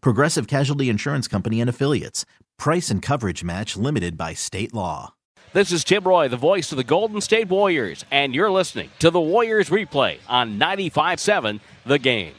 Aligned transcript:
Progressive 0.00 0.46
Casualty 0.46 0.88
Insurance 0.88 1.28
Company 1.28 1.60
and 1.60 1.70
Affiliates. 1.70 2.24
Price 2.58 2.90
and 2.90 3.02
coverage 3.02 3.44
match 3.44 3.76
limited 3.76 4.16
by 4.16 4.34
state 4.34 4.72
law. 4.74 5.14
This 5.52 5.72
is 5.72 5.84
Tim 5.84 6.04
Roye, 6.04 6.28
the 6.28 6.36
voice 6.36 6.70
of 6.72 6.76
the 6.76 6.84
Golden 6.84 7.20
State 7.20 7.48
Warriors, 7.48 8.04
and 8.10 8.34
you're 8.34 8.50
listening 8.50 8.90
to 8.98 9.10
the 9.10 9.20
Warriors 9.20 9.70
replay 9.70 10.18
on 10.28 10.58
95.7 10.58 11.60
The 11.86 11.98
Game. 11.98 12.34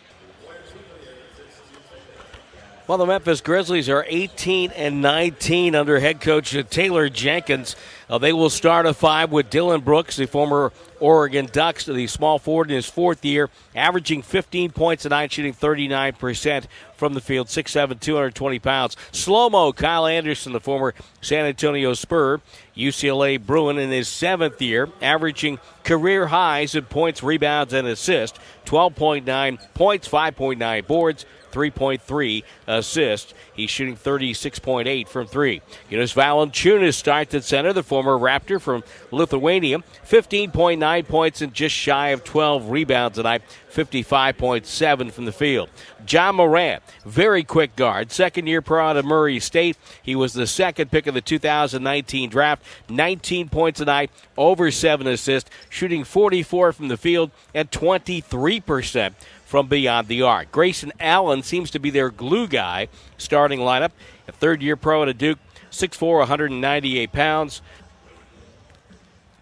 Well, 2.88 2.98
the 2.98 3.06
Memphis 3.06 3.42
Grizzlies 3.42 3.90
are 3.90 4.06
18 4.08 4.72
and 4.72 5.02
19 5.02 5.76
under 5.76 6.00
head 6.00 6.22
coach 6.22 6.56
Taylor 6.70 7.10
Jenkins. 7.10 7.76
Uh, 8.10 8.18
they 8.18 8.32
will 8.32 8.50
start 8.50 8.86
a 8.86 8.94
five 8.94 9.30
with 9.30 9.50
Dillon 9.50 9.82
Brooks, 9.82 10.16
the 10.16 10.26
former 10.26 10.72
Oregon 11.02 11.50
Ducks, 11.52 11.86
the 11.86 12.08
small 12.08 12.40
forward 12.40 12.70
in 12.70 12.78
his 12.78 12.86
fourth 12.86 13.26
year, 13.26 13.50
averaging 13.76 14.22
15 14.22 14.72
points 14.72 15.06
a 15.06 15.10
night, 15.10 15.34
shooting 15.34 15.54
39% 15.54 16.68
from 16.96 17.14
the 17.14 17.20
field, 17.20 17.48
6'7", 17.48 18.00
220 18.00 18.60
pounds. 18.60 18.96
Slow 19.12 19.50
mo, 19.50 19.74
Kyle 19.74 20.08
Anderson, 20.08 20.54
the 20.54 20.62
former 20.62 20.94
San 21.20 21.46
Antonio 21.46 21.94
Spur, 21.94 22.40
UCLA 22.74 23.38
Bruin 23.38 23.78
in 23.78 23.92
his 23.92 24.08
seventh 24.08 24.62
year, 24.62 24.88
averaging 25.02 25.60
career 25.84 26.28
highs 26.28 26.74
in 26.74 26.86
points, 26.86 27.22
rebounds, 27.22 27.74
and 27.74 27.86
assists, 27.86 28.40
12.9 28.66 29.74
points, 29.74 30.08
5.9 30.08 30.88
boards, 30.88 31.26
3.3 31.58 32.44
assists. 32.68 33.34
He's 33.56 33.72
shooting 33.72 33.96
36.8 33.96 35.08
from 35.08 35.26
three. 35.26 35.64
Jonas 35.90 36.14
Valanciunas 36.14 36.94
starts 36.94 37.34
at 37.34 37.44
center, 37.44 37.74
the 37.74 37.82
former 37.82 38.16
Raptor 38.16 38.62
from 38.62 38.84
Lithuania. 39.10 39.80
15.9 40.08 41.08
points 41.08 41.42
and 41.42 41.54
just 41.56 41.74
shy 41.74 42.10
of 42.10 42.24
12 42.24 42.70
rebounds 42.70 43.18
tonight. 43.18 43.42
55.7 43.74 45.12
from 45.12 45.26
the 45.26 45.32
field. 45.32 45.70
Ja 46.08 46.32
Morant, 46.32 46.82
very 47.06 47.44
quick 47.44 47.76
guard, 47.76 48.12
second 48.12 48.48
year 48.48 48.62
pro 48.62 48.88
out 48.88 48.98
of 48.98 49.06
Murray 49.06 49.40
State. 49.40 49.78
He 50.02 50.16
was 50.16 50.34
the 50.34 50.48
second 50.48 50.90
pick 50.90 51.06
of 51.06 51.14
the 51.14 51.22
2019 51.22 52.30
draft. 52.30 52.64
19 52.90 53.50
points 53.50 53.80
a 53.80 53.86
night, 53.86 54.10
over 54.38 54.72
seven 54.72 55.06
assists, 55.06 55.50
shooting 55.70 56.04
44 56.04 56.72
from 56.74 56.88
the 56.88 56.98
field 56.98 57.32
and 57.54 57.70
23 57.72 58.62
percent 58.62 59.16
from 59.48 59.68
beyond 59.68 60.10
the 60.10 60.22
arc. 60.22 60.52
Grayson 60.52 60.92
Allen 61.00 61.42
seems 61.42 61.72
to 61.72 61.80
be 61.80 61.90
their 61.90 62.10
glue 62.10 62.50
guy, 62.50 62.90
starting 63.18 63.60
lineup. 63.60 63.92
A 64.28 64.34
third 64.34 64.62
year 64.62 64.76
pro 64.76 65.04
at 65.04 65.08
a 65.08 65.14
Duke, 65.14 65.40
6'4, 65.72 66.20
198 66.20 67.14
pounds. 67.14 67.62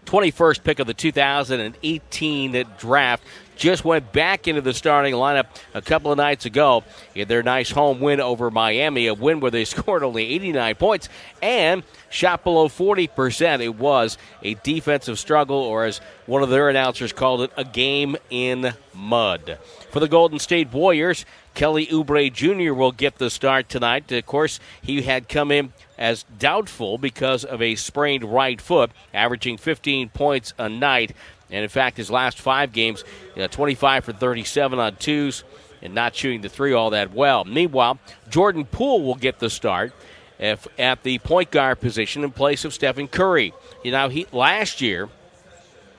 21st 0.04 0.62
pick 0.62 0.78
of 0.78 0.86
the 0.86 0.94
2018 0.94 2.64
draft. 2.78 3.24
Just 3.56 3.84
went 3.84 4.12
back 4.12 4.46
into 4.46 4.60
the 4.60 4.72
starting 4.72 5.14
lineup 5.14 5.46
a 5.74 5.82
couple 5.82 6.12
of 6.12 6.18
nights 6.18 6.44
ago 6.44 6.84
in 7.16 7.26
their 7.26 7.42
nice 7.42 7.70
home 7.70 7.98
win 8.00 8.20
over 8.20 8.48
Miami, 8.48 9.08
a 9.08 9.14
win 9.14 9.40
where 9.40 9.50
they 9.50 9.64
scored 9.64 10.04
only 10.04 10.24
89 10.34 10.76
points 10.76 11.08
and 11.42 11.82
shot 12.10 12.44
below 12.44 12.68
40%. 12.68 13.60
It 13.60 13.74
was 13.74 14.18
a 14.42 14.54
defensive 14.54 15.18
struggle, 15.18 15.56
or 15.56 15.84
as 15.84 15.98
one 16.26 16.44
of 16.44 16.50
their 16.50 16.68
announcers 16.68 17.12
called 17.12 17.40
it, 17.40 17.50
a 17.56 17.64
game 17.64 18.16
in 18.30 18.72
mud. 18.94 19.58
For 19.90 20.00
the 20.00 20.08
Golden 20.08 20.38
State 20.38 20.72
Warriors, 20.72 21.24
Kelly 21.54 21.86
Oubre 21.86 22.32
Jr. 22.32 22.74
will 22.74 22.92
get 22.92 23.16
the 23.16 23.30
start 23.30 23.68
tonight. 23.68 24.10
Of 24.12 24.26
course, 24.26 24.60
he 24.82 25.02
had 25.02 25.28
come 25.28 25.50
in 25.50 25.72
as 25.96 26.24
doubtful 26.38 26.98
because 26.98 27.44
of 27.44 27.62
a 27.62 27.76
sprained 27.76 28.24
right 28.24 28.60
foot, 28.60 28.90
averaging 29.14 29.56
15 29.56 30.10
points 30.10 30.52
a 30.58 30.68
night. 30.68 31.14
And 31.50 31.62
in 31.62 31.68
fact, 31.68 31.96
his 31.96 32.10
last 32.10 32.40
five 32.40 32.72
games, 32.72 33.04
you 33.34 33.42
know, 33.42 33.48
25 33.48 34.04
for 34.04 34.12
37 34.12 34.78
on 34.78 34.96
twos 34.96 35.44
and 35.80 35.94
not 35.94 36.14
shooting 36.14 36.40
the 36.40 36.48
three 36.48 36.72
all 36.72 36.90
that 36.90 37.14
well. 37.14 37.44
Meanwhile, 37.44 37.98
Jordan 38.28 38.64
Poole 38.64 39.02
will 39.02 39.14
get 39.14 39.38
the 39.38 39.48
start 39.48 39.92
at 40.38 41.02
the 41.04 41.18
point 41.20 41.50
guard 41.50 41.80
position 41.80 42.24
in 42.24 42.32
place 42.32 42.64
of 42.64 42.74
Stephen 42.74 43.08
Curry. 43.08 43.54
You 43.82 43.92
know, 43.92 44.08
he 44.08 44.26
last 44.32 44.82
year 44.82 45.08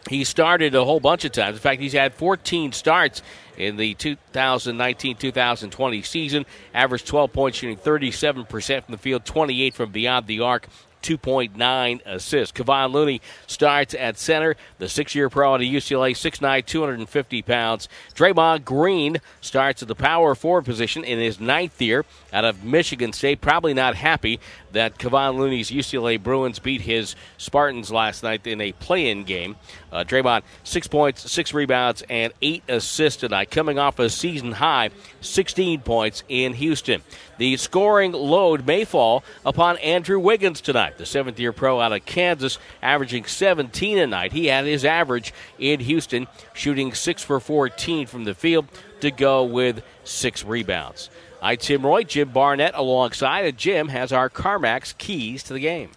he 0.09 0.23
started 0.23 0.75
a 0.75 0.84
whole 0.84 1.00
bunch 1.00 1.25
of 1.25 1.31
times. 1.31 1.57
In 1.57 1.62
fact, 1.62 1.81
he's 1.81 1.94
had 1.94 2.13
14 2.13 2.72
starts 2.72 3.22
in 3.57 3.78
the 3.78 3.95
2019-2020 3.95 6.06
season. 6.06 6.45
Averaged 6.73 7.07
12 7.07 7.34
points, 7.34 7.57
shooting 7.57 7.78
37% 7.78 8.84
from 8.84 8.91
the 8.91 8.97
field, 8.97 9.25
28 9.25 9.73
from 9.73 9.91
beyond 9.91 10.28
the 10.28 10.41
arc. 10.41 10.67
2.9 11.03 12.01
assists. 12.06 12.57
Kevon 12.57 12.91
Looney 12.91 13.22
starts 13.46 13.94
at 13.94 14.17
center. 14.17 14.56
The 14.79 14.90
six-year 14.90 15.29
pro 15.29 15.53
out 15.53 15.62
of 15.62 15.67
UCLA, 15.67 16.12
6'9", 16.12 16.66
250 16.66 17.41
pounds. 17.44 17.88
Draymond 18.13 18.66
Green 18.66 19.22
starts 19.40 19.81
at 19.81 19.88
the 19.88 19.96
power 19.96 20.35
forward 20.35 20.66
position 20.66 21.03
in 21.03 21.19
his 21.19 21.40
ninth 21.40 21.81
year 21.81 22.03
out 22.34 22.46
of 22.46 22.63
Michigan 22.63 23.13
State. 23.13 23.40
Probably 23.40 23.73
not 23.73 23.96
happy 23.96 24.40
that 24.73 24.97
Kevon 24.97 25.38
Looney's 25.38 25.72
UCLA 25.72 26.22
Bruins 26.22 26.59
beat 26.59 26.81
his 26.81 27.16
Spartans 27.38 27.91
last 27.91 28.23
night 28.23 28.46
in 28.46 28.59
a 28.59 28.73
play-in 28.73 29.23
game. 29.23 29.56
Uh, 29.91 30.03
Draymond, 30.03 30.43
six 30.63 30.87
points, 30.87 31.31
six 31.31 31.53
rebounds, 31.53 32.03
and 32.09 32.33
eight 32.41 32.63
assists 32.67 33.21
tonight, 33.21 33.51
coming 33.51 33.79
off 33.79 33.99
a 33.99 34.09
season 34.09 34.51
high 34.53 34.89
16 35.21 35.81
points 35.81 36.23
in 36.27 36.53
Houston. 36.53 37.01
The 37.37 37.55
scoring 37.57 38.11
load 38.11 38.65
may 38.65 38.83
fall 38.83 39.23
upon 39.45 39.77
Andrew 39.77 40.19
Wiggins 40.19 40.59
tonight, 40.59 40.97
the 40.97 41.05
seventh 41.05 41.39
year 41.39 41.53
pro 41.53 41.79
out 41.79 41.93
of 41.93 42.05
Kansas, 42.05 42.57
averaging 42.81 43.25
17 43.25 43.97
a 43.97 44.07
night. 44.07 44.33
He 44.33 44.47
had 44.47 44.65
his 44.65 44.83
average 44.83 45.33
in 45.59 45.79
Houston, 45.79 46.27
shooting 46.53 46.93
6 46.93 47.23
for 47.23 47.39
14 47.39 48.07
from 48.07 48.25
the 48.25 48.33
field 48.33 48.67
to 49.01 49.11
go 49.11 49.43
with 49.43 49.83
six 50.03 50.43
rebounds. 50.43 51.09
I, 51.41 51.55
Tim 51.55 51.85
Roye, 51.85 52.03
Jim 52.03 52.29
Barnett 52.29 52.73
alongside, 52.75 53.45
and 53.45 53.57
Jim 53.57 53.89
has 53.89 54.11
our 54.11 54.29
CarMax 54.29 54.97
keys 54.97 55.43
to 55.43 55.53
the 55.53 55.59
game. 55.59 55.91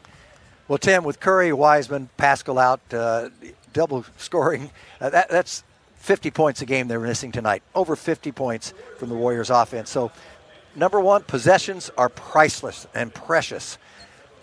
Well, 0.69 0.79
Tim, 0.79 1.03
with 1.03 1.19
Curry, 1.19 1.53
Wiseman, 1.53 2.11
Paschall 2.19 2.63
out, 2.63 2.81
uh, 2.93 3.31
double 3.73 4.05
scoring, 4.17 4.71
uh, 5.01 5.11
that, 5.11 5.29
that's 5.29 5.65
50 5.97 6.31
points 6.31 6.63
a 6.63 6.67
game 6.67 6.89
they're 6.89 7.01
missing 7.01 7.33
tonight. 7.33 7.63
Over 7.75 7.97
50 7.97 8.33
points 8.33 8.73
from 8.99 9.09
the 9.09 9.15
Warriors 9.15 9.51
offense. 9.51 9.91
So 9.91 10.11
number 10.75 11.01
one, 11.01 11.23
possessions 11.23 11.91
are 11.97 12.09
priceless 12.09 12.87
and 12.95 13.13
precious. 13.13 13.79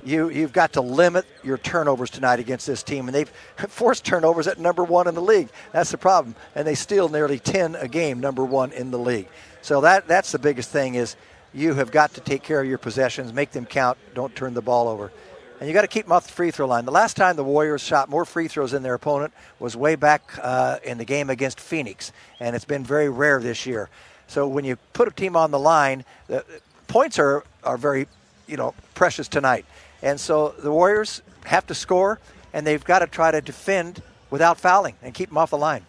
You, 0.03 0.29
you've 0.29 0.53
got 0.53 0.73
to 0.73 0.81
limit 0.81 1.25
your 1.43 1.57
turnovers 1.57 2.11
tonight 2.11 2.39
against 2.39 2.67
this 2.67 2.83
team, 2.83 3.07
and 3.07 3.15
they've 3.15 3.29
forced 3.67 4.05
turnovers 4.05 4.47
at 4.47 4.59
number 4.59 4.83
one 4.83 5.07
in 5.07 5.15
the 5.15 5.21
league. 5.21 5.49
That's 5.71 5.91
the 5.91 5.97
problem, 5.97 6.35
and 6.55 6.67
they 6.67 6.75
steal 6.75 7.09
nearly 7.09 7.39
10 7.39 7.75
a 7.75 7.87
game, 7.87 8.19
number 8.19 8.45
one 8.45 8.71
in 8.71 8.91
the 8.91 8.99
league. 8.99 9.27
So 9.61 9.81
that 9.81 10.07
that's 10.07 10.31
the 10.31 10.39
biggest 10.39 10.69
thing 10.69 10.95
is 10.95 11.17
you 11.53 11.73
have 11.73 11.91
got 11.91 12.13
to 12.13 12.21
take 12.21 12.43
care 12.43 12.61
of 12.61 12.67
your 12.67 12.77
possessions, 12.77 13.33
make 13.33 13.51
them 13.51 13.65
count, 13.65 13.97
don't 14.13 14.35
turn 14.35 14.53
the 14.53 14.61
ball 14.61 14.87
over. 14.87 15.11
And 15.59 15.67
you 15.67 15.73
got 15.73 15.81
to 15.81 15.87
keep 15.87 16.05
them 16.05 16.11
off 16.11 16.27
the 16.27 16.33
free 16.33 16.51
throw 16.51 16.67
line. 16.67 16.85
The 16.85 16.91
last 16.91 17.17
time 17.17 17.35
the 17.35 17.43
Warriors 17.43 17.81
shot 17.81 18.09
more 18.09 18.25
free 18.25 18.47
throws 18.47 18.71
than 18.71 18.83
their 18.83 18.93
opponent 18.93 19.33
was 19.59 19.75
way 19.75 19.95
back 19.95 20.37
uh, 20.41 20.77
in 20.83 20.99
the 20.99 21.05
game 21.05 21.31
against 21.31 21.59
Phoenix, 21.59 22.11
and 22.39 22.55
it's 22.55 22.65
been 22.65 22.83
very 22.83 23.09
rare 23.09 23.39
this 23.39 23.65
year. 23.65 23.89
So 24.27 24.47
when 24.47 24.65
you 24.65 24.75
put 24.93 25.07
a 25.07 25.11
team 25.11 25.35
on 25.35 25.49
the 25.49 25.57
line, 25.57 26.05
the 26.27 26.45
points 26.87 27.17
are, 27.17 27.43
are 27.63 27.77
very, 27.77 28.07
you 28.45 28.55
know, 28.55 28.75
precious 28.93 29.27
tonight. 29.27 29.65
And 30.03 30.19
so 30.19 30.53
the 30.59 30.71
Warriors 30.71 31.23
have 31.45 31.65
to 31.67 31.73
score, 31.73 32.19
and 32.53 32.67
they've 32.67 32.83
got 32.83 32.99
to 32.99 33.07
try 33.07 33.31
to 33.31 33.41
defend 33.41 34.03
without 34.29 34.59
fouling 34.59 34.95
and 35.01 35.13
keep 35.13 35.29
them 35.29 35.39
off 35.39 35.49
the 35.49 35.57
line. 35.57 35.85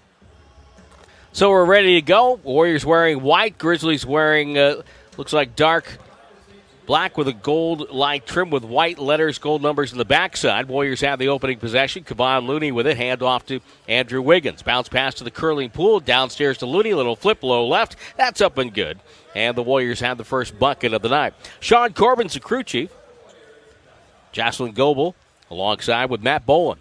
So 1.33 1.51
we're 1.51 1.67
ready 1.67 1.97
to 1.97 2.03
go. 2.03 2.41
Warriors 2.43 2.87
wearing 2.87 3.23
white, 3.23 3.59
Grizzlies 3.59 4.07
wearing 4.07 4.57
uh, 4.57 4.83
looks 5.19 5.35
like 5.35 5.57
dark 5.57 5.99
Black 6.89 7.19
with 7.19 7.29
a 7.29 7.35
gold 7.35 7.91
line 7.91 8.23
trim 8.25 8.49
with 8.49 8.65
white 8.65 8.99
letters, 8.99 9.37
gold 9.37 9.61
numbers 9.61 9.93
in 9.93 9.99
the 9.99 10.07
backside. 10.07 10.69
Warriors 10.69 11.03
have 11.03 11.19
the 11.19 11.29
opening 11.29 11.59
possession. 11.59 12.03
Kevon 12.03 12.47
Looney 12.47 12.73
with 12.73 12.87
it. 12.87 12.97
Hand 12.97 13.23
off 13.23 13.45
to 13.49 13.61
Andrew 13.87 14.23
Wiggins. 14.23 14.63
Bounce 14.63 14.89
pass 14.89 15.13
to 15.17 15.25
the 15.25 15.31
curling 15.31 15.69
Poole. 15.69 16.01
Downstairs 16.01 16.57
to 16.59 16.67
Looney. 16.67 16.95
Little 16.95 17.15
flip 17.15 17.43
low 17.43 17.67
left. 17.67 17.97
That's 18.17 18.41
up 18.41 18.57
and 18.57 18.73
good. 18.73 19.01
And 19.35 19.55
the 19.55 19.63
Warriors 19.63 20.01
have 20.01 20.17
the 20.17 20.25
first 20.25 20.59
bucket 20.59 20.95
of 20.95 21.03
the 21.03 21.11
night. 21.11 21.35
Sean 21.61 21.93
Corbin's 21.93 22.33
the 22.33 22.41
crew 22.41 22.63
chief. 22.63 22.91
Jacyn 24.33 24.73
Goble 24.73 25.15
alongside 25.51 26.09
with 26.09 26.23
Matt 26.23 26.47
Bowen. 26.47 26.79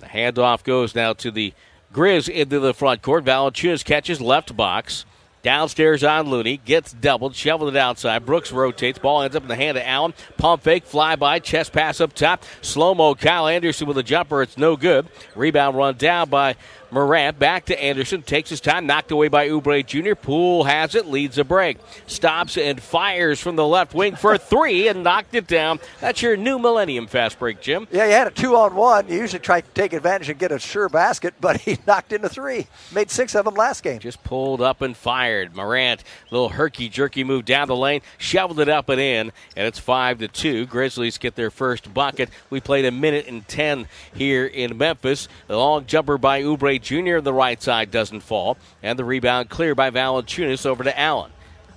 The 0.00 0.06
handoff 0.06 0.64
goes 0.64 0.92
now 0.92 1.12
to 1.12 1.30
the 1.30 1.54
Grizz 1.94 2.28
into 2.28 2.58
the 2.58 2.74
front 2.74 3.00
court. 3.00 3.24
Valanciunas 3.24 3.84
catches 3.84 4.20
left 4.20 4.56
box. 4.56 5.04
Downstairs 5.42 6.04
on 6.04 6.28
Looney. 6.28 6.56
Gets 6.56 6.92
doubled. 6.92 7.34
Shoveled 7.34 7.74
it 7.74 7.78
outside. 7.78 8.24
Brooks 8.24 8.52
rotates. 8.52 8.98
Ball 8.98 9.22
ends 9.22 9.34
up 9.34 9.42
in 9.42 9.48
the 9.48 9.56
hand 9.56 9.76
of 9.76 9.84
Allen. 9.84 10.14
Pump 10.38 10.62
fake. 10.62 10.84
Fly 10.84 11.16
by. 11.16 11.40
Chest 11.40 11.72
pass 11.72 12.00
up 12.00 12.12
top. 12.12 12.44
Slow 12.60 12.94
mo. 12.94 13.14
Kyle 13.14 13.48
Anderson 13.48 13.88
with 13.88 13.98
a 13.98 14.02
jumper. 14.02 14.42
It's 14.42 14.56
no 14.56 14.76
good. 14.76 15.08
Rebound 15.34 15.76
run 15.76 15.96
down 15.96 16.28
by 16.28 16.56
Morant 16.92 17.38
back 17.38 17.64
to 17.64 17.82
Anderson, 17.82 18.20
takes 18.20 18.50
his 18.50 18.60
time, 18.60 18.84
knocked 18.86 19.10
away 19.10 19.28
by 19.28 19.48
Oubre 19.48 19.84
Jr. 19.84 20.14
Poole 20.14 20.64
has 20.64 20.94
it, 20.94 21.06
leads 21.06 21.38
a 21.38 21.44
break. 21.44 21.78
Stops 22.06 22.58
and 22.58 22.82
fires 22.82 23.40
from 23.40 23.56
the 23.56 23.66
left 23.66 23.94
wing 23.94 24.14
for 24.14 24.34
a 24.34 24.38
three 24.38 24.88
and 24.88 25.02
knocked 25.02 25.34
it 25.34 25.46
down. 25.46 25.80
That's 26.00 26.20
your 26.20 26.36
new 26.36 26.58
Millennium 26.58 27.06
fast 27.06 27.38
break, 27.38 27.62
Jim. 27.62 27.88
Yeah, 27.90 28.04
you 28.04 28.12
had 28.12 28.26
a 28.26 28.30
two 28.30 28.56
on 28.56 28.74
one. 28.74 29.08
You 29.08 29.16
usually 29.16 29.40
try 29.40 29.62
to 29.62 29.70
take 29.70 29.94
advantage 29.94 30.28
and 30.28 30.38
get 30.38 30.52
a 30.52 30.58
sure 30.58 30.90
basket, 30.90 31.32
but 31.40 31.62
he 31.62 31.78
knocked 31.86 32.12
into 32.12 32.28
three. 32.28 32.66
Made 32.94 33.10
six 33.10 33.34
of 33.34 33.46
them 33.46 33.54
last 33.54 33.82
game. 33.82 33.98
Just 33.98 34.22
pulled 34.22 34.60
up 34.60 34.82
and 34.82 34.94
fired. 34.94 35.56
Morant, 35.56 36.04
little 36.30 36.50
herky 36.50 36.90
jerky 36.90 37.24
move 37.24 37.46
down 37.46 37.68
the 37.68 37.74
lane, 37.76 38.02
shoveled 38.18 38.60
it 38.60 38.68
up 38.68 38.90
and 38.90 39.00
in, 39.00 39.32
and 39.56 39.66
it's 39.66 39.78
five 39.78 40.18
to 40.18 40.28
two. 40.28 40.66
Grizzlies 40.66 41.16
get 41.16 41.36
their 41.36 41.50
first 41.50 41.94
bucket. 41.94 42.28
We 42.50 42.60
played 42.60 42.84
a 42.84 42.90
minute 42.90 43.28
and 43.28 43.48
ten 43.48 43.88
here 44.14 44.44
in 44.44 44.76
Memphis. 44.76 45.26
The 45.46 45.56
long 45.56 45.86
jumper 45.86 46.18
by 46.18 46.42
Oubre 46.42 46.81
Jr. 46.82 47.18
on 47.18 47.24
the 47.24 47.32
right 47.32 47.60
side 47.62 47.90
doesn't 47.90 48.20
fall. 48.20 48.56
And 48.82 48.98
the 48.98 49.04
rebound 49.04 49.48
clear 49.48 49.74
by 49.74 49.90
Valanciunas 49.90 50.66
over 50.66 50.84
to 50.84 50.98
Allen. 50.98 51.32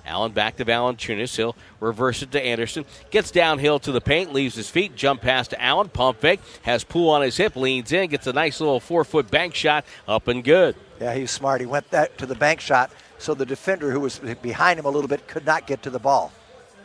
Allen 0.06 0.32
back 0.32 0.56
to 0.56 0.64
Valanciunas. 0.64 1.36
He'll 1.36 1.56
reverse 1.80 2.22
it 2.22 2.30
to 2.32 2.42
Anderson. 2.42 2.84
Gets 3.10 3.30
downhill 3.30 3.78
to 3.80 3.92
the 3.92 4.00
paint, 4.00 4.32
leaves 4.32 4.54
his 4.54 4.70
feet, 4.70 4.94
jump 4.94 5.20
pass 5.20 5.48
to 5.48 5.60
Allen. 5.60 5.88
Pump 5.88 6.20
fake, 6.20 6.40
has 6.62 6.84
Poole 6.84 7.10
on 7.10 7.22
his 7.22 7.36
hip, 7.36 7.56
leans 7.56 7.92
in, 7.92 8.08
gets 8.10 8.26
a 8.26 8.32
nice 8.32 8.60
little 8.60 8.80
four 8.80 9.04
foot 9.04 9.30
bank 9.30 9.54
shot 9.54 9.84
up 10.06 10.28
and 10.28 10.44
good. 10.44 10.76
Yeah, 11.00 11.14
he 11.14 11.22
was 11.22 11.30
smart. 11.30 11.60
He 11.60 11.66
went 11.66 11.90
that 11.90 12.16
to 12.18 12.26
the 12.26 12.34
bank 12.34 12.60
shot, 12.60 12.90
so 13.18 13.34
the 13.34 13.46
defender 13.46 13.90
who 13.90 14.00
was 14.00 14.18
behind 14.18 14.78
him 14.78 14.86
a 14.86 14.90
little 14.90 15.08
bit 15.08 15.26
could 15.26 15.44
not 15.44 15.66
get 15.66 15.82
to 15.82 15.90
the 15.90 15.98
ball. 15.98 16.32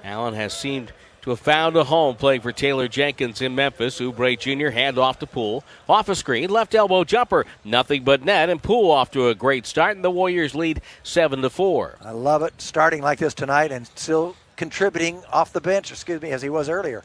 Allen 0.03 0.33
has 0.33 0.57
seemed 0.57 0.91
to 1.21 1.29
have 1.29 1.39
found 1.39 1.75
a 1.75 1.83
home 1.83 2.15
playing 2.15 2.41
for 2.41 2.51
Taylor 2.51 2.88
Jenkins 2.88 3.41
in 3.41 3.56
Memphis. 3.56 4.00
Oubre 4.00 4.38
Jr. 4.38 4.69
hand 4.69 4.97
off 4.97 5.19
to 5.19 5.27
Poole. 5.27 5.63
Off 5.88 6.09
a 6.09 6.15
screen, 6.15 6.50
left 6.50 6.75
elbow 6.75 7.03
jumper, 7.03 7.45
nothing 7.63 8.03
but 8.03 8.23
net, 8.23 8.50
and 8.50 8.62
Poole 8.62 8.91
off 8.91 9.12
to 9.12 9.27
a 9.27 9.35
great 9.35 9.65
start, 9.65 9.95
and 9.95 10.03
the 10.03 10.12
Warriors 10.12 10.56
lead 10.56 10.81
seven 11.03 11.41
to 11.41 11.50
four. 11.50 11.97
I 12.01 12.12
love 12.12 12.41
it, 12.44 12.62
starting 12.62 13.01
like 13.01 13.19
this 13.19 13.33
tonight 13.33 13.71
and 13.71 13.88
still 13.95 14.35
contributing 14.56 15.23
off 15.31 15.53
the 15.53 15.62
bench, 15.62 15.91
excuse 15.91 16.21
me, 16.21 16.31
as 16.31 16.41
he 16.41 16.50
was 16.50 16.69
earlier. 16.69 17.03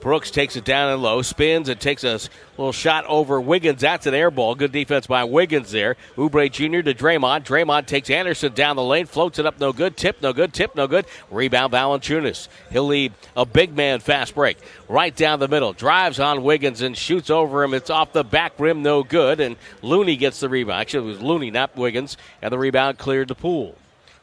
Brooks 0.00 0.30
takes 0.30 0.56
it 0.56 0.64
down 0.64 0.92
and 0.92 1.02
low, 1.02 1.22
spins 1.22 1.68
and 1.68 1.80
takes 1.80 2.04
a 2.04 2.20
little 2.56 2.72
shot 2.72 3.04
over 3.06 3.40
Wiggins. 3.40 3.80
That's 3.80 4.06
an 4.06 4.14
air 4.14 4.30
ball. 4.30 4.54
Good 4.54 4.72
defense 4.72 5.06
by 5.06 5.24
Wiggins 5.24 5.70
there. 5.70 5.96
Oubre 6.16 6.50
Jr. 6.50 6.82
to 6.82 6.94
Draymond. 6.94 7.44
Draymond 7.44 7.86
takes 7.86 8.10
Anderson 8.10 8.52
down 8.52 8.76
the 8.76 8.82
lane, 8.82 9.06
floats 9.06 9.38
it 9.38 9.46
up, 9.46 9.58
no 9.58 9.72
good. 9.72 9.96
Tip, 9.96 10.22
no 10.22 10.32
good. 10.32 10.52
Tip, 10.52 10.74
no 10.74 10.86
good. 10.86 11.06
Rebound, 11.30 11.72
Valanciunas. 11.72 12.48
He'll 12.70 12.86
lead 12.86 13.12
a 13.36 13.44
big 13.44 13.74
man 13.74 14.00
fast 14.00 14.34
break. 14.34 14.58
Right 14.88 15.14
down 15.14 15.40
the 15.40 15.48
middle. 15.48 15.72
Drives 15.72 16.20
on 16.20 16.42
Wiggins 16.42 16.82
and 16.82 16.96
shoots 16.96 17.30
over 17.30 17.64
him. 17.64 17.74
It's 17.74 17.90
off 17.90 18.12
the 18.12 18.24
back 18.24 18.52
rim, 18.58 18.82
no 18.82 19.02
good. 19.02 19.40
And 19.40 19.56
Looney 19.82 20.16
gets 20.16 20.40
the 20.40 20.48
rebound. 20.48 20.80
Actually, 20.80 21.08
it 21.08 21.12
was 21.12 21.22
Looney, 21.22 21.50
not 21.50 21.76
Wiggins. 21.76 22.16
And 22.42 22.52
the 22.52 22.58
rebound 22.58 22.98
cleared 22.98 23.28
the 23.28 23.34
Poole. 23.34 23.76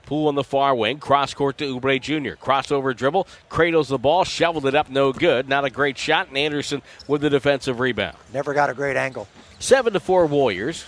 Poole 0.06 0.28
on 0.28 0.36
the 0.36 0.44
far 0.44 0.76
wing, 0.76 1.00
cross 1.00 1.34
court 1.34 1.58
to 1.60 1.80
Oubre 1.80 2.00
Jr. 2.00 2.36
Crossover 2.36 2.96
dribble, 2.96 3.28
cradles 3.50 3.88
the 3.88 3.98
ball, 3.98 4.24
shoveled 4.26 4.66
it 4.66 4.76
up, 4.76 4.90
no 4.90 5.14
good. 5.14 5.48
Not 5.48 5.66
a 5.66 5.70
great 5.70 5.98
shot, 5.98 6.28
and 6.28 6.38
Anderson 6.38 6.82
with 7.08 7.22
the 7.22 7.30
defensive 7.30 7.80
rebound. 7.80 8.18
Never 8.34 8.54
got 8.54 8.70
a 8.70 8.74
great 8.74 8.98
angle. 8.98 9.28
Seven 9.60 9.94
to 9.94 10.00
four 10.00 10.26
Warriors. 10.26 10.86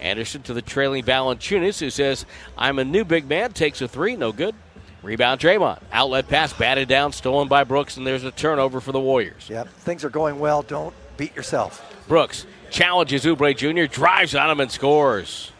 Anderson 0.00 0.42
to 0.42 0.54
the 0.54 0.62
trailing 0.62 1.04
Valanciunas, 1.04 1.78
who 1.78 1.90
says, 1.90 2.24
"I'm 2.56 2.78
a 2.78 2.84
new 2.84 3.04
big 3.04 3.28
man." 3.28 3.52
Takes 3.52 3.80
a 3.82 3.86
three, 3.88 4.16
no 4.16 4.32
good. 4.32 4.54
Rebound 5.02 5.40
Draymond. 5.40 5.80
Outlet 5.92 6.28
pass 6.28 6.52
batted 6.52 6.88
down, 6.88 7.12
stolen 7.12 7.48
by 7.48 7.64
Brooks, 7.64 7.96
and 7.96 8.06
there's 8.06 8.24
a 8.24 8.30
turnover 8.30 8.80
for 8.80 8.92
the 8.92 9.00
Warriors. 9.00 9.46
Yep, 9.48 9.68
things 9.80 10.04
are 10.04 10.10
going 10.10 10.38
well. 10.38 10.62
Don't 10.62 10.94
beat 11.16 11.34
yourself. 11.36 11.84
Brooks 12.08 12.46
challenges 12.70 13.24
Oubre 13.24 13.54
Jr., 13.56 13.92
drives 13.92 14.34
on 14.34 14.50
him 14.50 14.60
and 14.60 14.70
scores. 14.70 15.52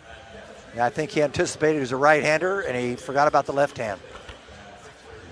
I 0.79 0.91
think 0.91 1.11
he 1.11 1.23
anticipated 1.23 1.75
he 1.75 1.81
was 1.81 1.93
a 1.93 1.97
right-hander, 1.97 2.61
and 2.61 2.77
he 2.77 2.97
forgot 2.97 3.29
about 3.29 3.47
the 3.47 3.53
left 3.53 3.77
hand. 3.79 4.01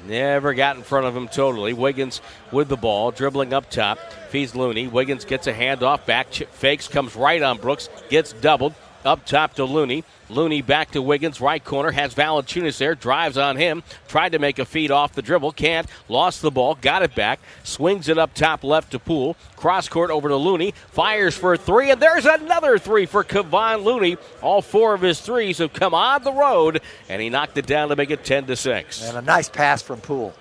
Never 0.06 0.54
got 0.54 0.76
in 0.76 0.82
front 0.82 1.06
of 1.06 1.16
him 1.16 1.28
totally. 1.28 1.72
Wiggins 1.72 2.20
with 2.52 2.68
the 2.68 2.76
ball, 2.76 3.10
dribbling 3.10 3.52
up 3.52 3.70
top, 3.70 3.98
feeds 4.30 4.54
Looney. 4.54 4.86
Wiggins 4.86 5.24
gets 5.24 5.46
a 5.46 5.52
handoff, 5.52 6.06
back 6.06 6.32
fakes, 6.32 6.88
comes 6.88 7.14
right 7.14 7.42
on 7.42 7.58
Brooks, 7.58 7.88
gets 8.08 8.32
doubled, 8.32 8.74
up 9.04 9.24
top 9.26 9.54
to 9.54 9.64
Looney. 9.64 10.04
Looney 10.28 10.62
back 10.62 10.92
to 10.92 11.02
Wiggins, 11.02 11.40
right 11.40 11.62
corner, 11.62 11.90
has 11.90 12.14
Valanciunas 12.14 12.78
there, 12.78 12.94
drives 12.94 13.36
on 13.36 13.56
him, 13.56 13.82
tried 14.06 14.32
to 14.32 14.38
make 14.38 14.58
a 14.58 14.64
feed 14.64 14.90
off 14.90 15.12
the 15.12 15.22
dribble, 15.22 15.52
can't, 15.52 15.88
lost 16.08 16.40
the 16.40 16.50
ball, 16.50 16.76
got 16.76 17.02
it 17.02 17.14
back, 17.14 17.40
swings 17.64 18.08
it 18.08 18.16
up 18.16 18.32
top 18.34 18.62
left 18.62 18.92
to 18.92 18.98
Poole, 18.98 19.36
cross 19.56 19.88
court 19.88 20.10
over 20.10 20.28
to 20.28 20.36
Looney, 20.36 20.72
fires 20.92 21.36
for 21.36 21.56
three, 21.56 21.90
and 21.90 22.00
there's 22.00 22.26
another 22.26 22.78
three 22.78 23.06
for 23.06 23.24
Kevon 23.24 23.82
Looney. 23.82 24.16
All 24.40 24.62
four 24.62 24.94
of 24.94 25.00
his 25.00 25.20
threes 25.20 25.58
have 25.58 25.72
come 25.72 25.94
on 25.94 26.22
the 26.22 26.32
road, 26.32 26.80
and 27.08 27.20
he 27.20 27.28
knocked 27.28 27.58
it 27.58 27.66
down 27.66 27.88
to 27.88 27.96
make 27.96 28.10
it 28.10 28.24
10 28.24 28.46
to 28.46 28.56
6. 28.56 29.02
And 29.02 29.18
a 29.18 29.22
nice 29.22 29.48
pass 29.48 29.82
from 29.82 30.00
Poole. 30.00 30.34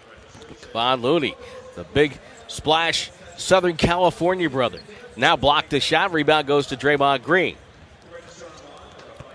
Kevon 0.73 1.01
Looney, 1.01 1.35
the 1.75 1.83
big 1.83 2.19
splash 2.47 3.11
Southern 3.37 3.77
California 3.77 4.49
brother. 4.49 4.79
Now 5.15 5.35
blocked 5.35 5.71
the 5.71 5.79
shot, 5.79 6.13
rebound 6.13 6.47
goes 6.47 6.67
to 6.67 6.77
Draymond 6.77 7.23
Green. 7.23 7.55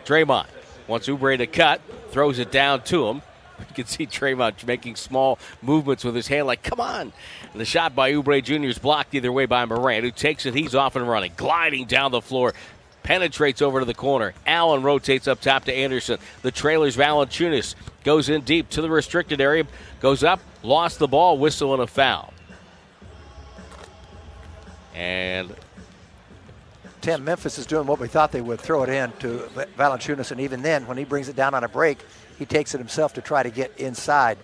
Draymond 0.05 0.47
wants 0.87 1.09
Oubre 1.09 1.39
to 1.39 1.47
cut, 1.47 1.81
throws 2.11 2.39
it 2.39 2.51
down 2.51 2.83
to 2.83 3.09
him. 3.09 3.23
You 3.69 3.75
can 3.75 3.87
see 3.87 4.05
Draymond 4.05 4.67
making 4.67 4.97
small 4.97 5.39
movements 5.63 6.03
with 6.05 6.17
his 6.17 6.27
hand, 6.27 6.49
like, 6.49 6.65
come 6.65 6.81
on. 6.81 7.13
And 7.53 7.61
the 7.61 7.65
shot 7.65 7.95
by 7.95 8.13
Oubre 8.13 8.43
Jr. 8.43 8.67
is 8.67 8.79
blocked 8.79 9.15
either 9.15 9.31
way 9.31 9.47
by 9.47 9.65
Morant, 9.65 10.05
who 10.05 10.11
takes 10.11 10.45
it. 10.45 10.55
He's 10.55 10.75
off 10.75 10.97
and 10.97 11.09
running, 11.09 11.33
gliding 11.37 11.87
down 11.87 12.11
the 12.11 12.21
floor. 12.21 12.53
Penetrates 13.05 13.63
over 13.63 13.79
to 13.79 13.85
the 13.85 13.95
corner. 13.95 14.35
Allen 14.45 14.83
rotates 14.83 15.29
up 15.29 15.41
top 15.41 15.67
to 15.67 15.73
Anderson. 15.73 16.19
The 16.43 16.51
trailer's 16.51 16.97
Valanciunas 16.97 17.77
goes 18.03 18.29
in 18.29 18.41
deep 18.43 18.71
to 18.71 18.83
the 18.83 18.91
restricted 18.91 19.41
area, 19.41 19.67
goes 20.01 20.25
up, 20.25 20.41
lost 20.65 20.99
the 20.99 21.09
ball, 21.09 21.39
whistle 21.39 21.75
and 21.75 21.83
a 21.83 21.87
foul. 21.87 22.35
And 24.95 25.55
Tim, 27.05 27.23
Memphis 27.23 27.59
is 27.59 27.67
doing 27.67 27.87
what 27.87 28.01
we 28.01 28.09
thought 28.09 28.33
they 28.33 28.41
would 28.41 28.59
throw 28.59 28.83
it 28.83 28.89
in 28.89 29.13
to 29.19 29.47
Valanciunas, 29.77 30.31
and 30.31 30.41
even 30.41 30.63
then, 30.63 30.87
when 30.87 30.97
he 30.97 31.05
brings 31.05 31.29
it 31.29 31.37
down 31.37 31.53
on 31.53 31.63
a 31.63 31.69
break, 31.69 31.99
he 32.39 32.47
takes 32.47 32.75
it 32.75 32.79
himself 32.79 33.13
to 33.13 33.21
try 33.21 33.43
to 33.43 33.51
get 33.51 33.77
inside. 33.77 34.39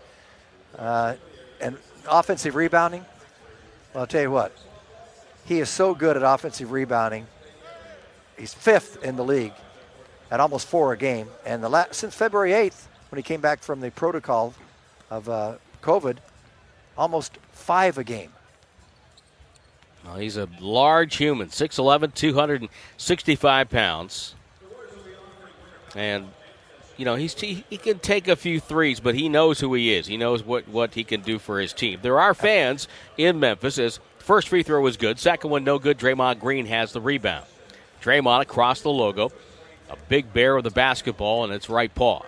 Uh, 0.76 1.14
and 1.62 1.78
offensive 2.06 2.54
rebounding, 2.54 3.02
well, 3.94 4.02
I'll 4.02 4.06
tell 4.06 4.20
you 4.20 4.30
what, 4.30 4.54
he 5.46 5.60
is 5.60 5.70
so 5.70 5.94
good 5.94 6.18
at 6.18 6.22
offensive 6.22 6.70
rebounding. 6.70 7.26
He's 8.38 8.52
fifth 8.52 9.02
in 9.02 9.16
the 9.16 9.24
league 9.24 9.54
at 10.30 10.38
almost 10.38 10.68
four 10.68 10.92
a 10.92 10.98
game. 10.98 11.28
And 11.46 11.64
the 11.64 11.70
last, 11.70 11.94
since 11.94 12.14
February 12.14 12.50
8th, 12.50 12.88
when 13.10 13.16
he 13.16 13.22
came 13.22 13.40
back 13.40 13.62
from 13.62 13.80
the 13.80 13.90
protocol 13.90 14.52
of 15.08 15.30
uh, 15.30 15.54
COVID, 15.80 16.18
almost 16.98 17.38
five 17.52 17.96
a 17.96 18.04
game. 18.04 18.32
Well, 20.04 20.16
he's 20.16 20.36
a 20.36 20.48
large 20.60 21.16
human, 21.16 21.48
6'11, 21.48 22.14
265 22.14 23.70
pounds. 23.70 24.34
And, 25.94 26.28
you 26.96 27.04
know, 27.04 27.16
he's 27.16 27.38
he, 27.38 27.64
he 27.68 27.76
can 27.76 27.98
take 27.98 28.28
a 28.28 28.36
few 28.36 28.60
threes, 28.60 29.00
but 29.00 29.14
he 29.14 29.28
knows 29.28 29.60
who 29.60 29.74
he 29.74 29.92
is. 29.92 30.06
He 30.06 30.16
knows 30.16 30.42
what, 30.42 30.68
what 30.68 30.94
he 30.94 31.04
can 31.04 31.20
do 31.20 31.38
for 31.38 31.60
his 31.60 31.72
team. 31.72 32.00
There 32.02 32.18
are 32.18 32.34
fans 32.34 32.88
in 33.18 33.40
Memphis 33.40 33.78
as 33.78 34.00
first 34.18 34.48
free 34.48 34.62
throw 34.62 34.80
was 34.80 34.96
good, 34.96 35.18
second 35.18 35.50
one 35.50 35.64
no 35.64 35.78
good. 35.78 35.98
Draymond 35.98 36.40
Green 36.40 36.66
has 36.66 36.92
the 36.92 37.00
rebound. 37.00 37.46
Draymond 38.02 38.42
across 38.42 38.80
the 38.80 38.90
logo, 38.90 39.30
a 39.90 39.96
big 40.08 40.32
bear 40.32 40.54
with 40.54 40.64
the 40.64 40.70
basketball 40.70 41.44
and 41.44 41.52
its 41.52 41.68
right 41.68 41.94
paw. 41.94 42.22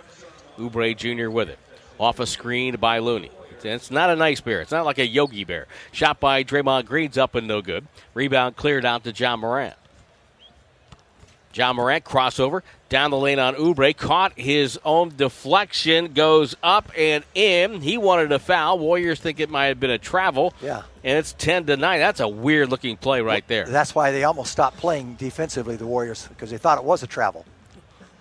Oubre 0.58 0.96
Jr. 0.96 1.30
with 1.30 1.48
it. 1.48 1.58
Off 1.98 2.20
a 2.20 2.26
screen 2.26 2.76
by 2.76 2.98
Looney. 2.98 3.30
It's 3.64 3.90
not 3.90 4.10
a 4.10 4.16
nice 4.16 4.40
bear. 4.40 4.60
It's 4.60 4.72
not 4.72 4.84
like 4.84 4.98
a 4.98 5.06
Yogi 5.06 5.44
bear. 5.44 5.66
Shot 5.92 6.20
by 6.20 6.44
Draymond 6.44 6.86
Green's 6.86 7.18
up 7.18 7.34
and 7.34 7.46
no 7.46 7.62
good. 7.62 7.86
Rebound 8.14 8.56
cleared 8.56 8.84
out 8.84 9.04
to 9.04 9.12
Ja 9.12 9.36
Morant. 9.36 9.74
Ja 11.54 11.72
Morant 11.72 12.04
crossover, 12.04 12.62
down 12.88 13.10
the 13.10 13.18
lane 13.18 13.38
on 13.38 13.54
Oubre. 13.54 13.94
Caught 13.96 14.38
his 14.38 14.78
own 14.84 15.12
deflection, 15.16 16.12
goes 16.14 16.56
up 16.62 16.90
and 16.96 17.24
in. 17.34 17.80
He 17.80 17.98
wanted 17.98 18.32
a 18.32 18.38
foul. 18.38 18.78
Warriors 18.78 19.20
think 19.20 19.40
it 19.40 19.50
might 19.50 19.66
have 19.66 19.80
been 19.80 19.90
a 19.90 19.98
travel. 19.98 20.54
Yeah. 20.62 20.82
And 21.04 21.18
it's 21.18 21.32
10 21.34 21.66
to 21.66 21.76
9. 21.76 22.00
That's 22.00 22.20
a 22.20 22.28
weird 22.28 22.70
looking 22.70 22.96
play 22.96 23.20
right 23.20 23.46
there. 23.48 23.66
That's 23.66 23.94
why 23.94 24.12
they 24.12 24.24
almost 24.24 24.52
stopped 24.52 24.78
playing 24.78 25.14
defensively, 25.14 25.76
the 25.76 25.86
Warriors, 25.86 26.26
because 26.28 26.50
they 26.50 26.58
thought 26.58 26.78
it 26.78 26.84
was 26.84 27.02
a 27.02 27.06
travel. 27.06 27.44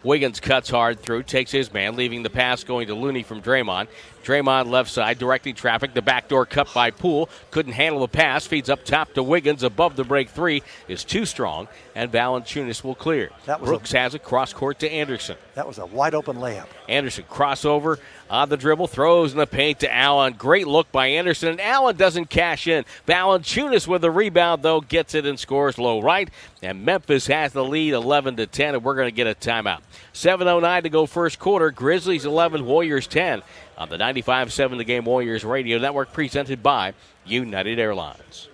Wiggins 0.04 0.40
cuts 0.40 0.70
hard 0.70 1.00
through, 1.00 1.24
takes 1.24 1.52
his 1.52 1.72
man, 1.72 1.96
leaving 1.96 2.24
the 2.24 2.30
pass 2.30 2.64
going 2.64 2.88
to 2.88 2.96
Looney 2.96 3.22
from 3.24 3.42
Draymond. 3.42 3.88
Draymond 4.24 4.70
left 4.70 4.90
side, 4.90 5.18
directing 5.20 5.56
traffic. 5.56 5.94
The 5.94 6.02
backdoor 6.02 6.46
cut 6.46 6.72
by 6.74 6.92
Poole. 6.92 7.30
Couldn't 7.50 7.74
handle 7.74 8.02
the 8.02 8.08
pass. 8.08 8.46
Feeds 8.46 8.70
up 8.70 8.84
top 8.84 9.14
to 9.14 9.24
Wiggins. 9.24 9.64
Above 9.64 9.96
the 9.96 10.04
break 10.04 10.30
three 10.30 10.62
is 10.88 11.04
too 11.04 11.26
strong, 11.26 11.68
and 11.96 12.12
Valanciunas 12.12 12.84
will 12.84 12.96
clear. 12.96 13.30
That 13.46 13.62
was 13.62 13.70
Brooks 13.70 13.94
a- 13.94 14.00
has 14.00 14.16
it 14.16 14.24
cross 14.24 14.54
court 14.54 14.80
to 14.80 14.92
Anderson. 14.92 15.38
That 15.56 15.68
was 15.68 15.78
a 15.80 15.86
wide 15.86 16.14
open 16.14 16.38
layup. 16.38 16.68
Anderson 16.88 17.26
crossover 17.30 17.98
on 18.32 18.48
the 18.48 18.56
dribble, 18.56 18.88
throws 18.88 19.34
in 19.34 19.38
the 19.38 19.46
paint 19.46 19.82
to 19.82 19.94
Allen. 19.94 20.34
Great 20.38 20.66
look 20.66 20.90
by 20.90 21.08
Anderson, 21.08 21.50
and 21.50 21.62
Allen 21.62 21.98
doesn't 21.98 22.30
cash 22.30 22.66
in. 22.66 22.86
Valanciunas 23.06 23.88
with 23.88 24.02
the 24.02 24.10
rebound 24.10 24.64
though 24.64 24.80
gets 24.80 25.14
it 25.14 25.26
and 25.26 25.38
scores 25.38 25.78
low 25.78 26.02
right, 26.02 26.30
and 26.64 26.86
Memphis 26.86 27.28
has 27.28 27.52
the 27.52 27.64
lead 27.64 27.94
11 27.94 28.38
to 28.38 28.48
10, 28.48 28.76
and 28.76 28.84
we're 28.84 28.96
going 28.96 29.10
to 29.10 29.12
get 29.12 29.28
a 29.28 29.36
timeout. 29.36 29.82
7:09 30.14 30.84
to 30.84 30.90
go 30.90 31.06
first 31.06 31.40
quarter. 31.40 31.72
Grizzlies 31.72 32.26
11, 32.26 32.66
Warriors 32.66 33.06
10 33.06 33.44
on 33.78 33.90
the 33.90 33.98
95.7 33.98 34.78
The 34.78 34.86
Game 34.86 35.04
Warriors 35.04 35.44
Radio 35.44 35.78
Network, 35.78 36.14
presented 36.14 36.64
by 36.64 36.94
United 37.26 37.80
Airlines. 37.80 38.48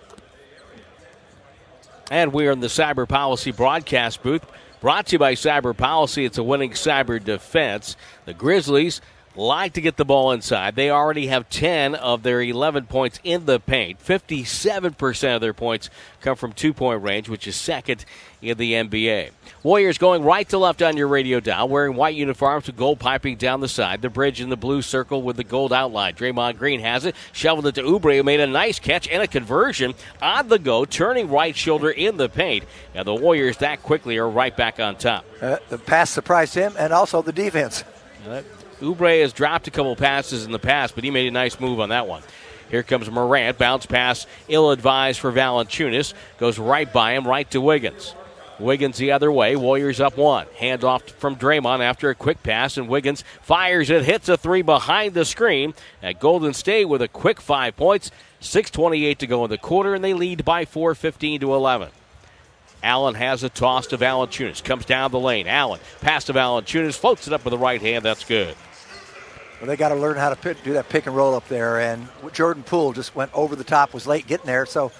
And 2.10 2.32
we 2.32 2.48
are 2.48 2.52
in 2.52 2.60
the 2.60 2.66
Cyber 2.66 3.08
Policy 3.08 3.52
broadcast 3.52 4.22
booth. 4.22 4.44
Brought 4.80 5.06
to 5.06 5.12
you 5.12 5.18
by 5.18 5.34
Cyber 5.34 5.76
Policy. 5.76 6.24
It's 6.24 6.38
a 6.38 6.42
winning 6.42 6.70
cyber 6.70 7.22
defense. 7.22 7.96
The 8.24 8.34
Grizzlies 8.34 9.00
like 9.36 9.74
to 9.74 9.80
get 9.80 9.96
the 9.96 10.04
ball 10.04 10.32
inside. 10.32 10.74
They 10.74 10.90
already 10.90 11.28
have 11.28 11.48
10 11.48 11.94
of 11.94 12.22
their 12.22 12.42
11 12.42 12.86
points 12.86 13.20
in 13.22 13.46
the 13.46 13.60
paint. 13.60 14.04
57% 14.04 15.34
of 15.34 15.40
their 15.40 15.54
points 15.54 15.90
come 16.20 16.36
from 16.36 16.52
two 16.52 16.72
point 16.72 17.02
range, 17.02 17.28
which 17.28 17.46
is 17.46 17.56
second 17.56 18.04
in 18.42 18.58
the 18.58 18.72
NBA. 18.72 19.30
Warriors 19.62 19.98
going 19.98 20.22
right 20.22 20.48
to 20.48 20.58
left 20.58 20.82
on 20.82 20.96
your 20.96 21.08
radio 21.08 21.40
dial, 21.40 21.68
wearing 21.68 21.96
white 21.96 22.14
uniforms 22.14 22.66
with 22.66 22.76
gold 22.76 22.98
piping 22.98 23.36
down 23.36 23.60
the 23.60 23.68
side. 23.68 24.02
The 24.02 24.10
bridge 24.10 24.40
in 24.40 24.48
the 24.48 24.56
blue 24.56 24.82
circle 24.82 25.22
with 25.22 25.36
the 25.36 25.44
gold 25.44 25.72
outline. 25.72 26.14
Draymond 26.14 26.58
Green 26.58 26.80
has 26.80 27.04
it, 27.04 27.14
shoveled 27.32 27.66
it 27.66 27.74
to 27.76 27.82
Oubre, 27.82 28.16
who 28.16 28.22
made 28.22 28.40
a 28.40 28.46
nice 28.46 28.78
catch 28.78 29.08
and 29.08 29.22
a 29.22 29.26
conversion 29.26 29.94
on 30.22 30.48
the 30.48 30.58
go, 30.58 30.84
turning 30.84 31.30
right 31.30 31.56
shoulder 31.56 31.90
in 31.90 32.16
the 32.16 32.28
paint. 32.28 32.64
And 32.94 33.06
the 33.06 33.14
Warriors 33.14 33.58
that 33.58 33.82
quickly 33.82 34.18
are 34.18 34.28
right 34.28 34.56
back 34.56 34.80
on 34.80 34.96
top. 34.96 35.24
Uh, 35.40 35.58
the 35.68 35.78
pass 35.78 36.10
surprised 36.10 36.54
him 36.54 36.74
and 36.78 36.92
also 36.92 37.22
the 37.22 37.32
defense. 37.32 37.84
Oubre 38.80 39.20
has 39.20 39.32
dropped 39.32 39.66
a 39.66 39.70
couple 39.70 39.96
passes 39.96 40.44
in 40.44 40.52
the 40.52 40.58
past, 40.58 40.94
but 40.94 41.04
he 41.04 41.10
made 41.10 41.26
a 41.26 41.32
nice 41.32 41.58
move 41.58 41.80
on 41.80 41.88
that 41.88 42.06
one. 42.06 42.22
Here 42.70 42.82
comes 42.82 43.10
Morant. 43.10 43.58
Bounce 43.58 43.86
pass, 43.86 44.26
ill 44.48 44.70
advised 44.70 45.20
for 45.20 45.32
Valanciunas. 45.32 46.14
Goes 46.38 46.58
right 46.58 46.90
by 46.92 47.12
him, 47.12 47.26
right 47.26 47.50
to 47.50 47.60
Wiggins. 47.60 48.14
Wiggins 48.58 48.98
the 48.98 49.12
other 49.12 49.30
way. 49.30 49.56
Warriors 49.56 50.00
up 50.00 50.16
one. 50.16 50.46
Hand 50.56 50.84
off 50.84 51.02
from 51.02 51.36
Draymond 51.36 51.80
after 51.80 52.10
a 52.10 52.14
quick 52.14 52.42
pass, 52.42 52.76
and 52.76 52.88
Wiggins 52.88 53.24
fires 53.40 53.88
it, 53.88 54.04
hits 54.04 54.28
a 54.28 54.36
three 54.36 54.62
behind 54.62 55.14
the 55.14 55.24
screen. 55.24 55.74
At 56.02 56.20
Golden 56.20 56.54
State 56.54 56.86
with 56.86 57.02
a 57.02 57.08
quick 57.08 57.40
five 57.40 57.76
points. 57.76 58.10
6.28 58.40 59.18
to 59.18 59.26
go 59.26 59.44
in 59.44 59.50
the 59.50 59.58
quarter, 59.58 59.94
and 59.94 60.04
they 60.04 60.14
lead 60.14 60.44
by 60.44 60.64
4, 60.64 60.94
15 60.94 61.40
to 61.40 61.54
11. 61.54 61.88
Allen 62.82 63.14
has 63.16 63.42
a 63.42 63.48
toss 63.48 63.88
to 63.88 63.98
Valanciunas. 63.98 64.62
Comes 64.62 64.84
down 64.84 65.10
the 65.10 65.18
lane. 65.18 65.48
Allen 65.48 65.80
pass 66.00 66.24
to 66.24 66.32
Valanciunas. 66.32 66.96
Floats 66.96 67.26
it 67.26 67.32
up 67.32 67.44
with 67.44 67.50
the 67.50 67.58
right 67.58 67.80
hand. 67.80 68.04
That's 68.04 68.24
good. 68.24 68.54
Well, 69.60 69.66
they 69.66 69.76
got 69.76 69.88
to 69.88 69.96
learn 69.96 70.16
how 70.16 70.32
to 70.32 70.54
do 70.62 70.74
that 70.74 70.88
pick 70.88 71.06
and 71.06 71.16
roll 71.16 71.34
up 71.34 71.48
there. 71.48 71.80
And 71.80 72.06
Jordan 72.32 72.62
Poole 72.62 72.92
just 72.92 73.14
went 73.14 73.32
over 73.34 73.56
the 73.56 73.64
top, 73.64 73.92
was 73.92 74.06
late 74.06 74.26
getting 74.26 74.46
there, 74.46 74.66
so 74.66 74.92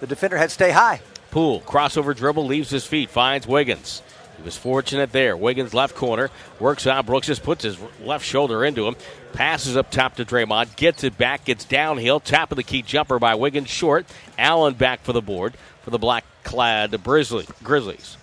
the 0.00 0.06
defender 0.06 0.36
had 0.36 0.50
to 0.50 0.54
stay 0.54 0.70
high. 0.70 1.00
Poole, 1.30 1.60
crossover 1.62 2.14
dribble, 2.14 2.46
leaves 2.46 2.70
his 2.70 2.86
feet, 2.86 3.10
finds 3.10 3.46
Wiggins. 3.46 4.02
He 4.36 4.42
was 4.42 4.56
fortunate 4.56 5.12
there. 5.12 5.36
Wiggins 5.36 5.72
left 5.72 5.94
corner, 5.94 6.30
works 6.60 6.86
on 6.86 7.06
Brooks, 7.06 7.26
just 7.26 7.42
puts 7.42 7.64
his 7.64 7.78
left 8.02 8.24
shoulder 8.24 8.64
into 8.64 8.86
him, 8.86 8.96
passes 9.32 9.76
up 9.76 9.90
top 9.90 10.16
to 10.16 10.26
Draymond, 10.26 10.76
gets 10.76 11.04
it 11.04 11.16
back, 11.16 11.46
gets 11.46 11.64
downhill, 11.64 12.20
top 12.20 12.52
of 12.52 12.56
the 12.56 12.62
key 12.62 12.82
jumper 12.82 13.18
by 13.18 13.34
Wiggins, 13.34 13.70
short. 13.70 14.06
Allen 14.36 14.74
back 14.74 15.02
for 15.02 15.14
the 15.14 15.22
board 15.22 15.54
for 15.82 15.90
the 15.90 15.98
black 15.98 16.24
clad 16.44 16.90
Grizzlies. 17.02 18.16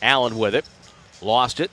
Allen 0.00 0.38
with 0.38 0.54
it, 0.54 0.64
lost 1.20 1.60
it, 1.60 1.70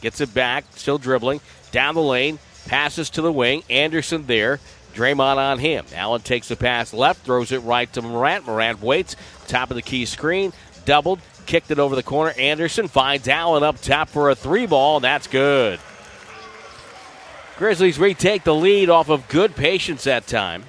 gets 0.00 0.20
it 0.20 0.34
back, 0.34 0.64
still 0.74 0.98
dribbling, 0.98 1.40
down 1.70 1.94
the 1.94 2.02
lane, 2.02 2.38
passes 2.66 3.10
to 3.10 3.22
the 3.22 3.32
wing. 3.32 3.62
Anderson 3.68 4.26
there. 4.26 4.60
Draymond 4.94 5.36
on 5.36 5.58
him. 5.58 5.84
Allen 5.94 6.22
takes 6.22 6.48
the 6.48 6.56
pass 6.56 6.94
left, 6.94 7.24
throws 7.24 7.50
it 7.50 7.58
right 7.58 7.92
to 7.92 8.02
Morant. 8.02 8.46
Morant 8.46 8.80
waits, 8.80 9.16
top 9.48 9.70
of 9.70 9.74
the 9.74 9.82
key 9.82 10.06
screen, 10.06 10.52
doubled, 10.84 11.18
kicked 11.46 11.70
it 11.70 11.80
over 11.80 11.96
the 11.96 12.02
corner. 12.02 12.32
Anderson 12.38 12.86
finds 12.86 13.26
Allen 13.28 13.64
up 13.64 13.80
top 13.80 14.08
for 14.08 14.30
a 14.30 14.36
three 14.36 14.66
ball, 14.66 14.96
and 14.96 15.04
that's 15.04 15.26
good. 15.26 15.80
Grizzlies 17.56 17.98
retake 17.98 18.44
the 18.44 18.54
lead 18.54 18.88
off 18.88 19.08
of 19.08 19.28
good 19.28 19.54
patience 19.54 20.04
that 20.04 20.26
time. 20.26 20.64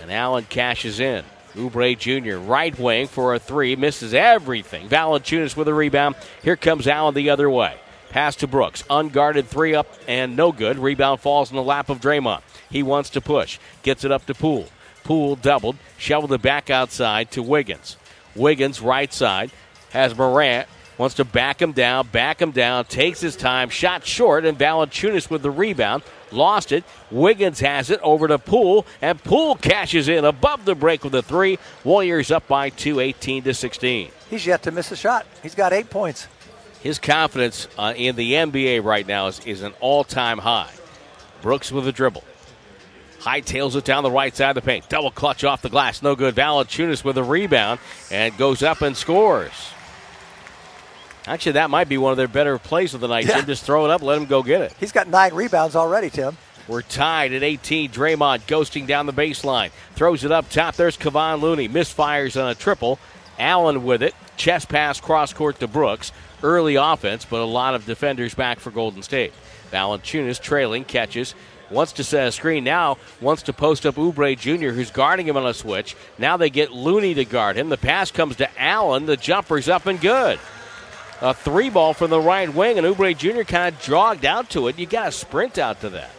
And 0.00 0.12
Allen 0.12 0.44
cashes 0.44 1.00
in. 1.00 1.24
Oubre 1.54 1.98
Jr., 1.98 2.36
right 2.36 2.78
wing 2.78 3.08
for 3.08 3.34
a 3.34 3.38
three, 3.38 3.76
misses 3.76 4.12
everything. 4.12 4.88
Valanciunas 4.88 5.56
with 5.56 5.68
a 5.68 5.74
rebound. 5.74 6.16
Here 6.42 6.56
comes 6.56 6.86
Allen 6.86 7.14
the 7.14 7.30
other 7.30 7.48
way. 7.48 7.76
Pass 8.16 8.36
to 8.36 8.46
Brooks. 8.46 8.82
Unguarded 8.88 9.46
three 9.46 9.74
up 9.74 9.92
and 10.08 10.36
no 10.36 10.50
good. 10.50 10.78
Rebound 10.78 11.20
falls 11.20 11.50
in 11.50 11.56
the 11.56 11.62
lap 11.62 11.90
of 11.90 12.00
Draymond. 12.00 12.40
He 12.70 12.82
wants 12.82 13.10
to 13.10 13.20
push. 13.20 13.58
Gets 13.82 14.04
it 14.04 14.10
up 14.10 14.24
to 14.24 14.32
Poole. 14.32 14.68
Poole 15.04 15.36
doubled. 15.36 15.76
Shoveled 15.98 16.32
it 16.32 16.40
back 16.40 16.70
outside 16.70 17.30
to 17.32 17.42
Wiggins. 17.42 17.98
Wiggins, 18.34 18.80
right 18.80 19.12
side, 19.12 19.50
has 19.90 20.16
Morant. 20.16 20.66
Wants 20.96 21.16
to 21.16 21.26
back 21.26 21.60
him 21.60 21.72
down, 21.72 22.06
back 22.06 22.40
him 22.40 22.52
down, 22.52 22.86
takes 22.86 23.20
his 23.20 23.36
time, 23.36 23.68
shot 23.68 24.06
short, 24.06 24.46
and 24.46 24.58
Valanciunas 24.58 25.28
with 25.28 25.42
the 25.42 25.50
rebound. 25.50 26.02
Lost 26.32 26.72
it. 26.72 26.84
Wiggins 27.10 27.60
has 27.60 27.90
it 27.90 28.00
over 28.00 28.28
to 28.28 28.38
Poole, 28.38 28.86
and 29.02 29.22
Poole 29.22 29.56
cashes 29.56 30.08
in 30.08 30.24
above 30.24 30.64
the 30.64 30.74
break 30.74 31.04
with 31.04 31.14
a 31.14 31.20
three. 31.20 31.58
Warriors 31.84 32.30
up 32.30 32.48
by 32.48 32.70
two, 32.70 32.98
18 32.98 33.42
to 33.42 33.52
16. 33.52 34.10
He's 34.30 34.46
yet 34.46 34.62
to 34.62 34.70
miss 34.70 34.90
a 34.90 34.96
shot. 34.96 35.26
He's 35.42 35.54
got 35.54 35.74
eight 35.74 35.90
points. 35.90 36.28
His 36.86 37.00
confidence 37.00 37.66
uh, 37.76 37.94
in 37.96 38.14
the 38.14 38.34
NBA 38.34 38.84
right 38.84 39.04
now 39.04 39.26
is, 39.26 39.44
is 39.44 39.62
an 39.62 39.74
all 39.80 40.04
time 40.04 40.38
high. 40.38 40.70
Brooks 41.42 41.72
with 41.72 41.88
a 41.88 41.90
dribble. 41.90 42.22
Hightails 43.18 43.74
it 43.74 43.84
down 43.84 44.04
the 44.04 44.10
right 44.12 44.34
side 44.36 44.50
of 44.50 44.54
the 44.54 44.62
paint. 44.62 44.88
Double 44.88 45.10
clutch 45.10 45.42
off 45.42 45.62
the 45.62 45.68
glass. 45.68 46.00
No 46.00 46.14
good. 46.14 46.36
Valanciunas 46.36 47.02
with 47.02 47.18
a 47.18 47.24
rebound 47.24 47.80
and 48.12 48.38
goes 48.38 48.62
up 48.62 48.82
and 48.82 48.96
scores. 48.96 49.50
Actually, 51.26 51.52
that 51.52 51.70
might 51.70 51.88
be 51.88 51.98
one 51.98 52.12
of 52.12 52.18
their 52.18 52.28
better 52.28 52.56
plays 52.56 52.94
of 52.94 53.00
the 53.00 53.08
night. 53.08 53.26
Yeah. 53.26 53.38
Jim, 53.38 53.46
just 53.46 53.64
throw 53.64 53.84
it 53.84 53.90
up, 53.90 54.00
let 54.00 54.16
him 54.16 54.26
go 54.26 54.44
get 54.44 54.60
it. 54.60 54.72
He's 54.78 54.92
got 54.92 55.08
nine 55.08 55.34
rebounds 55.34 55.74
already, 55.74 56.08
Tim. 56.08 56.36
We're 56.68 56.82
tied 56.82 57.32
at 57.32 57.42
18. 57.42 57.90
Draymond 57.90 58.42
ghosting 58.46 58.86
down 58.86 59.06
the 59.06 59.12
baseline. 59.12 59.72
Throws 59.96 60.22
it 60.22 60.30
up 60.30 60.48
top. 60.50 60.76
There's 60.76 60.96
Kevon 60.96 61.40
Looney. 61.40 61.68
Misfires 61.68 62.40
on 62.40 62.48
a 62.48 62.54
triple. 62.54 63.00
Allen 63.40 63.82
with 63.82 64.04
it. 64.04 64.14
Chest 64.36 64.68
pass 64.68 65.00
cross 65.00 65.32
court 65.32 65.58
to 65.58 65.66
Brooks. 65.66 66.12
Early 66.46 66.76
offense, 66.76 67.24
but 67.24 67.40
a 67.40 67.44
lot 67.44 67.74
of 67.74 67.86
defenders 67.86 68.32
back 68.32 68.60
for 68.60 68.70
Golden 68.70 69.02
State. 69.02 69.32
Valanciunas 69.72 70.40
trailing, 70.40 70.84
catches, 70.84 71.34
wants 71.70 71.90
to 71.94 72.04
set 72.04 72.28
a 72.28 72.30
screen 72.30 72.62
now, 72.62 72.98
wants 73.20 73.42
to 73.42 73.52
post 73.52 73.84
up 73.84 73.96
Oubre 73.96 74.38
Jr., 74.38 74.68
who's 74.68 74.92
guarding 74.92 75.26
him 75.26 75.36
on 75.36 75.44
a 75.44 75.52
switch. 75.52 75.96
Now 76.18 76.36
they 76.36 76.48
get 76.48 76.70
Looney 76.70 77.14
to 77.14 77.24
guard 77.24 77.56
him. 77.56 77.68
The 77.68 77.76
pass 77.76 78.12
comes 78.12 78.36
to 78.36 78.48
Allen. 78.62 79.06
The 79.06 79.16
jumper's 79.16 79.68
up 79.68 79.86
and 79.86 80.00
good. 80.00 80.38
A 81.20 81.34
three 81.34 81.68
ball 81.68 81.94
from 81.94 82.10
the 82.10 82.20
right 82.20 82.54
wing, 82.54 82.78
and 82.78 82.86
Oubre 82.86 83.18
Jr. 83.18 83.42
kind 83.42 83.74
of 83.74 83.82
jogged 83.82 84.24
out 84.24 84.48
to 84.50 84.68
it. 84.68 84.78
You 84.78 84.86
got 84.86 85.06
to 85.06 85.10
sprint 85.10 85.58
out 85.58 85.80
to 85.80 85.88
that. 85.88 86.12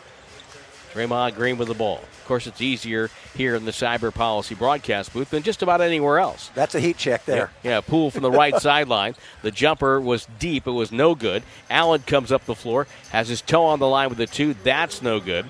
Draymond 0.93 1.35
Green 1.35 1.57
with 1.57 1.69
the 1.69 1.73
ball. 1.73 2.01
Of 2.27 2.29
course, 2.29 2.45
it's 2.45 2.61
easier 2.61 3.09
here 3.37 3.55
in 3.55 3.63
the 3.63 3.71
Cyber 3.71 4.13
Policy 4.13 4.53
broadcast 4.53 5.13
booth 5.13 5.29
than 5.29 5.43
just 5.43 5.63
about 5.63 5.79
anywhere 5.79 6.19
else. 6.19 6.51
That's 6.53 6.75
a 6.75 6.81
heat 6.81 6.97
check 6.97 7.23
there. 7.23 7.51
Yeah, 7.63 7.75
yeah, 7.75 7.79
Poole 7.79 8.11
from 8.11 8.23
the 8.23 8.29
right 8.29 8.53
sideline. 8.61 9.15
The 9.43 9.49
jumper 9.51 10.01
was 10.01 10.27
deep. 10.37 10.67
It 10.67 10.71
was 10.71 10.91
no 10.91 11.15
good. 11.15 11.43
Allen 11.69 12.01
comes 12.01 12.33
up 12.33 12.45
the 12.45 12.53
floor, 12.53 12.85
has 13.11 13.29
his 13.29 13.41
toe 13.41 13.63
on 13.63 13.79
the 13.79 13.87
line 13.87 14.09
with 14.09 14.17
the 14.17 14.27
two. 14.27 14.55
That's 14.55 15.01
no 15.01 15.21
good. 15.21 15.45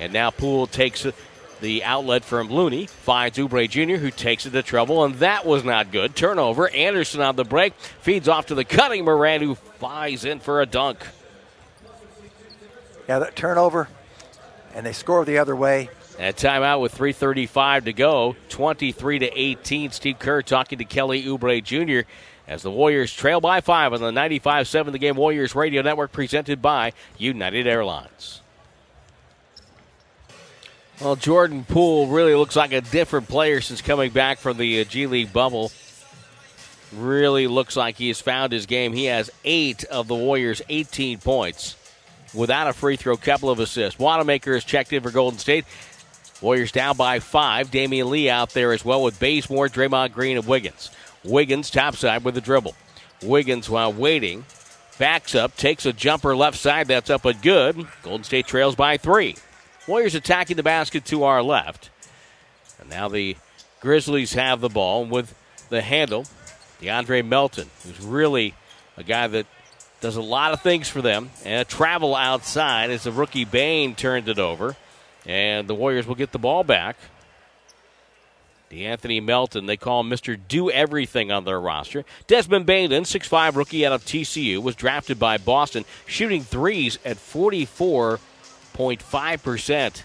And 0.00 0.12
now 0.12 0.30
Poole 0.30 0.66
takes 0.66 1.06
the 1.60 1.84
outlet 1.84 2.24
from 2.24 2.48
Looney, 2.50 2.86
finds 2.86 3.38
Oubre 3.38 3.70
Jr., 3.70 3.98
who 3.98 4.10
takes 4.10 4.46
it 4.46 4.50
to 4.50 4.64
trouble, 4.64 5.04
and 5.04 5.14
that 5.20 5.46
was 5.46 5.62
not 5.62 5.92
good. 5.92 6.16
Turnover. 6.16 6.68
Anderson 6.70 7.20
on 7.20 7.36
the 7.36 7.44
break, 7.44 7.72
feeds 8.00 8.28
off 8.28 8.46
to 8.46 8.56
the 8.56 8.64
cutting 8.64 9.04
Morant, 9.04 9.44
who 9.44 9.54
flies 9.54 10.24
in 10.24 10.40
for 10.40 10.60
a 10.60 10.66
dunk. 10.66 11.06
Yeah, 13.08 13.20
that 13.20 13.36
turnover, 13.36 13.88
and 14.74 14.84
they 14.84 14.92
score 14.92 15.24
the 15.24 15.38
other 15.38 15.56
way. 15.56 15.88
A 16.18 16.32
timeout 16.32 16.80
with 16.80 16.96
3:35 16.96 17.84
to 17.86 17.92
go, 17.92 18.36
23 18.48 19.20
to 19.20 19.38
18. 19.38 19.90
Steve 19.90 20.18
Kerr 20.18 20.42
talking 20.42 20.78
to 20.78 20.84
Kelly 20.84 21.24
Oubre 21.24 21.62
Jr. 21.62 22.08
as 22.46 22.62
the 22.62 22.70
Warriors 22.70 23.12
trail 23.12 23.40
by 23.40 23.60
five 23.60 23.92
on 23.92 24.00
the 24.00 24.12
95 24.12 24.68
7 24.68 24.92
The 24.92 24.98
Game 24.98 25.16
Warriors 25.16 25.54
Radio 25.54 25.82
Network 25.82 26.12
presented 26.12 26.60
by 26.60 26.92
United 27.18 27.66
Airlines. 27.66 28.42
Well, 31.00 31.16
Jordan 31.16 31.64
Poole 31.64 32.06
really 32.06 32.36
looks 32.36 32.54
like 32.54 32.72
a 32.72 32.80
different 32.80 33.28
player 33.28 33.60
since 33.60 33.82
coming 33.82 34.12
back 34.12 34.38
from 34.38 34.56
the 34.56 34.80
uh, 34.80 34.84
G 34.84 35.08
League 35.08 35.32
bubble. 35.32 35.72
Really 36.92 37.48
looks 37.48 37.74
like 37.74 37.96
he 37.96 38.06
has 38.08 38.20
found 38.20 38.52
his 38.52 38.66
game. 38.66 38.92
He 38.92 39.06
has 39.06 39.28
eight 39.44 39.82
of 39.84 40.06
the 40.06 40.14
Warriors' 40.14 40.62
18 40.68 41.18
points 41.18 41.74
without 42.34 42.66
a 42.66 42.72
free 42.72 42.96
throw, 42.96 43.16
couple 43.16 43.50
of 43.50 43.60
assists. 43.60 43.98
Wanamaker 43.98 44.54
has 44.54 44.64
checked 44.64 44.92
in 44.92 45.02
for 45.02 45.10
Golden 45.10 45.38
State. 45.38 45.64
Warriors 46.40 46.72
down 46.72 46.96
by 46.96 47.20
five. 47.20 47.70
Damion 47.70 48.10
Lee 48.10 48.28
out 48.28 48.50
there 48.50 48.72
as 48.72 48.84
well 48.84 49.02
with 49.02 49.18
Bazemore, 49.18 49.68
Draymond 49.68 50.12
Green, 50.12 50.36
and 50.36 50.46
Wiggins. 50.46 50.90
Wiggins 51.24 51.70
topside 51.70 52.24
with 52.24 52.34
the 52.34 52.40
dribble. 52.40 52.74
Wiggins, 53.22 53.70
while 53.70 53.92
waiting, 53.92 54.44
backs 54.98 55.34
up, 55.34 55.56
takes 55.56 55.86
a 55.86 55.92
jumper 55.92 56.36
left 56.36 56.58
side. 56.58 56.88
That's 56.88 57.08
up 57.08 57.24
and 57.24 57.40
good. 57.40 57.86
Golden 58.02 58.24
State 58.24 58.46
trails 58.46 58.74
by 58.74 58.98
three. 58.98 59.36
Warriors 59.86 60.14
attacking 60.14 60.56
the 60.56 60.62
basket 60.62 61.04
to 61.06 61.24
our 61.24 61.42
left. 61.42 61.90
And 62.80 62.90
now 62.90 63.08
the 63.08 63.36
Grizzlies 63.80 64.34
have 64.34 64.60
the 64.60 64.68
ball 64.68 65.04
with 65.04 65.34
the 65.70 65.80
handle. 65.80 66.24
DeAndre 66.80 67.26
Melton, 67.26 67.70
who's 67.82 68.00
really 68.00 68.54
a 68.96 69.02
guy 69.02 69.26
that 69.28 69.46
does 70.04 70.16
a 70.16 70.22
lot 70.22 70.52
of 70.52 70.60
things 70.60 70.88
for 70.88 71.02
them. 71.02 71.30
And 71.44 71.62
a 71.62 71.64
travel 71.64 72.14
outside 72.14 72.90
as 72.90 73.04
the 73.04 73.12
rookie 73.12 73.44
Bane 73.44 73.94
turned 73.94 74.28
it 74.28 74.38
over. 74.38 74.76
And 75.26 75.66
the 75.66 75.74
Warriors 75.74 76.06
will 76.06 76.14
get 76.14 76.30
the 76.30 76.38
ball 76.38 76.62
back. 76.62 76.96
DeAnthony 78.70 79.22
Melton, 79.22 79.66
they 79.66 79.76
call 79.76 80.00
him 80.00 80.10
Mr. 80.10 80.38
Do 80.48 80.70
Everything 80.70 81.32
on 81.32 81.44
their 81.44 81.60
roster. 81.60 82.04
Desmond 82.26 82.66
Bane, 82.66 82.90
6'5 82.90 83.56
rookie 83.56 83.86
out 83.86 83.92
of 83.92 84.04
TCU, 84.04 84.62
was 84.62 84.74
drafted 84.74 85.18
by 85.18 85.38
Boston, 85.38 85.84
shooting 86.06 86.42
threes 86.42 86.98
at 87.04 87.16
44 87.16 88.18
6.5%, 88.74 90.02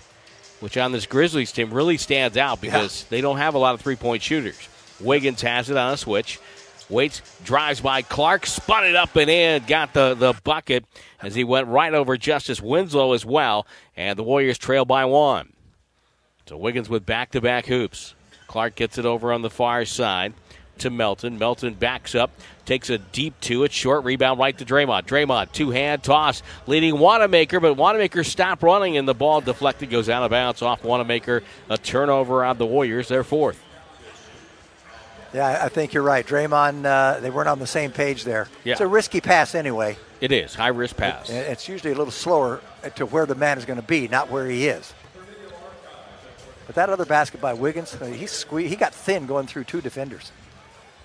which 0.60 0.78
on 0.78 0.92
this 0.92 1.06
Grizzlies 1.06 1.52
team 1.52 1.74
really 1.74 1.98
stands 1.98 2.38
out 2.38 2.62
because 2.62 3.02
yeah. 3.02 3.08
they 3.10 3.22
don't 3.22 3.38
have 3.38 3.56
a 3.56 3.58
lot 3.58 3.74
of 3.74 3.82
three 3.82 3.96
point 3.96 4.22
shooters. 4.22 4.70
Wiggins 5.00 5.42
has 5.42 5.70
it 5.70 5.78
on 5.78 5.94
a 5.94 5.98
switch. 5.98 6.40
Waits, 6.90 7.22
drives 7.44 7.82
by 7.82 8.02
Clark, 8.02 8.46
spun 8.46 8.86
it 8.86 8.96
up 8.96 9.16
and 9.16 9.30
in, 9.30 9.64
got 9.66 9.94
the, 9.94 10.16
the 10.16 10.34
bucket 10.44 10.86
as 11.22 11.36
he 11.36 11.44
went 11.44 11.68
right 11.68 11.94
over 11.94 12.18
Justice 12.18 12.62
Winslow 12.62 13.14
as 13.14 13.26
well, 13.26 13.68
and 13.96 14.18
the 14.18 14.24
Warriors 14.24 14.58
trail 14.58 14.86
by 14.86 15.06
one. 15.06 15.54
So 16.48 16.58
Wiggins 16.58 16.90
with 16.90 17.06
back 17.06 17.32
to 17.32 17.42
back 17.42 17.68
hoops. 17.68 18.16
Clark 18.48 18.74
gets 18.74 18.98
it 18.98 19.06
over 19.06 19.32
on 19.32 19.44
the 19.44 19.52
far 19.52 19.86
side 19.86 20.34
to 20.80 20.90
Melton. 20.90 21.38
Melton 21.38 21.76
backs 21.76 22.16
up, 22.16 22.32
takes 22.66 22.90
a 22.90 22.98
deep 22.98 23.40
two. 23.40 23.64
It's 23.64 23.76
short 23.76 24.04
rebound 24.04 24.40
right 24.40 24.58
to 24.58 24.66
Draymond. 24.66 25.06
Draymond, 25.06 25.52
two 25.52 25.70
hand 25.70 26.02
toss, 26.02 26.42
leading 26.66 26.98
Wanamaker, 26.98 27.60
but 27.60 27.76
Wanamaker 27.76 28.24
stopped 28.24 28.64
running 28.64 28.98
and 28.98 29.08
the 29.08 29.14
ball 29.14 29.42
deflected, 29.42 29.90
goes 29.90 30.10
out 30.10 30.24
of 30.24 30.32
bounds 30.32 30.62
off 30.62 30.84
Wanamaker. 30.84 31.44
A 31.70 31.78
turnover 31.78 32.44
on 32.44 32.58
the 32.58 32.66
Warriors, 32.66 33.08
their 33.08 33.24
fourth. 33.24 33.64
Yeah, 35.34 35.60
I 35.64 35.70
think 35.70 35.94
you're 35.94 36.04
right. 36.04 36.26
Draymond, 36.26 36.86
uh, 36.86 37.20
they 37.20 37.30
weren't 37.30 37.50
on 37.50 37.60
the 37.60 37.68
same 37.68 37.92
page 37.92 38.24
there. 38.24 38.48
Yeah. 38.64 38.74
It's 38.74 38.82
a 38.82 38.88
risky 38.88 39.22
pass 39.22 39.54
anyway. 39.54 39.98
It 40.22 40.32
is 40.32 40.56
high 40.56 40.70
risk 40.70 40.98
pass. 40.98 41.30
It, 41.30 41.36
it's 41.36 41.70
usually 41.70 41.94
a 41.94 41.96
little 41.96 42.12
slower 42.12 42.62
to 42.96 43.06
where 43.06 43.26
the 43.26 43.36
man 43.36 43.58
is 43.58 43.66
going 43.66 43.80
to 43.80 43.86
be, 43.86 44.08
not 44.08 44.32
where 44.32 44.48
he 44.48 44.68
is. 44.68 44.94
But 46.66 46.76
that 46.76 46.90
other 46.90 47.06
basket 47.06 47.42
by 47.42 47.54
Wiggins, 47.54 47.96
uh, 47.96 48.06
he 48.06 48.28
squeezed, 48.28 48.70
he 48.70 48.76
got 48.76 48.94
thin 48.94 49.26
going 49.26 49.48
through 49.48 49.64
two 49.66 49.82
defenders. 49.82 50.32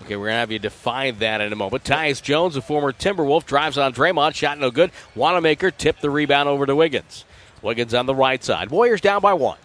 Okay, 0.03 0.15
we're 0.15 0.25
going 0.25 0.35
to 0.35 0.39
have 0.39 0.51
you 0.51 0.59
define 0.59 1.19
that 1.19 1.41
in 1.41 1.53
a 1.53 1.55
moment. 1.55 1.83
Tyus 1.83 2.21
Jones, 2.21 2.55
a 2.55 2.61
former 2.61 2.91
Timberwolf, 2.91 3.45
drives 3.45 3.77
on 3.77 3.93
Draymond. 3.93 4.35
Shot 4.35 4.59
no 4.59 4.69
good. 4.69 4.91
Wanamaker 5.15 5.71
tipped 5.71 6.01
the 6.01 6.09
rebound 6.09 6.49
over 6.49 6.65
to 6.65 6.75
Wiggins. 6.75 7.25
Wiggins 7.61 7.93
on 7.93 8.05
the 8.05 8.13
right 8.13 8.43
side. 8.43 8.69
Warriors 8.69 9.01
down 9.01 9.21
by 9.21 9.33
one. 9.33 9.57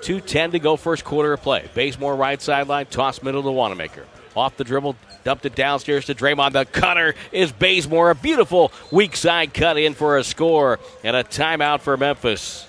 2.10 0.00 0.52
to 0.52 0.58
go 0.58 0.76
first 0.76 1.04
quarter 1.04 1.32
of 1.32 1.42
play. 1.42 1.68
Bazemore 1.74 2.16
right 2.16 2.40
sideline, 2.40 2.86
toss 2.86 3.22
middle 3.22 3.42
to 3.42 3.50
Wanamaker. 3.50 4.06
Off 4.36 4.56
the 4.56 4.64
dribble, 4.64 4.96
dumped 5.24 5.44
it 5.44 5.54
downstairs 5.54 6.06
to 6.06 6.14
Draymond. 6.14 6.52
The 6.52 6.64
cutter 6.64 7.14
is 7.32 7.52
Bazemore. 7.52 8.10
A 8.10 8.14
beautiful 8.14 8.72
weak 8.90 9.16
side 9.16 9.52
cut 9.52 9.76
in 9.76 9.94
for 9.94 10.18
a 10.18 10.24
score 10.24 10.78
and 11.02 11.16
a 11.16 11.24
timeout 11.24 11.80
for 11.80 11.96
Memphis. 11.96 12.66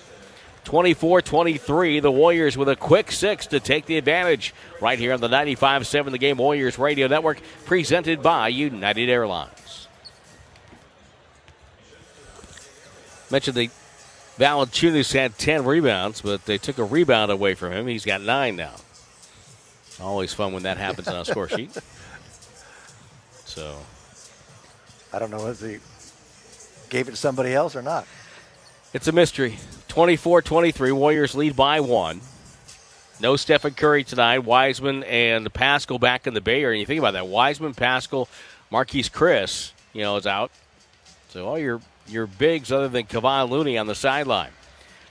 24 0.64 1.22
23. 1.22 2.00
The 2.00 2.10
Warriors 2.10 2.56
with 2.56 2.68
a 2.68 2.76
quick 2.76 3.10
six 3.10 3.46
to 3.48 3.60
take 3.60 3.86
the 3.86 3.96
advantage 3.96 4.54
right 4.80 4.98
here 4.98 5.12
on 5.12 5.20
the 5.20 5.28
95 5.28 5.86
7 5.86 6.12
The 6.12 6.18
Game 6.18 6.36
Warriors 6.36 6.78
Radio 6.78 7.08
Network, 7.08 7.40
presented 7.64 8.22
by 8.22 8.48
United 8.48 9.08
Airlines. 9.08 9.88
Mentioned 13.30 13.56
the 13.56 13.70
Valanciunas 14.42 15.12
had 15.12 15.38
10 15.38 15.64
rebounds, 15.64 16.20
but 16.20 16.46
they 16.46 16.58
took 16.58 16.78
a 16.78 16.84
rebound 16.84 17.30
away 17.30 17.54
from 17.54 17.72
him. 17.72 17.86
He's 17.86 18.04
got 18.04 18.20
nine 18.22 18.56
now. 18.56 18.74
Always 20.00 20.34
fun 20.34 20.52
when 20.52 20.64
that 20.64 20.78
happens 20.78 21.06
on 21.06 21.14
a 21.14 21.24
score 21.24 21.48
sheet. 21.48 21.70
So. 23.44 23.76
I 25.12 25.18
don't 25.18 25.30
know 25.30 25.46
if 25.48 25.60
he 25.60 25.76
gave 26.88 27.06
it 27.06 27.10
to 27.10 27.16
somebody 27.18 27.52
else 27.52 27.76
or 27.76 27.82
not. 27.82 28.06
It's 28.94 29.06
a 29.08 29.12
mystery. 29.12 29.58
24 29.88 30.40
23. 30.40 30.90
Warriors 30.92 31.34
lead 31.34 31.54
by 31.54 31.80
one. 31.80 32.22
No 33.20 33.36
Stephen 33.36 33.74
Curry 33.74 34.04
tonight. 34.04 34.38
Wiseman 34.38 35.04
and 35.04 35.52
Paschall 35.52 36.00
back 36.00 36.26
in 36.26 36.32
the 36.32 36.40
Bay 36.40 36.62
Area. 36.62 36.80
You 36.80 36.86
think 36.86 36.98
about 36.98 37.12
that. 37.12 37.28
Wiseman, 37.28 37.74
Paschall, 37.74 38.26
Marquese 38.72 39.10
Chriss, 39.10 39.72
you 39.92 40.00
know, 40.00 40.16
is 40.16 40.26
out. 40.26 40.50
So 41.28 41.46
all 41.46 41.58
your 41.58 41.82
your 42.08 42.26
bigs 42.26 42.72
other 42.72 42.88
than 42.88 43.04
Kevon 43.04 43.50
Looney 43.50 43.78
on 43.78 43.86
the 43.86 43.94
sideline. 43.94 44.50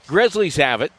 Grizzlies 0.06 0.56
have 0.56 0.80
it. 0.80 0.92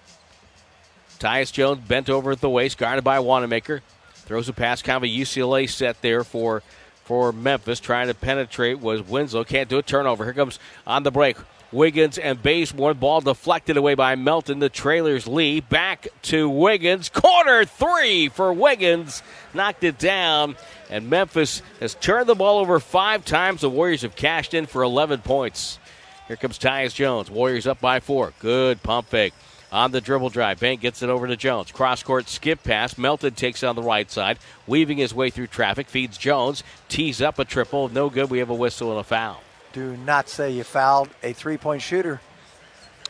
Tyus 1.19 1.51
Jones 1.51 1.81
bent 1.87 2.09
over 2.09 2.31
at 2.31 2.41
the 2.41 2.49
waist, 2.49 2.77
guarded 2.77 3.03
by 3.03 3.19
Wanamaker. 3.19 3.81
Throws 4.13 4.49
a 4.49 4.53
pass, 4.53 4.81
kind 4.81 4.97
of 4.97 5.03
a 5.03 5.07
UCLA 5.07 5.69
set 5.69 6.01
there 6.01 6.23
for 6.23 6.63
for 7.03 7.31
Memphis. 7.31 7.79
Trying 7.79 8.07
to 8.07 8.13
penetrate 8.13 8.79
was 8.79 9.01
Winslow. 9.01 9.43
Can't 9.43 9.69
do 9.69 9.77
a 9.77 9.83
turnover. 9.83 10.23
Here 10.23 10.33
comes 10.33 10.59
on 10.87 11.03
the 11.03 11.11
break. 11.11 11.37
Wiggins 11.71 12.17
and 12.17 12.41
Bazemore. 12.41 12.93
Ball 12.93 13.21
deflected 13.21 13.77
away 13.77 13.95
by 13.95 14.15
Melton. 14.15 14.59
The 14.59 14.69
trailers 14.69 15.27
Lee. 15.27 15.59
Back 15.59 16.07
to 16.23 16.47
Wiggins. 16.49 17.09
Corner 17.09 17.65
three 17.65 18.29
for 18.29 18.53
Wiggins. 18.53 19.23
Knocked 19.53 19.83
it 19.83 19.97
down. 19.97 20.55
And 20.89 21.09
Memphis 21.09 21.61
has 21.79 21.95
turned 21.95 22.27
the 22.27 22.35
ball 22.35 22.59
over 22.59 22.79
five 22.79 23.25
times. 23.25 23.61
The 23.61 23.69
Warriors 23.69 24.03
have 24.03 24.15
cashed 24.15 24.53
in 24.53 24.67
for 24.67 24.83
11 24.83 25.21
points. 25.21 25.79
Here 26.27 26.37
comes 26.37 26.57
Tyus 26.57 26.93
Jones. 26.93 27.29
Warriors 27.29 27.67
up 27.67 27.81
by 27.81 27.99
four. 27.99 28.33
Good 28.39 28.81
pump 28.83 29.07
fake. 29.07 29.33
On 29.71 29.91
the 29.91 30.01
dribble 30.01 30.29
drive, 30.29 30.59
Bank 30.59 30.81
gets 30.81 31.01
it 31.01 31.09
over 31.09 31.27
to 31.27 31.35
Jones. 31.35 31.71
Cross 31.71 32.03
court 32.03 32.29
skip 32.29 32.63
pass. 32.63 32.97
Melton 32.97 33.33
takes 33.33 33.63
on 33.63 33.75
the 33.75 33.81
right 33.81 34.09
side, 34.09 34.37
weaving 34.67 34.99
his 34.99 35.15
way 35.15 35.31
through 35.31 35.47
traffic. 35.47 35.89
Feeds 35.89 36.15
Jones. 36.15 36.63
Tees 36.89 37.23
up 37.23 37.39
a 37.39 37.45
triple. 37.45 37.89
No 37.89 38.09
good. 38.11 38.29
We 38.29 38.37
have 38.37 38.51
a 38.51 38.55
whistle 38.55 38.91
and 38.91 38.99
a 38.99 39.03
foul 39.03 39.41
do 39.73 39.97
not 39.97 40.29
say 40.29 40.51
you 40.51 40.63
fouled 40.63 41.09
a 41.21 41.33
three 41.33 41.57
point 41.57 41.81
shooter. 41.81 42.21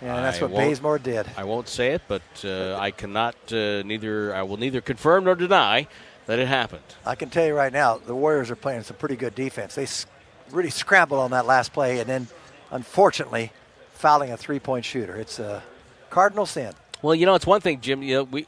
And 0.02 0.26
that's 0.26 0.41
what 0.41 0.52
Bazemore 0.52 0.99
did. 0.99 1.28
I 1.38 1.45
won't 1.45 1.69
say 1.69 1.91
it, 1.91 2.02
but 2.10 2.23
uh, 2.43 2.76
I 2.78 2.91
cannot 2.91 3.36
uh, 3.54 3.84
neither. 3.84 4.36
I 4.36 4.41
will 4.41 4.58
neither 4.58 4.82
confirm 4.82 5.26
nor 5.26 5.36
deny 5.36 5.88
that 6.26 6.39
it 6.39 6.47
happened. 6.47 6.84
I 7.06 7.15
can 7.15 7.30
tell 7.30 7.45
you 7.45 7.54
right 7.54 7.71
now, 7.71 7.99
the 7.99 8.15
Warriors 8.15 8.52
are 8.52 8.58
playing 8.58 8.84
some 8.84 8.97
pretty 8.97 9.15
good 9.15 9.34
defense. 9.34 9.76
They 9.76 9.88
really 10.52 10.71
scrambled 10.71 11.21
on 11.21 11.32
that 11.32 11.45
last 11.45 11.71
play, 11.71 11.99
and 11.99 12.10
then, 12.10 12.28
unfortunately, 12.73 13.53
fouling 13.93 14.31
a 14.31 14.38
three-point 14.38 14.83
shooter. 14.83 15.15
It's 15.15 15.39
a 15.39 15.63
cardinal 16.09 16.45
sin. 16.45 16.73
Well, 17.01 17.15
you 17.15 17.25
know, 17.25 17.36
it's 17.36 17.47
one 17.47 17.62
thing, 17.62 17.79
Jim. 17.79 18.03
You 18.03 18.15
know, 18.15 18.23
we 18.23 18.47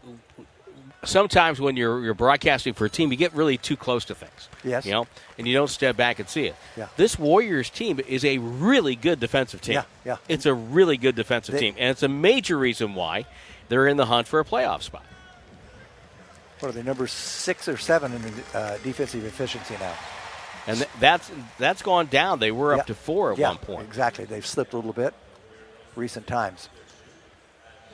sometimes 1.03 1.61
when 1.61 1.77
you're 1.77 2.03
you're 2.03 2.13
broadcasting 2.13 2.73
for 2.73 2.85
a 2.85 2.89
team, 2.89 3.11
you 3.11 3.17
get 3.17 3.33
really 3.33 3.57
too 3.57 3.77
close 3.77 4.05
to 4.05 4.15
things. 4.15 4.49
Yes. 4.63 4.85
You 4.85 4.91
know, 4.91 5.07
and 5.37 5.47
you 5.47 5.53
don't 5.53 5.69
step 5.69 5.95
back 5.95 6.19
and 6.19 6.27
see 6.27 6.45
it. 6.45 6.55
Yeah. 6.75 6.87
This 6.97 7.19
Warriors 7.19 7.69
team 7.69 7.99
is 8.07 8.25
a 8.25 8.37
really 8.39 8.95
good 8.95 9.19
defensive 9.19 9.61
team. 9.61 9.75
Yeah. 9.75 9.83
Yeah. 10.03 10.17
It's 10.27 10.45
a 10.45 10.53
really 10.53 10.97
good 10.97 11.15
defensive 11.15 11.53
they, 11.53 11.59
team, 11.59 11.75
and 11.77 11.91
it's 11.91 12.03
a 12.03 12.07
major 12.07 12.57
reason 12.57 12.95
why 12.95 13.25
they're 13.69 13.87
in 13.87 13.97
the 13.97 14.05
hunt 14.05 14.27
for 14.27 14.39
a 14.39 14.45
playoff 14.45 14.81
spot. 14.81 15.03
What 16.59 16.69
are 16.69 16.71
they? 16.71 16.83
Number 16.83 17.07
six 17.07 17.67
or 17.67 17.77
seven 17.77 18.13
in 18.13 18.21
the 18.21 18.31
uh, 18.57 18.77
defensive 18.83 19.25
efficiency 19.25 19.75
now. 19.79 19.93
And 20.67 20.77
th- 20.77 20.89
that's 20.99 21.31
that's 21.57 21.81
gone 21.81 22.07
down. 22.07 22.39
They 22.39 22.51
were 22.51 22.73
yeah. 22.73 22.79
up 22.79 22.87
to 22.87 22.95
four 22.95 23.33
at 23.33 23.37
yeah, 23.37 23.49
one 23.49 23.57
point. 23.57 23.87
Exactly. 23.87 24.25
They've 24.25 24.45
slipped 24.45 24.73
a 24.73 24.77
little 24.77 24.93
bit 24.93 25.13
recent 25.95 26.27
times. 26.27 26.69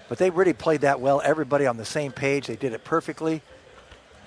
But 0.09 0.17
they 0.17 0.29
really 0.29 0.53
played 0.53 0.81
that 0.81 0.99
well. 0.99 1.21
Everybody 1.23 1.65
on 1.67 1.77
the 1.77 1.85
same 1.85 2.11
page. 2.11 2.47
They 2.47 2.55
did 2.55 2.73
it 2.73 2.83
perfectly. 2.83 3.41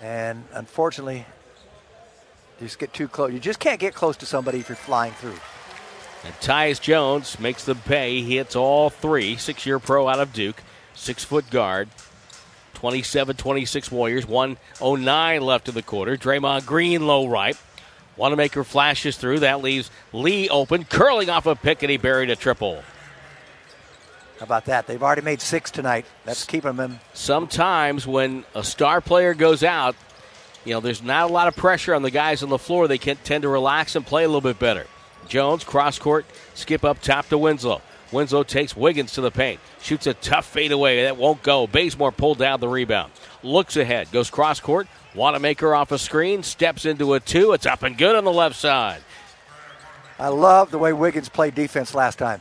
And 0.00 0.44
unfortunately, 0.52 1.26
you 2.60 2.66
just 2.66 2.78
get 2.78 2.92
too 2.92 3.08
close. 3.08 3.32
You 3.32 3.38
just 3.38 3.60
can't 3.60 3.80
get 3.80 3.94
close 3.94 4.16
to 4.18 4.26
somebody 4.26 4.60
if 4.60 4.68
you're 4.68 4.76
flying 4.76 5.12
through. 5.12 5.36
And 6.24 6.34
Tyus 6.40 6.80
Jones 6.80 7.38
makes 7.38 7.64
the 7.64 7.74
pay. 7.74 8.22
He 8.22 8.36
hits 8.36 8.56
all 8.56 8.88
three. 8.90 9.36
Six 9.36 9.66
year 9.66 9.78
pro 9.78 10.08
out 10.08 10.20
of 10.20 10.32
Duke. 10.32 10.62
Six 10.94 11.24
foot 11.24 11.50
guard. 11.50 11.88
27 12.74 13.36
26 13.36 13.90
Warriors. 13.90 14.26
109 14.26 15.42
left 15.42 15.68
in 15.68 15.74
the 15.74 15.82
quarter. 15.82 16.16
Draymond 16.16 16.64
Green 16.64 17.06
low 17.06 17.26
right. 17.26 17.58
Wanamaker 18.16 18.64
flashes 18.64 19.16
through. 19.16 19.40
That 19.40 19.62
leaves 19.62 19.90
Lee 20.12 20.48
open, 20.48 20.84
curling 20.84 21.30
off 21.30 21.46
a 21.46 21.54
pick, 21.54 21.82
and 21.82 21.90
he 21.90 21.96
buried 21.96 22.30
a 22.30 22.36
triple. 22.36 22.82
How 24.38 24.44
about 24.44 24.64
that? 24.66 24.86
They've 24.86 25.02
already 25.02 25.22
made 25.22 25.40
six 25.40 25.70
tonight. 25.70 26.06
That's 26.24 26.44
keeping 26.44 26.76
them. 26.76 27.00
Sometimes 27.12 28.06
when 28.06 28.44
a 28.54 28.64
star 28.64 29.00
player 29.00 29.32
goes 29.34 29.62
out, 29.62 29.94
you 30.64 30.74
know, 30.74 30.80
there's 30.80 31.02
not 31.02 31.30
a 31.30 31.32
lot 31.32 31.46
of 31.46 31.56
pressure 31.56 31.94
on 31.94 32.02
the 32.02 32.10
guys 32.10 32.42
on 32.42 32.48
the 32.48 32.58
floor. 32.58 32.88
They 32.88 32.98
can 32.98 33.16
tend 33.16 33.42
to 33.42 33.48
relax 33.48 33.94
and 33.96 34.04
play 34.04 34.24
a 34.24 34.28
little 34.28 34.40
bit 34.40 34.58
better. 34.58 34.86
Jones, 35.28 35.64
cross 35.64 35.98
court, 35.98 36.26
skip 36.54 36.84
up 36.84 37.00
top 37.00 37.28
to 37.28 37.38
Winslow. 37.38 37.80
Winslow 38.12 38.42
takes 38.44 38.76
Wiggins 38.76 39.12
to 39.14 39.20
the 39.20 39.30
paint. 39.30 39.60
Shoots 39.80 40.06
a 40.06 40.14
tough 40.14 40.46
fadeaway. 40.46 41.02
That 41.02 41.16
won't 41.16 41.42
go. 41.42 41.66
Bazemore 41.66 42.12
pulled 42.12 42.38
down 42.38 42.60
the 42.60 42.68
rebound. 42.68 43.12
Looks 43.44 43.76
ahead. 43.76 44.10
Goes 44.10 44.30
cross 44.30 44.58
court. 44.58 44.88
Wanamaker 45.14 45.74
off 45.74 45.92
a 45.92 45.98
screen. 45.98 46.42
Steps 46.42 46.86
into 46.86 47.12
a 47.12 47.20
two. 47.20 47.52
It's 47.52 47.66
up 47.66 47.82
and 47.82 47.96
good 47.96 48.16
on 48.16 48.24
the 48.24 48.32
left 48.32 48.56
side. 48.56 49.02
I 50.18 50.28
love 50.28 50.70
the 50.70 50.78
way 50.78 50.92
Wiggins 50.92 51.28
played 51.28 51.54
defense 51.54 51.94
last 51.94 52.18
time. 52.18 52.40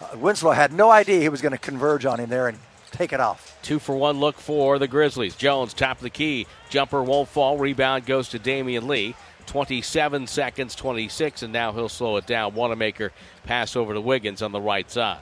Uh, 0.00 0.18
Winslow 0.18 0.50
had 0.50 0.72
no 0.72 0.90
idea 0.90 1.20
he 1.20 1.28
was 1.28 1.40
going 1.40 1.52
to 1.52 1.58
converge 1.58 2.04
on 2.04 2.20
him 2.20 2.28
there 2.28 2.48
and 2.48 2.58
take 2.90 3.12
it 3.12 3.20
off. 3.20 3.58
Two 3.62 3.78
for 3.78 3.96
one 3.96 4.20
look 4.20 4.36
for 4.36 4.78
the 4.78 4.86
Grizzlies. 4.86 5.34
Jones, 5.34 5.72
top 5.72 5.96
of 5.96 6.02
the 6.02 6.10
key. 6.10 6.46
Jumper 6.68 7.02
won't 7.02 7.28
fall. 7.28 7.56
Rebound 7.56 8.04
goes 8.04 8.28
to 8.30 8.38
Damion 8.38 8.86
Lee. 8.86 9.14
27 9.46 10.26
seconds, 10.26 10.74
26, 10.74 11.42
and 11.42 11.52
now 11.52 11.72
he'll 11.72 11.88
slow 11.88 12.16
it 12.16 12.26
down. 12.26 12.54
Wanamaker 12.54 13.12
pass 13.44 13.76
over 13.76 13.94
to 13.94 14.00
Wiggins 14.00 14.42
on 14.42 14.52
the 14.52 14.60
right 14.60 14.90
side. 14.90 15.20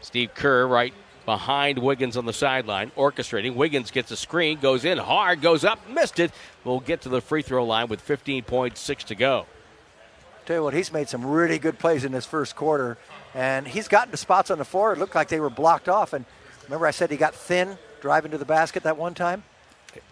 Steve 0.00 0.34
Kerr 0.34 0.66
right 0.66 0.92
behind 1.24 1.78
Wiggins 1.78 2.16
on 2.16 2.26
the 2.26 2.32
sideline, 2.32 2.90
orchestrating. 2.96 3.54
Wiggins 3.54 3.90
gets 3.90 4.10
a 4.10 4.16
screen, 4.16 4.58
goes 4.58 4.84
in 4.84 4.98
hard, 4.98 5.40
goes 5.40 5.64
up, 5.64 5.78
missed 5.88 6.18
it. 6.18 6.32
We'll 6.64 6.80
get 6.80 7.02
to 7.02 7.08
the 7.08 7.20
free 7.20 7.42
throw 7.42 7.64
line 7.64 7.88
with 7.88 8.06
15.6 8.06 8.98
to 9.04 9.14
go. 9.14 9.46
Tell 10.44 10.56
you 10.56 10.62
what, 10.64 10.74
he's 10.74 10.92
made 10.92 11.08
some 11.08 11.24
really 11.24 11.58
good 11.58 11.78
plays 11.78 12.04
in 12.04 12.10
this 12.10 12.26
first 12.26 12.56
quarter, 12.56 12.98
and 13.32 13.66
he's 13.66 13.86
gotten 13.86 14.10
to 14.10 14.16
spots 14.16 14.50
on 14.50 14.58
the 14.58 14.64
floor. 14.64 14.92
It 14.92 14.98
looked 14.98 15.14
like 15.14 15.28
they 15.28 15.38
were 15.38 15.50
blocked 15.50 15.88
off. 15.88 16.12
And 16.12 16.24
remember, 16.64 16.86
I 16.86 16.90
said 16.90 17.10
he 17.10 17.16
got 17.16 17.34
thin 17.34 17.78
driving 18.00 18.32
to 18.32 18.38
the 18.38 18.44
basket 18.44 18.82
that 18.82 18.96
one 18.96 19.14
time. 19.14 19.44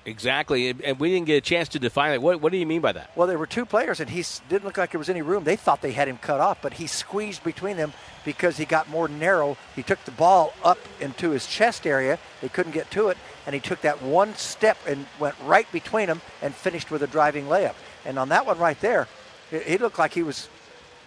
Exactly, 0.05 0.75
and 0.85 1.01
we 1.01 1.11
didn't 1.11 1.27
get 1.27 1.37
a 1.37 1.41
chance 1.41 1.69
to 1.71 1.79
define 1.79 2.13
it. 2.13 2.23
What, 2.23 2.41
what 2.41 2.53
do 2.53 2.59
you 2.59 2.67
mean 2.67 2.83
by 2.83 2.93
that? 2.93 3.11
Well, 3.17 3.27
there 3.27 3.39
were 3.39 3.47
two 3.47 3.65
players, 3.65 3.99
and 3.99 4.11
he 4.11 4.25
didn't 4.49 4.65
look 4.65 4.77
like 4.77 4.93
there 4.93 4.99
was 4.99 5.09
any 5.09 5.23
room. 5.23 5.45
They 5.45 5.57
thought 5.57 5.81
they 5.81 5.93
had 5.93 6.07
him 6.07 6.19
cut 6.19 6.39
off, 6.39 6.61
but 6.61 6.75
he 6.75 6.87
squeezed 6.87 7.43
between 7.43 7.77
them 7.77 7.93
because 8.25 8.57
he 8.57 8.65
got 8.65 8.89
more 8.89 9.09
narrow. 9.09 9.57
He 9.75 9.83
took 9.83 10.05
the 10.05 10.11
ball 10.11 10.53
up 10.63 10.79
into 11.01 11.31
his 11.31 11.47
chest 11.47 11.87
area. 11.87 12.19
They 12.41 12.49
couldn't 12.49 12.73
get 12.73 12.91
to 12.93 13.09
it, 13.09 13.19
and 13.47 13.55
he 13.55 13.61
took 13.61 13.81
that 13.83 14.03
one 14.03 14.35
step 14.35 14.79
and 14.87 15.07
went 15.19 15.35
right 15.45 15.71
between 15.73 16.07
them 16.07 16.21
and 16.43 16.55
finished 16.55 16.91
with 16.91 17.03
a 17.03 17.07
driving 17.07 17.47
layup. 17.47 17.75
And 18.05 18.19
on 18.19 18.29
that 18.31 18.47
one 18.47 18.59
right 18.59 18.81
there, 18.81 19.09
he 19.51 19.79
looked 19.79 19.99
like 19.99 20.15
he 20.15 20.23
was, 20.23 20.49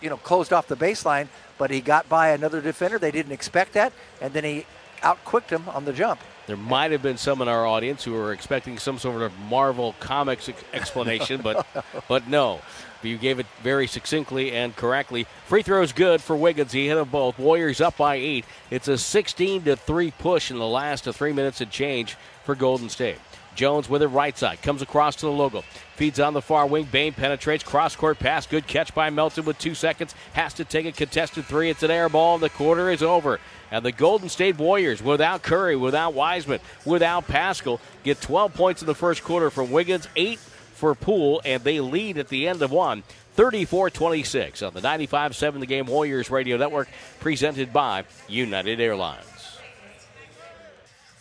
you 0.02 0.10
know, 0.10 0.18
closed 0.18 0.52
off 0.52 0.68
the 0.68 0.76
baseline, 0.76 1.28
but 1.58 1.72
he 1.72 1.82
got 1.82 2.10
by 2.10 2.30
another 2.30 2.62
defender. 2.62 3.00
They 3.00 3.12
didn't 3.12 3.32
expect 3.32 3.74
that, 3.74 3.94
and 4.22 4.34
then 4.34 4.44
he 4.44 4.66
outquicked 5.04 5.50
him 5.50 5.68
on 5.70 5.86
the 5.86 5.94
jump. 5.94 6.20
There 6.46 6.58
might 6.58 6.92
have 6.92 7.02
been 7.02 7.18
some 7.18 7.42
in 7.42 7.48
our 7.48 7.66
audience 7.66 8.04
who 8.04 8.14
were 8.14 8.34
expecting 8.34 8.78
some 8.78 9.00
sort 9.00 9.22
of 9.22 9.38
Marvel 9.50 9.96
Comics 10.00 10.50
explanation, 10.74 11.42
but 11.42 11.66
but 12.08 12.28
no. 12.28 12.62
You 13.02 13.18
gave 13.18 13.40
it 13.40 13.46
very 13.62 13.86
succinctly 13.86 14.54
and 14.54 14.74
correctly. 14.76 15.28
Free 15.46 15.62
throws 15.62 15.92
good 15.92 16.22
for 16.22 16.38
Wiggins. 16.38 16.72
He 16.72 16.88
hit 16.88 16.96
them 16.96 17.10
both. 17.10 17.38
Warriors 17.38 17.82
up 17.82 17.98
by 17.98 18.16
eight. 18.16 18.46
It's 18.72 18.88
a 18.88 18.98
16 18.98 19.64
to 19.64 19.76
three 19.76 20.12
push 20.12 20.50
in 20.50 20.58
the 20.58 20.66
last 20.66 21.06
of 21.06 21.16
three 21.16 21.34
minutes 21.34 21.60
and 21.60 21.70
change 21.70 22.16
for 22.46 22.56
Golden 22.56 22.88
State. 22.88 23.18
Jones 23.56 23.88
with 23.88 24.02
it 24.02 24.08
right 24.08 24.38
side. 24.38 24.62
Comes 24.62 24.82
across 24.82 25.16
to 25.18 25.26
the 25.26 25.32
logo. 25.32 25.64
Feeds 25.96 26.20
on 26.20 26.34
the 26.34 26.42
far 26.42 26.66
wing. 26.66 26.88
Bane 26.92 27.14
penetrates. 27.14 27.64
Cross 27.64 27.96
court 27.98 28.20
pass. 28.20 28.48
Good 28.48 28.68
catch 28.68 28.96
by 28.96 29.10
Melton 29.10 29.46
with 29.46 29.60
two 29.60 29.76
seconds. 29.76 30.16
Has 30.34 30.54
to 30.56 30.66
take 30.66 30.86
a 30.86 30.92
contested 30.92 31.46
three. 31.46 31.70
It's 31.70 31.84
an 31.84 31.92
air 31.92 32.10
ball. 32.10 32.40
The 32.40 32.50
quarter 32.50 32.90
is 32.90 33.04
over. 33.04 33.40
And 33.74 33.84
the 33.84 33.92
Golden 33.92 34.30
State 34.30 34.60
Warriors, 34.60 35.02
without 35.02 35.42
Curry, 35.42 35.76
without 35.76 36.14
Wiseman, 36.14 36.60
without 36.86 37.28
Paschall, 37.28 37.80
get 38.04 38.22
12 38.22 38.54
points 38.54 38.84
in 38.84 38.86
the 38.86 38.94
first 38.94 39.24
quarter 39.24 39.50
from 39.50 39.72
Wiggins, 39.72 40.08
8 40.16 40.38
for 40.38 40.94
Poole, 40.94 41.42
and 41.44 41.64
they 41.64 41.80
lead 41.80 42.20
at 42.20 42.28
the 42.28 42.48
end 42.48 42.62
of 42.62 42.70
one. 42.70 43.02
34 43.34 43.90
26 43.90 44.62
on 44.62 44.76
the 44.76 44.82
95 44.82 45.36
7 45.36 45.60
The 45.60 45.66
Game 45.66 45.88
Warriors 45.88 46.30
Radio 46.30 46.56
Network, 46.56 46.88
presented 47.20 47.74
by 47.74 48.04
United 48.30 48.80
Airlines. 48.80 49.58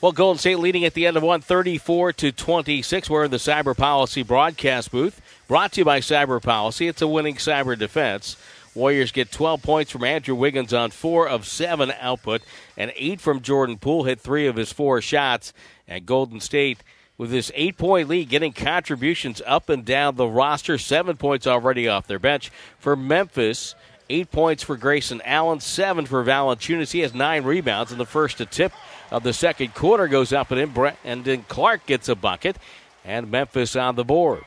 Well, 0.03 0.12
Golden 0.12 0.38
State 0.38 0.59
leading 0.59 0.85
at 0.85 0.93
the 0.93 1.07
end 1.07 1.17
of 1.17 1.23
one, 1.23 1.41
34 1.41 2.12
to 2.12 2.33
26. 2.33 3.09
We're 3.09 3.25
in 3.25 3.31
the 3.31 3.38
Cyber 3.38 3.75
Policy 3.75 4.23
broadcast 4.23 4.91
booth, 4.91 5.23
brought 5.49 5.73
to 5.73 5.81
you 5.81 5.85
by 5.87 6.01
Cyber 6.01 6.43
Policy. 6.43 6.87
It's 6.87 7.01
a 7.01 7.09
winning 7.09 7.37
cyber 7.37 7.79
defense. 7.79 8.37
Warriors 8.75 9.13
get 9.13 9.31
12 9.31 9.63
points 9.63 9.91
from 9.91 10.05
Andrew 10.05 10.35
Wiggins 10.35 10.73
on 10.73 10.91
four 10.91 11.29
of 11.29 11.47
seven 11.47 11.93
output, 12.01 12.43
and 12.77 12.93
eight 12.97 13.21
from 13.21 13.43
Jordan 13.43 13.79
Poole. 13.79 14.05
Hit 14.05 14.21
three 14.21 14.47
of 14.47 14.57
his 14.57 14.73
four 14.73 15.01
shots. 15.01 15.53
And 15.87 16.07
Golden 16.07 16.41
State, 16.41 16.79
with 17.19 17.31
this 17.31 17.53
eight 17.55 17.77
point 17.77 18.09
lead, 18.09 18.31
getting 18.31 18.53
contributions 18.53 19.43
up 19.47 19.69
and 19.69 19.85
down 19.85 20.17
the 20.17 20.27
roster. 20.27 20.79
Seven 20.79 21.17
points 21.17 21.47
already 21.47 21.87
off 21.87 22.07
their 22.07 22.19
bench. 22.19 22.51
For 22.79 22.97
Memphis, 22.97 23.75
eight 24.09 24.31
points 24.31 24.63
for 24.63 24.77
Grayson 24.77 25.21
Allen, 25.25 25.61
seven 25.61 26.07
for 26.07 26.25
Valanciunas. 26.25 26.93
He 26.93 27.01
has 27.01 27.13
nine 27.13 27.45
rebounds 27.45 27.93
in 27.93 27.99
the 27.99 28.07
first 28.07 28.39
to 28.39 28.47
tip 28.47 28.73
of 29.13 29.23
the 29.23 29.35
second 29.35 29.75
quarter 29.75 30.09
goes 30.09 30.33
up 30.33 30.51
and 30.51 30.59
in, 30.59 30.93
and 31.05 31.25
then 31.25 31.45
Clark 31.47 31.85
gets 31.85 32.09
a 32.09 32.15
bucket, 32.15 32.57
and 33.05 33.31
Memphis 33.31 33.77
on 33.77 33.95
the 33.95 34.05
board. 34.05 34.43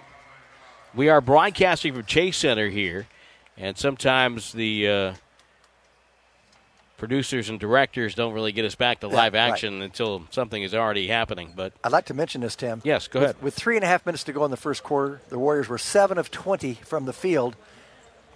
We 0.96 1.08
are 1.10 1.22
broadcasting 1.22 1.94
from 1.94 2.06
Chase 2.06 2.38
Center 2.38 2.70
here, 2.70 3.06
and 3.58 3.78
sometimes 3.78 4.52
the 4.54 4.88
uh, 4.88 5.14
producers 6.98 7.50
and 7.50 7.60
directors 7.60 8.16
don't 8.16 8.34
really 8.34 8.52
get 8.52 8.66
us 8.66 8.76
back 8.76 9.00
to 9.02 9.08
live 9.08 9.34
yeah, 9.34 9.46
action 9.46 9.76
right. 9.76 9.86
until 9.86 10.24
something 10.32 10.62
is 10.62 10.74
already 10.74 11.08
happening. 11.08 11.54
But 11.56 11.74
I'd 11.84 11.92
like 11.92 12.06
to 12.06 12.14
mention 12.14 12.42
this, 12.42 12.56
Tim. 12.56 12.82
Yes, 12.84 13.08
go 13.08 13.20
with, 13.20 13.30
ahead. 13.30 13.44
With 13.44 13.54
three 13.54 13.76
and 13.76 13.84
a 13.84 13.88
half 13.88 14.06
minutes 14.06 14.24
to 14.26 14.34
go 14.34 14.46
in 14.46 14.52
the 14.52 14.58
first 14.58 14.84
quarter, 14.84 15.22
the 15.30 15.40
Warriors 15.40 15.68
were 15.68 15.78
seven 15.78 16.18
of 16.18 16.32
20 16.32 16.76
from 16.76 17.06
the 17.06 17.14
field 17.14 17.56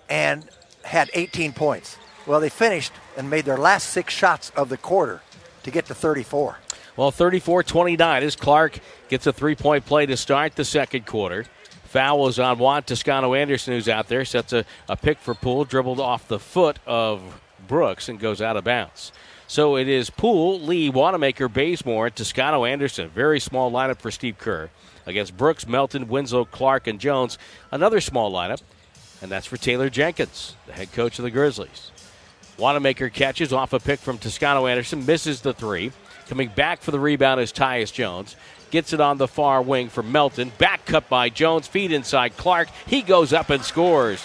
and 0.09 0.47
had 0.83 1.09
18 1.13 1.53
points. 1.53 1.97
Well, 2.25 2.39
they 2.39 2.49
finished 2.49 2.91
and 3.17 3.29
made 3.29 3.45
their 3.45 3.57
last 3.57 3.89
six 3.89 4.13
shots 4.13 4.51
of 4.51 4.69
the 4.69 4.77
quarter 4.77 5.21
to 5.63 5.71
get 5.71 5.85
to 5.87 5.95
34. 5.95 6.57
Well, 6.95 7.11
34 7.11 7.63
29 7.63 8.23
as 8.23 8.35
Clark 8.35 8.79
gets 9.07 9.25
a 9.25 9.31
three 9.31 9.55
point 9.55 9.85
play 9.85 10.05
to 10.05 10.17
start 10.17 10.55
the 10.55 10.65
second 10.65 11.05
quarter. 11.05 11.45
Foul 11.89 12.19
was 12.19 12.37
on 12.37 12.59
Juan 12.59 12.83
Toscano 12.83 13.33
Anderson, 13.33 13.73
who's 13.73 13.89
out 13.89 14.07
there. 14.09 14.23
Sets 14.23 14.53
a, 14.53 14.63
a 14.87 14.95
pick 14.95 15.17
for 15.17 15.33
Poole, 15.33 15.65
dribbled 15.65 15.99
off 15.99 16.27
the 16.27 16.37
foot 16.37 16.77
of 16.85 17.41
Brooks 17.67 18.07
and 18.09 18.19
goes 18.19 18.41
out 18.41 18.55
of 18.57 18.63
bounds. 18.63 19.11
So 19.47 19.75
it 19.75 19.87
is 19.87 20.11
Poole, 20.11 20.59
Lee, 20.59 20.91
Wanamaker, 20.91 21.49
Bazemore, 21.49 22.11
Toscano 22.11 22.63
Anderson. 22.63 23.09
Very 23.09 23.39
small 23.39 23.71
lineup 23.71 23.97
for 23.97 24.11
Steve 24.11 24.37
Kerr. 24.37 24.69
Against 25.07 25.35
Brooks, 25.35 25.67
Melton, 25.67 26.07
Winslow, 26.07 26.45
Clark, 26.45 26.85
and 26.85 26.99
Jones. 26.99 27.39
Another 27.71 27.99
small 27.99 28.31
lineup, 28.31 28.61
and 29.23 29.31
that's 29.31 29.47
for 29.47 29.57
Taylor 29.57 29.89
Jenkins, 29.89 30.55
the 30.67 30.73
head 30.73 30.91
coach 30.91 31.17
of 31.17 31.23
the 31.23 31.31
Grizzlies. 31.31 31.89
Wanamaker 32.59 33.09
catches 33.09 33.51
off 33.51 33.73
a 33.73 33.79
pick 33.79 33.99
from 33.99 34.19
Toscano 34.19 34.67
Anderson, 34.67 35.07
misses 35.07 35.41
the 35.41 35.53
three. 35.53 35.91
Coming 36.27 36.49
back 36.49 36.83
for 36.83 36.91
the 36.91 36.99
rebound 36.99 37.41
is 37.41 37.51
Tyus 37.51 37.91
Jones. 37.91 38.35
Gets 38.71 38.93
it 38.93 39.01
on 39.01 39.17
the 39.17 39.27
far 39.27 39.61
wing 39.61 39.89
for 39.89 40.03
Melton. 40.03 40.51
Back 40.57 40.85
cut 40.85 41.09
by 41.09 41.29
Jones. 41.29 41.67
Feed 41.67 41.91
inside 41.91 42.37
Clark. 42.37 42.69
He 42.85 43.01
goes 43.01 43.33
up 43.33 43.49
and 43.49 43.63
scores. 43.63 44.23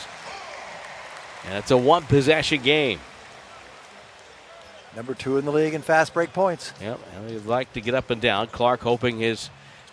And 1.47 1.55
it's 1.59 1.71
a 1.71 1.77
one 1.77 2.05
possession 2.05 2.63
game. 2.63 3.01
Number 4.97 5.15
two 5.15 5.39
in 5.39 5.45
the 5.45 5.53
league 5.53 5.75
in 5.75 5.83
fast 5.83 6.15
break 6.15 6.33
points. 6.33 6.73
Yep, 6.81 7.01
he'd 7.29 7.47
like 7.47 7.73
to 7.73 7.81
get 7.81 7.95
up 7.95 8.11
and 8.11 8.21
down. 8.21 8.47
Clark 8.47 8.81
hoping 8.81 9.19
his 9.19 9.51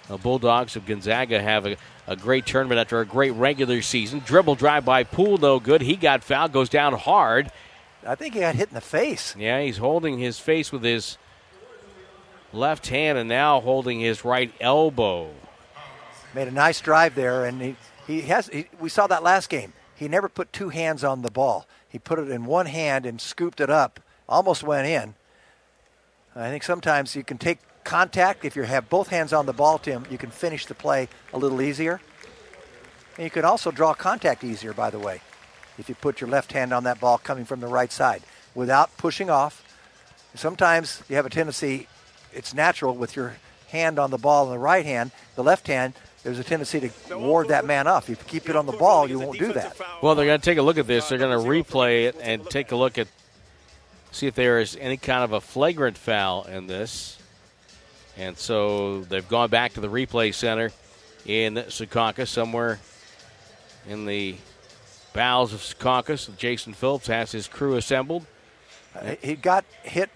uh, 0.10 0.18
Bulldogs 0.18 0.76
of 0.76 0.86
Gonzaga 0.86 1.42
have 1.42 1.66
a, 1.66 1.76
a 2.06 2.16
great 2.16 2.46
tournament 2.46 2.80
after 2.80 3.00
a 3.00 3.06
great 3.06 3.32
regular 3.32 3.82
season. 3.82 4.22
Dribble 4.26 4.56
drive 4.56 4.86
by 4.86 5.04
Poole, 5.04 5.38
no 5.38 5.60
good. 5.60 5.82
He 5.82 5.96
got 5.96 6.24
fouled, 6.24 6.52
goes 6.52 6.70
down 6.70 6.94
hard. 6.94 7.52
I 8.06 8.16
think 8.16 8.36
he 8.36 8.42
got 8.42 8.56
hit 8.56 8.70
in 8.70 8.76
the 8.76 8.82
face. 8.82 9.36
Yeah, 9.38 9.62
he's 9.62 9.78
holding 9.78 10.20
his 10.20 10.40
face 10.40 10.72
with 10.72 10.84
his 10.84 11.18
left 12.54 12.88
hand 12.88 13.18
and 13.18 13.30
now 13.30 13.62
holding 13.62 14.00
his 14.00 14.26
right 14.26 14.54
elbow. 14.60 15.32
Made 16.34 16.48
a 16.48 16.52
nice 16.52 16.80
drive 16.82 17.16
there, 17.16 17.46
and 17.46 17.62
he, 17.62 17.76
he 18.08 18.22
has. 18.22 18.48
He, 18.48 18.68
we 18.80 18.90
saw 18.90 19.08
that 19.08 19.24
last 19.24 19.50
game. 19.50 19.74
He 19.96 20.08
never 20.08 20.30
put 20.30 20.54
two 20.54 20.70
hands 20.70 21.04
on 21.04 21.22
the 21.22 21.32
ball. 21.32 21.68
He 21.88 22.00
put 22.00 22.20
it 22.20 22.30
in 22.30 22.46
one 22.46 22.66
hand 22.68 23.06
and 23.06 23.20
scooped 23.20 23.60
it 23.60 23.70
up. 23.70 24.00
Almost 24.28 24.64
went 24.64 24.88
in. 24.88 25.16
I 26.36 26.50
think 26.50 26.64
sometimes 26.64 27.16
you 27.16 27.24
can 27.24 27.38
take 27.38 27.60
contact 27.84 28.46
if 28.46 28.56
you 28.56 28.64
have 28.64 28.90
both 28.90 29.10
hands 29.10 29.34
on 29.34 29.46
the 29.46 29.54
ball, 29.54 29.78
Tim. 29.78 30.06
You 30.10 30.18
can 30.18 30.32
finish 30.32 30.66
the 30.66 30.74
play 30.74 31.10
a 31.34 31.38
little 31.38 31.62
easier. 31.62 32.00
And 33.18 33.26
you 33.26 33.30
can 33.30 33.44
also 33.44 33.72
draw 33.72 33.94
contact 33.94 34.44
easier, 34.44 34.72
by 34.72 34.90
the 34.90 35.00
way 35.00 35.22
if 35.78 35.90
you 35.90 35.96
put 35.96 36.22
your 36.22 36.30
left 36.30 36.54
hand 36.54 36.74
on 36.74 36.84
that 36.84 37.00
ball 37.00 37.18
coming 37.18 37.46
from 37.46 37.60
the 37.60 37.68
right 37.68 37.92
side 37.92 38.22
without 38.54 38.96
pushing 38.98 39.30
off. 39.30 39.68
Sometimes 40.36 41.04
you 41.10 41.16
have 41.16 41.26
a 41.26 41.30
tendency, 41.30 41.88
it's 42.34 42.54
natural 42.54 42.96
with 42.96 43.16
your 43.16 43.36
hand 43.70 44.00
on 44.00 44.12
the 44.12 44.18
ball 44.18 44.46
in 44.46 44.52
the 44.52 44.60
right 44.60 44.86
hand, 44.86 45.12
the 45.36 45.44
left 45.44 45.68
hand, 45.68 45.94
there's 46.24 46.38
a 46.38 46.44
tendency 46.44 46.92
to 47.08 47.18
ward 47.18 47.48
that 47.48 47.66
man 47.66 47.88
off. 47.88 48.10
If 48.10 48.20
you 48.20 48.26
keep 48.28 48.50
it 48.50 48.56
on 48.56 48.68
the 48.68 48.74
ball, 48.74 49.10
you 49.10 49.20
won't 49.20 49.40
do 49.40 49.54
that. 49.54 49.76
Well, 50.04 50.14
they're 50.14 50.28
going 50.28 50.40
to 50.40 50.46
take 50.46 50.60
a 50.60 50.62
look 50.62 50.78
at 50.78 50.86
this. 50.86 51.10
They're 51.10 51.18
going 51.18 51.38
to 51.38 51.50
replay 51.50 52.06
it 52.06 52.16
and 52.22 52.46
take 52.48 52.72
a 52.72 52.76
look 52.76 52.98
at 52.98 53.08
see 54.12 54.28
if 54.28 54.36
there 54.36 54.60
is 54.60 54.78
any 54.80 54.98
kind 54.98 55.24
of 55.24 55.32
a 55.32 55.42
flagrant 55.42 55.98
foul 55.98 56.44
in 56.44 56.68
this. 56.68 57.18
And 58.18 58.38
so 58.38 59.02
they've 59.02 59.28
gone 59.28 59.50
back 59.50 59.74
to 59.74 59.82
the 59.82 59.88
replay 59.88 60.34
center 60.34 60.72
in 61.26 61.56
Secaucus, 61.56 62.28
somewhere 62.28 62.80
in 63.88 64.06
the 64.06 64.36
bowels 65.14 65.54
of 65.54 65.62
Secaucus. 65.62 66.36
Jason 66.38 66.74
Phillips 66.74 67.08
has 67.08 67.32
his 67.32 67.48
crew 67.48 67.78
assembled. 67.78 68.26
Uh, 68.94 69.16
he 69.22 69.36
got 69.36 69.64
hit. 69.84 70.10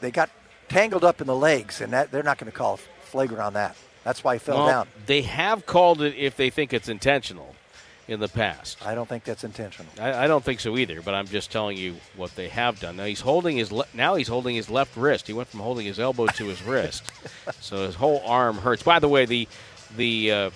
They 0.00 0.10
got 0.10 0.30
tangled 0.68 1.04
up 1.04 1.20
in 1.20 1.26
the 1.26 1.36
legs, 1.36 1.80
and 1.80 1.92
that, 1.92 2.10
they're 2.10 2.22
not 2.22 2.38
going 2.38 2.50
to 2.50 2.56
call 2.56 2.76
flagrant 2.76 3.42
on 3.42 3.54
that. 3.54 3.76
That's 4.04 4.22
why 4.22 4.34
he 4.34 4.38
fell 4.38 4.58
well, 4.58 4.66
down. 4.66 4.88
They 5.06 5.22
have 5.22 5.66
called 5.66 6.02
it 6.02 6.14
if 6.16 6.36
they 6.36 6.50
think 6.50 6.72
it's 6.72 6.88
intentional 6.88 7.56
in 8.08 8.20
the 8.20 8.28
past. 8.28 8.84
I 8.86 8.94
don't 8.94 9.08
think 9.08 9.24
that's 9.24 9.42
intentional. 9.44 9.90
I, 10.00 10.24
I, 10.24 10.26
don't 10.26 10.44
think 10.44 10.60
so 10.60 10.76
either. 10.78 11.02
But 11.02 11.14
I'm 11.14 11.26
just 11.26 11.50
telling 11.50 11.76
you 11.76 11.96
what 12.14 12.34
they 12.36 12.48
have 12.48 12.78
done. 12.78 12.96
Now 12.96 13.04
he's 13.04 13.20
holding 13.20 13.56
his 13.56 13.72
le- 13.72 13.86
now 13.94 14.14
he's 14.14 14.28
holding 14.28 14.54
his 14.54 14.70
left 14.70 14.96
wrist. 14.96 15.26
He 15.26 15.32
went 15.32 15.48
from 15.48 15.60
holding 15.60 15.86
his 15.86 15.98
elbow 15.98 16.26
to 16.26 16.46
his 16.46 16.62
wrist, 16.62 17.10
so 17.60 17.84
his 17.84 17.96
whole 17.96 18.22
arm 18.24 18.58
hurts. 18.58 18.82
By 18.82 18.98
the 18.98 19.08
way, 19.08 19.26
the 19.26 19.48
the 19.96 20.32
uh, 20.32 20.50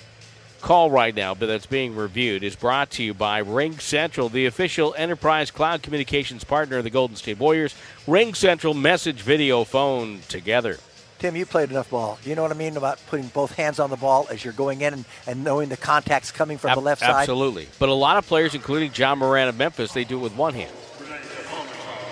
call 0.60 0.90
right 0.90 1.14
now, 1.14 1.34
but 1.34 1.46
that's 1.46 1.66
being 1.66 1.96
reviewed, 1.96 2.42
is 2.42 2.56
brought 2.56 2.90
to 2.92 3.02
you 3.02 3.14
by 3.14 3.42
RingCentral, 3.42 4.30
the 4.30 4.46
official 4.46 4.94
enterprise 4.96 5.50
cloud 5.50 5.82
communications 5.82 6.44
partner 6.44 6.78
of 6.78 6.84
the 6.84 6.90
Golden 6.90 7.16
State 7.16 7.38
Warriors. 7.38 7.74
RingCentral 8.06 8.78
message, 8.78 9.20
video, 9.22 9.64
phone 9.64 10.20
together. 10.28 10.78
Tim, 11.18 11.36
you 11.36 11.44
played 11.44 11.70
enough 11.70 11.90
ball. 11.90 12.18
You 12.24 12.34
know 12.34 12.42
what 12.42 12.50
I 12.50 12.54
mean 12.54 12.78
about 12.78 12.98
putting 13.08 13.26
both 13.26 13.52
hands 13.52 13.78
on 13.78 13.90
the 13.90 13.96
ball 13.96 14.26
as 14.30 14.42
you're 14.42 14.54
going 14.54 14.80
in 14.80 14.94
and, 14.94 15.04
and 15.26 15.44
knowing 15.44 15.68
the 15.68 15.76
contact's 15.76 16.30
coming 16.30 16.56
from 16.56 16.70
Ab- 16.70 16.76
the 16.76 16.82
left 16.82 17.02
side? 17.02 17.10
Absolutely. 17.10 17.68
But 17.78 17.90
a 17.90 17.94
lot 17.94 18.16
of 18.16 18.26
players, 18.26 18.54
including 18.54 18.90
Ja 18.94 19.14
Morant 19.14 19.50
of 19.50 19.58
Memphis, 19.58 19.92
they 19.92 20.04
do 20.04 20.18
it 20.18 20.22
with 20.22 20.34
one 20.34 20.54
hand. 20.54 20.72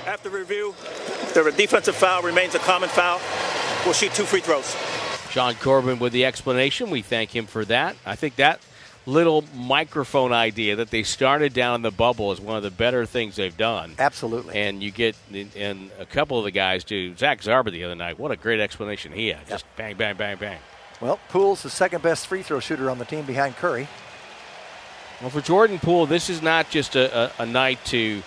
After 0.07 0.29
review, 0.29 0.75
the 1.35 1.53
defensive 1.57 1.95
foul 1.95 2.23
remains 2.23 2.55
a 2.55 2.59
common 2.59 2.89
foul. 2.91 3.21
We'll 3.85 3.95
shoot 3.95 4.13
two 4.13 4.25
free 4.25 4.41
throws. 4.41 4.75
Sean 5.39 5.55
Corbin 5.55 6.01
with 6.01 6.13
the 6.13 6.25
explanation. 6.25 6.91
We 6.91 7.01
thank 7.01 7.31
him 7.31 7.47
for 7.47 7.65
that. 7.67 7.95
I 8.05 8.17
think 8.17 8.35
that 8.37 8.59
little 9.07 9.45
microphone 9.55 10.33
idea 10.33 10.75
that 10.75 10.91
they 10.91 11.05
started 11.05 11.53
down 11.53 11.77
in 11.77 11.83
the 11.83 11.93
bubble 11.93 12.33
is 12.33 12.41
one 12.41 12.57
of 12.57 12.65
the 12.65 12.73
better 12.73 13.07
things 13.07 13.37
they've 13.37 13.57
done. 13.57 13.95
Absolutely. 14.01 14.61
And 14.61 14.83
you 14.83 14.91
get, 14.91 15.15
and 15.55 15.93
a 16.01 16.07
couple 16.07 16.39
of 16.39 16.45
the 16.45 16.51
guys 16.51 16.83
do. 16.83 17.15
Zach 17.15 17.41
Zarba 17.41 17.71
the 17.71 17.85
other 17.85 17.95
night, 17.95 18.19
what 18.19 18.33
a 18.33 18.37
great 18.37 18.59
explanation 18.59 19.13
he 19.13 19.29
had. 19.29 19.43
Yep. 19.43 19.49
Just 19.49 19.65
bang, 19.77 19.97
bang, 19.97 20.17
bang, 20.17 20.39
bang. 20.39 20.59
Well, 21.01 21.21
Poole's 21.29 21.63
the 21.63 21.71
second 21.71 22.03
best 22.03 22.27
free 22.27 22.43
throw 22.43 22.59
shooter 22.59 22.91
on 22.91 22.99
the 22.99 23.05
team 23.05 23.25
behind 23.25 23.55
Curry. 23.55 23.87
Well, 25.21 25.31
for 25.31 25.41
Jordan 25.41 25.79
Poole, 25.79 26.07
this 26.07 26.29
is 26.29 26.43
not 26.43 26.69
just 26.69 26.97
a, 26.97 27.17
a, 27.17 27.45
a 27.45 27.47
night 27.47 27.79
to 27.85 28.25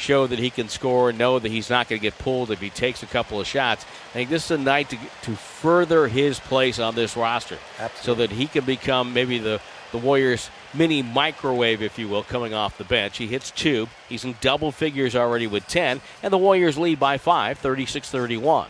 show 0.00 0.26
that 0.26 0.38
he 0.38 0.50
can 0.50 0.68
score, 0.68 1.10
and 1.10 1.18
know 1.18 1.38
that 1.38 1.50
he's 1.50 1.70
not 1.70 1.88
going 1.88 2.00
to 2.00 2.02
get 2.02 2.18
pulled 2.18 2.50
if 2.50 2.60
he 2.60 2.70
takes 2.70 3.02
a 3.02 3.06
couple 3.06 3.40
of 3.40 3.46
shots. 3.46 3.84
I 4.10 4.12
think 4.12 4.30
this 4.30 4.46
is 4.46 4.50
a 4.52 4.58
night 4.58 4.90
to, 4.90 4.98
to 5.22 5.36
further 5.36 6.08
his 6.08 6.40
place 6.40 6.78
on 6.78 6.94
this 6.94 7.16
roster 7.16 7.58
Absolutely. 7.78 8.04
so 8.04 8.14
that 8.14 8.30
he 8.30 8.46
can 8.46 8.64
become 8.64 9.12
maybe 9.12 9.38
the 9.38 9.60
the 9.92 9.98
Warriors' 9.98 10.50
mini 10.72 11.02
microwave, 11.02 11.82
if 11.82 11.98
you 11.98 12.08
will, 12.08 12.22
coming 12.22 12.54
off 12.54 12.78
the 12.78 12.84
bench. 12.84 13.16
He 13.18 13.26
hits 13.26 13.50
two. 13.50 13.88
He's 14.08 14.24
in 14.24 14.36
double 14.40 14.70
figures 14.70 15.16
already 15.16 15.46
with 15.46 15.66
10, 15.66 16.00
and 16.22 16.32
the 16.32 16.38
Warriors 16.38 16.78
lead 16.78 17.00
by 17.00 17.18
five, 17.18 17.58
36 17.58 18.08
31. 18.08 18.68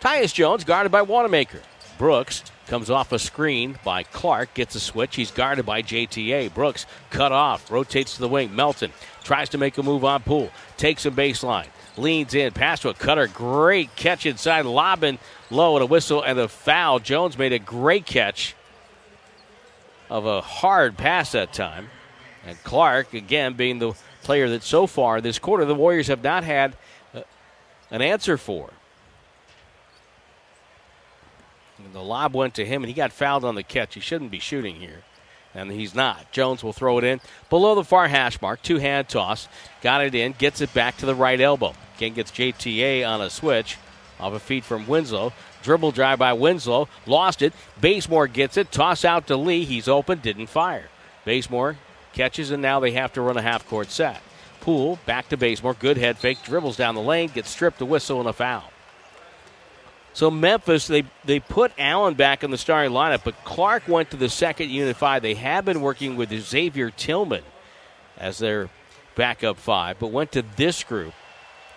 Tyus 0.00 0.32
Jones 0.32 0.64
guarded 0.64 0.92
by 0.92 1.02
Wanamaker. 1.02 1.60
Brooks 1.98 2.44
comes 2.66 2.90
off 2.90 3.12
a 3.12 3.18
screen 3.18 3.78
by 3.84 4.02
Clark, 4.02 4.54
gets 4.54 4.74
a 4.74 4.80
switch. 4.80 5.16
He's 5.16 5.30
guarded 5.30 5.66
by 5.66 5.82
JTA. 5.82 6.52
Brooks 6.52 6.86
cut 7.10 7.32
off, 7.32 7.70
rotates 7.70 8.14
to 8.14 8.20
the 8.20 8.28
wing. 8.28 8.54
Melton 8.54 8.92
tries 9.24 9.48
to 9.50 9.58
make 9.58 9.78
a 9.78 9.82
move 9.82 10.04
on 10.04 10.22
Poole, 10.22 10.50
takes 10.76 11.06
a 11.06 11.10
baseline, 11.10 11.68
leans 11.96 12.34
in, 12.34 12.52
pass 12.52 12.80
to 12.80 12.88
a 12.88 12.94
cutter. 12.94 13.26
Great 13.28 13.94
catch 13.96 14.26
inside, 14.26 14.66
lobbing 14.66 15.18
low 15.50 15.76
and 15.76 15.82
a 15.82 15.86
whistle 15.86 16.22
and 16.22 16.38
a 16.38 16.48
foul. 16.48 16.98
Jones 16.98 17.38
made 17.38 17.52
a 17.52 17.58
great 17.58 18.06
catch 18.06 18.54
of 20.10 20.26
a 20.26 20.40
hard 20.40 20.96
pass 20.96 21.32
that 21.32 21.52
time. 21.52 21.90
And 22.46 22.62
Clark, 22.62 23.14
again, 23.14 23.54
being 23.54 23.78
the 23.78 23.94
player 24.22 24.48
that 24.50 24.62
so 24.62 24.86
far 24.86 25.20
this 25.20 25.38
quarter 25.38 25.64
the 25.64 25.74
Warriors 25.74 26.08
have 26.08 26.22
not 26.22 26.44
had 26.44 26.76
uh, 27.14 27.22
an 27.90 28.02
answer 28.02 28.36
for. 28.36 28.70
And 31.78 31.85
the 31.96 32.02
lob 32.02 32.34
went 32.34 32.52
to 32.54 32.64
him, 32.66 32.82
and 32.82 32.90
he 32.90 32.94
got 32.94 33.10
fouled 33.10 33.42
on 33.42 33.54
the 33.54 33.62
catch. 33.62 33.94
He 33.94 34.00
shouldn't 34.00 34.30
be 34.30 34.38
shooting 34.38 34.76
here, 34.76 35.02
and 35.54 35.72
he's 35.72 35.94
not. 35.94 36.30
Jones 36.30 36.62
will 36.62 36.74
throw 36.74 36.98
it 36.98 37.04
in 37.04 37.22
below 37.48 37.74
the 37.74 37.84
far 37.84 38.06
hash 38.06 38.40
mark. 38.42 38.60
Two 38.60 38.76
hand 38.76 39.08
toss. 39.08 39.48
Got 39.80 40.04
it 40.04 40.14
in, 40.14 40.32
gets 40.32 40.60
it 40.60 40.74
back 40.74 40.98
to 40.98 41.06
the 41.06 41.14
right 41.14 41.40
elbow. 41.40 41.72
Again, 41.96 42.12
gets 42.12 42.30
JTA 42.30 43.08
on 43.08 43.22
a 43.22 43.30
switch 43.30 43.78
off 44.20 44.34
a 44.34 44.38
feed 44.38 44.62
from 44.62 44.86
Winslow. 44.86 45.32
Dribble 45.62 45.92
drive 45.92 46.18
by 46.18 46.34
Winslow. 46.34 46.86
Lost 47.06 47.40
it. 47.40 47.54
Bazemore 47.80 48.26
gets 48.26 48.58
it. 48.58 48.70
Toss 48.70 49.02
out 49.02 49.26
to 49.28 49.36
Lee. 49.38 49.64
He's 49.64 49.88
open. 49.88 50.18
Didn't 50.18 50.48
fire. 50.48 50.90
Bazemore 51.24 51.78
catches, 52.12 52.50
and 52.50 52.60
now 52.60 52.78
they 52.78 52.90
have 52.90 53.14
to 53.14 53.22
run 53.22 53.38
a 53.38 53.42
half 53.42 53.66
court 53.66 53.90
set. 53.90 54.20
Poole 54.60 54.98
back 55.06 55.30
to 55.30 55.38
Bazemore. 55.38 55.72
Good 55.72 55.96
head 55.96 56.18
fake. 56.18 56.42
Dribbles 56.44 56.76
down 56.76 56.94
the 56.94 57.00
lane. 57.00 57.30
Gets 57.30 57.48
stripped. 57.48 57.80
A 57.80 57.86
whistle 57.86 58.20
and 58.20 58.28
a 58.28 58.34
foul. 58.34 58.70
So 60.16 60.30
Memphis, 60.30 60.86
they, 60.86 61.04
they 61.26 61.40
put 61.40 61.72
Allen 61.76 62.14
back 62.14 62.42
in 62.42 62.50
the 62.50 62.56
starting 62.56 62.92
lineup, 62.92 63.22
but 63.22 63.34
Clark 63.44 63.86
went 63.86 64.12
to 64.12 64.16
the 64.16 64.30
second 64.30 64.70
unit 64.70 64.96
five. 64.96 65.20
They 65.20 65.34
have 65.34 65.66
been 65.66 65.82
working 65.82 66.16
with 66.16 66.32
Xavier 66.32 66.90
Tillman 66.90 67.42
as 68.16 68.38
their 68.38 68.70
backup 69.14 69.58
five, 69.58 69.98
but 69.98 70.06
went 70.06 70.32
to 70.32 70.40
this 70.40 70.82
group. 70.84 71.12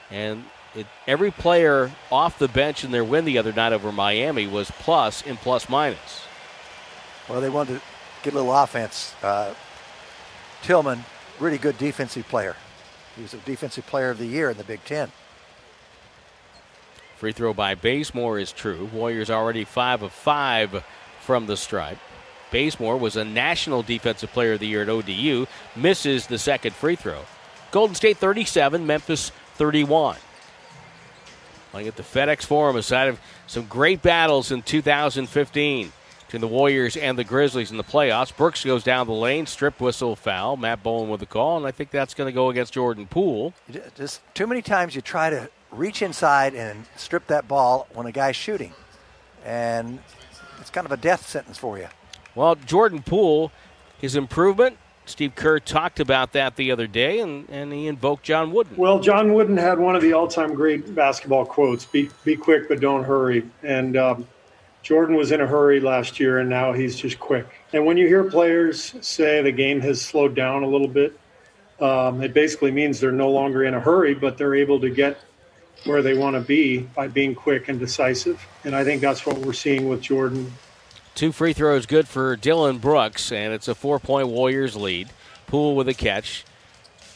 And 0.09 0.45
it, 0.73 0.87
every 1.05 1.31
player 1.31 1.91
off 2.09 2.39
the 2.39 2.47
bench 2.47 2.85
in 2.85 2.91
their 2.91 3.03
win 3.03 3.25
the 3.25 3.37
other 3.37 3.51
night 3.51 3.73
over 3.73 3.91
Miami 3.91 4.47
was 4.47 4.71
plus 4.71 5.21
in 5.21 5.35
plus 5.35 5.67
minus. 5.67 6.21
Well, 7.27 7.41
they 7.41 7.49
wanted 7.49 7.73
to 7.73 7.81
get 8.23 8.31
a 8.35 8.37
little 8.37 8.55
offense. 8.55 9.15
Uh, 9.21 9.53
Tillman, 10.61 11.03
really 11.41 11.57
good 11.57 11.77
defensive 11.77 12.25
player. 12.29 12.55
He 13.17 13.21
was 13.21 13.33
a 13.33 13.37
defensive 13.39 13.85
player 13.85 14.11
of 14.11 14.17
the 14.17 14.27
year 14.27 14.49
in 14.49 14.55
the 14.55 14.63
Big 14.63 14.85
Ten. 14.85 15.11
Free 17.19 17.33
throw 17.33 17.53
by 17.53 17.75
Bazemore 17.75 18.39
is 18.39 18.53
true. 18.53 18.89
Warriors 18.93 19.29
already 19.29 19.65
five 19.65 20.03
of 20.03 20.13
five 20.13 20.85
from 21.19 21.47
the 21.47 21.57
stripe. 21.57 21.97
Bazemore 22.49 22.95
was 22.95 23.17
a 23.17 23.25
national 23.25 23.83
defensive 23.83 24.31
player 24.31 24.53
of 24.53 24.61
the 24.61 24.67
year 24.67 24.83
at 24.83 24.89
ODU. 24.89 25.45
Misses 25.75 26.27
the 26.27 26.37
second 26.37 26.73
free 26.73 26.95
throw. 26.95 27.25
Golden 27.71 27.93
State 27.93 28.15
37, 28.15 28.87
Memphis 28.87 29.33
31. 29.55 30.15
Playing 31.71 31.89
at 31.89 31.97
the 31.97 32.03
FedEx 32.03 32.45
Forum, 32.45 32.77
aside 32.77 33.09
of 33.09 33.19
some 33.47 33.65
great 33.65 34.01
battles 34.01 34.49
in 34.49 34.61
2015 34.61 35.91
between 36.25 36.39
the 36.39 36.47
Warriors 36.47 36.95
and 36.95 37.17
the 37.17 37.25
Grizzlies 37.25 37.69
in 37.69 37.75
the 37.75 37.83
playoffs. 37.83 38.33
Brooks 38.33 38.63
goes 38.63 38.85
down 38.85 39.07
the 39.07 39.13
lane, 39.13 39.45
strip 39.45 39.81
whistle 39.81 40.15
foul. 40.15 40.55
Matt 40.55 40.83
Bowen 40.83 41.09
with 41.09 41.19
the 41.19 41.25
call, 41.25 41.57
and 41.57 41.67
I 41.67 41.71
think 41.71 41.91
that's 41.91 42.13
going 42.13 42.29
to 42.29 42.33
go 42.33 42.49
against 42.49 42.71
Jordan 42.71 43.07
Poole. 43.07 43.53
Just 43.97 44.21
too 44.33 44.47
many 44.47 44.61
times 44.61 44.95
you 44.95 45.01
try 45.01 45.29
to 45.29 45.49
reach 45.71 46.01
inside 46.01 46.53
and 46.53 46.85
strip 46.95 47.27
that 47.27 47.47
ball 47.47 47.87
when 47.93 48.05
a 48.05 48.11
guy's 48.11 48.35
shooting, 48.35 48.73
and 49.45 49.99
it's 50.59 50.69
kind 50.69 50.85
of 50.85 50.91
a 50.91 50.97
death 50.97 51.27
sentence 51.27 51.57
for 51.57 51.77
you. 51.77 51.87
Well, 52.35 52.55
Jordan 52.55 53.01
Poole, 53.01 53.51
his 53.99 54.15
improvement 54.15 54.77
Steve 55.09 55.33
Kerr 55.35 55.59
talked 55.59 55.99
about 55.99 56.33
that 56.33 56.55
the 56.55 56.71
other 56.71 56.85
day, 56.85 57.19
and, 57.19 57.49
and 57.49 57.73
he 57.73 57.87
invoked 57.87 58.23
John 58.23 58.51
Wooden. 58.51 58.77
Well, 58.77 58.99
John 58.99 59.33
Wooden 59.33 59.57
had 59.57 59.79
one 59.79 59.95
of 59.95 60.03
the 60.03 60.13
all-time 60.13 60.53
great 60.53 60.93
basketball 60.93 61.45
quotes: 61.45 61.83
"Be 61.85 62.09
be 62.23 62.35
quick, 62.35 62.67
but 62.67 62.79
don't 62.79 63.03
hurry." 63.03 63.43
And 63.63 63.97
um, 63.97 64.27
Jordan 64.83 65.15
was 65.15 65.31
in 65.31 65.41
a 65.41 65.47
hurry 65.47 65.79
last 65.79 66.19
year, 66.19 66.39
and 66.39 66.49
now 66.49 66.73
he's 66.73 66.95
just 66.95 67.19
quick. 67.19 67.47
And 67.73 67.85
when 67.85 67.97
you 67.97 68.07
hear 68.07 68.23
players 68.23 68.93
say 69.01 69.41
the 69.41 69.51
game 69.51 69.81
has 69.81 69.99
slowed 69.99 70.35
down 70.35 70.63
a 70.63 70.67
little 70.67 70.87
bit, 70.87 71.19
um, 71.81 72.21
it 72.21 72.33
basically 72.33 72.71
means 72.71 72.99
they're 72.99 73.11
no 73.11 73.31
longer 73.31 73.63
in 73.63 73.73
a 73.73 73.79
hurry, 73.79 74.13
but 74.13 74.37
they're 74.37 74.55
able 74.55 74.79
to 74.79 74.91
get 74.91 75.17
where 75.85 76.01
they 76.01 76.17
want 76.17 76.35
to 76.35 76.41
be 76.41 76.79
by 76.79 77.07
being 77.07 77.35
quick 77.35 77.69
and 77.69 77.79
decisive. 77.79 78.45
And 78.63 78.75
I 78.75 78.83
think 78.83 79.01
that's 79.01 79.25
what 79.25 79.37
we're 79.37 79.53
seeing 79.53 79.87
with 79.87 80.01
Jordan 80.01 80.51
Two 81.19 81.33
free 81.33 81.51
throws 81.51 81.85
good 81.85 82.07
for 82.07 82.37
Dillon 82.37 82.77
Brooks, 82.77 83.33
and 83.33 83.53
it's 83.53 83.67
a 83.67 83.75
four 83.75 83.99
point 83.99 84.29
Warriors 84.29 84.77
lead. 84.77 85.09
Poole 85.47 85.75
with 85.75 85.89
a 85.89 85.93
catch. 85.93 86.45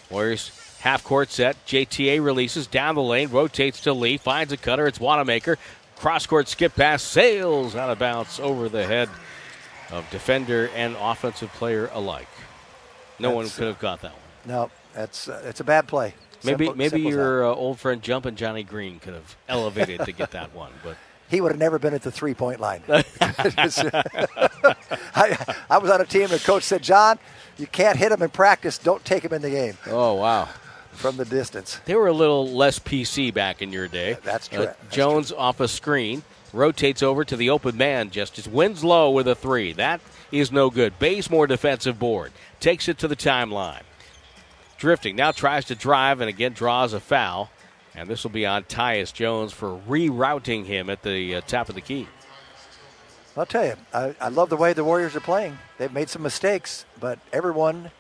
Warriors 0.10 0.52
half 0.82 1.06
court 1.06 1.32
set. 1.32 1.56
JTA 1.66 2.22
releases 2.22 2.68
down 2.68 2.96
the 2.96 3.02
lane, 3.02 3.30
rotates 3.30 3.80
to 3.82 3.94
Lee, 3.94 4.18
finds 4.18 4.52
a 4.52 4.58
cutter. 4.58 4.88
It's 4.88 5.00
Wanamaker. 5.00 5.58
Cross 5.96 6.26
court 6.26 6.50
skip 6.50 6.76
pass, 6.76 7.02
sails 7.02 7.78
out 7.78 7.90
of 7.90 7.98
bounds 7.98 8.42
over 8.42 8.68
the 8.68 8.86
head 8.86 9.08
of 9.90 10.06
defender 10.10 10.70
and 10.76 10.98
offensive 11.00 11.54
player 11.54 11.90
alike. 11.94 12.28
No 13.20 13.30
that's, 13.30 13.36
one 13.36 13.50
could 13.52 13.68
have 13.68 13.80
got 13.80 14.02
that 14.02 14.12
one. 14.12 14.22
No, 14.46 14.72
that's 14.94 15.30
uh, 15.30 15.42
it's 15.46 15.62
a 15.62 15.64
bad 15.64 15.88
play. 15.88 16.14
Maybe 16.44 16.66
simple, 16.66 16.78
maybe 16.78 16.90
simple 17.04 17.12
your 17.12 17.46
uh, 17.46 17.54
old 17.56 17.80
friend 17.80 18.02
Jumpin' 18.02 18.36
Johnny 18.36 18.64
Green 18.64 19.00
could 19.00 19.14
have 19.14 19.36
elevated 19.48 20.02
to 20.02 20.12
get 20.12 20.32
that 20.32 20.54
one, 20.54 20.72
but 20.84 20.98
he 21.30 21.42
would 21.42 21.52
have 21.52 21.60
never 21.60 21.80
been 21.80 21.94
at 21.94 22.02
the 22.02 22.12
three 22.12 22.34
point 22.34 22.60
line. 22.60 22.82
I, 22.90 23.04
I 25.70 25.78
was 25.78 25.90
on 25.90 26.02
a 26.02 26.06
team, 26.06 26.24
and 26.24 26.32
the 26.32 26.40
coach 26.44 26.64
said, 26.64 26.84
John, 26.84 27.20
you 27.58 27.68
can't 27.68 27.98
hit 27.98 28.12
him 28.12 28.22
in 28.22 28.30
practice. 28.30 28.78
Don't 28.78 29.04
take 29.06 29.24
him 29.24 29.34
in 29.34 29.42
the 29.42 29.50
game 29.50 29.78
Oh, 29.88 30.16
wow. 30.16 30.50
from 30.92 31.18
the 31.18 31.26
distance. 31.26 31.80
They 31.86 31.96
were 31.96 32.08
a 32.08 32.14
little 32.14 32.50
less 32.52 32.80
PC 32.80 33.34
back 33.34 33.62
in 33.62 33.72
your 33.72 33.88
day. 33.88 34.18
That's 34.24 34.48
true. 34.48 34.64
Uh, 34.66 34.74
Jones 34.90 35.32
off 35.32 35.60
a 35.60 35.68
screen 35.68 36.24
rotates 36.52 37.02
over 37.04 37.24
to 37.26 37.36
the 37.36 37.50
open 37.50 37.78
man. 37.78 38.10
Justice 38.10 38.48
Winslow 38.48 39.10
with 39.12 39.28
a 39.28 39.36
three. 39.36 39.74
That 39.74 40.02
is 40.32 40.52
no 40.52 40.70
good. 40.70 40.98
Bazemore 41.00 41.48
defensive 41.48 41.98
board 42.00 42.32
takes 42.60 42.88
it 42.88 42.98
to 43.00 43.08
the 43.08 43.16
timeline. 43.16 43.82
Drifting 44.84 45.16
now 45.16 45.32
tries 45.32 45.64
to 45.68 45.76
drive 45.76 46.20
and 46.20 46.28
again 46.28 46.52
draws 46.52 46.92
a 46.92 47.00
foul. 47.00 47.50
And 47.96 48.10
this 48.10 48.22
will 48.26 48.32
be 48.32 48.46
on 48.46 48.66
Tyus 48.66 49.14
Jones 49.14 49.54
for 49.54 49.80
rerouting 49.88 50.66
him 50.66 50.90
at 50.90 51.04
the 51.04 51.36
uh, 51.36 51.42
top 51.48 51.70
of 51.70 51.76
the 51.76 51.80
key. 51.80 52.06
I'll 53.38 53.46
tell 53.46 53.64
you, 53.64 53.76
I, 53.94 54.14
I 54.20 54.28
love 54.28 54.50
the 54.50 54.58
way 54.58 54.74
the 54.74 54.84
Warriors 54.84 55.16
are 55.16 55.22
playing. 55.22 55.58
They've 55.78 55.94
made 55.94 56.10
some 56.10 56.22
mistakes, 56.22 56.84
but 57.00 57.18
everyone 57.32 57.92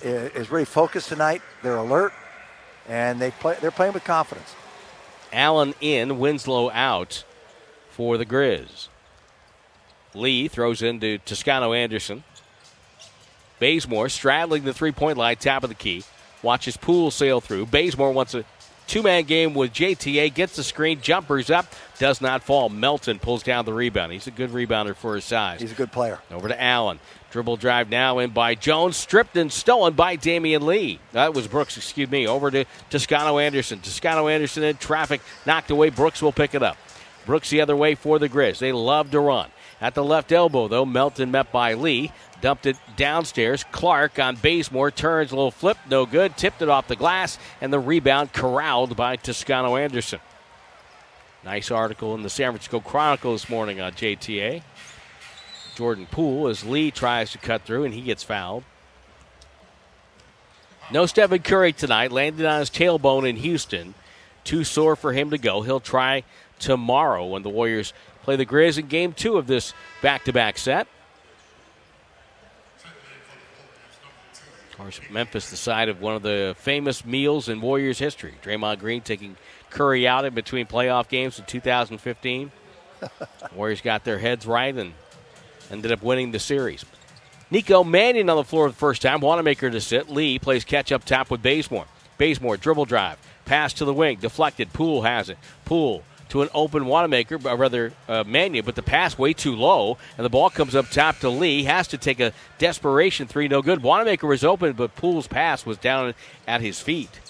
is 0.00 0.50
really 0.50 0.64
focused 0.64 1.10
tonight. 1.10 1.42
They're 1.62 1.76
alert, 1.76 2.14
and 2.88 3.20
they 3.20 3.30
play. 3.30 3.58
They're 3.60 3.70
playing 3.70 3.92
with 3.92 4.04
confidence. 4.04 4.54
Allen 5.30 5.74
in, 5.82 6.18
Winslow 6.18 6.70
out 6.70 7.22
for 7.90 8.16
the 8.16 8.24
Grizz. 8.24 8.88
Lee 10.14 10.48
throws 10.48 10.80
into 10.80 11.18
Toscano 11.18 11.74
Anderson. 11.74 12.24
Bazemore 13.64 14.10
straddling 14.10 14.64
the 14.64 14.74
three 14.74 14.92
point 14.92 15.16
line, 15.16 15.36
top 15.36 15.62
of 15.62 15.70
the 15.70 15.74
key. 15.74 16.04
Watches 16.42 16.76
Poole 16.76 17.10
sail 17.10 17.40
through. 17.40 17.64
Bazemore 17.64 18.12
wants 18.12 18.34
a 18.34 18.44
two 18.86 19.02
man 19.02 19.24
game 19.24 19.54
with 19.54 19.72
JTA, 19.72 20.34
gets 20.34 20.56
the 20.56 20.62
screen, 20.62 21.00
jumpers 21.00 21.48
up, 21.48 21.64
does 21.98 22.20
not 22.20 22.42
fall. 22.42 22.68
Melton 22.68 23.18
pulls 23.18 23.42
down 23.42 23.64
the 23.64 23.72
rebound. 23.72 24.12
He's 24.12 24.26
a 24.26 24.30
good 24.30 24.50
rebounder 24.50 24.94
for 24.94 25.14
his 25.14 25.24
size. 25.24 25.62
He's 25.62 25.72
a 25.72 25.76
good 25.76 25.92
player. 25.92 26.18
Over 26.30 26.48
to 26.48 26.62
Allen. 26.62 27.00
Dribble 27.30 27.56
drive 27.56 27.88
now 27.88 28.18
in 28.18 28.32
by 28.32 28.54
Jones. 28.54 28.98
Stripped 28.98 29.34
and 29.34 29.50
stolen 29.50 29.94
by 29.94 30.18
Damion 30.18 30.60
Lee. 30.60 31.00
That 31.12 31.32
was 31.32 31.48
Brooks, 31.48 31.78
excuse 31.78 32.10
me. 32.10 32.28
Over 32.28 32.50
to 32.50 32.66
Toscano 32.90 33.38
Anderson. 33.38 33.80
Toscano 33.80 34.28
Anderson 34.28 34.62
in 34.62 34.76
traffic. 34.76 35.22
Knocked 35.46 35.70
away. 35.70 35.88
Brooks 35.88 36.20
will 36.20 36.32
pick 36.32 36.54
it 36.54 36.62
up. 36.62 36.76
Brooks 37.24 37.48
the 37.48 37.62
other 37.62 37.74
way 37.74 37.94
for 37.94 38.18
the 38.18 38.28
Grizz. 38.28 38.58
They 38.58 38.72
love 38.72 39.10
to 39.12 39.20
run. 39.20 39.48
At 39.80 39.94
the 39.94 40.04
left 40.04 40.32
elbow, 40.32 40.68
though, 40.68 40.86
Melton 40.86 41.30
met 41.30 41.50
by 41.50 41.74
Lee. 41.74 42.12
Dumped 42.44 42.66
it 42.66 42.76
downstairs. 42.94 43.64
Clark 43.72 44.18
on 44.18 44.36
Bazemore 44.36 44.90
turns 44.90 45.32
a 45.32 45.34
little 45.34 45.50
flip, 45.50 45.78
no 45.88 46.04
good. 46.04 46.36
Tipped 46.36 46.60
it 46.60 46.68
off 46.68 46.88
the 46.88 46.94
glass, 46.94 47.38
and 47.58 47.72
the 47.72 47.78
rebound 47.78 48.34
corralled 48.34 48.94
by 48.98 49.16
Toscano 49.16 49.76
Anderson. 49.76 50.20
Nice 51.42 51.70
article 51.70 52.14
in 52.14 52.22
the 52.22 52.28
San 52.28 52.50
Francisco 52.50 52.80
Chronicle 52.80 53.32
this 53.32 53.48
morning 53.48 53.80
on 53.80 53.92
JTA. 53.92 54.62
Jordan 55.74 56.06
Poole 56.10 56.48
as 56.48 56.66
Lee 56.66 56.90
tries 56.90 57.32
to 57.32 57.38
cut 57.38 57.62
through 57.62 57.84
and 57.84 57.94
he 57.94 58.02
gets 58.02 58.22
fouled. 58.22 58.64
No 60.92 61.06
Stephen 61.06 61.40
Curry 61.40 61.72
tonight, 61.72 62.12
landed 62.12 62.44
on 62.44 62.60
his 62.60 62.68
tailbone 62.68 63.26
in 63.26 63.36
Houston. 63.36 63.94
Too 64.44 64.64
sore 64.64 64.96
for 64.96 65.14
him 65.14 65.30
to 65.30 65.38
go. 65.38 65.62
He'll 65.62 65.80
try 65.80 66.24
tomorrow 66.58 67.24
when 67.24 67.42
the 67.42 67.48
Warriors 67.48 67.94
play 68.22 68.36
the 68.36 68.44
Grizz 68.44 68.76
in 68.76 68.88
game 68.88 69.14
two 69.14 69.38
of 69.38 69.46
this 69.46 69.72
back 70.02 70.24
to 70.24 70.32
back 70.34 70.58
set. 70.58 70.86
Of 74.74 74.78
course, 74.78 75.00
Memphis, 75.08 75.50
the 75.50 75.56
site 75.56 75.88
of 75.88 76.00
one 76.00 76.16
of 76.16 76.22
the 76.22 76.56
famous 76.58 77.04
meals 77.04 77.48
in 77.48 77.60
Warriors 77.60 78.00
history. 78.00 78.34
Draymond 78.42 78.80
Green 78.80 79.02
taking 79.02 79.36
Curry 79.70 80.08
out 80.08 80.24
in 80.24 80.34
between 80.34 80.66
playoff 80.66 81.08
games 81.08 81.38
in 81.38 81.44
2015. 81.44 82.50
Warriors 83.54 83.80
got 83.80 84.02
their 84.02 84.18
heads 84.18 84.46
right 84.48 84.74
and 84.74 84.94
ended 85.70 85.92
up 85.92 86.02
winning 86.02 86.32
the 86.32 86.40
series. 86.40 86.84
Nico 87.52 87.84
Mannion 87.84 88.28
on 88.28 88.36
the 88.36 88.42
floor 88.42 88.66
the 88.66 88.74
first 88.74 89.00
time. 89.00 89.20
Wanamaker 89.20 89.70
to 89.70 89.80
sit. 89.80 90.10
Lee 90.10 90.40
plays 90.40 90.64
catch 90.64 90.90
up 90.90 91.04
top 91.04 91.30
with 91.30 91.40
Bazemore. 91.40 91.86
Bazemore 92.18 92.56
dribble 92.56 92.86
drive. 92.86 93.16
Pass 93.44 93.74
to 93.74 93.84
the 93.84 93.94
wing. 93.94 94.18
Deflected. 94.20 94.72
Poole 94.72 95.02
has 95.02 95.28
it. 95.28 95.38
Poole 95.64 96.02
to 96.34 96.42
an 96.42 96.48
open 96.52 96.86
Wanamaker, 96.86 97.38
or 97.48 97.56
rather 97.56 97.92
uh, 98.08 98.24
but 98.24 98.74
the 98.74 98.82
pass 98.82 99.16
way 99.16 99.32
too 99.32 99.54
low, 99.54 99.98
and 100.18 100.24
the 100.24 100.28
ball 100.28 100.50
comes 100.50 100.74
up 100.74 100.90
top 100.90 101.20
to 101.20 101.30
Lee. 101.30 101.62
Has 101.62 101.86
to 101.88 101.96
take 101.96 102.18
a 102.18 102.32
desperation 102.58 103.28
three, 103.28 103.46
no 103.46 103.62
good. 103.62 103.84
Wanamaker 103.84 104.26
was 104.26 104.42
open, 104.42 104.72
but 104.72 104.96
Poole's 104.96 105.28
pass 105.28 105.64
was 105.64 105.78
down 105.78 106.12
at 106.48 106.60
his 106.60 106.80
feet. 106.80 107.20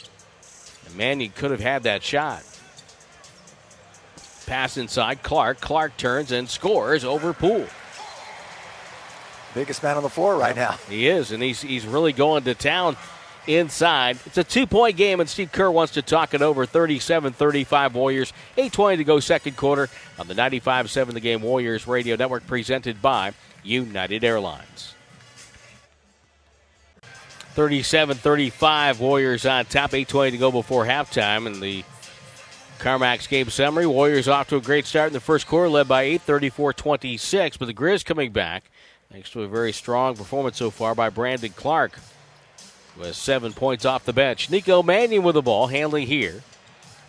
And 0.86 0.96
Mannion 0.96 1.32
could 1.36 1.50
have 1.50 1.60
had 1.60 1.82
that 1.82 2.02
shot. 2.02 2.42
Pass 4.46 4.78
inside. 4.78 5.22
Clark. 5.22 5.60
Clark 5.60 5.98
turns 5.98 6.32
and 6.32 6.48
scores 6.48 7.04
over 7.04 7.34
Poole. 7.34 7.66
Biggest 9.52 9.82
man 9.82 9.98
on 9.98 10.02
the 10.02 10.08
floor 10.08 10.34
right 10.36 10.56
now. 10.56 10.78
He 10.88 11.08
is, 11.08 11.30
and 11.30 11.42
he's 11.42 11.60
he's 11.60 11.86
really 11.86 12.14
going 12.14 12.44
to 12.44 12.54
town 12.54 12.96
inside. 13.46 14.18
It's 14.26 14.38
a 14.38 14.44
two 14.44 14.66
point 14.66 14.96
game, 14.96 15.20
and 15.20 15.28
Steve 15.28 15.52
Kerr 15.52 15.70
wants 15.70 15.94
to 15.94 16.02
talk 16.02 16.34
it 16.34 16.42
over 16.42 16.66
37 16.66 17.32
35 17.32 17.94
Warriors. 17.94 18.32
8.20 18.56 18.96
to 18.98 19.04
go, 19.04 19.20
second 19.20 19.56
quarter 19.56 19.88
on 20.18 20.28
the 20.28 20.34
95 20.34 20.90
7 20.90 21.14
The 21.14 21.20
Game 21.20 21.42
Warriors 21.42 21.86
Radio 21.86 22.16
Network, 22.16 22.46
presented 22.46 23.00
by 23.00 23.32
United 23.62 24.24
Airlines. 24.24 24.94
37 27.02 28.16
35 28.16 29.00
Warriors 29.00 29.46
on 29.46 29.64
top, 29.66 29.92
8.20 29.92 30.32
to 30.32 30.38
go 30.38 30.50
before 30.50 30.84
halftime, 30.84 31.46
and 31.46 31.62
the 31.62 31.84
Carmax 32.78 33.28
game 33.28 33.48
summary. 33.48 33.86
Warriors 33.86 34.28
off 34.28 34.48
to 34.48 34.56
a 34.56 34.60
great 34.60 34.86
start 34.86 35.08
in 35.08 35.12
the 35.12 35.20
first 35.20 35.46
quarter, 35.46 35.68
led 35.68 35.88
by 35.88 36.02
8 36.02 36.22
34 36.22 36.72
26, 36.72 37.56
but 37.56 37.66
the 37.66 37.74
Grizz 37.74 38.04
coming 38.04 38.32
back. 38.32 38.64
Thanks 39.12 39.30
to 39.30 39.42
a 39.42 39.48
very 39.48 39.72
strong 39.72 40.16
performance 40.16 40.56
so 40.56 40.70
far 40.70 40.94
by 40.94 41.08
Brandon 41.08 41.52
Clark 41.52 42.00
with 42.96 43.14
seven 43.16 43.52
points 43.52 43.84
off 43.84 44.04
the 44.04 44.12
bench. 44.12 44.50
Nico 44.50 44.82
Mannion 44.82 45.22
with 45.22 45.34
the 45.34 45.42
ball, 45.42 45.66
handling 45.66 46.06
here. 46.06 46.42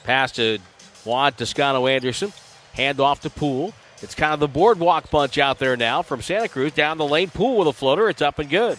Pass 0.04 0.32
to 0.34 0.60
Juan 1.04 1.34
Toscano 1.34 1.88
Anderson. 1.88 2.34
Hand 2.74 3.00
off 3.00 3.22
to 3.22 3.30
Poole. 3.30 3.74
It's 4.02 4.16
kind 4.16 4.34
of 4.34 4.40
the 4.40 4.48
boardwalk 4.48 5.10
bunch 5.10 5.38
out 5.38 5.60
there 5.60 5.78
now 5.78 6.02
from 6.02 6.22
Santa 6.22 6.50
Cruz. 6.50 6.74
Down 6.74 6.98
the 6.98 7.06
lane, 7.06 7.30
Poole 7.30 7.58
with 7.58 7.68
a 7.68 7.74
floater. 7.74 8.10
It's 8.10 8.22
up 8.22 8.40
and 8.40 8.50
good. 8.50 8.78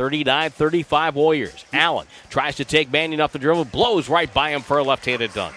39 0.00 0.50
35 0.50 1.14
Warriors. 1.14 1.64
Allen 1.72 2.06
tries 2.30 2.56
to 2.56 2.64
take 2.64 2.90
Mannion 2.90 3.20
off 3.20 3.32
the 3.32 3.38
dribble, 3.38 3.66
blows 3.66 4.08
right 4.08 4.32
by 4.32 4.50
him 4.50 4.62
for 4.62 4.78
a 4.78 4.82
left 4.82 5.04
handed 5.04 5.32
dunk. 5.34 5.54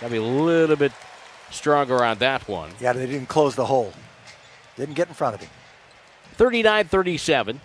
Got 0.00 0.08
to 0.08 0.12
be 0.12 0.18
a 0.18 0.22
little 0.22 0.76
bit 0.76 0.92
stronger 1.50 2.04
on 2.04 2.18
that 2.18 2.46
one. 2.46 2.70
Yeah, 2.80 2.92
they 2.92 3.06
didn't 3.06 3.28
close 3.28 3.54
the 3.54 3.64
hole. 3.64 3.92
Didn't 4.76 4.94
get 4.94 5.08
in 5.08 5.14
front 5.14 5.34
of 5.34 5.40
him. 5.40 5.50
39 6.34 6.86
37. 6.86 7.60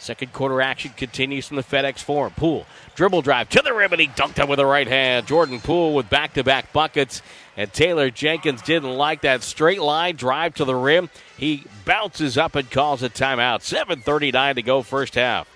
Second 0.00 0.32
quarter 0.32 0.62
action 0.62 0.92
continues 0.96 1.46
from 1.46 1.58
the 1.58 1.62
FedEx 1.62 1.98
Forum. 1.98 2.32
Poole, 2.34 2.64
dribble 2.94 3.20
drive 3.20 3.50
to 3.50 3.60
the 3.60 3.74
rim, 3.74 3.92
and 3.92 4.00
he 4.00 4.08
dunked 4.08 4.38
it 4.38 4.48
with 4.48 4.56
the 4.56 4.64
right 4.64 4.88
hand. 4.88 5.26
Jordan 5.26 5.60
Poole 5.60 5.94
with 5.94 6.08
back 6.08 6.32
to 6.34 6.42
back 6.42 6.72
buckets. 6.72 7.20
And 7.54 7.70
Taylor 7.70 8.10
Jenkins 8.10 8.62
didn't 8.62 8.96
like 8.96 9.20
that 9.20 9.42
straight 9.42 9.82
line 9.82 10.16
drive 10.16 10.54
to 10.54 10.64
the 10.64 10.74
rim. 10.74 11.10
He 11.36 11.64
bounces 11.84 12.38
up 12.38 12.56
and 12.56 12.70
calls 12.70 13.02
a 13.02 13.10
timeout. 13.10 13.60
7.39 13.60 14.54
to 14.54 14.62
go, 14.62 14.80
first 14.80 15.16
half. 15.16 15.46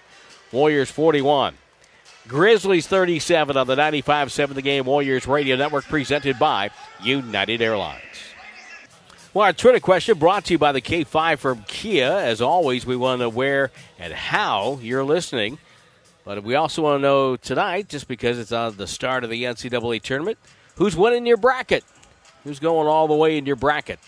Warriors 0.52 0.90
41. 0.90 1.54
Grizzlies 2.28 2.86
37 2.86 3.56
on 3.56 3.66
the 3.66 3.76
95 3.76 4.30
7 4.30 4.54
the 4.54 4.62
game 4.62 4.84
Warriors 4.84 5.26
Radio 5.26 5.56
Network, 5.56 5.84
presented 5.84 6.38
by 6.38 6.70
United 7.02 7.62
Airlines. 7.62 8.33
Well, 9.34 9.46
our 9.46 9.52
Twitter 9.52 9.80
question 9.80 10.16
brought 10.16 10.44
to 10.44 10.54
you 10.54 10.58
by 10.58 10.70
the 10.70 10.80
K5 10.80 11.38
from 11.38 11.64
Kia. 11.66 12.08
As 12.08 12.40
always, 12.40 12.86
we 12.86 12.94
want 12.94 13.18
to 13.18 13.24
know 13.24 13.28
where 13.28 13.72
and 13.98 14.12
how 14.12 14.78
you're 14.80 15.02
listening. 15.02 15.58
But 16.24 16.44
we 16.44 16.54
also 16.54 16.82
want 16.82 16.98
to 16.98 17.02
know 17.02 17.34
tonight, 17.34 17.88
just 17.88 18.06
because 18.06 18.38
it's 18.38 18.52
on 18.52 18.76
the 18.76 18.86
start 18.86 19.24
of 19.24 19.30
the 19.30 19.42
NCAA 19.42 20.02
tournament, 20.02 20.38
who's 20.76 20.94
winning 20.94 21.26
your 21.26 21.36
bracket? 21.36 21.82
Who's 22.44 22.60
going 22.60 22.86
all 22.86 23.08
the 23.08 23.14
way 23.14 23.36
in 23.36 23.44
your 23.44 23.56
bracket? 23.56 23.98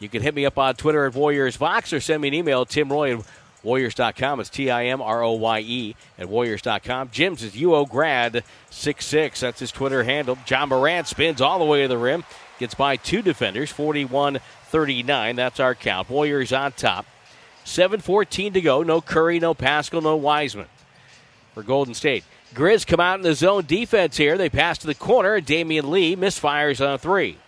You 0.00 0.08
can 0.08 0.20
hit 0.20 0.34
me 0.34 0.44
up 0.44 0.58
on 0.58 0.74
Twitter 0.74 1.06
at 1.06 1.14
Warriors 1.14 1.54
Vox 1.54 1.92
or 1.92 2.00
send 2.00 2.20
me 2.20 2.26
an 2.26 2.34
email, 2.34 2.66
Tim 2.66 2.90
Roye 2.90 3.18
at 3.18 3.24
Warriors.com. 3.62 4.40
It's 4.40 4.50
T 4.50 4.68
I 4.68 4.86
M 4.86 5.00
R 5.00 5.22
O 5.22 5.30
Y 5.34 5.60
E 5.60 5.96
at 6.18 6.28
Warriors.com. 6.28 7.10
Jim's 7.12 7.44
is 7.44 7.52
UO 7.52 7.88
Grad 7.88 8.42
66. 8.70 9.38
That's 9.38 9.60
his 9.60 9.70
Twitter 9.70 10.02
handle. 10.02 10.36
Ja 10.48 10.66
Morant 10.66 11.06
spins 11.06 11.40
all 11.40 11.60
the 11.60 11.64
way 11.64 11.82
to 11.82 11.88
the 11.88 11.98
rim. 11.98 12.24
Gets 12.58 12.74
by 12.74 12.96
two 12.96 13.22
defenders, 13.22 13.70
41 13.70 14.40
39. 14.64 15.36
That's 15.36 15.60
our 15.60 15.74
count. 15.74 16.08
Warriors 16.08 16.52
on 16.52 16.72
top. 16.72 17.06
7 17.64 18.00
14 18.00 18.52
to 18.54 18.60
go. 18.60 18.82
No 18.82 19.00
Curry, 19.00 19.40
no 19.40 19.54
Paschall, 19.54 20.02
no 20.02 20.16
Wiseman 20.16 20.66
for 21.52 21.62
Golden 21.62 21.94
State. 21.94 22.24
Grizz 22.54 22.86
come 22.86 23.00
out 23.00 23.18
in 23.18 23.22
the 23.22 23.34
zone 23.34 23.64
defense 23.66 24.16
here. 24.16 24.38
They 24.38 24.48
pass 24.48 24.78
to 24.78 24.86
the 24.86 24.94
corner. 24.94 25.40
Damion 25.40 25.90
Lee 25.90 26.14
misfires 26.14 26.86
on 26.86 26.94
a 26.94 26.98
three. 26.98 27.38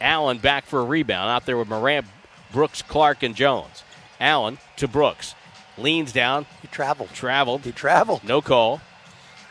Allen 0.00 0.38
back 0.38 0.64
for 0.64 0.80
a 0.80 0.84
rebound 0.84 1.30
out 1.30 1.46
there 1.46 1.58
with 1.58 1.68
Morant, 1.68 2.06
Brooks, 2.52 2.82
Clark, 2.82 3.22
and 3.22 3.34
Jones. 3.34 3.84
Allen 4.18 4.58
to 4.76 4.88
Brooks. 4.88 5.34
Leans 5.78 6.12
down. 6.12 6.46
He 6.62 6.68
traveled. 6.68 7.10
Traveled. 7.10 7.64
He 7.64 7.72
traveled. 7.72 8.24
No 8.24 8.40
call. 8.40 8.80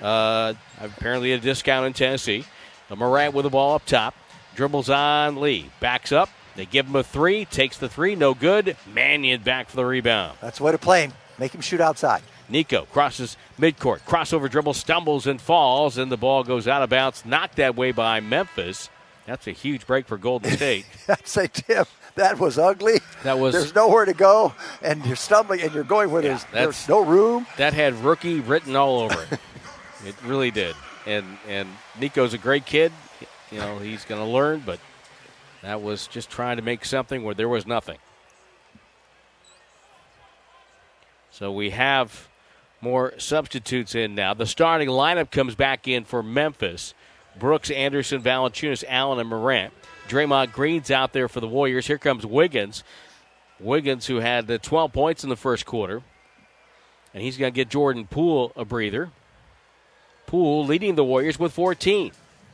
Uh, 0.01 0.53
apparently 0.79 1.33
a 1.33 1.37
discount 1.37 1.85
in 1.85 1.93
Tennessee. 1.93 2.45
Morant 2.89 3.33
with 3.33 3.43
the 3.43 3.49
ball 3.49 3.75
up 3.75 3.85
top. 3.85 4.15
Dribbles 4.55 4.89
on 4.89 5.37
Lee. 5.39 5.69
Backs 5.79 6.11
up. 6.11 6.29
They 6.55 6.65
give 6.65 6.87
him 6.87 6.95
a 6.95 7.03
three. 7.03 7.45
Takes 7.45 7.77
the 7.77 7.87
three. 7.89 8.15
No 8.15 8.33
good. 8.33 8.75
Mannion 8.93 9.41
back 9.41 9.69
for 9.69 9.75
the 9.77 9.85
rebound. 9.85 10.37
That's 10.41 10.57
the 10.57 10.63
way 10.65 10.71
to 10.71 10.77
play 10.77 11.03
him. 11.03 11.13
Make 11.37 11.53
him 11.55 11.61
shoot 11.61 11.79
outside. 11.79 12.21
Nico 12.49 12.85
crosses 12.91 13.37
midcourt. 13.59 13.99
Crossover 14.01 14.49
dribble. 14.49 14.73
Stumbles 14.73 15.25
and 15.27 15.39
falls. 15.39 15.97
And 15.97 16.11
the 16.11 16.17
ball 16.17 16.43
goes 16.43 16.67
out 16.67 16.81
of 16.81 16.89
bounds. 16.89 17.23
Knocked 17.25 17.55
that 17.57 17.75
way 17.75 17.91
by 17.91 18.19
Memphis. 18.19 18.89
That's 19.25 19.47
a 19.47 19.51
huge 19.51 19.85
break 19.87 20.07
for 20.07 20.17
Golden 20.17 20.51
State. 20.51 20.85
I'd 21.07 21.27
say, 21.27 21.47
Tim, 21.47 21.85
that 22.15 22.39
was 22.39 22.57
ugly. 22.57 22.99
That 23.23 23.37
was- 23.37 23.53
There's 23.53 23.75
nowhere 23.75 24.05
to 24.05 24.13
go, 24.13 24.53
and 24.81 25.05
you're 25.05 25.15
stumbling, 25.15 25.61
and 25.61 25.71
you're 25.71 25.83
going 25.83 26.09
where 26.09 26.23
there's, 26.23 26.43
there's 26.45 26.89
no 26.89 27.05
room. 27.05 27.45
that 27.57 27.73
had 27.73 27.93
rookie 28.03 28.39
written 28.39 28.75
all 28.75 29.01
over 29.01 29.21
it. 29.31 29.39
it 30.07 30.15
really 30.25 30.49
did. 30.49 30.75
And 31.05 31.25
and 31.47 31.69
Nico's 31.99 32.33
a 32.33 32.39
great 32.39 32.65
kid. 32.65 32.91
You 33.51 33.59
know, 33.59 33.79
he's 33.79 34.05
going 34.05 34.21
to 34.21 34.27
learn, 34.27 34.61
but 34.65 34.79
that 35.61 35.81
was 35.81 36.07
just 36.07 36.29
trying 36.29 36.57
to 36.57 36.63
make 36.63 36.85
something 36.85 37.23
where 37.23 37.35
there 37.35 37.49
was 37.49 37.65
nothing. 37.65 37.97
So 41.31 41.51
we 41.51 41.71
have 41.71 42.27
more 42.81 43.13
substitutes 43.17 43.95
in 43.95 44.15
now. 44.15 44.33
The 44.33 44.45
starting 44.45 44.89
lineup 44.89 45.31
comes 45.31 45.55
back 45.55 45.87
in 45.87 46.05
for 46.05 46.21
Memphis. 46.21 46.93
Brooks, 47.37 47.71
Anderson, 47.71 48.21
Valanciunas, 48.21 48.83
Allen, 48.87 49.19
and 49.19 49.29
Morant. 49.29 49.73
Draymond 50.07 50.51
Green's 50.51 50.91
out 50.91 51.13
there 51.13 51.27
for 51.27 51.39
the 51.39 51.47
Warriors. 51.47 51.87
Here 51.87 51.97
comes 51.97 52.25
Wiggins. 52.25 52.83
Wiggins, 53.59 54.07
who 54.07 54.17
had 54.17 54.49
uh, 54.49 54.57
12 54.57 54.91
points 54.91 55.23
in 55.23 55.29
the 55.29 55.35
first 55.35 55.65
quarter. 55.65 56.01
And 57.13 57.23
he's 57.23 57.37
going 57.37 57.53
to 57.53 57.55
get 57.55 57.69
Jordan 57.69 58.07
Poole 58.07 58.51
a 58.55 58.65
breather. 58.65 59.11
Poole 60.25 60.65
leading 60.65 60.95
the 60.95 61.03
Warriors 61.03 61.39
with 61.39 61.53
14. 61.53 62.11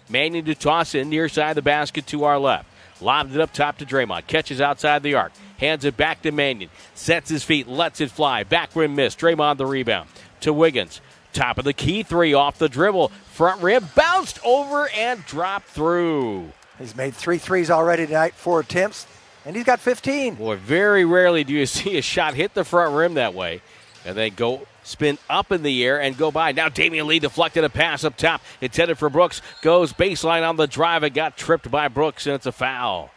Mannion 0.10 0.46
to 0.46 0.56
toss 0.56 0.96
in 0.96 1.10
near 1.10 1.30
side 1.30 1.52
of 1.52 1.56
the 1.56 1.62
basket 1.62 2.08
to 2.08 2.24
our 2.24 2.40
left. 2.40 2.68
Lobs 3.02 3.36
it 3.36 3.42
up 3.42 3.52
top 3.52 3.78
to 3.80 3.86
Draymond. 3.86 4.28
Catches 4.28 4.62
outside 4.62 5.04
the 5.04 5.16
arc. 5.16 5.34
Hands 5.58 5.84
it 5.84 5.98
back 5.98 6.22
to 6.22 6.32
Mannion. 6.32 6.70
Sets 6.94 7.30
his 7.30 7.44
feet. 7.44 7.68
Lets 7.68 8.00
it 8.02 8.12
fly. 8.12 8.44
Back 8.44 8.76
rim 8.76 8.96
miss. 8.96 9.16
Draymond 9.16 9.58
the 9.58 9.66
rebound. 9.66 10.10
To 10.42 10.54
Wiggins. 10.54 11.02
Top 11.34 11.58
of 11.58 11.66
the 11.66 11.74
key 11.74 12.04
three 12.04 12.34
off 12.34 12.58
the 12.58 12.70
dribble. 12.70 13.10
Front 13.34 13.62
rim 13.62 13.90
bounced 13.96 14.40
over 14.46 14.88
and 14.90 15.26
dropped 15.26 15.68
through. 15.68 16.52
He's 16.80 16.96
made 16.96 17.14
three 17.14 17.38
threes 17.38 17.70
already 17.70 18.06
tonight, 18.06 18.34
four 18.34 18.62
attempts, 18.62 19.08
and 19.46 19.56
he's 19.56 19.66
got 19.66 19.80
15. 19.80 20.36
Boy, 20.36 20.56
very 20.56 21.04
rarely 21.06 21.44
do 21.44 21.54
you 21.54 21.66
see 21.66 21.98
a 21.98 22.02
shot 22.02 22.34
hit 22.34 22.54
the 22.54 22.64
front 22.64 22.96
rim 22.96 23.16
that 23.16 23.34
way 23.34 23.62
and 24.06 24.16
then 24.16 24.34
go 24.36 24.66
spin 24.86 25.18
up 25.30 25.52
in 25.52 25.64
the 25.64 25.84
air 25.84 26.00
and 26.00 26.18
go 26.18 26.32
by. 26.32 26.52
Now 26.52 26.70
Damion 26.70 27.08
Lee 27.08 27.20
deflected 27.20 27.64
a 27.64 27.70
pass 27.70 28.04
up 28.04 28.16
top. 28.16 28.42
It's 28.62 28.78
headed 28.78 28.98
for 28.98 29.10
Brooks. 29.10 29.42
Goes 29.62 29.92
baseline 29.92 30.48
on 30.48 30.56
the 30.56 30.68
drive. 30.68 31.04
It 31.04 31.12
got 31.14 31.38
tripped 31.38 31.70
by 31.70 31.88
Brooks, 31.88 32.26
and 32.26 32.36
it's 32.36 32.46
a 32.46 32.52
foul. 32.52 33.12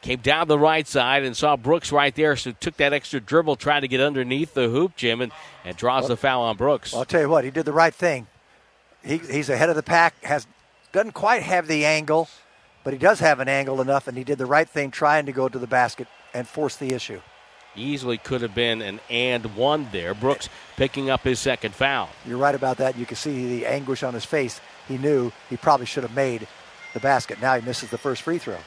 Came 0.00 0.18
down 0.18 0.48
the 0.48 0.58
right 0.58 0.88
side 0.88 1.22
and 1.22 1.36
saw 1.36 1.56
Brooks 1.56 1.92
right 1.92 2.12
there, 2.12 2.34
so 2.34 2.50
took 2.50 2.76
that 2.78 2.92
extra 2.92 3.20
dribble, 3.20 3.54
tried 3.54 3.80
to 3.80 3.88
get 3.88 4.00
underneath 4.00 4.52
the 4.52 4.68
hoop, 4.68 4.96
Jim, 4.96 5.20
and, 5.20 5.30
and 5.64 5.76
draws 5.76 6.08
the 6.08 6.16
foul 6.16 6.42
on 6.42 6.56
Brooks. 6.56 6.92
Well, 6.92 7.00
I'll 7.00 7.06
tell 7.06 7.20
you 7.20 7.28
what, 7.28 7.44
he 7.44 7.52
did 7.52 7.66
the 7.66 7.72
right 7.72 7.94
thing. 7.94 8.26
He, 9.04 9.18
he's 9.18 9.48
ahead 9.48 9.70
of 9.70 9.76
the 9.76 9.82
pack, 9.82 10.24
has 10.24 10.48
doesn't 10.90 11.12
quite 11.12 11.42
have 11.42 11.68
the 11.68 11.84
angle, 11.84 12.28
but 12.82 12.92
he 12.92 12.98
does 12.98 13.20
have 13.20 13.38
an 13.38 13.48
angle 13.48 13.80
enough, 13.80 14.08
and 14.08 14.18
he 14.18 14.24
did 14.24 14.38
the 14.38 14.46
right 14.46 14.68
thing 14.68 14.90
trying 14.90 15.26
to 15.26 15.32
go 15.32 15.48
to 15.48 15.58
the 15.58 15.68
basket 15.68 16.08
and 16.34 16.48
force 16.48 16.74
the 16.76 16.92
issue. 16.92 17.20
Easily 17.74 18.18
could 18.18 18.42
have 18.42 18.54
been 18.54 18.82
an 18.82 19.00
and 19.08 19.56
one 19.56 19.88
there. 19.92 20.14
Brooks 20.14 20.48
picking 20.76 21.08
up 21.10 21.22
his 21.22 21.38
second 21.38 21.74
foul. 21.74 22.10
You're 22.26 22.38
right 22.38 22.54
about 22.54 22.76
that. 22.78 22.96
You 22.96 23.06
can 23.06 23.16
see 23.16 23.58
the 23.58 23.66
anguish 23.66 24.02
on 24.02 24.14
his 24.14 24.24
face. 24.24 24.60
He 24.88 24.98
knew 24.98 25.32
he 25.48 25.56
probably 25.56 25.86
should 25.86 26.02
have 26.02 26.14
made 26.14 26.46
the 26.92 27.00
basket. 27.00 27.40
Now 27.40 27.54
he 27.58 27.64
misses 27.64 27.90
the 27.90 27.98
first 27.98 28.22
free 28.22 28.38
throw. 28.38 28.58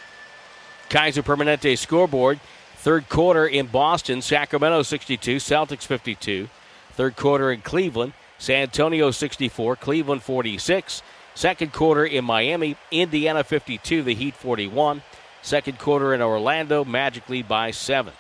Kaiser 0.89 1.23
Permanente 1.23 1.77
scoreboard. 1.77 2.39
Third 2.77 3.09
quarter 3.09 3.47
in 3.47 3.65
Boston, 3.65 4.21
Sacramento 4.21 4.83
62, 4.83 5.37
Celtics 5.37 5.83
52. 5.83 6.49
Third 6.91 7.15
quarter 7.15 7.51
in 7.51 7.61
Cleveland, 7.61 8.13
San 8.37 8.61
Antonio 8.61 9.09
64, 9.11 9.75
Cleveland 9.77 10.21
46. 10.21 11.01
Second 11.33 11.73
quarter 11.73 12.05
in 12.05 12.23
Miami, 12.23 12.77
Indiana 12.91 13.43
52, 13.43 14.03
the 14.03 14.13
Heat 14.13 14.35
41. 14.35 15.01
Second 15.41 15.79
quarter 15.79 16.13
in 16.13 16.21
Orlando, 16.21 16.85
Magic 16.85 17.27
lead 17.27 17.47
by 17.47 17.71
seven. 17.71 18.13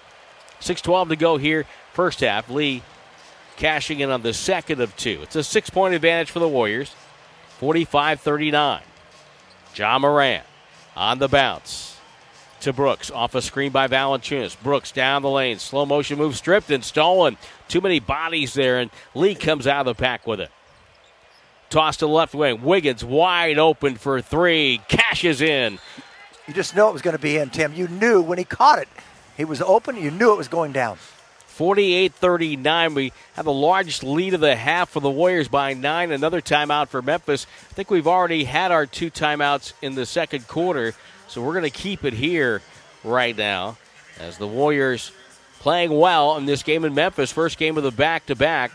6.12 0.61 1.09
to 1.09 1.15
go 1.15 1.37
here, 1.37 1.65
first 1.93 2.19
half. 2.21 2.49
Lee 2.49 2.83
cashing 3.57 3.99
in 3.99 4.09
on 4.09 4.21
the 4.21 4.33
second 4.33 4.81
of 4.81 4.95
two. 4.95 5.19
It's 5.23 5.35
a 5.35 5.43
six 5.43 5.69
point 5.69 5.93
advantage 5.93 6.31
for 6.31 6.39
the 6.39 6.47
Warriors, 6.47 6.93
45 7.59 8.19
39. 8.19 8.81
Ja 9.75 9.99
Morant 9.99 10.43
on 10.95 11.19
the 11.19 11.27
bounce 11.27 11.97
to 12.61 12.73
Brooks. 12.73 13.11
Off 13.11 13.35
a 13.35 13.41
screen 13.41 13.71
by 13.71 13.87
Valanciunas. 13.87 14.61
Brooks 14.61 14.91
down 14.91 15.21
the 15.21 15.29
lane. 15.29 15.59
Slow 15.59 15.85
motion 15.85 16.17
move 16.17 16.35
stripped 16.35 16.71
and 16.71 16.83
stolen. 16.83 17.37
Too 17.67 17.81
many 17.81 17.99
bodies 17.99 18.53
there, 18.53 18.79
and 18.79 18.89
Lee 19.13 19.35
comes 19.35 19.67
out 19.67 19.87
of 19.87 19.95
the 19.97 20.01
pack 20.01 20.25
with 20.25 20.39
it. 20.39 20.51
Toss 21.69 21.97
to 21.97 22.05
the 22.05 22.09
left 22.09 22.33
wing. 22.33 22.61
Wiggins 22.61 23.03
wide 23.03 23.57
open 23.57 23.95
for 23.95 24.21
three. 24.21 24.81
Cashes 24.87 25.41
in. 25.41 25.79
You 26.47 26.53
just 26.53 26.75
know 26.75 26.89
it 26.89 26.93
was 26.93 27.01
going 27.01 27.15
to 27.15 27.21
be 27.21 27.37
in, 27.37 27.49
Tim. 27.49 27.73
You 27.73 27.87
knew 27.87 28.21
when 28.21 28.37
he 28.37 28.43
caught 28.43 28.79
it, 28.79 28.87
he 29.37 29.45
was 29.45 29.61
open. 29.61 29.95
You 29.97 30.11
knew 30.11 30.31
it 30.33 30.37
was 30.37 30.47
going 30.47 30.71
down. 30.71 30.97
48 31.55 32.13
39. 32.13 32.93
We 32.95 33.13
have 33.35 33.45
the 33.45 33.53
largest 33.53 34.03
lead 34.03 34.33
of 34.33 34.41
the 34.41 34.55
half 34.57 34.89
for 34.89 34.99
the 34.99 35.09
Warriors 35.09 35.47
by 35.47 35.73
nine. 35.73 36.11
Another 36.11 36.41
timeout 36.41 36.89
for 36.89 37.01
Memphis. 37.01 37.47
I 37.71 37.73
think 37.73 37.89
we've 37.89 38.07
already 38.07 38.43
had 38.43 38.71
our 38.71 38.85
two 38.85 39.09
timeouts 39.09 39.71
in 39.81 39.95
the 39.95 40.05
second 40.05 40.47
quarter, 40.49 40.93
so 41.29 41.41
we're 41.41 41.53
going 41.53 41.63
to 41.63 41.69
keep 41.69 42.03
it 42.03 42.13
here 42.13 42.61
right 43.05 43.37
now 43.37 43.77
as 44.19 44.37
the 44.37 44.47
Warriors 44.47 45.13
playing 45.59 45.97
well 45.97 46.35
in 46.35 46.45
this 46.45 46.61
game 46.61 46.83
in 46.83 46.93
Memphis. 46.93 47.31
First 47.31 47.57
game 47.57 47.77
of 47.77 47.83
the 47.83 47.91
back 47.91 48.25
to 48.25 48.35
back. 48.35 48.71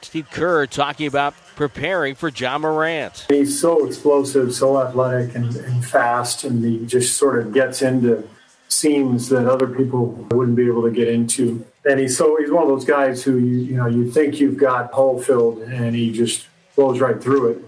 Steve 0.00 0.30
Kerr 0.30 0.66
talking 0.66 1.06
about 1.06 1.34
preparing 1.54 2.14
for 2.14 2.28
Ja 2.28 2.58
Morant. 2.58 3.26
He's 3.28 3.60
so 3.60 3.86
explosive, 3.86 4.54
so 4.54 4.80
athletic, 4.80 5.34
and, 5.34 5.54
and 5.56 5.84
fast, 5.84 6.44
and 6.44 6.64
he 6.64 6.84
just 6.86 7.16
sort 7.16 7.38
of 7.38 7.52
gets 7.52 7.82
into 7.82 8.28
seams 8.74 9.28
that 9.28 9.46
other 9.46 9.66
people 9.66 10.06
wouldn't 10.30 10.56
be 10.56 10.66
able 10.66 10.82
to 10.82 10.90
get 10.90 11.08
into. 11.08 11.64
And 11.84 12.00
he's 12.00 12.16
so 12.16 12.36
he's 12.36 12.50
one 12.50 12.62
of 12.62 12.68
those 12.68 12.84
guys 12.84 13.22
who 13.22 13.38
you 13.38 13.58
you 13.58 13.76
know 13.76 13.86
you 13.86 14.10
think 14.10 14.40
you've 14.40 14.56
got 14.56 14.92
hole 14.92 15.20
filled, 15.20 15.58
and 15.62 15.94
he 15.94 16.12
just 16.12 16.46
blows 16.76 17.00
right 17.00 17.22
through 17.22 17.52
it. 17.52 17.64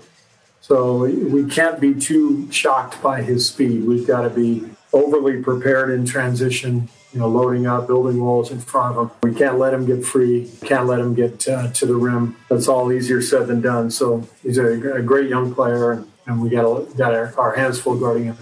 So 0.60 1.04
we 1.04 1.44
can't 1.48 1.80
be 1.80 1.94
too 1.94 2.50
shocked 2.50 3.00
by 3.00 3.22
his 3.22 3.46
speed. 3.46 3.84
We've 3.84 4.06
got 4.06 4.22
to 4.22 4.30
be 4.30 4.64
overly 4.92 5.42
prepared 5.42 5.90
in 5.90 6.06
transition. 6.06 6.88
You 7.12 7.20
know, 7.20 7.28
loading 7.28 7.66
up, 7.66 7.86
building 7.86 8.20
walls 8.20 8.50
in 8.50 8.60
front 8.60 8.96
of 8.96 9.10
him. 9.10 9.16
We 9.22 9.34
can't 9.34 9.58
let 9.58 9.72
him 9.72 9.86
get 9.86 10.04
free. 10.04 10.50
Can't 10.64 10.86
let 10.86 10.98
him 10.98 11.14
get 11.14 11.48
uh, 11.48 11.70
to 11.72 11.86
the 11.86 11.94
rim. 11.94 12.36
That's 12.50 12.68
all 12.68 12.92
easier 12.92 13.22
said 13.22 13.46
than 13.46 13.62
done. 13.62 13.90
So 13.90 14.28
he's 14.42 14.58
a, 14.58 14.96
a 14.96 15.02
great 15.02 15.30
young 15.30 15.54
player, 15.54 15.92
and, 15.92 16.10
and 16.26 16.42
we 16.42 16.50
got 16.50 16.94
got 16.96 17.14
our, 17.14 17.32
our 17.38 17.54
hands 17.56 17.80
full 17.80 17.98
guarding 17.98 18.24
him. 18.24 18.36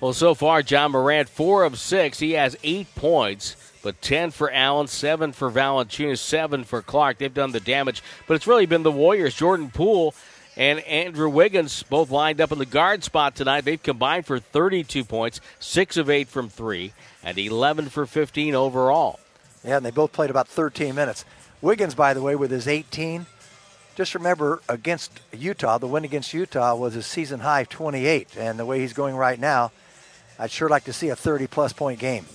Well, 0.00 0.12
so 0.12 0.34
far, 0.34 0.60
Ja 0.60 0.86
Morant, 0.86 1.28
four 1.28 1.64
of 1.64 1.76
six. 1.76 2.20
He 2.20 2.32
has 2.32 2.56
eight 2.62 2.94
points, 2.94 3.56
but 3.82 4.00
10 4.00 4.30
for 4.30 4.48
Allen, 4.52 4.86
seven 4.86 5.32
for 5.32 5.50
Valanciunas, 5.50 6.18
seven 6.18 6.62
for 6.62 6.82
Clark. 6.82 7.18
They've 7.18 7.34
done 7.34 7.50
the 7.50 7.58
damage, 7.58 8.02
but 8.28 8.34
it's 8.34 8.46
really 8.46 8.66
been 8.66 8.84
the 8.84 8.92
Warriors. 8.92 9.34
Jordan 9.34 9.70
Poole 9.70 10.14
and 10.56 10.78
Andrew 10.80 11.28
Wiggins 11.28 11.82
both 11.82 12.10
lined 12.10 12.40
up 12.40 12.52
in 12.52 12.58
the 12.58 12.66
guard 12.66 13.02
spot 13.02 13.34
tonight. 13.34 13.64
They've 13.64 13.82
combined 13.82 14.26
for 14.26 14.38
32 14.38 15.02
points, 15.04 15.40
six 15.58 15.96
of 15.96 16.08
eight 16.08 16.28
from 16.28 16.48
three, 16.48 16.92
and 17.24 17.36
11 17.36 17.88
for 17.88 18.06
15 18.06 18.54
overall. 18.54 19.18
Yeah, 19.64 19.78
and 19.78 19.86
they 19.86 19.90
both 19.90 20.12
played 20.12 20.30
about 20.30 20.46
13 20.46 20.94
minutes. 20.94 21.24
Wiggins, 21.60 21.96
by 21.96 22.14
the 22.14 22.22
way, 22.22 22.36
with 22.36 22.52
his 22.52 22.68
18. 22.68 23.26
Just 23.96 24.14
remember, 24.14 24.62
against 24.68 25.10
Utah, 25.32 25.78
the 25.78 25.88
win 25.88 26.04
against 26.04 26.32
Utah 26.32 26.76
was 26.76 26.94
his 26.94 27.04
season 27.04 27.40
high 27.40 27.64
28. 27.64 28.36
And 28.36 28.60
the 28.60 28.64
way 28.64 28.78
he's 28.78 28.92
going 28.92 29.16
right 29.16 29.40
now, 29.40 29.72
I'd 30.38 30.50
sure 30.50 30.68
like 30.68 30.84
to 30.84 30.92
see 30.92 31.08
a 31.08 31.16
30 31.16 31.46
plus 31.46 31.72
point 31.72 31.98
game. 31.98 32.26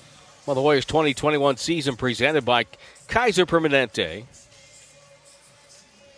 Well, 0.46 0.56
the 0.56 0.62
Warriors 0.62 0.86
2021 0.86 1.58
season 1.58 1.96
presented 1.96 2.44
by 2.44 2.66
Kaiser 3.08 3.46
Permanente. 3.46 4.26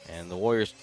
And 0.10 0.32
the 0.32 0.36
Warriors 0.36 0.74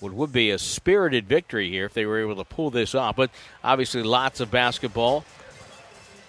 would, 0.00 0.12
would 0.12 0.32
be 0.32 0.50
a 0.50 0.58
spirited 0.58 1.26
victory 1.26 1.70
here 1.70 1.86
if 1.86 1.94
they 1.94 2.04
were 2.04 2.20
able 2.20 2.36
to 2.36 2.44
pull 2.44 2.70
this 2.70 2.94
off. 2.94 3.16
But 3.16 3.30
obviously, 3.62 4.02
lots 4.02 4.40
of 4.40 4.50
basketball 4.50 5.24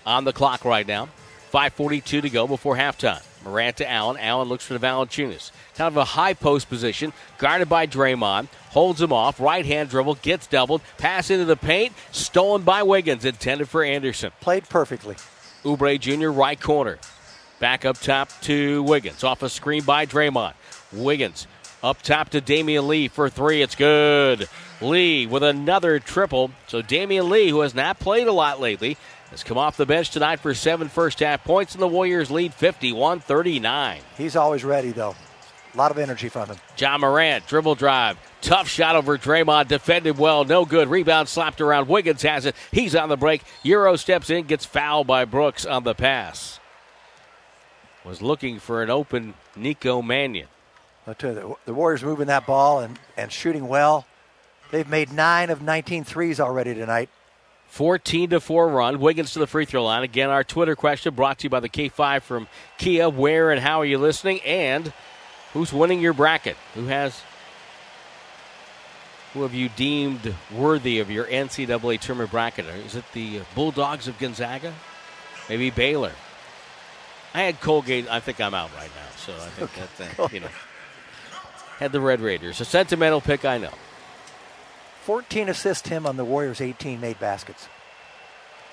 on 0.05 0.23
the 0.23 0.33
clock 0.33 0.63
right 0.63 0.87
now. 0.87 1.09
5.42 1.53 2.21
to 2.21 2.29
go 2.29 2.47
before 2.47 2.75
halftime. 2.75 3.23
Morant 3.43 3.77
to 3.77 3.89
Allen. 3.89 4.17
Allen 4.17 4.47
looks 4.47 4.65
for 4.65 4.73
the 4.73 4.85
Valanciunas. 4.85 5.51
Kind 5.75 5.87
of 5.87 5.97
a 5.97 6.03
high 6.03 6.33
post 6.33 6.69
position, 6.69 7.13
guarded 7.37 7.69
by 7.69 7.85
Draymond. 7.85 8.47
Holds 8.75 9.01
him 9.01 9.13
off. 9.13 9.39
Right 9.39 9.65
hand 9.65 9.89
dribble, 9.89 10.15
gets 10.15 10.47
doubled. 10.47 10.81
Pass 10.97 11.29
into 11.31 11.45
the 11.45 11.55
paint. 11.55 11.93
Stolen 12.11 12.63
by 12.63 12.83
Wiggins. 12.83 13.23
Intended 13.23 13.69
for 13.69 13.85
Anderson. 13.85 14.33
Played 14.41 14.67
perfectly. 14.67 15.15
Oubre 15.63 15.97
Jr., 15.97 16.27
right 16.27 16.59
corner. 16.59 16.99
Back 17.61 17.85
up 17.85 17.97
top 17.97 18.29
to 18.41 18.83
Wiggins. 18.83 19.23
Off 19.23 19.41
a 19.43 19.49
screen 19.49 19.83
by 19.83 20.05
Draymond. 20.05 20.55
Wiggins 20.91 21.47
up 21.81 22.01
top 22.01 22.29
to 22.31 22.41
Damion 22.41 22.85
Lee 22.87 23.07
for 23.07 23.29
three. 23.29 23.61
It's 23.61 23.75
good. 23.75 24.49
Lee 24.81 25.25
with 25.25 25.43
another 25.43 25.99
triple. 25.99 26.51
So 26.67 26.81
Damion 26.81 27.29
Lee, 27.29 27.49
who 27.49 27.61
has 27.61 27.73
not 27.73 27.99
played 27.99 28.27
a 28.27 28.33
lot 28.33 28.59
lately, 28.59 28.97
has 29.31 29.45
come 29.45 29.57
off 29.57 29.77
the 29.77 29.85
bench 29.85 30.09
tonight 30.09 30.41
for 30.41 30.53
seven 30.53 30.89
first 30.89 31.21
half 31.21 31.45
points, 31.45 31.75
and 31.75 31.81
the 31.81 31.87
Warriors 31.87 32.29
lead 32.29 32.53
51 32.53 33.21
39. 33.21 34.01
He's 34.17 34.35
always 34.35 34.65
ready, 34.65 34.91
though. 34.91 35.15
A 35.75 35.77
lot 35.77 35.91
of 35.91 35.97
energy 35.97 36.29
from 36.29 36.47
him. 36.47 36.55
Ja 36.77 36.97
Morant, 36.97 37.45
dribble 37.47 37.75
drive. 37.75 38.17
Tough 38.39 38.69
shot 38.69 38.95
over 38.95 39.17
Draymond. 39.17 39.67
Defended 39.67 40.17
well. 40.17 40.45
No 40.45 40.63
good. 40.63 40.87
Rebound 40.87 41.27
slapped 41.27 41.59
around. 41.59 41.89
Wiggins 41.89 42.21
has 42.21 42.45
it. 42.45 42.55
He's 42.71 42.95
on 42.95 43.09
the 43.09 43.17
break. 43.17 43.43
Euro 43.63 43.97
steps 43.97 44.29
in, 44.29 44.45
gets 44.45 44.63
fouled 44.65 45.05
by 45.05 45.25
Brooks 45.25 45.65
on 45.65 45.83
the 45.83 45.93
pass. 45.93 46.61
Was 48.05 48.21
looking 48.21 48.59
for 48.59 48.83
an 48.83 48.89
open 48.89 49.33
Nico 49.57 50.01
Mannion. 50.01 50.47
You, 51.07 51.13
the, 51.17 51.55
the 51.65 51.73
Warriors 51.73 52.03
moving 52.03 52.27
that 52.27 52.45
ball 52.45 52.79
and, 52.79 52.97
and 53.17 53.31
shooting 53.31 53.67
well. 53.67 54.05
They've 54.71 54.87
made 54.87 55.11
nine 55.11 55.49
of 55.49 55.61
19 55.61 56.05
threes 56.05 56.39
already 56.39 56.73
tonight. 56.73 57.09
14 57.67 58.29
to 58.29 58.39
4 58.39 58.69
run. 58.69 58.99
Wiggins 58.99 59.33
to 59.33 59.39
the 59.39 59.47
free 59.47 59.65
throw 59.65 59.83
line. 59.83 60.03
Again, 60.03 60.29
our 60.29 60.43
Twitter 60.43 60.75
question 60.75 61.13
brought 61.13 61.39
to 61.39 61.43
you 61.45 61.49
by 61.49 61.59
the 61.59 61.67
K5 61.67 62.21
from 62.21 62.47
Kia. 62.77 63.09
Where 63.09 63.51
and 63.51 63.59
how 63.59 63.81
are 63.81 63.85
you 63.85 63.97
listening? 63.97 64.39
And 64.41 64.93
who's 65.55 65.73
winning 65.73 66.01
your 66.01 66.13
bracket? 66.13 66.57
Who 66.75 66.85
has 66.85 67.23
who 69.33 69.41
have 69.43 69.53
you 69.53 69.69
deemed 69.69 70.35
worthy 70.53 70.99
of 70.99 71.09
your 71.09 71.25
NCAA 71.25 71.99
tournament 71.99 72.29
bracket? 72.29 72.65
Is 72.85 72.95
it 72.95 73.05
the 73.13 73.41
Bulldogs 73.55 74.07
of 74.07 74.19
Gonzaga? 74.19 74.73
Maybe 75.49 75.69
Baylor. 75.71 76.11
I 77.33 77.41
had 77.41 77.59
Colgate. 77.59 78.09
I 78.09 78.19
think 78.19 78.39
I'm 78.39 78.53
out 78.53 78.69
right 78.75 78.91
now. 78.95 79.15
So 79.17 79.33
I 79.33 79.49
think 79.49 79.71
that 79.97 80.19
uh, 80.19 80.27
you 80.31 80.41
know 80.41 80.49
had 81.79 81.91
the 81.91 82.01
Red 82.01 82.21
Raiders. 82.21 82.61
A 82.61 82.65
sentimental 82.65 83.21
pick, 83.21 83.45
I 83.45 83.57
know. 83.57 83.73
14 85.03 85.49
assists 85.49 85.87
him 85.87 86.05
on 86.05 86.17
the 86.17 86.25
Warriors, 86.25 86.61
18 86.61 86.99
made 86.99 87.19
baskets. 87.19 87.69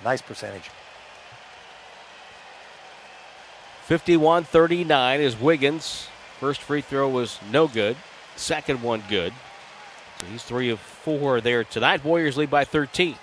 Nice 0.03 0.23
percentage. 0.23 0.71
51 3.85 4.45
39 4.45 5.21
is 5.21 5.39
Wiggins. 5.39 6.09
First 6.43 6.63
free 6.63 6.81
throw 6.81 7.09
was 7.09 7.39
no 7.53 7.69
good. 7.69 7.97
Second 8.35 8.83
one 8.83 9.05
good. 9.09 9.33
So 10.19 10.27
he's 10.27 10.43
three 10.43 10.71
of 10.71 10.81
four 10.81 11.41
there 11.41 11.63
tonight. 11.63 12.05
Warriors 12.05 12.37
lead 12.37 12.51
by 12.51 12.65
13. 12.65 13.15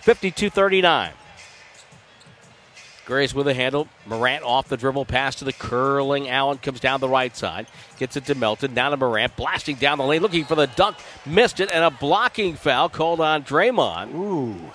52 0.00 0.50
39. 0.50 1.12
Grays 3.06 3.32
with 3.32 3.46
a 3.46 3.54
handle. 3.54 3.86
Morant 4.06 4.42
off 4.42 4.66
the 4.66 4.76
dribble, 4.76 5.04
pass 5.04 5.36
to 5.36 5.44
the 5.44 5.52
curling. 5.52 6.28
Allen 6.28 6.58
comes 6.58 6.80
down 6.80 6.98
the 6.98 7.08
right 7.08 7.36
side, 7.36 7.68
gets 8.00 8.16
it 8.16 8.24
to 8.24 8.34
Melton. 8.34 8.74
Down 8.74 8.90
to 8.90 8.96
Morant, 8.96 9.36
blasting 9.36 9.76
down 9.76 9.98
the 9.98 10.04
lane, 10.04 10.20
looking 10.20 10.46
for 10.46 10.56
the 10.56 10.66
dunk, 10.66 10.96
missed 11.24 11.60
it, 11.60 11.70
and 11.72 11.84
a 11.84 11.92
blocking 11.92 12.56
foul 12.56 12.88
called 12.88 13.20
on 13.20 13.44
Draymond. 13.44 14.16
Ooh. 14.16 14.72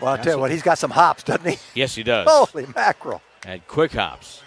Well, 0.00 0.10
I'll 0.10 0.18
tell 0.18 0.34
you 0.34 0.40
what, 0.40 0.50
he's 0.50 0.62
got 0.62 0.76
some 0.76 0.90
hops, 0.90 1.22
doesn't 1.22 1.48
he? 1.48 1.58
Yes, 1.72 1.94
he 1.94 2.02
does. 2.02 2.26
Holy 2.28 2.66
mackerel. 2.74 3.22
And 3.46 3.64
quick 3.68 3.92
hops. 3.92 4.42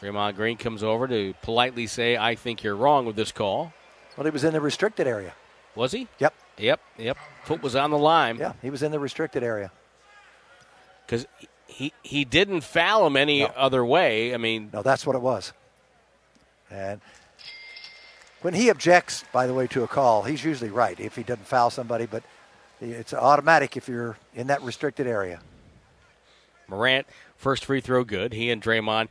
Draymond 0.00 0.36
Green 0.36 0.56
comes 0.56 0.82
over 0.82 1.08
to 1.08 1.34
politely 1.42 1.86
say, 1.86 2.16
I 2.16 2.34
think 2.34 2.62
you're 2.62 2.76
wrong 2.76 3.06
with 3.06 3.16
this 3.16 3.32
call. 3.32 3.72
Well, 4.16 4.24
he 4.24 4.30
was 4.30 4.44
in 4.44 4.52
the 4.52 4.60
restricted 4.60 5.06
area. 5.06 5.32
Was 5.74 5.92
he? 5.92 6.08
Yep. 6.18 6.34
Yep, 6.58 6.80
yep. 6.98 7.18
Foot 7.44 7.62
was 7.62 7.76
on 7.76 7.90
the 7.90 7.98
line. 7.98 8.36
Yeah, 8.38 8.52
he 8.62 8.70
was 8.70 8.82
in 8.82 8.90
the 8.92 8.98
restricted 8.98 9.42
area. 9.42 9.70
Because 11.06 11.26
he, 11.66 11.92
he 12.02 12.24
didn't 12.24 12.62
foul 12.62 13.06
him 13.06 13.16
any 13.16 13.40
No. 13.40 13.46
other 13.56 13.84
way. 13.84 14.32
I 14.34 14.38
mean, 14.38 14.70
No, 14.72 14.82
that's 14.82 15.06
what 15.06 15.16
it 15.16 15.22
was. 15.22 15.52
And 16.70 17.00
when 18.42 18.54
he 18.54 18.70
objects, 18.70 19.24
by 19.32 19.46
the 19.46 19.54
way, 19.54 19.66
to 19.68 19.82
a 19.82 19.88
call, 19.88 20.22
he's 20.22 20.44
usually 20.44 20.70
right 20.70 20.98
if 20.98 21.14
he 21.14 21.22
doesn't 21.22 21.46
foul 21.46 21.70
somebody, 21.70 22.06
but 22.06 22.22
it's 22.80 23.14
automatic 23.14 23.76
if 23.76 23.88
you're 23.88 24.16
in 24.34 24.48
that 24.48 24.62
restricted 24.62 25.06
area. 25.06 25.40
Morant, 26.68 27.06
first 27.36 27.64
free 27.64 27.80
throw 27.80 28.02
good. 28.02 28.32
He 28.32 28.50
and 28.50 28.60
Draymond 28.62 29.08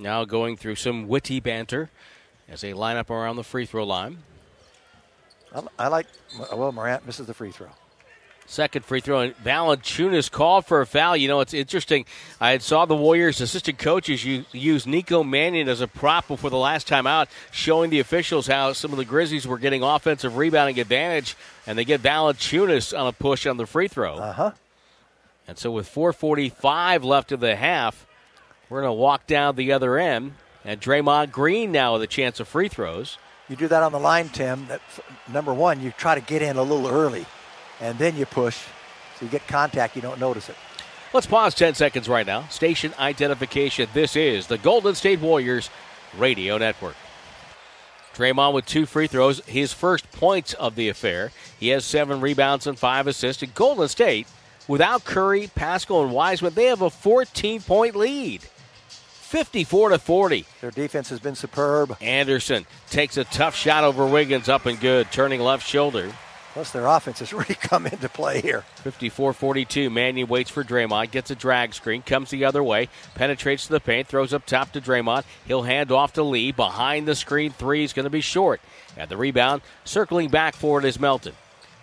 now 0.00 0.24
going 0.24 0.56
through 0.56 0.76
some 0.76 1.08
witty 1.08 1.40
banter 1.40 1.90
as 2.48 2.60
they 2.62 2.72
line 2.72 2.96
up 2.96 3.10
around 3.10 3.36
the 3.36 3.44
free 3.44 3.66
throw 3.66 3.84
line. 3.84 4.18
I, 5.78 5.88
like, 5.88 6.06
well, 6.52 6.72
Morant 6.72 7.06
misses 7.06 7.26
the 7.26 7.34
free 7.34 7.50
throw. 7.50 7.68
Second 8.46 8.84
free 8.84 9.00
throw, 9.00 9.20
and 9.20 9.36
Valanciunas 9.44 10.28
called 10.28 10.66
for 10.66 10.80
a 10.80 10.86
foul. 10.86 11.16
You 11.16 11.28
know, 11.28 11.38
it's 11.38 11.54
interesting. 11.54 12.04
I 12.40 12.58
saw 12.58 12.84
the 12.84 12.96
Warriors' 12.96 13.40
assistant 13.40 13.78
coaches 13.78 14.24
use, 14.24 14.44
use 14.52 14.86
Nico 14.88 15.22
Mannion 15.22 15.68
as 15.68 15.80
a 15.80 15.86
prop 15.86 16.26
before 16.26 16.50
the 16.50 16.56
last 16.56 16.88
time 16.88 17.06
out, 17.06 17.28
showing 17.52 17.90
the 17.90 18.00
officials 18.00 18.48
how 18.48 18.72
some 18.72 18.90
of 18.90 18.96
the 18.96 19.04
Grizzlies 19.04 19.46
were 19.46 19.58
getting 19.58 19.84
offensive 19.84 20.36
rebounding 20.36 20.80
advantage, 20.80 21.36
and 21.64 21.78
they 21.78 21.84
get 21.84 22.02
Valanciunas 22.02 22.98
on 22.98 23.06
a 23.06 23.12
push 23.12 23.46
on 23.46 23.56
the 23.56 23.66
free 23.66 23.86
throw. 23.86 24.16
Uh 24.16 24.32
huh. 24.32 24.50
And 25.46 25.56
so, 25.56 25.70
with 25.70 25.88
4:45 25.88 27.04
left 27.04 27.30
of 27.30 27.38
the 27.38 27.54
half, 27.54 28.04
we're 28.70 28.80
going 28.80 28.90
to 28.90 29.00
walk 29.00 29.26
down 29.26 29.56
the 29.56 29.72
other 29.72 29.98
end, 29.98 30.32
and 30.64 30.80
Draymond 30.80 31.32
Green 31.32 31.72
now 31.72 31.94
with 31.94 32.02
a 32.02 32.06
chance 32.06 32.40
of 32.40 32.48
free 32.48 32.68
throws. 32.68 33.18
You 33.48 33.56
do 33.56 33.68
that 33.68 33.82
on 33.82 33.90
the 33.90 33.98
line, 33.98 34.28
Tim. 34.28 34.66
That 34.68 34.80
number 35.30 35.52
one, 35.52 35.82
you 35.82 35.90
try 35.90 36.14
to 36.14 36.20
get 36.20 36.40
in 36.40 36.56
a 36.56 36.62
little 36.62 36.86
early, 36.86 37.26
and 37.80 37.98
then 37.98 38.16
you 38.16 38.24
push, 38.24 38.56
so 39.18 39.24
you 39.24 39.30
get 39.30 39.46
contact. 39.48 39.96
You 39.96 40.02
don't 40.02 40.20
notice 40.20 40.48
it. 40.48 40.56
Let's 41.12 41.26
pause 41.26 41.56
10 41.56 41.74
seconds 41.74 42.08
right 42.08 42.24
now. 42.24 42.46
Station 42.46 42.94
identification. 42.96 43.88
This 43.92 44.14
is 44.14 44.46
the 44.46 44.58
Golden 44.58 44.94
State 44.94 45.18
Warriors 45.18 45.68
Radio 46.16 46.56
Network. 46.56 46.94
Draymond 48.14 48.54
with 48.54 48.66
two 48.66 48.86
free 48.86 49.08
throws, 49.08 49.44
his 49.46 49.72
first 49.72 50.10
points 50.12 50.52
of 50.54 50.76
the 50.76 50.88
affair. 50.88 51.32
He 51.58 51.68
has 51.68 51.84
seven 51.84 52.20
rebounds 52.20 52.68
and 52.68 52.78
five 52.78 53.08
assists. 53.08 53.42
And 53.42 53.54
Golden 53.54 53.88
State, 53.88 54.28
without 54.68 55.04
Curry, 55.04 55.48
Paschall, 55.48 56.04
and 56.04 56.12
Wiseman, 56.12 56.54
they 56.54 56.66
have 56.66 56.82
a 56.82 56.90
14 56.90 57.60
point 57.62 57.96
lead. 57.96 58.42
54 59.30 59.90
to 59.90 59.98
40. 60.00 60.44
Their 60.60 60.72
defense 60.72 61.08
has 61.10 61.20
been 61.20 61.36
superb. 61.36 61.96
Anderson 62.00 62.66
takes 62.88 63.16
a 63.16 63.22
tough 63.22 63.54
shot 63.54 63.84
over 63.84 64.04
Wiggins, 64.04 64.48
up 64.48 64.66
and 64.66 64.80
good, 64.80 65.12
turning 65.12 65.40
left 65.40 65.64
shoulder. 65.64 66.10
Plus, 66.52 66.72
their 66.72 66.86
offense 66.86 67.20
has 67.20 67.32
really 67.32 67.54
come 67.54 67.86
into 67.86 68.08
play 68.08 68.40
here. 68.40 68.62
54 68.82 69.32
42. 69.32 69.88
Mannion 69.88 70.26
waits 70.26 70.50
for 70.50 70.64
Draymond, 70.64 71.12
gets 71.12 71.30
a 71.30 71.36
drag 71.36 71.74
screen, 71.74 72.02
comes 72.02 72.30
the 72.30 72.44
other 72.44 72.60
way, 72.60 72.88
penetrates 73.14 73.66
to 73.66 73.72
the 73.72 73.78
paint, 73.78 74.08
throws 74.08 74.34
up 74.34 74.46
top 74.46 74.72
to 74.72 74.80
Draymond. 74.80 75.22
He'll 75.46 75.62
hand 75.62 75.92
off 75.92 76.14
to 76.14 76.24
Lee. 76.24 76.50
Behind 76.50 77.06
the 77.06 77.14
screen, 77.14 77.52
three 77.52 77.84
is 77.84 77.92
going 77.92 78.06
to 78.06 78.10
be 78.10 78.22
short. 78.22 78.60
At 78.96 79.10
the 79.10 79.16
rebound, 79.16 79.62
circling 79.84 80.30
back 80.30 80.56
for 80.56 80.80
it 80.80 80.84
is 80.84 80.98
Melton. 80.98 81.34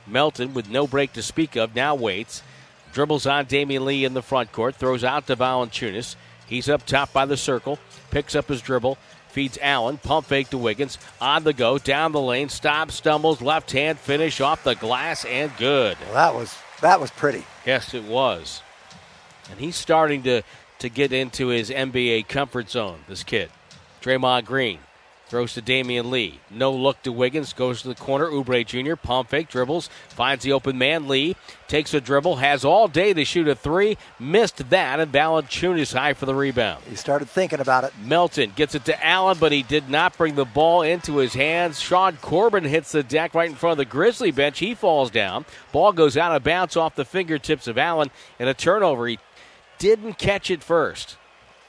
Melton, 0.05 0.53
with 0.53 0.69
no 0.69 0.85
break 0.85 1.13
to 1.13 1.23
speak 1.23 1.55
of, 1.55 1.75
now 1.75 1.95
waits. 1.95 2.43
Dribbles 2.91 3.25
on 3.25 3.45
Damion 3.45 3.85
Lee 3.85 4.03
in 4.03 4.13
the 4.13 4.21
front 4.21 4.51
court, 4.51 4.75
throws 4.75 5.05
out 5.05 5.27
to 5.27 5.37
Valanciunas. 5.37 6.17
He's 6.47 6.69
up 6.69 6.85
top 6.85 7.13
by 7.13 7.25
the 7.25 7.37
circle, 7.37 7.77
picks 8.09 8.35
up 8.35 8.47
his 8.47 8.61
dribble, 8.61 8.97
feeds 9.29 9.57
Allen, 9.61 9.97
pump 9.97 10.27
fake 10.27 10.49
to 10.49 10.57
Wiggins, 10.57 10.97
on 11.21 11.43
the 11.43 11.53
go, 11.53 11.77
down 11.77 12.11
the 12.11 12.21
lane, 12.21 12.49
stops, 12.49 12.95
stumbles, 12.95 13.41
left 13.41 13.71
hand 13.71 13.99
finish 13.99 14.41
off 14.41 14.63
the 14.63 14.75
glass, 14.75 15.25
and 15.25 15.51
good. 15.57 15.97
Well, 16.05 16.13
that 16.13 16.33
was 16.33 16.57
that 16.81 16.99
was 16.99 17.11
pretty. 17.11 17.43
Yes, 17.65 17.93
it 17.93 18.03
was. 18.03 18.61
And 19.49 19.59
he's 19.59 19.75
starting 19.75 20.23
to, 20.23 20.41
to 20.79 20.89
get 20.89 21.13
into 21.13 21.47
his 21.47 21.69
NBA 21.69 22.27
comfort 22.27 22.69
zone, 22.69 22.99
this 23.07 23.23
kid. 23.23 23.49
Draymond 24.01 24.45
Green 24.45 24.79
throws 25.27 25.53
to 25.53 25.61
Damion 25.61 26.09
Lee. 26.09 26.39
No 26.49 26.71
look 26.71 27.01
to 27.03 27.11
Wiggins, 27.11 27.53
goes 27.53 27.81
to 27.81 27.89
the 27.89 27.95
corner. 27.95 28.27
Oubre 28.27 28.65
Jr. 28.65 28.95
pump 28.95 29.29
fake, 29.29 29.49
dribbles, 29.49 29.89
finds 30.09 30.43
the 30.43 30.53
open 30.53 30.77
man. 30.77 31.07
Lee 31.07 31.35
takes 31.67 31.93
a 31.93 32.01
dribble, 32.01 32.37
has 32.37 32.63
all 32.63 32.87
day 32.87 33.13
to 33.13 33.25
shoot 33.25 33.47
a 33.47 33.55
three, 33.55 33.97
missed 34.19 34.69
that, 34.69 34.99
and 34.99 35.11
Valanciunas 35.11 35.93
high 35.93 36.13
for 36.13 36.25
the 36.25 36.33
rebound. 36.33 36.83
He 36.89 36.95
started 36.95 37.29
thinking 37.29 37.59
about 37.59 37.83
it. 37.83 37.93
Melton 38.03 38.53
gets 38.55 38.75
it 38.75 38.85
to 38.85 39.05
Allen, 39.05 39.37
but 39.39 39.51
he 39.51 39.63
did 39.63 39.89
not 39.89 40.17
bring 40.17 40.35
the 40.35 40.45
ball 40.45 40.81
into 40.81 41.17
his 41.17 41.33
hands. 41.33 41.79
Sean 41.79 42.17
Corbin 42.17 42.63
hits 42.63 42.91
the 42.91 43.03
deck 43.03 43.35
right 43.35 43.49
in 43.49 43.55
front 43.55 43.73
of 43.73 43.77
the 43.77 43.85
Grizzly 43.85 44.31
bench. 44.31 44.59
He 44.59 44.73
falls 44.73 45.11
down. 45.11 45.45
Ball 45.71 45.91
goes 45.91 46.15
out 46.15 46.35
of 46.35 46.43
bounds 46.43 46.77
off 46.77 46.95
the 46.95 47.05
fingertips 47.05 47.67
of 47.67 47.77
Allen, 47.77 48.11
and 48.39 48.47
a 48.47 48.53
turnover. 48.53 49.07
He 49.07 49.19
didn't 49.77 50.17
catch 50.17 50.49
it 50.49 50.63
first. 50.63 51.17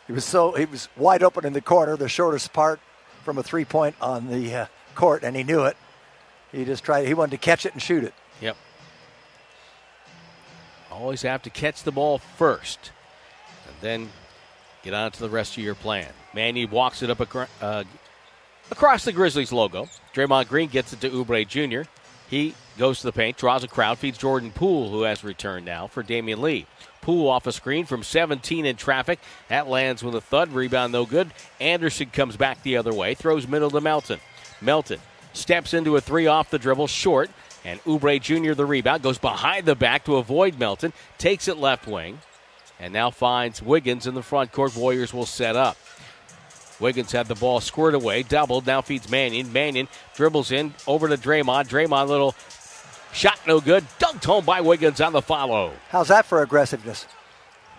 He 0.06 0.12
was 0.12 0.24
so 0.24 0.52
he 0.52 0.64
was 0.64 0.88
wide 0.96 1.22
open 1.22 1.44
in 1.44 1.52
the 1.52 1.60
corner, 1.60 1.96
the 1.96 2.08
shortest 2.08 2.54
part 2.54 2.80
from 3.22 3.38
a 3.38 3.42
three 3.42 3.64
point 3.64 3.96
on 4.00 4.28
the 4.28 4.54
uh, 4.54 4.66
court, 4.94 5.22
and 5.22 5.36
he 5.36 5.42
knew 5.44 5.64
it. 5.64 5.76
He 6.52 6.64
just 6.64 6.84
tried. 6.84 7.06
He 7.06 7.14
wanted 7.14 7.32
to 7.32 7.38
catch 7.38 7.66
it 7.66 7.72
and 7.72 7.82
shoot 7.82 8.04
it. 8.04 8.14
Yep. 8.40 8.56
Always 10.90 11.22
have 11.22 11.42
to 11.42 11.50
catch 11.50 11.82
the 11.82 11.92
ball 11.92 12.18
first, 12.18 12.92
and 13.66 13.76
then 13.80 14.08
get 14.82 14.94
on 14.94 15.12
to 15.12 15.20
the 15.20 15.28
rest 15.28 15.56
of 15.56 15.62
your 15.62 15.74
plan. 15.74 16.08
Manny 16.34 16.66
walks 16.66 17.02
it 17.02 17.10
up 17.10 17.20
acro- 17.20 17.46
uh, 17.60 17.84
across 18.70 19.04
the 19.04 19.12
Grizzlies 19.12 19.52
logo. 19.52 19.88
Draymond 20.14 20.48
Green 20.48 20.68
gets 20.68 20.92
it 20.92 21.00
to 21.02 21.10
Oubre 21.10 21.46
Jr. 21.46 21.88
He 22.28 22.54
goes 22.76 23.00
to 23.00 23.06
the 23.06 23.12
paint, 23.12 23.36
draws 23.36 23.64
a 23.64 23.68
crowd, 23.68 23.98
feeds 23.98 24.18
Jordan 24.18 24.50
Poole, 24.50 24.90
who 24.90 25.02
has 25.02 25.24
returned 25.24 25.64
now 25.66 25.86
for 25.86 26.02
Damion 26.02 26.40
Lee. 26.40 26.66
Poole 27.08 27.30
off 27.30 27.46
a 27.46 27.52
screen 27.52 27.86
from 27.86 28.02
17 28.02 28.66
in 28.66 28.76
traffic. 28.76 29.18
That 29.48 29.66
lands 29.66 30.04
with 30.04 30.14
a 30.14 30.20
thud. 30.20 30.52
Rebound 30.52 30.92
no 30.92 31.06
good. 31.06 31.32
Anderson 31.58 32.10
comes 32.10 32.36
back 32.36 32.62
the 32.62 32.76
other 32.76 32.92
way, 32.92 33.14
throws 33.14 33.48
middle 33.48 33.70
to 33.70 33.80
Melton. 33.80 34.20
Melton 34.60 35.00
steps 35.32 35.72
into 35.72 35.96
a 35.96 36.02
three 36.02 36.26
off 36.26 36.50
the 36.50 36.58
dribble, 36.58 36.88
short, 36.88 37.30
and 37.64 37.82
Oubre 37.84 38.20
Jr. 38.20 38.52
the 38.52 38.66
rebound 38.66 39.02
goes 39.02 39.16
behind 39.16 39.64
the 39.64 39.74
back 39.74 40.04
to 40.04 40.16
avoid 40.16 40.58
Melton, 40.58 40.92
takes 41.16 41.48
it 41.48 41.56
left 41.56 41.86
wing, 41.86 42.18
and 42.78 42.92
now 42.92 43.08
finds 43.08 43.62
Wiggins 43.62 44.06
in 44.06 44.12
the 44.12 44.22
front 44.22 44.52
court. 44.52 44.76
Warriors 44.76 45.14
will 45.14 45.24
set 45.24 45.56
up. 45.56 45.78
Wiggins 46.78 47.12
had 47.12 47.26
the 47.26 47.34
ball 47.34 47.60
squared 47.60 47.94
away, 47.94 48.22
doubled, 48.22 48.66
now 48.66 48.82
feeds 48.82 49.10
Mannion. 49.10 49.50
Mannion 49.50 49.88
dribbles 50.14 50.52
in 50.52 50.74
over 50.86 51.08
to 51.08 51.16
Draymond. 51.16 51.68
Draymond, 51.68 52.08
little 52.08 52.34
shot 53.12 53.38
no 53.46 53.60
good, 53.60 53.84
dunked 53.98 54.24
home 54.24 54.44
by 54.44 54.60
Wiggins 54.60 55.00
on 55.00 55.12
the 55.12 55.22
follow. 55.22 55.72
How's 55.90 56.08
that 56.08 56.26
for 56.26 56.42
aggressiveness? 56.42 57.06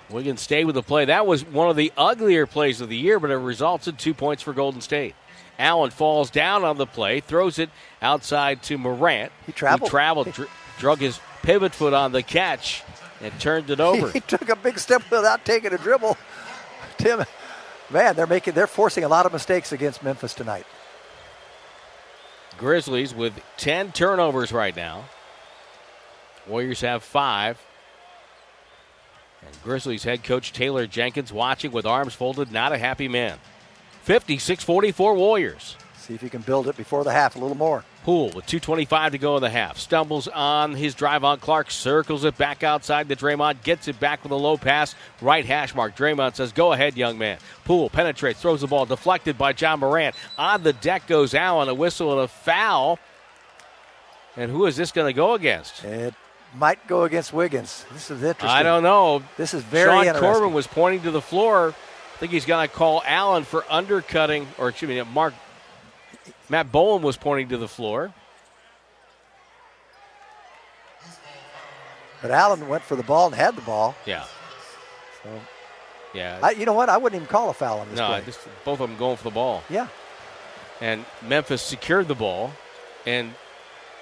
Wiggins 0.09 0.41
stayed 0.41 0.65
with 0.65 0.75
the 0.75 0.83
play. 0.83 1.05
That 1.05 1.27
was 1.27 1.45
one 1.45 1.69
of 1.69 1.75
the 1.75 1.93
uglier 1.95 2.45
plays 2.45 2.81
of 2.81 2.89
the 2.89 2.97
year, 2.97 3.19
but 3.19 3.29
it 3.29 3.37
results 3.37 3.87
in 3.87 3.95
two 3.95 4.13
points 4.13 4.41
for 4.41 4.53
Golden 4.53 4.81
State. 4.81 5.15
Allen 5.59 5.91
falls 5.91 6.29
down 6.29 6.63
on 6.63 6.77
the 6.77 6.85
play, 6.85 7.19
throws 7.19 7.59
it 7.59 7.69
outside 8.01 8.63
to 8.63 8.77
Morant. 8.77 9.31
He 9.45 9.51
traveled. 9.51 9.89
Who 9.89 9.91
traveled, 9.91 10.31
dr- 10.33 10.49
drug 10.79 10.99
his 10.99 11.19
pivot 11.43 11.75
foot 11.75 11.93
on 11.93 12.11
the 12.11 12.23
catch, 12.23 12.83
and 13.21 13.37
turned 13.39 13.69
it 13.69 13.79
over. 13.79 14.09
he 14.13 14.21
took 14.21 14.49
a 14.49 14.55
big 14.55 14.79
step 14.79 15.03
without 15.11 15.45
taking 15.45 15.73
a 15.73 15.77
dribble. 15.77 16.17
Tim, 16.97 17.25
man, 17.89 18.15
they're 18.15 18.27
making 18.27 18.53
they're 18.53 18.67
forcing 18.67 19.03
a 19.03 19.09
lot 19.09 19.25
of 19.25 19.33
mistakes 19.33 19.71
against 19.71 20.01
Memphis 20.01 20.33
tonight. 20.33 20.65
Grizzlies 22.57 23.13
with 23.13 23.39
10 23.57 23.91
turnovers 23.93 24.51
right 24.51 24.75
now. 24.75 25.05
Warriors 26.49 26.81
have 26.81 27.03
five. 27.03 27.61
And 29.45 29.63
Grizzlies 29.63 30.03
head 30.03 30.23
coach 30.23 30.51
Taylor 30.51 30.87
Jenkins 30.87 31.31
watching 31.31 31.71
with 31.71 31.85
arms 31.85 32.13
folded, 32.13 32.51
not 32.51 32.73
a 32.73 32.77
happy 32.77 33.07
man. 33.07 33.37
56 34.01 34.63
44 34.63 35.13
Warriors. 35.13 35.77
See 35.95 36.15
if 36.15 36.23
you 36.23 36.29
can 36.29 36.41
build 36.41 36.67
it 36.67 36.75
before 36.75 37.03
the 37.03 37.11
half 37.11 37.35
a 37.35 37.39
little 37.39 37.55
more. 37.55 37.83
Poole 38.03 38.31
with 38.33 38.47
2.25 38.47 39.11
to 39.11 39.17
go 39.19 39.35
in 39.35 39.43
the 39.43 39.49
half. 39.49 39.77
Stumbles 39.77 40.27
on 40.27 40.73
his 40.73 40.95
drive 40.95 41.23
on 41.23 41.37
Clark, 41.37 41.69
circles 41.69 42.23
it 42.23 42.35
back 42.35 42.63
outside 42.63 43.07
the 43.07 43.15
Draymond, 43.15 43.61
gets 43.61 43.87
it 43.87 43.99
back 43.99 44.23
with 44.23 44.31
a 44.31 44.35
low 44.35 44.57
pass, 44.57 44.95
right 45.21 45.45
hash 45.45 45.75
mark. 45.75 45.95
Draymond 45.95 46.33
says, 46.33 46.51
Go 46.51 46.73
ahead, 46.73 46.97
young 46.97 47.19
man. 47.19 47.37
Poole 47.63 47.91
penetrates, 47.91 48.41
throws 48.41 48.61
the 48.61 48.67
ball, 48.67 48.87
deflected 48.87 49.37
by 49.37 49.53
Ja 49.55 49.75
Morant. 49.75 50.15
On 50.37 50.63
the 50.63 50.73
deck 50.73 51.05
goes 51.05 51.35
Allen, 51.35 51.69
a 51.69 51.75
whistle 51.75 52.11
and 52.13 52.21
a 52.21 52.27
foul. 52.27 52.97
And 54.35 54.49
who 54.49 54.65
is 54.65 54.77
this 54.77 54.91
going 54.91 55.07
to 55.07 55.15
go 55.15 55.33
against? 55.33 55.83
It 55.83 56.15
might 56.55 56.87
go 56.87 57.03
against 57.03 57.33
Wiggins. 57.33 57.85
This 57.91 58.09
is 58.11 58.23
interesting. 58.23 58.49
I 58.49 58.63
don't 58.63 58.83
know. 58.83 59.23
This 59.37 59.53
is 59.53 59.63
very 59.63 59.89
Sean 59.91 60.05
interesting. 60.07 60.31
Corbin 60.33 60.53
was 60.53 60.67
pointing 60.67 61.03
to 61.03 61.11
the 61.11 61.21
floor. 61.21 61.69
I 61.69 62.17
think 62.19 62.31
he's 62.31 62.45
going 62.45 62.67
to 62.67 62.73
call 62.73 63.01
Allen 63.05 63.43
for 63.43 63.63
undercutting, 63.69 64.47
or 64.57 64.69
excuse 64.69 64.89
me, 64.89 65.01
Mark. 65.13 65.33
Matt 66.49 66.71
Bowen 66.71 67.01
was 67.03 67.15
pointing 67.15 67.49
to 67.49 67.57
the 67.57 67.67
floor. 67.67 68.13
But 72.21 72.31
Allen 72.31 72.67
went 72.67 72.83
for 72.83 72.95
the 72.95 73.03
ball 73.03 73.27
and 73.27 73.35
had 73.35 73.55
the 73.55 73.61
ball. 73.61 73.95
Yeah. 74.05 74.25
So, 75.23 75.29
Yeah. 76.13 76.39
I, 76.43 76.51
you 76.51 76.65
know 76.65 76.73
what? 76.73 76.89
I 76.89 76.97
wouldn't 76.97 77.21
even 77.21 77.31
call 77.31 77.49
a 77.49 77.53
foul 77.53 77.79
on 77.79 77.89
this 77.89 77.97
no, 77.97 78.07
play. 78.07 78.21
just 78.25 78.39
both 78.65 78.81
of 78.81 78.89
them 78.89 78.97
going 78.97 79.15
for 79.17 79.23
the 79.25 79.31
ball. 79.31 79.63
yeah. 79.69 79.87
And 80.81 81.05
Memphis 81.21 81.61
secured 81.61 82.07
the 82.07 82.15
ball, 82.15 82.51
and 83.05 83.33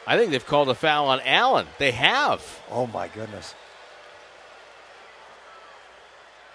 I 0.08 0.18
think 0.18 0.32
they've 0.32 0.46
called 0.46 0.70
a 0.70 0.74
foul 0.74 1.08
on 1.10 1.20
Allen. 1.26 1.68
They 1.80 1.92
have. 1.92 2.62
Oh 2.72 2.88
my 2.88 3.10
goodness. 3.10 3.54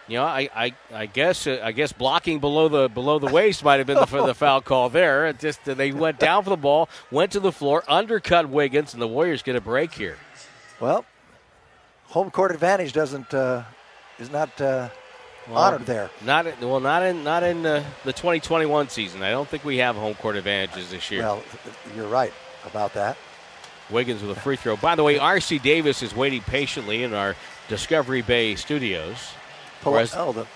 You 0.09 0.17
know, 0.19 0.25
I, 0.25 0.49
I, 0.55 0.75
I 0.93 1.07
guess 1.07 1.47
uh, 1.47 1.61
I 1.63 1.73
guess 1.73 1.93
blocking 1.93 2.41
below 2.41 2.69
the 2.69 2.89
below 2.89 3.19
the 3.19 3.29
waist 3.33 3.63
might 3.63 3.77
have 3.77 3.87
been 3.87 4.01
the, 4.01 4.25
the 4.27 4.35
foul 4.45 4.63
call 4.63 4.89
there. 4.89 5.27
It 5.27 5.39
just 5.39 5.69
uh, 5.69 5.75
they 5.75 5.93
went 5.93 6.19
down 6.19 6.45
for 6.45 6.51
the 6.51 6.57
ball, 6.57 6.89
went 7.11 7.31
to 7.33 7.41
the 7.41 7.53
floor, 7.53 7.85
undercut 7.87 8.49
Wiggins, 8.49 8.95
and 8.95 9.03
the 9.03 9.07
Warriors 9.07 9.43
get 9.43 9.55
a 9.55 9.61
break 9.61 9.93
here. 9.93 10.17
Well, 10.81 11.05
home 12.07 12.31
court 12.31 12.53
advantage 12.53 12.93
doesn't 12.95 13.33
uh, 13.35 13.65
is 14.19 14.31
not 14.31 14.49
uh, 14.61 14.89
Well, 15.47 15.59
honored 15.59 15.87
there. 15.87 16.11
Not 16.25 16.47
in, 16.47 16.69
well, 16.69 16.81
not 16.81 17.03
in 17.03 17.23
not 17.23 17.43
in 17.43 17.65
uh, 17.65 17.85
the 18.05 18.13
2021 18.15 18.89
season. 18.89 19.23
I 19.23 19.31
don't 19.31 19.49
think 19.49 19.63
we 19.65 19.77
have 19.77 19.95
home 19.95 20.15
court 20.15 20.37
advantages 20.37 20.91
this 20.91 21.11
year. 21.11 21.21
Well, 21.23 21.43
you're 21.95 22.09
right 22.09 22.33
about 22.67 22.95
that. 22.95 23.17
Wiggins 23.93 24.23
with 24.23 24.37
a 24.37 24.41
free 24.41 24.57
throw. 24.57 24.77
By 24.77 24.95
the 24.95 25.05
way, 25.05 25.19
R.C. 25.19 25.59
Davis 25.59 26.03
is 26.03 26.15
waiting 26.15 26.41
patiently 26.41 27.03
in 27.03 27.15
our 27.15 27.37
Discovery 27.69 28.23
Bay 28.23 28.55
studios. 28.55 29.17
Whereas 29.85 30.15
oh, 30.17 30.33
the 30.33 30.47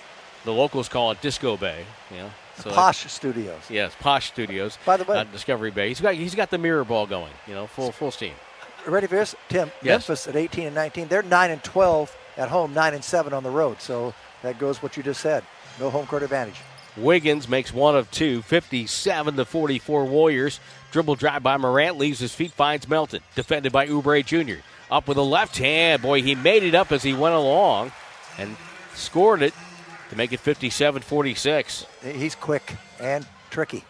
the 0.45 0.53
locals 0.53 0.89
call 0.89 1.11
it 1.11 1.21
Disco 1.21 1.57
Bay. 1.57 1.85
Know, 2.11 2.31
so 2.59 2.71
Posh 2.71 3.11
Studios. 3.13 3.63
Yes, 3.69 3.93
Posh 4.01 4.29
Studios. 4.29 4.79
By 4.87 4.97
the 4.97 5.05
way- 5.05 5.25
Discovery 5.33 5.71
Bay. 5.71 5.89
He's 5.89 6.01
got 6.01 6.15
he's 6.15 6.35
got 6.35 6.51
the 6.51 6.59
mirror 6.59 6.85
ball 6.85 7.07
going. 7.07 7.33
You 7.47 7.55
know, 7.55 7.67
full 7.67 7.93
full 7.93 8.11
steam. 8.11 8.35
Ready 8.87 9.09
for 9.09 9.17
this, 9.17 9.35
Tim? 9.49 9.71
Yes. 9.83 10.09
Memphis 10.09 10.29
at 10.29 10.37
18 10.37 10.67
and 10.67 10.75
19. 10.77 11.09
They're 11.09 11.23
9 11.23 11.51
and 11.51 11.65
12 11.65 12.17
at 12.37 12.49
home, 12.49 12.73
9 12.73 12.95
and 12.95 13.03
7 13.03 13.33
on 13.33 13.43
the 13.43 13.51
road. 13.51 13.81
So 13.81 14.15
that 14.43 14.61
goes 14.61 14.81
what 14.81 14.97
you 14.97 15.03
just 15.03 15.21
said. 15.21 15.43
No 15.81 15.91
home 15.91 16.07
court 16.07 16.23
advantage. 16.23 16.61
Wiggins 16.97 17.49
makes 17.49 17.75
one 17.75 17.97
of 17.97 18.11
two, 18.11 18.43
57 18.43 19.37
to 19.37 19.45
44 19.45 20.05
Warriors. 20.05 20.61
Dribble 20.97 21.17
drive 21.17 21.43
by 21.43 21.59
Morant, 21.59 21.99
leaves 21.99 22.21
his 22.21 22.35
feet, 22.35 22.53
finds 22.53 22.89
Melton. 22.89 23.21
Defended 23.35 23.71
by 23.71 23.87
Oubre 23.87 24.25
Jr. 24.25 24.63
Up 24.91 25.07
with 25.07 25.19
a 25.19 25.23
left 25.23 25.59
hand. 25.59 26.01
Boy, 26.01 26.23
he 26.23 26.35
made 26.35 26.63
it 26.63 26.75
up 26.75 26.91
as 26.91 27.03
he 27.03 27.13
went 27.13 27.35
along 27.35 27.93
and 28.39 28.57
scored 28.95 29.43
it 29.43 29.53
to 30.09 30.17
make 30.17 30.33
it 30.33 30.41
57 30.41 31.03
46. 31.03 31.85
He's 32.03 32.35
quick 32.35 32.77
and 32.99 33.27
tricky. 33.51 33.85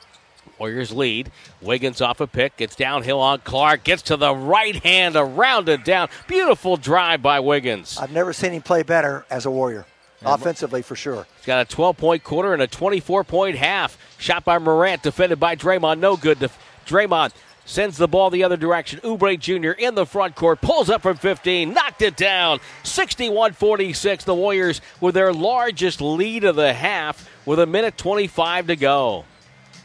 Warriors 0.59 0.91
lead. 0.91 1.31
Wiggins 1.61 2.01
off 2.01 2.21
a 2.21 2.27
pick, 2.27 2.57
gets 2.57 2.75
downhill 2.75 3.21
on 3.21 3.39
Clark, 3.39 3.85
gets 3.85 4.03
to 4.03 4.17
the 4.17 4.35
right 4.35 4.75
hand, 4.75 5.15
around 5.15 5.69
and 5.69 5.85
down. 5.85 6.09
Beautiful 6.27 6.77
drive 6.77 7.23
by 7.23 7.39
Wiggins. 7.39 7.99
I've 7.99 8.11
never 8.11 8.33
seen 8.33 8.51
him 8.51 8.63
play 8.63 8.83
better 8.83 9.25
as 9.31 9.47
a 9.47 9.51
Warrior, 9.53 9.87
offensively 10.25 10.83
for 10.83 10.97
sure. 10.97 11.25
He's 11.37 11.47
got 11.47 11.61
a 11.71 11.73
12 11.73 11.97
point 11.99 12.25
quarter 12.25 12.53
and 12.53 12.63
a 12.63 12.67
24 12.67 13.23
point 13.23 13.55
half. 13.55 13.97
Shot 14.19 14.45
by 14.45 14.59
Morant, 14.59 15.05
defended 15.05 15.39
by 15.39 15.55
Draymond. 15.55 16.01
No 16.01 16.17
good. 16.17 16.41
Def- 16.41 16.59
Draymond 16.87 17.33
sends 17.65 17.97
the 17.97 18.09
ball 18.09 18.31
the 18.31 18.45
other 18.45 18.57
direction. 18.57 19.01
Oubre 19.01 19.39
Jr. 19.39 19.73
in 19.73 19.95
the 19.95 20.07
front 20.07 20.35
court, 20.35 20.61
pulls 20.61 20.89
up 20.89 21.03
from 21.03 21.17
15, 21.17 21.75
knocked 21.75 22.01
it 22.03 22.17
down. 22.17 22.61
61 22.85 23.53
46. 23.53 24.25
The 24.25 24.35
Warriors 24.35 24.81
with 25.01 25.15
their 25.15 25.33
largest 25.33 26.01
lead 26.01 26.45
of 26.45 26.57
the 26.57 26.73
half 26.73 27.29
with 27.45 27.59
a 27.59 27.67
minute 27.67 27.99
25 27.99 28.69
to 28.69 28.77
go. 28.77 29.25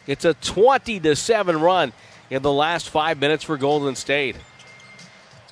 It's 0.08 0.26
a 0.26 0.34
20 0.36 1.00
to 1.02 1.16
7 1.16 1.60
run 1.60 1.94
in 2.30 2.42
the 2.42 2.52
last 2.52 2.90
five 2.90 3.20
minutes 3.20 3.44
for 3.44 3.58
Golden 3.58 3.96
State. 3.96 4.36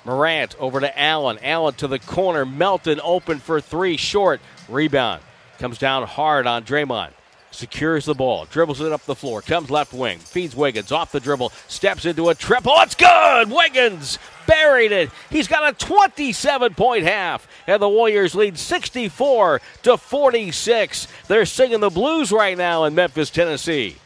Morant 0.06 0.56
over 0.60 0.80
to 0.80 1.00
Allen. 1.00 1.38
Allen 1.42 1.74
to 1.76 1.88
the 1.88 2.00
corner. 2.00 2.46
Melton 2.46 3.02
open 3.04 3.40
for 3.40 3.60
three. 3.60 3.98
Short. 3.98 4.40
Rebound. 4.68 5.22
Comes 5.60 5.78
down 5.78 6.08
hard 6.08 6.48
on 6.48 6.64
Draymond. 6.64 7.12
Secures 7.60 8.06
the 8.06 8.14
ball. 8.14 8.46
Dribbles 8.46 8.80
it 8.80 8.94
up 8.94 9.04
the 9.04 9.14
floor. 9.14 9.42
Comes 9.42 9.70
left 9.70 9.92
wing. 9.92 10.18
Feeds 10.18 10.56
Wiggins 10.56 10.94
off 10.94 11.12
the 11.12 11.20
dribble. 11.20 11.52
Steps 11.68 12.06
into 12.06 12.30
a 12.30 12.36
triple. 12.36 12.74
It's 12.78 12.96
good. 12.96 13.52
Wiggins 13.52 14.18
buried 14.48 14.94
it. 14.94 15.10
He's 15.30 15.50
got 15.50 15.70
a 15.70 15.78
27 15.78 16.74
point 16.76 17.04
half. 17.04 17.50
And 17.68 17.82
the 17.82 17.90
Warriors 17.90 18.34
lead 18.34 18.58
64 18.58 19.60
to 19.84 19.98
46. 19.98 21.08
They're 21.28 21.46
singing 21.46 21.82
the 21.82 21.90
blues 21.90 22.32
right 22.32 22.58
now 22.58 22.86
in 22.86 22.96
Memphis, 22.96 23.30
Tennessee. 23.30 23.98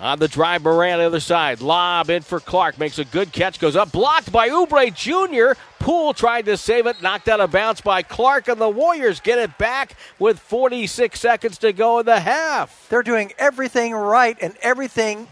On 0.00 0.18
the 0.18 0.26
drive, 0.26 0.62
Morant 0.62 0.94
on 0.94 0.98
the 0.98 1.06
other 1.06 1.20
side. 1.20 1.60
Lob 1.60 2.10
in 2.10 2.22
for 2.22 2.40
Clark. 2.40 2.78
Makes 2.78 2.98
a 2.98 3.04
good 3.04 3.32
catch. 3.32 3.60
Goes 3.60 3.76
up. 3.76 3.92
Blocked 3.92 4.32
by 4.32 4.48
Oubre 4.48 4.92
Jr. 4.92 5.58
Poole 5.78 6.12
tried 6.12 6.46
to 6.46 6.56
save 6.56 6.86
it. 6.86 7.00
Knocked 7.00 7.28
out 7.28 7.40
of 7.40 7.52
bounds 7.52 7.80
by 7.80 8.02
Clark. 8.02 8.48
And 8.48 8.60
the 8.60 8.68
Warriors 8.68 9.20
get 9.20 9.38
it 9.38 9.56
back 9.56 9.96
with 10.18 10.40
46 10.40 11.18
seconds 11.18 11.58
to 11.58 11.72
go 11.72 12.00
in 12.00 12.06
the 12.06 12.20
half. 12.20 12.88
They're 12.88 13.04
doing 13.04 13.32
everything 13.38 13.94
right, 13.94 14.36
and 14.40 14.56
everything 14.62 15.28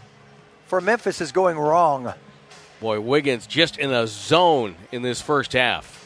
for 0.67 0.79
Memphis 0.79 1.19
is 1.21 1.31
going 1.31 1.57
wrong. 1.57 2.13
Boy, 2.79 2.99
Wiggins 2.99 3.47
just 3.47 3.77
in 3.77 3.91
a 3.91 4.07
zone 4.07 4.75
in 4.91 5.01
this 5.01 5.21
first 5.21 5.53
half. 5.53 5.99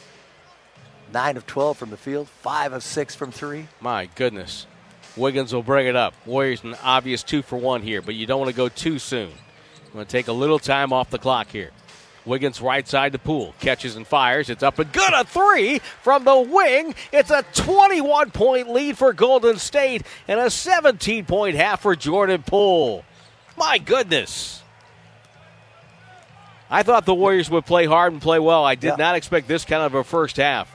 9 1.12 1.36
of 1.36 1.46
12 1.46 1.76
from 1.76 1.90
the 1.90 1.96
field, 1.96 2.28
5 2.28 2.72
of 2.74 2.82
6 2.82 3.14
from 3.14 3.32
3. 3.32 3.66
My 3.80 4.06
goodness. 4.14 4.67
Wiggins 5.18 5.52
will 5.52 5.62
bring 5.62 5.86
it 5.86 5.96
up. 5.96 6.14
Warriors 6.24 6.62
an 6.64 6.76
obvious 6.82 7.22
two 7.22 7.42
for 7.42 7.56
one 7.56 7.82
here, 7.82 8.00
but 8.00 8.14
you 8.14 8.26
don't 8.26 8.38
want 8.38 8.50
to 8.50 8.56
go 8.56 8.68
too 8.68 8.98
soon. 8.98 9.30
I'm 9.86 9.92
going 9.92 10.06
to 10.06 10.10
take 10.10 10.28
a 10.28 10.32
little 10.32 10.58
time 10.58 10.92
off 10.92 11.10
the 11.10 11.18
clock 11.18 11.48
here. 11.48 11.70
Wiggins 12.24 12.60
right 12.60 12.86
side 12.86 13.12
the 13.12 13.18
Poole. 13.18 13.54
Catches 13.58 13.96
and 13.96 14.06
fires. 14.06 14.50
It's 14.50 14.62
up 14.62 14.78
and 14.78 14.92
good. 14.92 15.12
A 15.14 15.24
three 15.24 15.78
from 16.02 16.24
the 16.24 16.38
wing. 16.38 16.94
It's 17.10 17.30
a 17.30 17.42
21 17.54 18.30
point 18.32 18.68
lead 18.70 18.98
for 18.98 19.12
Golden 19.14 19.56
State 19.56 20.02
and 20.26 20.38
a 20.38 20.50
17 20.50 21.24
point 21.24 21.56
half 21.56 21.80
for 21.80 21.96
Jordan 21.96 22.42
Poole. 22.42 23.04
My 23.56 23.78
goodness. 23.78 24.62
I 26.70 26.82
thought 26.82 27.06
the 27.06 27.14
Warriors 27.14 27.48
would 27.48 27.64
play 27.64 27.86
hard 27.86 28.12
and 28.12 28.20
play 28.20 28.38
well. 28.38 28.62
I 28.62 28.74
did 28.74 28.88
Yeah. 28.88 28.96
not 28.96 29.14
expect 29.16 29.48
this 29.48 29.64
kind 29.64 29.82
of 29.82 29.94
a 29.94 30.04
first 30.04 30.36
half. 30.36 30.68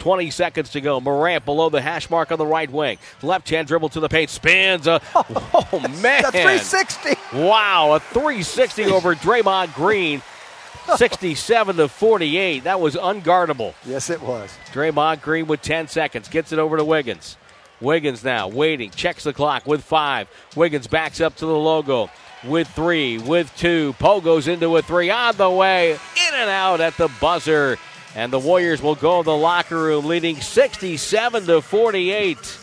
20 0.00 0.30
seconds 0.30 0.70
to 0.70 0.80
go. 0.80 1.00
Morant 1.00 1.44
below 1.44 1.68
the 1.68 1.80
hash 1.80 2.10
mark 2.10 2.32
on 2.32 2.38
the 2.38 2.46
right 2.46 2.70
wing. 2.70 2.98
Left 3.22 3.48
hand 3.48 3.68
dribble 3.68 3.90
to 3.90 4.00
the 4.00 4.08
paint. 4.08 4.30
Spins. 4.30 4.86
A, 4.86 5.00
oh, 5.14 5.68
oh 5.72 5.80
man. 6.02 6.22
That's 6.22 6.30
360. 6.30 7.10
Wow. 7.36 7.94
A 7.94 8.00
360 8.00 8.86
over 8.86 9.14
Draymond 9.14 9.74
Green. 9.74 10.22
67 10.96 11.76
to 11.76 11.88
48. 11.88 12.64
That 12.64 12.80
was 12.80 12.96
unguardable. 12.96 13.74
Yes, 13.84 14.10
it 14.10 14.20
was. 14.20 14.50
Draymond 14.72 15.22
Green 15.22 15.46
with 15.46 15.62
10 15.62 15.88
seconds. 15.88 16.28
Gets 16.28 16.52
it 16.52 16.58
over 16.58 16.76
to 16.76 16.84
Wiggins. 16.84 17.36
Wiggins 17.80 18.24
now 18.24 18.48
waiting. 18.48 18.90
Checks 18.90 19.24
the 19.24 19.32
clock 19.32 19.66
with 19.66 19.82
five. 19.82 20.28
Wiggins 20.56 20.86
backs 20.86 21.20
up 21.20 21.36
to 21.36 21.46
the 21.46 21.56
logo 21.56 22.10
with 22.44 22.68
three, 22.68 23.18
with 23.18 23.54
two. 23.56 23.94
Poole 23.98 24.20
goes 24.20 24.48
into 24.48 24.76
a 24.76 24.82
three 24.82 25.10
on 25.10 25.36
the 25.36 25.50
way. 25.50 25.92
In 25.92 26.34
and 26.34 26.50
out 26.50 26.80
at 26.80 26.96
the 26.96 27.10
buzzer. 27.20 27.78
And 28.14 28.32
the 28.32 28.38
Warriors 28.38 28.82
will 28.82 28.96
go 28.96 29.20
in 29.20 29.24
the 29.24 29.36
locker 29.36 29.80
room 29.80 30.06
leading 30.06 30.40
67 30.40 31.46
to 31.46 31.60
48. 31.60 32.58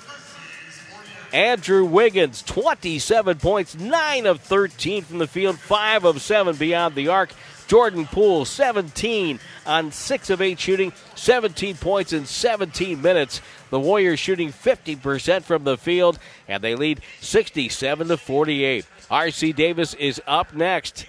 Andrew 1.34 1.86
Wiggins, 1.86 2.42
27 2.44 3.38
points, 3.38 3.78
9 3.78 4.26
of 4.26 4.42
13 4.42 5.04
from 5.04 5.18
the 5.18 5.28
field, 5.28 5.60
5 5.60 6.06
of 6.06 6.22
7 6.22 6.56
beyond 6.56 6.96
the 6.96 7.10
arc. 7.10 7.32
Jordan 7.68 8.06
Poole, 8.06 8.46
17 8.46 9.40
on 9.66 9.92
6 9.92 10.30
of 10.30 10.42
8 10.42 10.58
shooting, 10.58 10.94
17 11.16 11.76
points 11.76 12.14
in 12.14 12.26
17 12.26 13.02
minutes. 13.02 13.42
The 13.70 13.80
Warriors 13.80 14.20
shooting 14.20 14.54
50% 14.54 15.44
from 15.44 15.66
the 15.66 15.78
field, 15.78 16.18
and 16.48 16.64
they 16.64 16.76
lead 16.76 17.02
67 17.20 18.08
to 18.08 18.16
48. 18.16 18.86
R.C. 19.12 19.52
Davis 19.52 19.94
is 19.96 20.22
up 20.26 20.54
next 20.54 21.06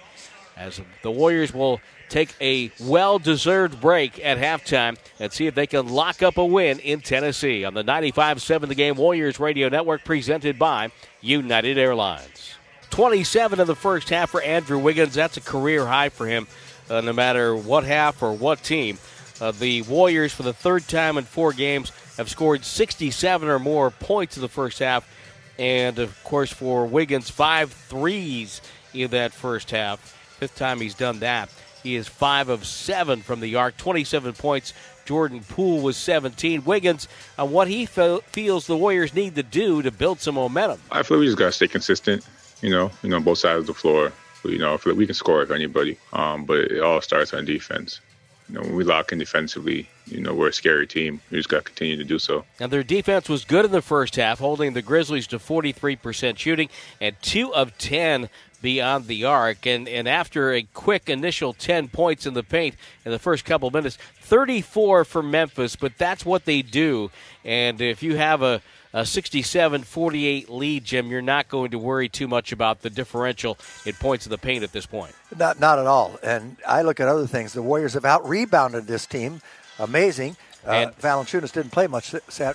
as 0.57 0.81
the 1.01 1.11
Warriors 1.11 1.53
will 1.53 1.79
take 2.09 2.35
a 2.41 2.71
well 2.79 3.19
deserved 3.19 3.79
break 3.79 4.23
at 4.23 4.37
halftime 4.37 4.97
and 5.19 5.31
see 5.31 5.47
if 5.47 5.55
they 5.55 5.67
can 5.67 5.87
lock 5.87 6.21
up 6.21 6.37
a 6.37 6.45
win 6.45 6.79
in 6.79 7.01
Tennessee 7.01 7.63
on 7.63 7.73
the 7.73 7.83
95 7.83 8.41
7 8.41 8.67
The 8.67 8.75
Game 8.75 8.95
Warriors 8.95 9.39
Radio 9.39 9.69
Network 9.69 10.03
presented 10.03 10.59
by 10.59 10.91
United 11.21 11.77
Airlines. 11.77 12.55
27 12.89 13.59
in 13.59 13.67
the 13.67 13.75
first 13.75 14.09
half 14.09 14.31
for 14.31 14.41
Andrew 14.41 14.79
Wiggins. 14.79 15.13
That's 15.13 15.37
a 15.37 15.41
career 15.41 15.85
high 15.85 16.09
for 16.09 16.25
him, 16.27 16.47
uh, 16.89 17.01
no 17.01 17.13
matter 17.13 17.55
what 17.55 17.83
half 17.83 18.21
or 18.21 18.33
what 18.33 18.63
team. 18.63 18.97
Uh, 19.39 19.51
the 19.51 19.83
Warriors, 19.83 20.33
for 20.33 20.43
the 20.43 20.53
third 20.53 20.87
time 20.87 21.17
in 21.17 21.23
four 21.23 21.53
games, 21.53 21.91
have 22.17 22.29
scored 22.29 22.65
67 22.65 23.47
or 23.47 23.59
more 23.59 23.91
points 23.91 24.35
in 24.35 24.41
the 24.41 24.49
first 24.49 24.79
half. 24.79 25.07
And 25.57 25.99
of 25.99 26.21
course, 26.23 26.51
for 26.51 26.85
Wiggins, 26.85 27.29
five 27.29 27.71
threes 27.71 28.61
in 28.93 29.11
that 29.11 29.33
first 29.33 29.71
half. 29.71 29.99
Fifth 30.39 30.55
time 30.55 30.79
he's 30.79 30.95
done 30.95 31.19
that. 31.19 31.49
He 31.83 31.95
is 31.95 32.07
five 32.07 32.49
of 32.49 32.65
seven 32.65 33.21
from 33.21 33.39
the 33.39 33.55
arc, 33.55 33.77
27 33.77 34.33
points. 34.33 34.73
Jordan 35.05 35.41
Poole 35.47 35.81
was 35.81 35.97
17. 35.97 36.65
Wiggins, 36.65 37.07
on 37.37 37.51
what 37.51 37.67
he 37.67 37.85
fe- 37.85 38.19
feels 38.27 38.67
the 38.67 38.77
Warriors 38.77 39.13
need 39.13 39.35
to 39.35 39.43
do 39.43 39.81
to 39.81 39.89
build 39.89 40.19
some 40.19 40.35
momentum. 40.35 40.79
I 40.91 41.01
feel 41.03 41.17
we 41.19 41.25
just 41.25 41.37
got 41.37 41.47
to 41.47 41.51
stay 41.51 41.67
consistent. 41.67 42.27
You 42.61 42.69
know, 42.69 42.91
you 43.01 43.09
know, 43.09 43.19
both 43.19 43.39
sides 43.39 43.61
of 43.61 43.67
the 43.67 43.73
floor. 43.73 44.11
You 44.43 44.57
know, 44.59 44.73
I 44.73 44.77
feel 44.77 44.93
like 44.93 44.99
we 44.99 45.05
can 45.05 45.15
score 45.15 45.41
if 45.41 45.51
anybody, 45.51 45.97
um, 46.13 46.45
but 46.45 46.59
it 46.59 46.81
all 46.81 47.01
starts 47.01 47.33
on 47.33 47.45
defense. 47.45 47.99
You 48.47 48.55
know, 48.55 48.61
when 48.61 48.75
we 48.75 48.83
lock 48.83 49.11
in 49.11 49.19
defensively, 49.19 49.87
you 50.05 50.21
know, 50.21 50.33
we're 50.33 50.47
a 50.47 50.53
scary 50.53 50.87
team. 50.87 51.21
We 51.29 51.37
just 51.37 51.49
got 51.49 51.57
to 51.57 51.63
continue 51.63 51.97
to 51.97 52.03
do 52.03 52.17
so. 52.17 52.45
Now, 52.59 52.67
their 52.67 52.83
defense 52.83 53.29
was 53.29 53.45
good 53.45 53.65
in 53.65 53.71
the 53.71 53.81
first 53.81 54.15
half, 54.15 54.39
holding 54.39 54.73
the 54.73 54.81
Grizzlies 54.81 55.27
to 55.27 55.39
43% 55.39 56.37
shooting 56.37 56.69
and 56.99 57.15
2 57.21 57.53
of 57.53 57.77
10 57.77 58.29
beyond 58.61 59.07
the 59.07 59.25
arc. 59.25 59.65
And, 59.65 59.87
and 59.87 60.07
after 60.07 60.53
a 60.53 60.63
quick 60.73 61.09
initial 61.09 61.53
10 61.53 61.89
points 61.89 62.25
in 62.25 62.33
the 62.33 62.43
paint 62.43 62.75
in 63.05 63.11
the 63.11 63.19
first 63.19 63.45
couple 63.45 63.69
minutes, 63.71 63.97
34 64.21 65.05
for 65.05 65.23
Memphis, 65.23 65.75
but 65.75 65.97
that's 65.97 66.25
what 66.25 66.45
they 66.45 66.61
do. 66.61 67.11
And 67.43 67.81
if 67.81 68.03
you 68.03 68.17
have 68.17 68.41
a 68.41 68.61
a 68.93 69.05
67 69.05 69.83
48 69.83 70.49
lead, 70.49 70.83
Jim, 70.83 71.09
you're 71.09 71.21
not 71.21 71.47
going 71.47 71.71
to 71.71 71.79
worry 71.79 72.09
too 72.09 72.27
much 72.27 72.51
about 72.51 72.81
the 72.81 72.89
differential 72.89 73.57
in 73.85 73.93
points 73.93 74.25
in 74.25 74.31
the 74.31 74.37
paint 74.37 74.63
at 74.63 74.71
this 74.71 74.85
point. 74.85 75.13
Not, 75.37 75.59
not 75.59 75.79
at 75.79 75.85
all. 75.85 76.17
And 76.23 76.57
I 76.67 76.81
look 76.81 76.99
at 76.99 77.07
other 77.07 77.27
things. 77.27 77.53
The 77.53 77.61
Warriors 77.61 77.93
have 77.93 78.05
out 78.05 78.27
rebounded 78.27 78.87
this 78.87 79.05
team. 79.05 79.41
Amazing. 79.77 80.37
Uh, 80.67 80.71
and 80.71 80.97
Valanciunas 80.97 81.53
didn't 81.53 81.71
play 81.71 81.87
much 81.87 82.13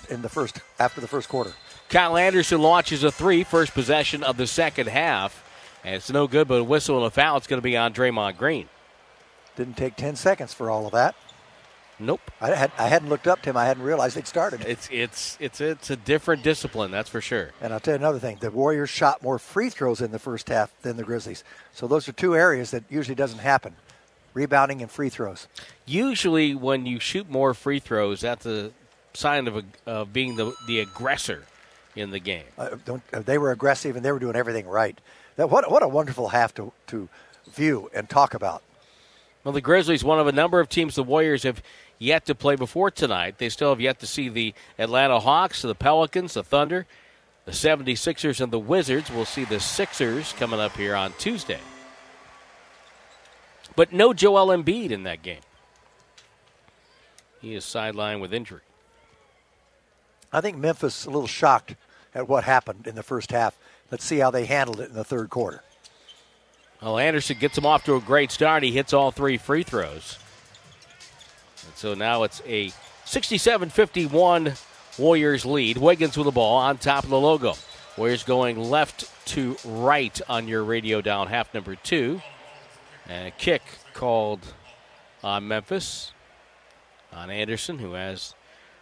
in 0.09 0.21
the 0.21 0.29
first 0.29 0.59
after 0.79 1.01
the 1.01 1.07
first 1.07 1.29
quarter. 1.29 1.53
Kyle 1.89 2.17
Anderson 2.17 2.61
launches 2.61 3.03
a 3.03 3.11
three, 3.11 3.43
first 3.43 3.73
possession 3.73 4.23
of 4.23 4.37
the 4.37 4.47
second 4.47 4.87
half. 4.87 5.41
And 5.85 5.93
it's 5.93 6.09
no 6.09 6.27
good, 6.27 6.47
but 6.47 6.55
a 6.55 6.63
whistle 6.63 6.97
and 6.97 7.05
a 7.05 7.11
foul. 7.11 7.37
It's 7.37 7.45
going 7.45 7.59
to 7.59 7.63
be 7.63 7.77
on 7.77 7.93
Draymond 7.93 8.37
Green. 8.37 8.67
Didn't 9.55 9.77
take 9.77 9.95
10 9.95 10.15
seconds 10.15 10.51
for 10.51 10.71
all 10.71 10.87
of 10.87 10.93
that. 10.93 11.15
Nope. 11.99 12.31
I, 12.41 12.49
had, 12.55 12.71
I 12.79 12.87
hadn't 12.87 13.09
looked 13.09 13.27
up 13.27 13.43
to 13.43 13.51
him. 13.51 13.55
I 13.55 13.65
hadn't 13.65 13.83
realized 13.83 14.17
they'd 14.17 14.27
started. 14.27 14.65
It's 14.65 14.89
it's 14.91 15.37
it's 15.39 15.61
it's 15.61 15.89
a 15.89 15.95
different 15.95 16.43
discipline, 16.43 16.91
that's 16.91 17.07
for 17.07 17.21
sure. 17.21 17.51
And 17.61 17.71
I'll 17.71 17.79
tell 17.79 17.93
you 17.93 17.99
another 17.99 18.19
thing: 18.19 18.37
the 18.41 18.51
Warriors 18.51 18.89
shot 18.89 19.23
more 19.23 19.39
free 19.39 19.69
throws 19.69 20.01
in 20.01 20.11
the 20.11 20.19
first 20.19 20.49
half 20.49 20.73
than 20.81 20.97
the 20.97 21.03
Grizzlies. 21.03 21.45
So 21.71 21.87
those 21.87 22.09
are 22.09 22.11
two 22.11 22.35
areas 22.35 22.71
that 22.71 22.83
usually 22.89 23.15
doesn't 23.15 23.39
happen: 23.39 23.77
rebounding 24.33 24.81
and 24.81 24.91
free 24.91 25.07
throws. 25.07 25.47
Usually, 25.85 26.53
when 26.53 26.85
you 26.85 26.99
shoot 26.99 27.29
more 27.29 27.53
free 27.53 27.79
throws, 27.79 28.19
that's 28.19 28.45
a 28.45 28.71
sign 29.13 29.47
of, 29.47 29.55
a, 29.55 29.63
of 29.85 30.11
being 30.11 30.35
the 30.35 30.51
the 30.67 30.81
aggressor 30.81 31.45
in 31.95 32.11
the 32.11 32.19
game. 32.19 32.43
Uh, 32.57 32.75
uh, 33.13 33.19
they 33.21 33.37
were 33.37 33.51
aggressive 33.51 33.95
and 33.95 34.03
they 34.03 34.11
were 34.11 34.19
doing 34.19 34.35
everything 34.35 34.67
right. 34.67 34.99
That 35.35 35.49
what 35.49 35.69
what 35.69 35.83
a 35.83 35.87
wonderful 35.87 36.29
half 36.29 36.53
to 36.55 36.71
to 36.87 37.09
view 37.51 37.89
and 37.93 38.09
talk 38.09 38.33
about. 38.33 38.63
Well, 39.43 39.53
the 39.53 39.61
Grizzlies, 39.61 40.03
one 40.03 40.19
of 40.19 40.25
a 40.25 40.31
number 40.31 40.59
of 40.59 40.69
teams 40.69 40.95
the 40.95 41.03
Warriors 41.03 41.43
have 41.43 41.61
yet 41.99 42.25
to 42.25 42.35
play 42.35 42.55
before 42.55 42.89
tonight. 42.89 43.37
They 43.37 43.49
still 43.49 43.69
have 43.69 43.79
yet 43.79 43.99
to 43.99 44.07
see 44.07 44.27
the 44.27 44.55
Atlanta 44.79 45.19
Hawks, 45.19 45.61
the 45.61 45.75
Pelicans, 45.75 46.33
the 46.33 46.43
Thunder, 46.43 46.87
the 47.45 47.51
76ers, 47.51 48.41
and 48.41 48.51
the 48.51 48.59
Wizards. 48.59 49.11
We'll 49.11 49.25
see 49.25 49.45
the 49.45 49.59
Sixers 49.59 50.33
coming 50.33 50.59
up 50.59 50.75
here 50.75 50.95
on 50.95 51.13
Tuesday. 51.19 51.59
But 53.75 53.93
no 53.93 54.13
Joel 54.13 54.47
Embiid 54.47 54.89
in 54.89 55.03
that 55.03 55.21
game. 55.21 55.41
He 57.39 57.53
is 57.53 57.65
sidelined 57.65 58.21
with 58.21 58.33
injury. 58.33 58.61
I 60.33 60.41
think 60.41 60.57
Memphis 60.57 61.05
a 61.05 61.09
little 61.11 61.27
shocked 61.27 61.75
at 62.15 62.27
what 62.27 62.45
happened 62.45 62.87
in 62.87 62.95
the 62.95 63.03
first 63.03 63.31
half. 63.31 63.57
Let's 63.91 64.03
see 64.03 64.17
how 64.17 64.31
they 64.31 64.45
handled 64.45 64.79
it 64.79 64.89
in 64.89 64.95
the 64.95 65.03
third 65.03 65.29
quarter. 65.29 65.63
Well, 66.81 66.97
Anderson 66.99 67.37
gets 67.39 67.57
him 67.57 67.65
off 67.65 67.85
to 67.85 67.95
a 67.95 68.01
great 68.01 68.31
start. 68.31 68.63
He 68.63 68.71
hits 68.71 68.93
all 68.93 69.11
three 69.11 69.37
free 69.37 69.63
throws. 69.63 70.19
And 71.65 71.75
so 71.75 71.93
now 71.93 72.23
it's 72.23 72.41
a 72.45 72.71
67 73.05 73.69
51 73.69 74.53
Warriors 74.97 75.45
lead. 75.45 75.77
Wiggins 75.77 76.17
with 76.17 76.25
the 76.25 76.31
ball 76.31 76.57
on 76.57 76.77
top 76.77 77.03
of 77.03 77.09
the 77.09 77.19
logo. 77.19 77.55
Warriors 77.97 78.23
going 78.23 78.57
left 78.57 79.09
to 79.27 79.57
right 79.65 80.19
on 80.29 80.47
your 80.47 80.63
radio 80.63 81.01
down 81.01 81.27
half 81.27 81.53
number 81.53 81.75
two. 81.75 82.21
And 83.07 83.27
a 83.27 83.31
kick 83.31 83.61
called 83.93 84.53
on 85.23 85.47
Memphis 85.47 86.11
on 87.11 87.29
Anderson, 87.29 87.79
who 87.79 87.93
has 87.93 88.34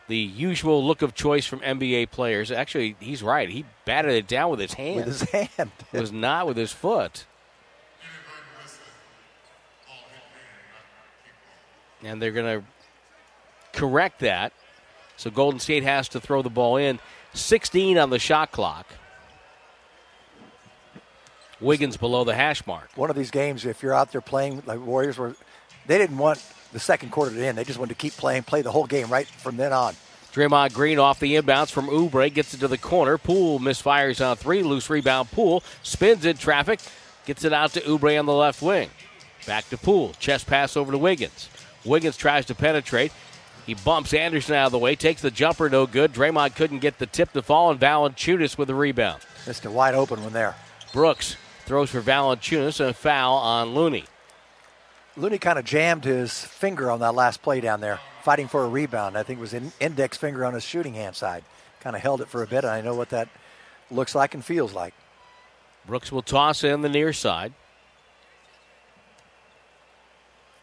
the 0.07 0.17
usual 0.17 0.85
look 0.85 1.01
of 1.01 1.13
choice 1.13 1.45
from 1.45 1.59
NBA 1.59 2.11
players. 2.11 2.51
Actually, 2.51 2.95
he's 2.99 3.23
right. 3.23 3.49
He 3.49 3.65
batted 3.85 4.11
it 4.11 4.27
down 4.27 4.51
with 4.51 4.59
his 4.59 4.73
hand. 4.73 4.95
With 4.97 5.05
his 5.05 5.21
hand. 5.21 5.71
it 5.93 6.01
was 6.01 6.11
not 6.11 6.47
with 6.47 6.57
his 6.57 6.71
foot. 6.71 7.25
And 12.03 12.21
they're 12.21 12.31
going 12.31 12.59
to 12.59 12.67
correct 13.71 14.19
that. 14.19 14.51
So 15.15 15.31
Golden 15.31 15.59
State 15.59 15.83
has 15.83 16.09
to 16.09 16.19
throw 16.19 16.41
the 16.41 16.49
ball 16.49 16.75
in. 16.75 16.99
16 17.33 17.97
on 17.97 18.09
the 18.09 18.19
shot 18.19 18.51
clock. 18.51 18.87
Wiggins 21.61 21.95
below 21.95 22.25
the 22.25 22.35
hash 22.35 22.67
mark. 22.67 22.89
One 22.95 23.09
of 23.09 23.15
these 23.15 23.31
games, 23.31 23.65
if 23.65 23.81
you're 23.81 23.93
out 23.93 24.11
there 24.11 24.19
playing 24.19 24.63
like 24.65 24.85
Warriors, 24.85 25.17
were 25.17 25.35
they 25.87 25.97
didn't 25.97 26.17
want 26.17 26.43
the 26.73 26.79
second 26.79 27.11
quarter 27.11 27.33
to 27.33 27.45
end. 27.45 27.57
They 27.57 27.63
just 27.63 27.79
wanted 27.79 27.93
to 27.93 28.01
keep 28.01 28.13
playing, 28.13 28.43
play 28.43 28.61
the 28.61 28.71
whole 28.71 28.85
game 28.85 29.07
right 29.07 29.27
from 29.27 29.57
then 29.57 29.71
on. 29.71 29.95
Draymond 30.33 30.73
Green 30.73 30.97
off 30.97 31.19
the 31.19 31.35
inbounds 31.35 31.71
from 31.71 31.87
Oubre 31.87 32.33
gets 32.33 32.55
it 32.55 32.59
to 32.61 32.67
the 32.67 32.77
corner. 32.77 33.19
Poole 33.19 33.59
misfires 33.59 34.25
on 34.25 34.35
three. 34.35 34.63
Loose 34.63 34.89
rebound. 34.89 35.31
Poole 35.31 35.63
spins 35.83 36.25
in 36.25 36.37
traffic, 36.37 36.79
gets 37.25 37.43
it 37.43 37.53
out 37.53 37.71
to 37.73 37.81
Oubre 37.81 38.19
on 38.19 38.25
the 38.25 38.33
left 38.33 38.61
wing. 38.61 38.89
Back 39.45 39.69
to 39.69 39.77
Poole. 39.77 40.13
Chest 40.19 40.47
pass 40.47 40.75
over 40.75 40.91
to 40.91 40.97
Wiggins. 40.97 41.49
Wiggins 41.85 42.17
tries 42.17 42.47
to 42.47 42.55
penetrate. 42.55 43.11
He 43.67 43.75
bumps 43.75 44.13
Anderson 44.13 44.55
out 44.55 44.65
of 44.67 44.71
the 44.71 44.79
way, 44.79 44.95
takes 44.95 45.21
the 45.21 45.31
jumper, 45.31 45.69
no 45.69 45.85
good. 45.85 46.13
Draymond 46.13 46.55
couldn't 46.55 46.79
get 46.79 46.97
the 46.97 47.05
tip 47.05 47.31
to 47.33 47.41
fall, 47.41 47.71
and 47.71 47.79
Valanciunas 47.79 48.57
with 48.57 48.67
the 48.67 48.75
rebound. 48.75 49.21
Missed 49.45 49.65
a 49.65 49.71
wide 49.71 49.93
open 49.93 50.21
one 50.23 50.33
there. 50.33 50.55
Brooks 50.91 51.37
throws 51.65 51.91
for 51.91 52.01
Valanciunas 52.01 52.79
and 52.79 52.89
a 52.89 52.93
foul 52.93 53.35
on 53.35 53.73
Looney. 53.73 54.05
Looney 55.15 55.37
kind 55.37 55.59
of 55.59 55.65
jammed 55.65 56.05
his 56.05 56.43
finger 56.43 56.89
on 56.89 56.99
that 57.01 57.13
last 57.13 57.43
play 57.43 57.61
down 57.61 57.81
there, 57.81 57.99
fighting 58.23 58.47
for 58.47 58.63
a 58.63 58.67
rebound. 58.67 59.15
I 59.15 59.23
think 59.23 59.37
it 59.39 59.41
was 59.41 59.53
an 59.53 59.71
index 59.79 60.17
finger 60.17 60.43
on 60.43 60.55
his 60.55 60.63
shooting 60.63 60.95
hand 60.95 61.15
side. 61.15 61.43
Kind 61.81 61.95
of 61.95 62.01
held 62.01 62.21
it 62.21 62.27
for 62.27 62.41
a 62.41 62.47
bit, 62.47 62.63
and 62.63 62.71
I 62.73 62.81
know 62.81 62.95
what 62.95 63.09
that 63.09 63.29
looks 63.91 64.15
like 64.15 64.33
and 64.33 64.43
feels 64.43 64.73
like. 64.73 64.93
Brooks 65.85 66.11
will 66.11 66.23
toss 66.23 66.63
in 66.63 66.81
the 66.81 66.89
near 66.89 67.13
side. 67.13 67.53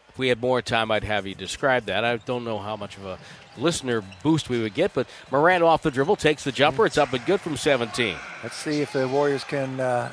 If 0.09 0.17
we 0.17 0.27
had 0.27 0.41
more 0.41 0.61
time, 0.61 0.91
I'd 0.91 1.05
have 1.05 1.25
you 1.25 1.35
describe 1.35 1.85
that. 1.85 2.03
I 2.03 2.17
don't 2.17 2.43
know 2.43 2.57
how 2.57 2.75
much 2.75 2.97
of 2.97 3.05
a 3.05 3.17
listener 3.57 4.03
boost 4.21 4.49
we 4.49 4.61
would 4.61 4.73
get, 4.73 4.93
but 4.93 5.07
Morant 5.31 5.63
off 5.63 5.83
the 5.83 5.91
dribble 5.91 6.17
takes 6.17 6.43
the 6.43 6.51
jumper. 6.51 6.85
It's 6.85 6.97
up 6.97 7.13
and 7.13 7.25
good 7.25 7.39
from 7.39 7.55
17. 7.55 8.17
Let's 8.43 8.57
see 8.57 8.81
if 8.81 8.91
the 8.91 9.07
Warriors 9.07 9.45
can 9.45 9.79
uh, 9.79 10.11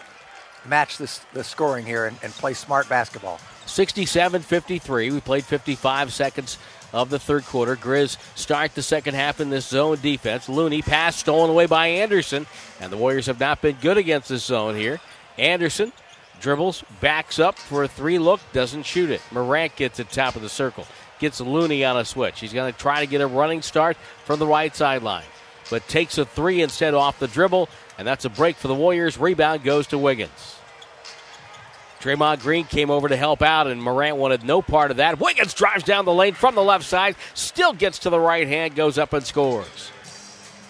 match 0.64 0.98
this 0.98 1.18
the 1.32 1.42
scoring 1.42 1.84
here 1.84 2.06
and, 2.06 2.16
and 2.22 2.32
play 2.32 2.54
smart 2.54 2.88
basketball. 2.88 3.40
67 3.68 4.42
53. 4.42 5.10
We 5.10 5.20
played 5.20 5.44
55 5.44 6.12
seconds 6.12 6.58
of 6.92 7.10
the 7.10 7.18
third 7.18 7.44
quarter. 7.44 7.76
Grizz 7.76 8.16
start 8.36 8.74
the 8.74 8.82
second 8.82 9.14
half 9.14 9.40
in 9.40 9.50
this 9.50 9.66
zone 9.66 9.98
defense. 10.00 10.48
Looney 10.48 10.82
pass 10.82 11.16
stolen 11.16 11.50
away 11.50 11.66
by 11.66 11.88
Anderson, 11.88 12.46
and 12.80 12.92
the 12.92 12.96
Warriors 12.96 13.26
have 13.26 13.40
not 13.40 13.60
been 13.60 13.76
good 13.80 13.98
against 13.98 14.28
this 14.28 14.44
zone 14.44 14.74
here. 14.74 15.00
Anderson 15.36 15.92
dribbles, 16.40 16.84
backs 17.00 17.38
up 17.38 17.58
for 17.58 17.84
a 17.84 17.88
three 17.88 18.18
look, 18.18 18.40
doesn't 18.52 18.84
shoot 18.84 19.10
it. 19.10 19.20
Morant 19.30 19.74
gets 19.76 20.00
it 20.00 20.10
top 20.10 20.36
of 20.36 20.42
the 20.42 20.48
circle, 20.48 20.86
gets 21.18 21.40
Looney 21.40 21.84
on 21.84 21.96
a 21.96 22.04
switch. 22.04 22.40
He's 22.40 22.52
going 22.52 22.72
to 22.72 22.78
try 22.78 23.00
to 23.00 23.06
get 23.06 23.20
a 23.20 23.26
running 23.26 23.62
start 23.62 23.96
from 24.24 24.38
the 24.38 24.46
right 24.46 24.74
sideline, 24.74 25.24
but 25.70 25.86
takes 25.88 26.18
a 26.18 26.24
three 26.24 26.62
instead 26.62 26.94
off 26.94 27.18
the 27.18 27.28
dribble, 27.28 27.68
and 27.98 28.06
that's 28.06 28.24
a 28.24 28.30
break 28.30 28.56
for 28.56 28.68
the 28.68 28.74
Warriors. 28.74 29.18
Rebound 29.18 29.64
goes 29.64 29.88
to 29.88 29.98
Wiggins. 29.98 30.57
Draymond 32.00 32.40
Green 32.40 32.64
came 32.64 32.90
over 32.90 33.08
to 33.08 33.16
help 33.16 33.42
out, 33.42 33.66
and 33.66 33.82
Morant 33.82 34.16
wanted 34.16 34.44
no 34.44 34.62
part 34.62 34.90
of 34.90 34.98
that. 34.98 35.18
Wiggins 35.18 35.54
drives 35.54 35.84
down 35.84 36.04
the 36.04 36.14
lane 36.14 36.34
from 36.34 36.54
the 36.54 36.62
left 36.62 36.84
side, 36.84 37.16
still 37.34 37.72
gets 37.72 38.00
to 38.00 38.10
the 38.10 38.20
right 38.20 38.46
hand, 38.46 38.76
goes 38.76 38.98
up 38.98 39.12
and 39.12 39.26
scores. 39.26 39.90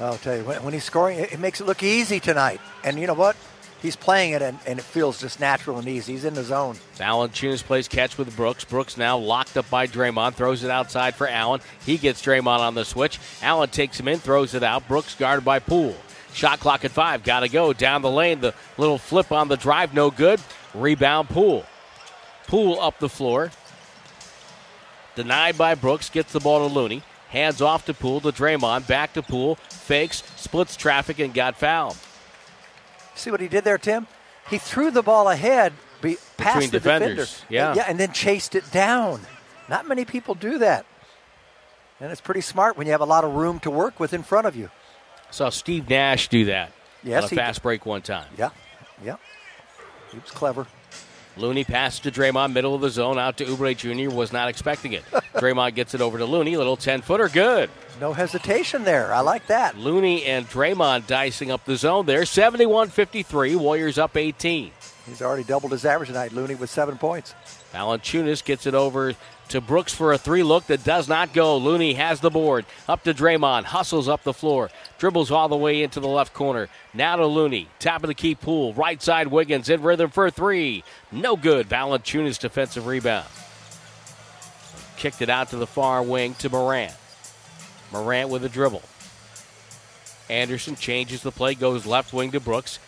I'll 0.01 0.16
tell 0.16 0.37
you, 0.37 0.45
when, 0.45 0.62
when 0.62 0.72
he's 0.72 0.85
scoring, 0.85 1.18
it, 1.18 1.39
makes 1.39 1.61
it 1.61 1.66
look 1.66 1.83
easy 1.83 2.20
tonight. 2.20 2.61
And 2.85 2.99
you 2.99 3.07
know 3.07 3.14
what? 3.14 3.37
He's 3.83 3.97
playing 3.97 4.33
it, 4.33 4.43
and, 4.43 4.59
and 4.66 4.79
it 4.79 4.85
feels 4.85 5.20
just 5.20 5.39
natural 5.39 5.79
and 5.79 5.87
easy. 5.87 6.12
He's 6.12 6.24
in 6.24 6.35
the 6.35 6.43
zone. 6.43 6.76
Allen 6.99 7.31
Valanciunas 7.31 7.62
plays 7.62 7.89
catch 7.89 8.18
with 8.18 8.35
Brooks. 8.35 8.64
Brooks 8.64 8.97
now 8.97 9.18
locked 9.18 9.57
up 9.57 9.68
by 9.70 9.87
Draymond, 9.87 10.35
throws 10.35 10.64
it 10.64 10.70
outside 10.70 11.14
for 11.14 11.29
Allen. 11.29 11.61
He 11.85 11.97
gets 11.97 12.22
Draymond 12.22 12.61
on 12.61 12.74
the 12.74 12.85
switch. 12.85 13.20
Allen 13.43 13.68
takes 13.70 14.01
him 14.01 14.09
in, 14.09 14.18
throws 14.18 14.55
it 14.55 14.62
out. 14.62 14.89
Brooks 14.89 15.14
guarded 15.14 15.45
by 15.45 15.59
Poole. 15.59 15.97
Shot 16.33 16.61
clock 16.61 16.85
at 16.85 16.91
five. 16.91 17.24
Got 17.24 17.41
to 17.41 17.49
go 17.49 17.72
down 17.72 18.03
the 18.03 18.11
lane. 18.11 18.41
The 18.41 18.55
little 18.76 18.99
flip 18.99 19.33
on 19.33 19.49
the 19.49 19.57
drive, 19.57 19.95
no 19.95 20.11
good. 20.11 20.41
Rebound 20.75 21.29
Poole. 21.29 21.64
Poole 22.47 22.81
up 22.81 22.99
the 22.99 23.09
floor. 23.09 23.51
Denied 25.14 25.59
by 25.59 25.75
Brooks. 25.75 26.09
Gets 26.11 26.33
the 26.33 26.41
ball 26.41 26.66
to 26.69 26.73
Looney. 26.75 27.03
Hands 27.31 27.61
off 27.61 27.85
to 27.87 27.95
Poole 27.95 28.21
to 28.23 28.29
Draymond. 28.33 28.87
Back 28.87 29.12
to 29.14 29.23
Poole. 29.23 29.57
Fakes. 29.69 30.23
Splits 30.37 30.77
traffic 30.77 31.19
and 31.19 31.35
got 31.35 31.57
fouled. 31.57 31.97
See 33.14 33.31
what 33.31 33.41
he 33.41 33.49
did 33.49 33.64
there, 33.64 33.79
Tim? 33.79 34.07
He 34.49 34.59
threw 34.59 34.91
the 34.91 35.03
ball 35.03 35.29
ahead 35.29 35.73
be, 36.01 36.16
past 36.37 36.55
Between 36.55 36.71
the 36.71 36.79
defenders. 36.79 37.16
defender. 37.33 37.55
Yeah. 37.55 37.75
yeah, 37.75 37.85
and 37.89 37.99
then 37.99 38.12
chased 38.12 38.55
it 38.55 38.71
down. 38.71 39.21
Not 39.69 39.87
many 39.89 40.05
people 40.05 40.35
do 40.35 40.59
that. 40.59 40.87
And 42.01 42.12
it's 42.12 42.21
pretty 42.21 42.41
smart 42.43 42.77
when 42.79 42.87
you 42.87 42.93
have 42.93 43.01
a 43.01 43.05
lot 43.07 43.25
of 43.25 43.35
room 43.35 43.59
to 43.61 43.71
work 43.71 43.99
with 43.99 44.14
in 44.14 44.23
front 44.23 44.47
of 44.47 44.55
you. 44.55 44.71
Saw 45.31 45.51
Steve 45.51 45.91
Nash 45.91 46.29
do 46.29 46.45
that 46.47 46.71
Yes, 47.03 47.25
on 47.25 47.33
a 47.33 47.35
fast 47.37 47.59
did. 47.59 47.62
break 47.64 47.85
one 47.85 48.01
time. 48.03 48.27
Yeah, 48.39 48.51
yeah. 49.05 49.16
He 50.11 50.19
was 50.19 50.31
clever. 50.31 50.67
Looney 51.37 51.63
passes 51.63 52.01
to 52.01 52.11
Draymond, 52.11 52.53
middle 52.53 52.75
of 52.75 52.81
the 52.81 52.91
zone, 52.91 53.19
out 53.19 53.37
to 53.37 53.45
Oubre 53.45 53.77
Jr. 53.77 54.15
Was 54.15 54.33
not 54.33 54.49
expecting 54.49 54.93
it. 54.93 55.05
Draymond 55.35 55.75
gets 55.75 55.95
it 55.95 56.01
over 56.01 56.19
to 56.19 56.25
Looney, 56.25 56.57
little 56.57 56.77
10 56.77 57.03
footer, 57.03 57.29
good. 57.29 57.71
No 58.01 58.13
hesitation 58.13 58.85
there. 58.85 59.13
I 59.15 59.21
like 59.21 59.47
that. 59.47 59.79
Looney 59.79 60.25
and 60.25 60.49
Draymond 60.49 61.07
dicing 61.07 61.51
up 61.51 61.65
the 61.65 61.77
zone 61.77 62.07
there. 62.07 62.25
71 62.25 62.89
53, 62.89 63.57
Warriors 63.57 63.99
up 63.99 64.17
18. 64.17 64.73
He's 65.07 65.23
already 65.23 65.45
doubled 65.45 65.73
his 65.73 65.85
average 65.85 66.09
tonight. 66.09 66.33
Looney 66.33 66.55
with 66.55 66.71
seven 66.71 66.99
points. 66.99 67.35
Valanciunas 67.73 68.45
gets 68.45 68.67
it 68.67 68.75
over 68.75 69.15
to 69.49 69.61
Brooks 69.61 69.95
for 69.95 70.13
a 70.13 70.19
three 70.19 70.43
look 70.43 70.67
that 70.67 70.85
does 70.85 71.09
not 71.09 71.33
go. 71.33 71.57
Looney 71.57 71.95
has 71.95 72.21
the 72.21 72.31
board. 72.31 72.67
Up 72.89 73.03
to 73.05 73.15
Draymond. 73.15 73.65
Hustles 73.65 74.09
up 74.09 74.23
the 74.23 74.35
floor. 74.35 74.71
Dribbles 74.99 75.30
all 75.30 75.49
the 75.49 75.57
way 75.57 75.82
into 75.82 76.01
the 76.01 76.09
left 76.09 76.34
corner. 76.34 76.68
Now 76.92 77.16
to 77.16 77.26
Looney. 77.26 77.68
Top 77.78 78.03
of 78.03 78.09
the 78.09 78.14
key 78.14 78.34
Poole. 78.34 78.74
Right 78.74 79.01
side 79.01 79.28
Wiggins 79.28 79.68
in 79.68 79.82
rhythm 79.82 80.11
for 80.11 80.28
three. 80.30 80.82
No 81.12 81.36
good. 81.36 81.68
Valanciunas 81.68 82.38
defensive 82.38 82.86
rebound. 82.86 83.26
Kicked 84.96 85.22
it 85.22 85.30
out 85.30 85.51
to 85.51 85.57
the 85.57 85.66
far 85.66 86.03
wing 86.03 86.34
to 86.34 86.51
Morant. 86.51 86.94
Morant 87.92 88.28
with 88.28 88.44
a 88.44 88.49
dribble. 88.49 88.82
Anderson 90.28 90.74
changes 90.74 91.22
the 91.22 91.30
play, 91.30 91.55
goes 91.55 91.86
left 91.86 92.12
wing 92.12 92.32
to 92.32 92.40
Brooks. 92.40 92.80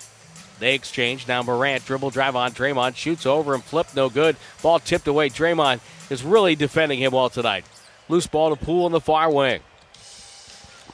They 0.59 0.75
exchange. 0.75 1.29
Now 1.29 1.43
Morant 1.43 1.87
dribble 1.87 2.11
drive 2.11 2.37
on 2.37 2.53
Draymond, 2.53 2.97
shoots 2.97 3.25
over 3.25 3.55
and 3.55 3.65
flip, 3.65 3.87
no 3.95 4.11
good. 4.11 4.37
Ball 4.61 4.81
tipped 4.81 5.07
away. 5.07 5.31
Draymond 5.31 5.81
is 6.11 6.23
really 6.25 6.57
defending 6.57 6.99
him 6.99 7.13
well 7.13 7.31
tonight. 7.31 7.65
Loose 8.09 8.27
ball 8.27 8.55
to 8.55 8.63
Poole 8.63 8.87
in 8.87 8.93
the 8.93 9.01
far 9.01 9.31
wing. 9.31 9.61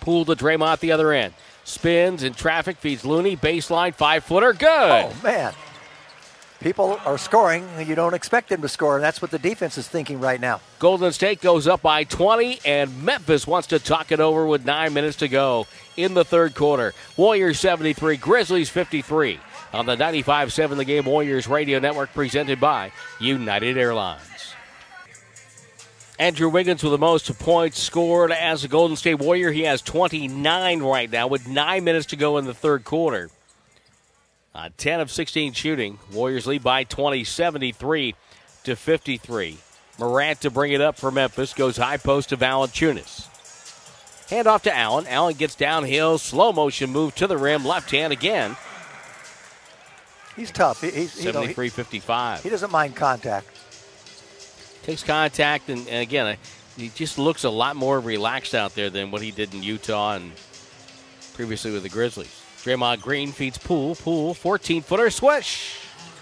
Poole 0.07 0.25
to 0.25 0.37
Draymond 0.37 0.75
at 0.75 0.79
the 0.79 0.93
other 0.93 1.11
end. 1.11 1.35
Spins 1.65 2.23
in 2.23 2.33
traffic, 2.33 2.77
feeds 2.77 3.05
Looney, 3.05 3.37
baseline, 3.37 3.93
five 3.93 4.23
footer, 4.23 4.53
good. 4.53 4.69
Oh, 4.71 5.13
man. 5.25 5.53
People 6.61 7.01
are 7.05 7.19
scoring. 7.19 7.69
You 7.85 7.97
don't 7.97 8.15
expect 8.15 8.49
them 8.49 8.63
to 8.63 8.69
score, 8.69 8.95
and 8.95 9.05
that's 9.05 9.21
what 9.21 9.33
the 9.33 9.39
defense 9.41 9.77
is 9.77 9.89
thinking 9.89 10.21
right 10.21 10.41
now. 10.41 10.61
Golden 10.79 11.11
State 11.13 11.41
goes 11.41 11.67
up 11.67 11.83
by 11.83 12.05
20, 12.05 12.61
and 12.65 13.03
Memphis 13.03 13.49
wants 13.49 13.67
to 13.69 13.81
talk 13.81 14.13
it 14.13 14.21
over 14.21 14.47
with 14.47 14.65
nine 14.65 14.95
minutes 14.95 15.17
to 15.17 15.29
go 15.29 15.67
in 15.97 16.15
the 16.15 16.25
third 16.25 16.55
quarter. 16.55 16.95
Warriors 17.17 17.59
73, 17.59 18.17
Grizzlies 18.17 18.71
53 18.71 19.41
on 19.73 19.87
the 19.87 19.97
95 19.97 20.53
7 20.53 20.79
The 20.79 20.85
Game 20.85 21.07
Warriors 21.07 21.49
Radio 21.49 21.81
Network 21.81 22.15
presented 22.15 22.61
by 22.61 22.93
United 23.19 23.77
Airlines. 23.77 24.23
Andrew 26.19 26.49
Wiggins 26.49 26.83
with 26.83 26.93
the 26.93 26.99
most 26.99 27.39
points 27.39 27.79
scored 27.79 28.33
as 28.33 28.65
a 28.65 28.69
Golden 28.69 28.97
State 28.97 29.17
Warrior. 29.17 29.53
He 29.53 29.63
has 29.63 29.83
29 29.83 30.83
right 30.83 31.11
now 31.11 31.27
with 31.27 31.47
nine 31.47 31.85
minutes 31.85 32.07
to 32.07 32.17
go 32.17 32.39
in 32.39 32.47
the 32.47 32.55
third 32.55 32.85
quarter. 32.85 33.31
Uh, 34.55 34.71
10 34.79 35.01
of 35.01 35.11
16 35.11 35.53
shooting. 35.53 35.99
Warriors 36.11 36.47
lead 36.47 36.63
by 36.63 36.85
20, 36.85 37.23
73 37.25 38.15
to 38.65 38.77
53. 38.77 39.59
Morant 39.99 40.41
to 40.41 40.51
bring 40.51 40.73
it 40.73 40.81
up 40.81 40.97
for 40.97 41.11
Memphis 41.11 41.53
goes 41.53 41.77
high 41.77 41.99
post 41.99 42.31
to 42.31 42.39
Valanciunas. 42.39 43.29
Hand 44.31 44.47
off 44.47 44.63
to 44.63 44.75
Allen. 44.75 45.07
Allen 45.09 45.35
gets 45.35 45.55
downhill, 45.55 46.17
slow 46.17 46.53
motion 46.53 46.91
move 46.91 47.15
to 47.17 47.27
the 47.27 47.37
rim, 47.37 47.65
left 47.65 47.91
hand 47.91 48.13
again. 48.13 48.57
He's 50.35 50.51
tough. 50.51 50.81
He, 50.81 50.91
he's, 50.91 51.25
you 51.25 51.33
know, 51.33 51.41
he, 51.43 51.55
73 51.55 51.69
55. 51.69 52.43
he 52.43 52.49
doesn't 52.49 52.73
mind 52.73 52.97
contact. 52.97 53.49
Takes 54.87 55.03
contact, 55.03 55.69
and, 55.69 55.87
and 55.89 56.01
again, 56.01 56.27
I- 56.27 56.39
he 56.77 56.91
just 56.91 57.19
looks 57.19 57.43
a 57.45 57.51
lot 57.51 57.75
more 57.75 57.99
relaxed 57.99 58.55
out 58.55 58.75
there 58.77 58.89
than 58.89 59.11
what 59.11 59.21
he 59.21 59.31
did 59.33 59.53
in 59.53 59.63
Utah 59.63 60.15
and 60.15 60.31
previously 61.35 61.73
with 61.73 61.83
the 61.83 61.89
Grizzlies. 61.89 62.41
Draymond 62.59 63.01
Green 63.01 63.33
feeds 63.33 63.59
Poole. 63.59 63.97
Poole, 63.97 64.33
14 64.35 64.83
footer, 64.83 65.11
swish. 65.11 65.79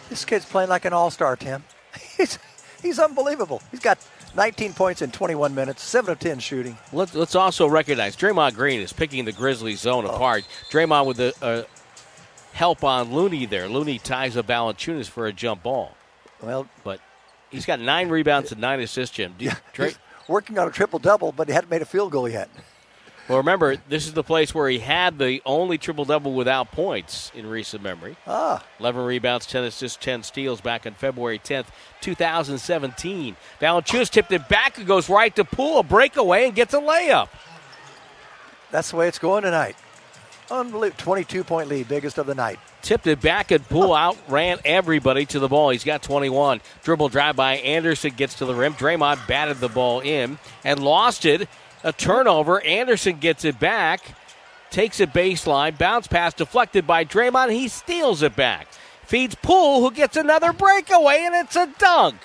This 0.09 0.25
kid's 0.25 0.45
playing 0.45 0.71
like 0.71 0.85
an 0.87 0.93
all-star, 0.95 1.37
Tim. 1.37 1.65
He's 2.17 2.39
he's 2.81 2.99
unbelievable. 2.99 3.61
He's 3.71 3.81
got 3.81 3.99
19 4.35 4.73
points 4.73 5.03
in 5.03 5.11
21 5.11 5.55
minutes, 5.55 5.83
7 5.83 6.11
of 6.12 6.19
10 6.19 6.39
shooting. 6.39 6.77
Let's, 6.93 7.15
let's 7.15 7.35
also 7.35 7.67
recognize 7.67 8.17
Draymond 8.17 8.55
Green 8.55 8.81
is 8.81 8.93
picking 8.93 9.25
the 9.27 9.33
Grizzlies 9.33 9.81
zone 9.81 10.05
apart. 10.07 10.47
Draymond 10.71 11.07
with 11.07 11.17
the 11.19 11.35
uh, 11.43 11.62
help 12.53 12.83
on 12.85 13.12
Looney 13.12 13.45
there. 13.47 13.69
Looney 13.69 13.99
ties 13.99 14.37
up 14.37 14.47
Valanciunas 14.47 15.09
for 15.09 15.27
a 15.27 15.33
jump 15.33 15.62
ball, 15.62 15.97
Well, 16.43 16.67
but 16.83 17.01
he's 17.55 17.67
got 17.67 17.81
nine 17.81 18.09
rebounds 18.09 18.53
and 18.53 18.61
nine 18.61 18.81
assists. 18.81 19.15
Jim, 19.17 19.35
Do 19.39 19.47
you- 19.47 19.53
Dra- 19.73 19.87
he's 19.89 19.99
working 20.29 20.59
on 20.59 20.69
a 20.69 20.71
triple-double, 20.71 21.33
but 21.33 21.49
he 21.49 21.55
hadn't 21.55 21.71
made 21.71 21.83
a 21.83 21.87
field 21.87 22.13
goal 22.13 22.29
yet. 22.29 22.49
well, 23.29 23.39
remember 23.39 23.77
this 23.89 24.07
is 24.07 24.13
the 24.13 24.23
place 24.23 24.55
where 24.55 24.69
he 24.69 24.79
had 24.81 25.19
the 25.19 25.41
only 25.47 25.79
triple 25.79 26.05
double 26.05 26.33
without 26.35 26.71
points 26.73 27.31
in 27.35 27.47
recent 27.47 27.83
memory. 27.83 28.17
Ah, 28.27 28.63
11 28.81 29.05
rebounds, 29.05 29.47
10 29.47 29.65
assists, 29.65 29.97
10 30.03 30.23
steals 30.23 30.61
back 30.61 30.87
on 30.87 30.93
February 30.95 31.39
10th, 31.39 31.67
2017. 32.03 33.37
Valanciunas 33.61 34.11
tipped 34.11 34.33
it 34.33 34.49
back. 34.49 34.79
It 34.79 34.87
goes 34.87 35.09
right 35.09 35.35
to 35.37 35.45
Poole, 35.45 35.79
a 35.79 35.83
breakaway, 35.83 36.47
and 36.47 36.55
gets 36.55 36.75
a 36.75 36.79
layup. 36.81 37.29
that's 38.71 38.91
the 38.91 38.97
way 38.97 39.09
it's 39.09 39.19
going 39.19 39.43
tonight. 39.45 39.77
Unbelievable. 40.51 41.14
22-point 41.14 41.68
lead, 41.68 41.88
biggest 41.88 42.18
of 42.18 42.26
the 42.26 42.34
night. 42.34 42.59
Tipped 42.82 43.07
it 43.07 43.20
back 43.20 43.51
and 43.51 43.64
oh. 43.70 43.95
Out 43.95 44.18
ran 44.28 44.59
everybody 44.64 45.24
to 45.26 45.38
the 45.38 45.49
ball. 45.49 45.70
He's 45.70 45.84
got 45.84 46.03
21. 46.03 46.61
Dribble 46.82 47.09
drive 47.09 47.36
by 47.36 47.57
Anderson 47.57 48.12
gets 48.14 48.34
to 48.34 48.45
the 48.45 48.55
rim. 48.55 48.74
Draymond 48.74 49.26
batted 49.26 49.59
the 49.59 49.68
ball 49.68 50.01
in 50.01 50.38
and 50.64 50.82
lost 50.82 51.24
it. 51.24 51.49
A 51.82 51.92
turnover. 51.92 52.62
Anderson 52.62 53.18
gets 53.18 53.45
it 53.45 53.59
back, 53.59 54.14
takes 54.70 55.01
it 55.01 55.12
baseline, 55.12 55.76
bounce 55.76 56.07
pass 56.07 56.34
deflected 56.34 56.86
by 56.86 57.05
Draymond. 57.05 57.53
He 57.53 57.68
steals 57.68 58.22
it 58.22 58.36
back. 58.36 58.68
Feeds 59.05 59.34
Poole, 59.34 59.80
who 59.80 59.90
gets 59.90 60.16
another 60.16 60.53
breakaway, 60.53 61.24
and 61.26 61.34
it's 61.34 61.57
a 61.57 61.66
dunk. 61.78 62.16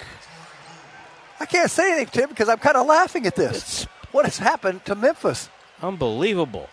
I 1.40 1.46
can't 1.46 1.70
say 1.70 1.94
anything, 1.94 2.22
Tim, 2.22 2.30
because 2.30 2.50
I'm 2.50 2.58
kind 2.58 2.78
of 2.78 2.86
laughing 2.86 3.26
at 3.26 3.36
this. 3.36 3.86
What 4.12 4.26
has 4.26 4.38
happened 4.38 4.86
to 4.86 4.96
Memphis? 4.96 5.50
Unbelievable. 5.82 6.70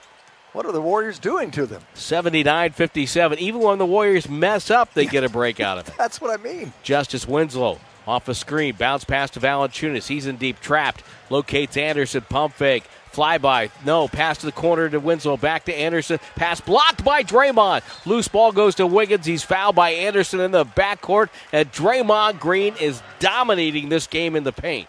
What 0.57 0.65
are 0.65 0.73
the 0.73 0.81
Warriors 0.81 1.19
doing 1.19 1.51
to 1.51 1.67
them? 1.67 1.83
79 1.93 2.73
57. 2.73 3.39
Even 3.41 3.61
when 3.61 3.77
the 3.77 3.85
Warriors 3.85 4.27
mess 4.27 4.71
up, 4.71 4.95
they 4.95 5.05
get 5.05 5.23
a 5.23 5.29
break 5.29 5.61
out 5.61 5.77
of 5.77 5.87
it. 5.87 5.95
That's 5.99 6.19
what 6.19 6.31
I 6.31 6.43
mean. 6.43 6.73
Justice 6.83 7.29
Winslow 7.29 7.79
Off 8.07 8.27
a 8.27 8.35
screen, 8.35 8.75
bounce 8.75 9.05
pass 9.05 9.29
to 9.33 9.41
Valanciunas. 9.41 10.09
He's 10.09 10.27
in 10.27 10.37
deep, 10.37 10.59
trapped. 10.61 11.03
Locates 11.29 11.77
Anderson, 11.77 12.23
pump 12.23 12.55
fake, 12.55 12.85
flyby. 13.13 13.71
No, 13.85 14.09
pass 14.09 14.39
to 14.39 14.47
the 14.47 14.53
corner 14.53 14.89
to 14.89 14.99
Winslow. 14.99 15.37
Back 15.37 15.67
to 15.67 15.77
Anderson. 15.77 16.21
Pass 16.37 16.63
blocked 16.63 17.05
by 17.05 17.23
Draymond. 17.23 17.83
Loose 18.07 18.29
ball 18.29 18.51
goes 18.51 18.77
to 18.77 18.87
Wiggins. 18.87 19.27
He's 19.27 19.43
fouled 19.43 19.77
by 19.77 19.91
Anderson 19.91 20.41
in 20.41 20.53
the 20.53 20.65
backcourt. 20.65 21.29
And 21.53 21.71
Draymond 21.71 22.41
Green 22.41 22.75
is 22.81 23.03
dominating 23.19 23.91
this 23.91 24.07
game 24.07 24.35
in 24.35 24.45
the 24.45 24.53
paint. 24.53 24.89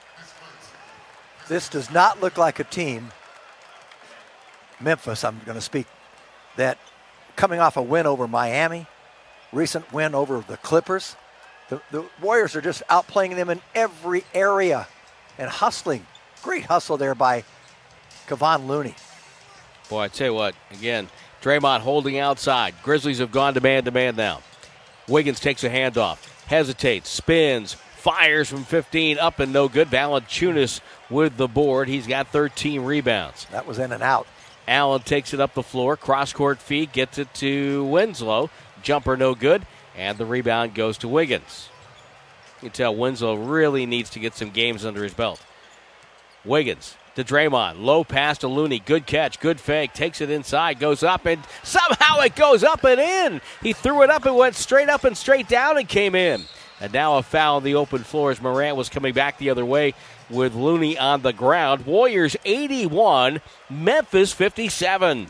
This 1.49 1.67
does 1.67 1.91
not 1.91 2.21
look 2.21 2.37
like 2.37 2.59
a 2.59 2.63
team, 2.63 3.11
Memphis, 4.79 5.23
I'm 5.23 5.39
going 5.45 5.57
to 5.57 5.61
speak, 5.61 5.87
that 6.55 6.77
coming 7.35 7.59
off 7.59 7.77
a 7.77 7.81
win 7.81 8.05
over 8.05 8.27
Miami, 8.27 8.87
recent 9.51 9.91
win 9.93 10.15
over 10.15 10.43
the 10.47 10.57
Clippers. 10.57 11.15
The, 11.69 11.81
the 11.91 12.05
Warriors 12.21 12.55
are 12.55 12.61
just 12.61 12.83
outplaying 12.87 13.35
them 13.35 13.49
in 13.49 13.61
every 13.75 14.23
area 14.33 14.87
and 15.37 15.49
hustling. 15.49 16.05
Great 16.41 16.65
hustle 16.65 16.97
there 16.97 17.15
by 17.15 17.43
Kevon 18.27 18.67
Looney. 18.67 18.95
Boy, 19.89 20.01
I 20.01 20.07
tell 20.07 20.27
you 20.27 20.33
what, 20.33 20.55
again, 20.71 21.09
Draymond 21.41 21.79
holding 21.79 22.17
outside. 22.19 22.75
Grizzlies 22.83 23.19
have 23.19 23.31
gone 23.31 23.53
to 23.53 23.61
man 23.61 23.85
to 23.85 23.91
man 23.91 24.15
now. 24.15 24.41
Wiggins 25.07 25.39
takes 25.39 25.63
a 25.63 25.69
handoff, 25.69 26.17
hesitates, 26.45 27.09
spins, 27.09 27.73
fires 27.73 28.49
from 28.49 28.63
15, 28.63 29.17
up 29.17 29.39
and 29.39 29.53
no 29.53 29.67
good. 29.67 29.89
Valanciunas 29.89 30.81
with 31.09 31.37
the 31.37 31.47
board. 31.47 31.87
He's 31.87 32.07
got 32.07 32.27
13 32.27 32.81
rebounds. 32.81 33.45
That 33.51 33.65
was 33.65 33.79
in 33.79 33.91
and 33.91 34.03
out. 34.03 34.27
Allen 34.67 35.01
takes 35.01 35.33
it 35.33 35.39
up 35.39 35.53
the 35.53 35.63
floor, 35.63 35.95
cross 35.95 36.33
court 36.33 36.59
feed, 36.59 36.91
gets 36.91 37.17
it 37.17 37.33
to 37.35 37.85
Winslow. 37.85 38.49
Jumper 38.83 39.15
no 39.15 39.33
good, 39.33 39.65
and 39.95 40.17
the 40.17 40.25
rebound 40.25 40.73
goes 40.73 40.97
to 40.99 41.07
Wiggins. 41.07 41.69
You 42.57 42.69
can 42.69 42.71
tell 42.71 42.95
Winslow 42.95 43.35
really 43.35 43.85
needs 43.85 44.09
to 44.11 44.19
get 44.19 44.33
some 44.33 44.49
games 44.49 44.85
under 44.85 45.03
his 45.03 45.13
belt. 45.13 45.41
Wiggins 46.43 46.95
to 47.15 47.23
Draymond. 47.23 47.81
Low 47.81 48.03
pass 48.03 48.37
to 48.39 48.47
Looney. 48.47 48.79
Good 48.79 49.05
catch. 49.05 49.39
Good 49.39 49.59
fake. 49.59 49.93
Takes 49.93 50.21
it 50.21 50.29
inside. 50.29 50.79
Goes 50.79 51.03
up 51.03 51.25
and 51.25 51.41
somehow 51.63 52.19
it 52.19 52.35
goes 52.35 52.63
up 52.63 52.83
and 52.83 52.99
in. 52.99 53.41
He 53.61 53.73
threw 53.73 54.03
it 54.03 54.09
up 54.09 54.25
and 54.25 54.35
went 54.35 54.55
straight 54.55 54.89
up 54.89 55.03
and 55.03 55.17
straight 55.17 55.47
down 55.47 55.77
and 55.77 55.89
came 55.89 56.13
in. 56.13 56.43
And 56.79 56.93
now 56.93 57.17
a 57.17 57.23
foul 57.23 57.57
on 57.57 57.63
the 57.63 57.75
open 57.75 58.03
floor 58.03 58.29
as 58.29 58.39
Morant 58.39 58.77
was 58.77 58.87
coming 58.87 59.13
back 59.13 59.39
the 59.39 59.49
other 59.49 59.65
way 59.65 59.95
with 60.29 60.55
Looney 60.55 60.97
on 60.97 61.21
the 61.21 61.33
ground. 61.33 61.85
Warriors 61.85 62.35
81, 62.45 63.41
Memphis 63.69 64.33
57. 64.33 65.27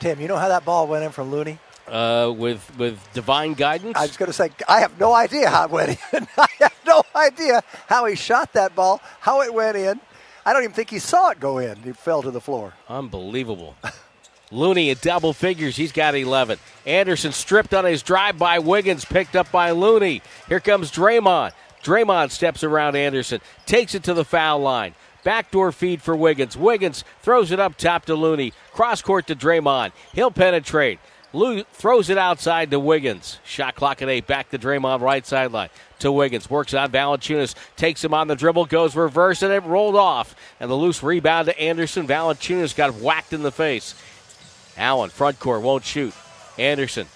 Tim, 0.00 0.20
you 0.20 0.28
know 0.28 0.36
how 0.36 0.48
that 0.48 0.64
ball 0.64 0.86
went 0.86 1.04
in 1.04 1.10
from 1.10 1.30
Looney? 1.30 1.58
Uh, 1.86 2.32
with 2.36 2.70
with 2.76 3.00
divine 3.14 3.54
guidance. 3.54 3.96
I 3.96 4.02
was 4.02 4.16
going 4.18 4.26
to 4.26 4.32
say 4.34 4.50
I 4.68 4.80
have 4.80 5.00
no 5.00 5.14
idea 5.14 5.48
how 5.48 5.64
it 5.64 5.70
went 5.70 5.98
in. 6.12 6.26
I 6.36 6.46
have 6.60 6.76
no 6.86 7.02
idea 7.16 7.62
how 7.86 8.04
he 8.04 8.14
shot 8.14 8.52
that 8.52 8.74
ball, 8.74 9.00
how 9.20 9.40
it 9.40 9.54
went 9.54 9.76
in. 9.76 9.98
I 10.44 10.52
don't 10.52 10.62
even 10.64 10.74
think 10.74 10.90
he 10.90 10.98
saw 10.98 11.30
it 11.30 11.40
go 11.40 11.58
in. 11.58 11.76
He 11.76 11.92
fell 11.92 12.22
to 12.22 12.30
the 12.30 12.40
floor. 12.40 12.74
Unbelievable. 12.88 13.74
Looney 14.50 14.90
at 14.90 15.02
double 15.02 15.32
figures. 15.32 15.76
He's 15.76 15.92
got 15.92 16.14
11. 16.14 16.58
Anderson 16.86 17.32
stripped 17.32 17.74
on 17.74 17.84
his 17.84 18.02
drive 18.02 18.38
by 18.38 18.58
Wiggins, 18.58 19.04
picked 19.04 19.36
up 19.36 19.50
by 19.52 19.72
Looney. 19.72 20.22
Here 20.48 20.60
comes 20.60 20.90
Draymond. 20.90 21.52
Draymond 21.88 22.30
steps 22.32 22.62
around 22.62 22.96
Anderson, 22.96 23.40
takes 23.64 23.94
it 23.94 24.02
to 24.02 24.12
the 24.12 24.24
foul 24.24 24.58
line. 24.58 24.94
Backdoor 25.24 25.72
feed 25.72 26.02
for 26.02 26.14
Wiggins. 26.14 26.54
Wiggins 26.54 27.02
throws 27.22 27.50
it 27.50 27.58
up 27.58 27.78
top 27.78 28.04
to 28.04 28.14
Looney. 28.14 28.52
Cross 28.72 29.00
court 29.00 29.26
to 29.28 29.34
Draymond. 29.34 29.92
He'll 30.12 30.30
penetrate. 30.30 30.98
Lou 31.32 31.62
throws 31.72 32.10
it 32.10 32.18
outside 32.18 32.70
to 32.72 32.78
Wiggins. 32.78 33.38
Shot 33.42 33.74
clock 33.74 34.02
at 34.02 34.10
eight. 34.10 34.26
Back 34.26 34.50
to 34.50 34.58
Draymond, 34.58 35.00
right 35.00 35.24
sideline 35.24 35.70
to 36.00 36.12
Wiggins. 36.12 36.50
Works 36.50 36.74
on 36.74 36.92
Valanciunas. 36.92 37.54
Takes 37.76 38.04
him 38.04 38.12
on 38.12 38.28
the 38.28 38.36
dribble. 38.36 38.66
Goes 38.66 38.94
reverse 38.94 39.42
and 39.42 39.50
it 39.50 39.64
rolled 39.64 39.96
off. 39.96 40.36
And 40.60 40.70
the 40.70 40.74
loose 40.74 41.02
rebound 41.02 41.46
to 41.46 41.58
Anderson. 41.58 42.06
Valanciunas 42.06 42.76
got 42.76 42.96
whacked 42.96 43.32
in 43.32 43.42
the 43.42 43.52
face. 43.52 43.94
Allen, 44.76 45.08
front 45.08 45.40
court, 45.40 45.62
won't 45.62 45.84
shoot. 45.84 46.12
Anderson 46.58 47.06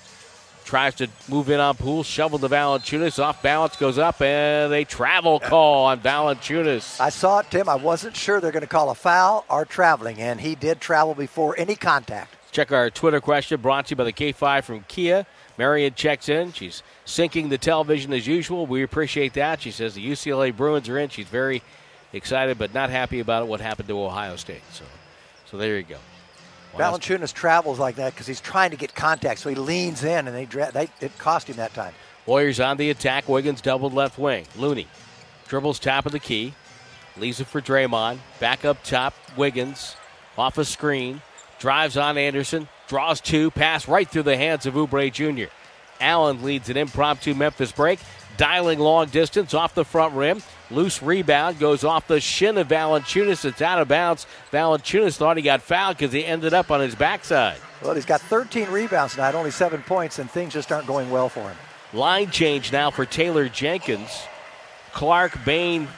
tries 0.64 0.94
to 0.96 1.08
move 1.28 1.50
in 1.50 1.60
on 1.60 1.76
Poole, 1.76 2.02
shovel 2.02 2.38
to 2.38 2.48
Valanciunas, 2.48 3.22
off 3.22 3.42
balance, 3.42 3.76
goes 3.76 3.98
up, 3.98 4.20
and 4.20 4.72
a 4.72 4.84
travel 4.84 5.40
call 5.40 5.86
on 5.86 6.00
Valanciunas. 6.00 7.00
I 7.00 7.10
saw 7.10 7.40
it, 7.40 7.50
Tim. 7.50 7.68
I 7.68 7.74
wasn't 7.74 8.16
sure 8.16 8.40
they're 8.40 8.52
going 8.52 8.62
to 8.62 8.66
call 8.66 8.90
a 8.90 8.94
foul 8.94 9.44
or 9.48 9.64
traveling, 9.64 10.18
and 10.20 10.40
he 10.40 10.54
did 10.54 10.80
travel 10.80 11.14
before 11.14 11.54
any 11.58 11.74
contact. 11.74 12.36
Check 12.50 12.70
our 12.70 12.90
Twitter 12.90 13.20
question 13.20 13.60
brought 13.60 13.86
to 13.86 13.90
you 13.90 13.96
by 13.96 14.04
the 14.04 14.12
K5 14.12 14.64
from 14.64 14.84
Kia. 14.88 15.26
Marion 15.58 15.94
checks 15.94 16.28
in. 16.28 16.52
She's 16.52 16.82
syncing 17.06 17.48
the 17.48 17.58
television 17.58 18.12
as 18.12 18.26
usual. 18.26 18.66
We 18.66 18.82
appreciate 18.82 19.34
that. 19.34 19.62
She 19.62 19.70
says 19.70 19.94
the 19.94 20.06
UCLA 20.06 20.54
Bruins 20.54 20.88
are 20.88 20.98
in. 20.98 21.08
She's 21.08 21.28
very 21.28 21.62
excited 22.12 22.58
but 22.58 22.74
not 22.74 22.90
happy 22.90 23.20
about 23.20 23.48
what 23.48 23.60
happened 23.60 23.88
to 23.88 23.98
Ohio 23.98 24.36
State. 24.36 24.62
So, 24.72 24.84
so 25.50 25.56
there 25.56 25.76
you 25.76 25.84
go. 25.84 25.98
Well, 26.74 26.98
Valanciunas 26.98 27.32
travels 27.32 27.78
like 27.78 27.96
that 27.96 28.14
because 28.14 28.26
he's 28.26 28.40
trying 28.40 28.70
to 28.70 28.76
get 28.76 28.94
contact, 28.94 29.40
so 29.40 29.48
he 29.48 29.54
leans 29.54 30.04
in, 30.04 30.26
and 30.28 30.36
they, 30.36 30.44
they 30.70 30.88
it 31.00 31.16
cost 31.18 31.48
him 31.48 31.56
that 31.56 31.74
time. 31.74 31.94
Warriors 32.26 32.60
on 32.60 32.76
the 32.76 32.90
attack. 32.90 33.28
Wiggins 33.28 33.60
doubled 33.60 33.94
left 33.94 34.18
wing. 34.18 34.46
Looney 34.56 34.86
dribbles 35.48 35.78
top 35.78 36.06
of 36.06 36.12
the 36.12 36.18
key, 36.18 36.54
leaves 37.16 37.40
it 37.40 37.46
for 37.46 37.60
Draymond. 37.60 38.18
Back 38.40 38.64
up 38.64 38.82
top. 38.84 39.14
Wiggins 39.36 39.96
off 40.38 40.56
a 40.58 40.64
screen, 40.64 41.20
drives 41.58 41.96
on 41.96 42.16
Anderson, 42.16 42.68
draws 42.88 43.20
two, 43.20 43.50
pass 43.50 43.88
right 43.88 44.08
through 44.08 44.22
the 44.22 44.36
hands 44.36 44.66
of 44.66 44.74
Oubre 44.74 45.12
Jr. 45.12 45.52
Allen 46.00 46.42
leads 46.42 46.68
an 46.68 46.76
impromptu 46.76 47.34
Memphis 47.34 47.72
break, 47.72 48.00
dialing 48.36 48.78
long 48.78 49.06
distance 49.06 49.54
off 49.54 49.74
the 49.74 49.84
front 49.84 50.14
rim. 50.14 50.42
Loose 50.72 51.02
rebound 51.02 51.58
goes 51.58 51.84
off 51.84 52.06
the 52.06 52.20
shin 52.20 52.58
of 52.58 52.68
Valanciunas. 52.68 53.44
It's 53.44 53.60
out 53.60 53.80
of 53.80 53.88
bounds. 53.88 54.26
Valanciunas 54.50 55.16
thought 55.16 55.36
he 55.36 55.42
got 55.42 55.62
fouled 55.62 55.98
because 55.98 56.12
he 56.12 56.24
ended 56.24 56.54
up 56.54 56.70
on 56.70 56.80
his 56.80 56.94
backside. 56.94 57.58
Well, 57.82 57.94
he's 57.94 58.06
got 58.06 58.20
13 58.20 58.68
rebounds 58.70 59.14
tonight, 59.14 59.34
only 59.34 59.50
seven 59.50 59.82
points, 59.82 60.18
and 60.18 60.30
things 60.30 60.52
just 60.52 60.72
aren't 60.72 60.86
going 60.86 61.10
well 61.10 61.28
for 61.28 61.42
him. 61.42 61.56
Line 61.92 62.30
change 62.30 62.72
now 62.72 62.90
for 62.90 63.04
Taylor 63.04 63.48
Jenkins. 63.48 64.22
Clark, 64.92 65.44
Bane 65.44 65.88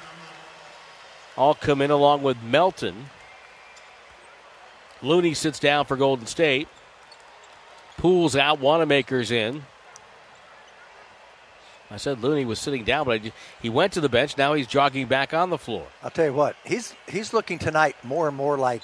all 1.36 1.54
come 1.54 1.82
in 1.82 1.90
along 1.90 2.22
with 2.22 2.40
Melton. 2.42 3.06
Looney 5.02 5.34
sits 5.34 5.58
down 5.58 5.84
for 5.84 5.96
Golden 5.96 6.26
State. 6.26 6.68
Poole's 7.96 8.36
out. 8.36 8.60
Wanamaker's 8.60 9.30
in. 9.30 9.64
I 11.94 11.96
said 11.96 12.20
Looney 12.22 12.44
was 12.44 12.58
sitting 12.58 12.82
down, 12.82 13.06
but 13.06 13.22
just, 13.22 13.36
he 13.62 13.68
went 13.68 13.92
to 13.92 14.00
the 14.00 14.08
bench. 14.08 14.36
Now 14.36 14.54
he's 14.54 14.66
jogging 14.66 15.06
back 15.06 15.32
on 15.32 15.48
the 15.50 15.58
floor. 15.58 15.86
I'll 16.02 16.10
tell 16.10 16.24
you 16.26 16.32
what, 16.32 16.56
he's 16.64 16.92
he's 17.06 17.32
looking 17.32 17.58
tonight 17.60 17.94
more 18.02 18.26
and 18.26 18.36
more 18.36 18.58
like 18.58 18.82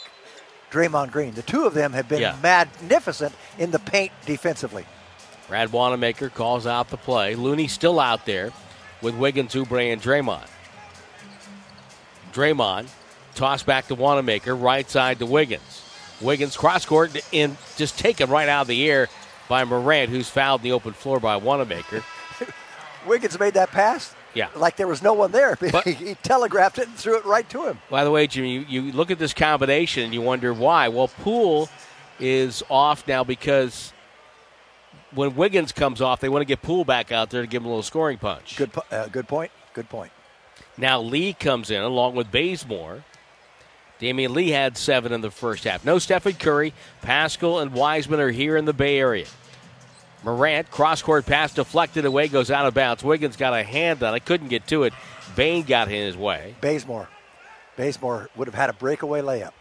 Draymond 0.70 1.10
Green. 1.10 1.34
The 1.34 1.42
two 1.42 1.64
of 1.64 1.74
them 1.74 1.92
have 1.92 2.08
been 2.08 2.20
Yeah. 2.20 2.36
magnificent 2.40 3.34
in 3.58 3.72
the 3.72 3.80
paint 3.80 4.12
defensively. 4.26 4.86
Brad 5.48 5.72
Wanamaker 5.72 6.28
calls 6.28 6.68
out 6.68 6.88
the 6.90 6.96
play. 6.96 7.34
Looney 7.34 7.66
still 7.66 7.98
out 7.98 8.26
there 8.26 8.52
with 9.02 9.16
Wiggins, 9.16 9.54
Oubre, 9.54 9.92
and 9.92 10.00
Draymond. 10.00 10.46
Draymond 12.32 12.86
toss 13.34 13.64
back 13.64 13.88
to 13.88 13.96
Wanamaker, 13.96 14.54
right 14.54 14.88
side 14.88 15.18
to 15.18 15.26
Wiggins. 15.26 15.82
Wiggins 16.20 16.56
cross 16.56 16.86
court 16.86 17.16
and 17.32 17.56
just 17.76 17.98
taken 17.98 18.30
right 18.30 18.48
out 18.48 18.62
of 18.62 18.68
the 18.68 18.88
air 18.88 19.08
by 19.48 19.64
Morant, 19.64 20.10
who's 20.10 20.28
fouled 20.28 20.60
in 20.60 20.64
the 20.64 20.72
open 20.72 20.92
floor 20.92 21.18
by 21.18 21.36
Wanamaker. 21.36 22.04
Wiggins 23.06 23.38
made 23.38 23.54
that 23.54 23.70
pass 23.70 24.14
Yeah. 24.34 24.48
like 24.56 24.76
there 24.76 24.86
was 24.88 25.02
no 25.02 25.12
one 25.14 25.32
there. 25.32 25.56
But- 25.72 25.86
he 25.86 26.14
telegraphed 26.16 26.78
it 26.78 26.88
and 26.88 26.96
threw 26.96 27.16
it 27.16 27.24
right 27.24 27.48
to 27.50 27.66
him. 27.66 27.78
By 27.90 28.04
the 28.04 28.10
way, 28.10 28.26
Jimmy, 28.26 28.52
you, 28.68 28.82
you 28.82 28.92
look 28.92 29.10
at 29.10 29.18
this 29.18 29.34
combination 29.34 30.04
and 30.04 30.14
you 30.14 30.20
wonder 30.22 30.52
why. 30.52 30.88
Well, 30.88 31.08
Poole 31.08 31.68
is 32.18 32.62
off 32.70 33.06
now 33.08 33.24
because 33.24 33.92
when 35.14 35.34
Wiggins 35.34 35.72
comes 35.72 36.00
off, 36.00 36.20
they 36.20 36.28
want 36.28 36.42
to 36.42 36.46
get 36.46 36.62
Poole 36.62 36.84
back 36.84 37.10
out 37.12 37.30
there 37.30 37.40
to 37.42 37.46
give 37.48 37.62
him 37.62 37.66
a 37.66 37.68
little 37.68 37.82
scoring 37.82 38.18
punch. 38.18 38.56
Good, 38.56 38.70
uh, 38.90 39.08
good 39.08 39.26
point. 39.28 39.50
Good 39.74 39.88
point. 39.88 40.12
Now 40.76 41.00
Lee 41.00 41.32
comes 41.32 41.70
in 41.70 41.82
along 41.82 42.14
with 42.14 42.30
Bazemore. 42.30 43.04
Damion 44.00 44.30
Lee 44.34 44.50
had 44.50 44.78
seven 44.78 45.12
in 45.12 45.20
the 45.20 45.30
first 45.30 45.64
half. 45.64 45.84
No 45.84 45.98
Stephen 45.98 46.32
Curry. 46.32 46.72
Paschall 47.02 47.60
and 47.60 47.72
Wiseman 47.74 48.18
are 48.20 48.30
here 48.30 48.56
in 48.56 48.64
the 48.64 48.72
Bay 48.72 48.98
Area. 48.98 49.26
Morant, 50.22 50.70
cross 50.70 51.00
court 51.02 51.24
pass 51.26 51.54
deflected 51.54 52.04
away, 52.04 52.28
goes 52.28 52.50
out 52.50 52.66
of 52.66 52.74
bounds. 52.74 53.02
Wiggins 53.02 53.36
got 53.36 53.54
a 53.54 53.62
hand 53.62 54.02
on 54.02 54.14
it, 54.14 54.24
couldn't 54.24 54.48
get 54.48 54.66
to 54.68 54.82
it. 54.82 54.92
Bane 55.34 55.64
got 55.64 55.88
in 55.88 55.94
his 55.94 56.16
way. 56.16 56.54
Bazemore. 56.60 57.08
Bazemore 57.76 58.28
would 58.36 58.48
have 58.48 58.54
had 58.54 58.68
a 58.68 58.74
breakaway 58.74 59.22
layup. 59.22 59.52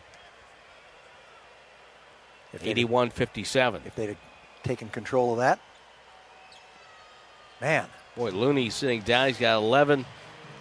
If 2.52 2.66
81 2.66 3.12
57. 3.12 3.84
if 3.86 3.96
they'd 3.96 4.10
have 4.10 4.18
taken 4.64 4.90
control 4.90 5.34
of 5.34 5.38
that. 5.38 5.60
Man, 7.62 7.88
Boy, 8.16 8.32
Looney 8.32 8.70
sitting 8.70 9.02
down. 9.02 9.28
He's 9.28 9.38
got 9.38 9.58
11 9.58 10.06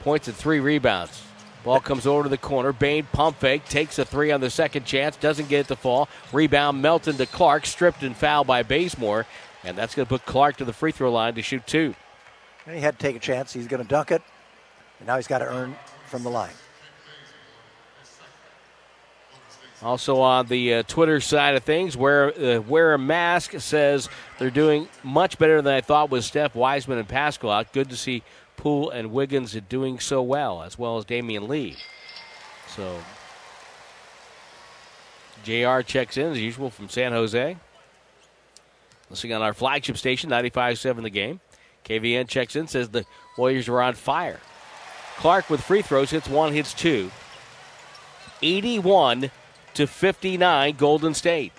points 0.03 0.29
and 0.29 0.37
three 0.37 0.61
rebounds. 0.61 1.23
Ball 1.65 1.81
comes 1.81 2.07
over 2.07 2.23
to 2.23 2.29
the 2.29 2.39
corner. 2.39 2.73
Bane 2.73 3.07
pump 3.13 3.39
fake, 3.41 3.65
takes 3.65 3.99
a 3.99 4.05
three 4.05 4.31
on 4.31 4.41
the 4.41 4.49
second 4.49 4.85
chance, 4.87 5.17
doesn't 5.17 5.49
get 5.49 5.61
it 5.61 5.69
to 5.69 5.77
fall. 5.77 6.09
Rebound 6.33 6.81
Melton 6.81 7.17
to 7.17 7.27
Clark, 7.27 7.67
stripped 7.67 8.03
and 8.03 8.17
fouled 8.17 8.47
by 8.47 8.63
Bazemore. 8.63 9.27
And 9.65 9.77
that's 9.77 9.95
going 9.95 10.07
to 10.07 10.09
put 10.09 10.25
Clark 10.25 10.57
to 10.59 10.65
the 10.65 10.73
free 10.73 10.93
throw 10.93 11.11
line 11.13 11.35
to 11.35 11.43
shoot 11.43 11.67
two. 11.67 11.95
and 12.67 12.75
he 12.75 12.81
had 12.81 12.99
to 12.99 13.03
take 13.05 13.17
a 13.17 13.21
chance. 13.21 13.53
He's 13.53 13.67
going 13.67 13.83
to 13.83 13.89
dunk 13.89 14.11
it. 14.11 14.23
And 14.99 15.07
now 15.07 15.17
he's 15.17 15.27
got 15.27 15.39
to 15.39 15.47
earn 15.47 15.77
from 16.07 16.23
the 16.23 16.31
line. 16.31 16.53
Also 19.81 20.21
on 20.21 20.47
the 20.47 20.75
uh, 20.75 20.83
Twitter 20.85 21.21
side 21.21 21.55
of 21.55 21.63
things, 21.63 21.97
wear 21.97 22.37
uh, 22.37 22.61
wear 22.61 22.95
a 22.95 22.99
mask 22.99 23.61
says 23.61 24.09
they're 24.39 24.51
doing 24.51 24.89
much 25.05 25.39
better 25.39 25.63
than 25.63 25.73
I 25.73 25.81
thought 25.81 26.11
with 26.11 26.25
Steph 26.25 26.57
Wiseman 26.57 26.99
and 26.99 27.07
Paschall 27.07 27.53
out. 27.53 27.73
Good 27.73 27.89
to 27.91 27.97
see 27.97 28.25
Poole 28.57 28.91
and 28.91 29.13
Wiggins 29.13 29.53
doing 29.69 30.01
so 30.01 30.21
well, 30.21 30.63
as 30.65 30.77
well 30.77 30.99
as 30.99 31.05
Damion 31.05 31.47
Lee. 31.47 31.77
So 32.67 32.99
JR 35.45 35.81
checks 35.83 36.17
in 36.17 36.33
as 36.33 36.41
usual 36.41 36.71
from 36.71 36.89
San 36.89 37.13
Jose. 37.13 37.57
Listening 39.11 39.33
on 39.35 39.43
our 39.43 39.55
flagship 39.55 39.97
station, 39.97 40.31
95.7 40.31 41.03
the 41.03 41.11
game. 41.11 41.41
KVN 41.85 42.29
checks 42.29 42.57
in, 42.57 42.67
says 42.69 42.91
the 42.91 43.07
Warriors 43.37 43.69
are 43.69 43.81
on 43.81 43.95
fire. 43.95 44.41
Clark 45.17 45.49
with 45.49 45.61
free 45.61 45.83
throws, 45.83 46.11
hits 46.11 46.29
one, 46.29 46.53
hits 46.53 46.75
two. 46.75 47.11
81 48.43 49.31
to 49.75 49.87
59, 49.87 50.77
Golden 50.77 51.15
State. 51.15 51.53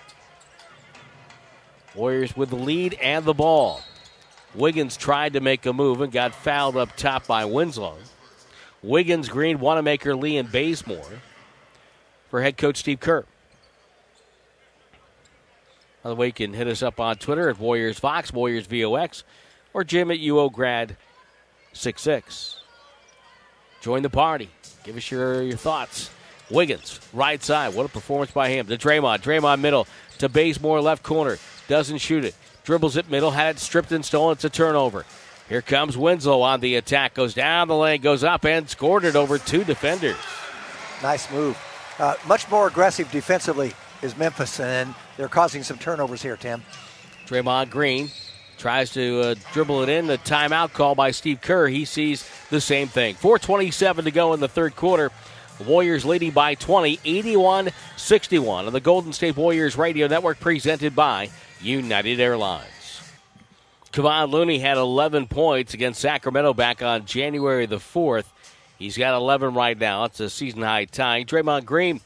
Warriors 1.94 2.36
with 2.36 2.50
the 2.50 2.56
lead 2.56 2.94
and 2.94 3.24
the 3.24 3.34
ball. 3.34 3.80
Wiggins 4.54 4.96
tried 4.96 5.32
to 5.34 5.40
make 5.40 5.66
a 5.66 5.72
move 5.72 6.00
and 6.00 6.12
got 6.12 6.34
fouled 6.34 6.76
up 6.76 6.96
top 6.96 7.26
by 7.26 7.44
Winslow. 7.44 7.98
Wiggins, 8.82 9.28
Green, 9.28 9.60
Wanamaker, 9.60 10.14
Lee, 10.14 10.36
and 10.36 10.50
Bazemore 10.50 11.20
for 12.30 12.42
head 12.42 12.56
coach 12.56 12.78
Steve 12.78 13.00
Kerr. 13.00 13.24
By 16.02 16.10
the 16.10 16.16
way, 16.16 16.26
you 16.26 16.32
can 16.32 16.54
hit 16.54 16.66
us 16.66 16.82
up 16.82 16.98
on 16.98 17.16
Twitter 17.16 17.50
at 17.50 17.58
Warriors 17.58 17.98
Fox, 17.98 18.32
Warriors 18.32 18.66
VOX, 18.66 19.22
or 19.74 19.84
Jim 19.84 20.10
at 20.10 20.18
UOGrad66. 20.18 22.56
Join 23.80 24.02
the 24.02 24.10
party. 24.10 24.50
Give 24.84 24.96
us 24.96 25.10
your, 25.10 25.42
your 25.42 25.56
thoughts. 25.56 26.10
Wiggins, 26.50 27.00
right 27.12 27.42
side. 27.42 27.74
What 27.74 27.86
a 27.86 27.88
performance 27.88 28.32
by 28.32 28.48
him. 28.48 28.66
To 28.66 28.76
Draymond. 28.76 29.20
Draymond 29.20 29.60
middle. 29.60 29.86
To 30.18 30.28
Bazemore, 30.28 30.80
left 30.80 31.02
corner. 31.02 31.38
Doesn't 31.68 31.98
shoot 31.98 32.24
it. 32.24 32.34
Dribbles 32.64 32.96
it 32.96 33.10
middle. 33.10 33.30
Had 33.30 33.56
it 33.56 33.58
stripped 33.58 33.92
and 33.92 34.04
stolen. 34.04 34.32
It's 34.32 34.44
a 34.44 34.50
turnover. 34.50 35.06
Here 35.48 35.62
comes 35.62 35.96
Winslow 35.96 36.42
on 36.42 36.60
the 36.60 36.76
attack. 36.76 37.14
Goes 37.14 37.34
down 37.34 37.68
the 37.68 37.76
lane, 37.76 38.00
goes 38.00 38.24
up, 38.24 38.44
and 38.44 38.68
scored 38.68 39.04
it 39.04 39.16
over 39.16 39.38
two 39.38 39.64
defenders. 39.64 40.16
Nice 41.02 41.30
move. 41.30 41.58
Uh, 41.98 42.14
much 42.26 42.50
more 42.50 42.66
aggressive 42.66 43.10
defensively 43.10 43.72
is 44.02 44.16
Memphis, 44.16 44.60
and 44.60 44.94
they're 45.16 45.28
causing 45.28 45.62
some 45.62 45.78
turnovers 45.78 46.22
here, 46.22 46.36
Tim. 46.36 46.62
Draymond 47.26 47.70
Green 47.70 48.10
tries 48.58 48.92
to 48.92 49.20
uh, 49.20 49.34
dribble 49.52 49.82
it 49.82 49.88
in. 49.88 50.06
The 50.06 50.18
timeout 50.18 50.72
call 50.72 50.94
by 50.94 51.10
Steve 51.10 51.40
Kerr. 51.40 51.68
He 51.68 51.84
sees 51.84 52.28
the 52.50 52.60
same 52.60 52.88
thing. 52.88 53.14
4.27 53.16 54.04
to 54.04 54.10
go 54.10 54.34
in 54.34 54.40
the 54.40 54.48
third 54.48 54.76
quarter. 54.76 55.10
Warriors 55.66 56.04
leading 56.04 56.30
by 56.30 56.54
20, 56.54 57.00
81 57.04 57.70
61 57.96 58.66
on 58.66 58.72
the 58.72 58.80
Golden 58.80 59.12
State 59.12 59.36
Warriors 59.36 59.76
Radio 59.76 60.06
Network 60.06 60.40
presented 60.40 60.96
by 60.96 61.30
United 61.60 62.18
Airlines. 62.18 63.02
Kevon 63.92 64.30
Looney 64.30 64.58
had 64.58 64.78
11 64.78 65.26
points 65.26 65.74
against 65.74 66.00
Sacramento 66.00 66.54
back 66.54 66.82
on 66.82 67.04
January 67.04 67.66
the 67.66 67.76
4th. 67.76 68.24
He's 68.78 68.96
got 68.96 69.14
11 69.14 69.52
right 69.52 69.78
now. 69.78 70.04
It's 70.04 70.20
a 70.20 70.30
season 70.30 70.62
high 70.62 70.86
tie. 70.86 71.24
Draymond 71.24 71.66
Green 71.66 72.00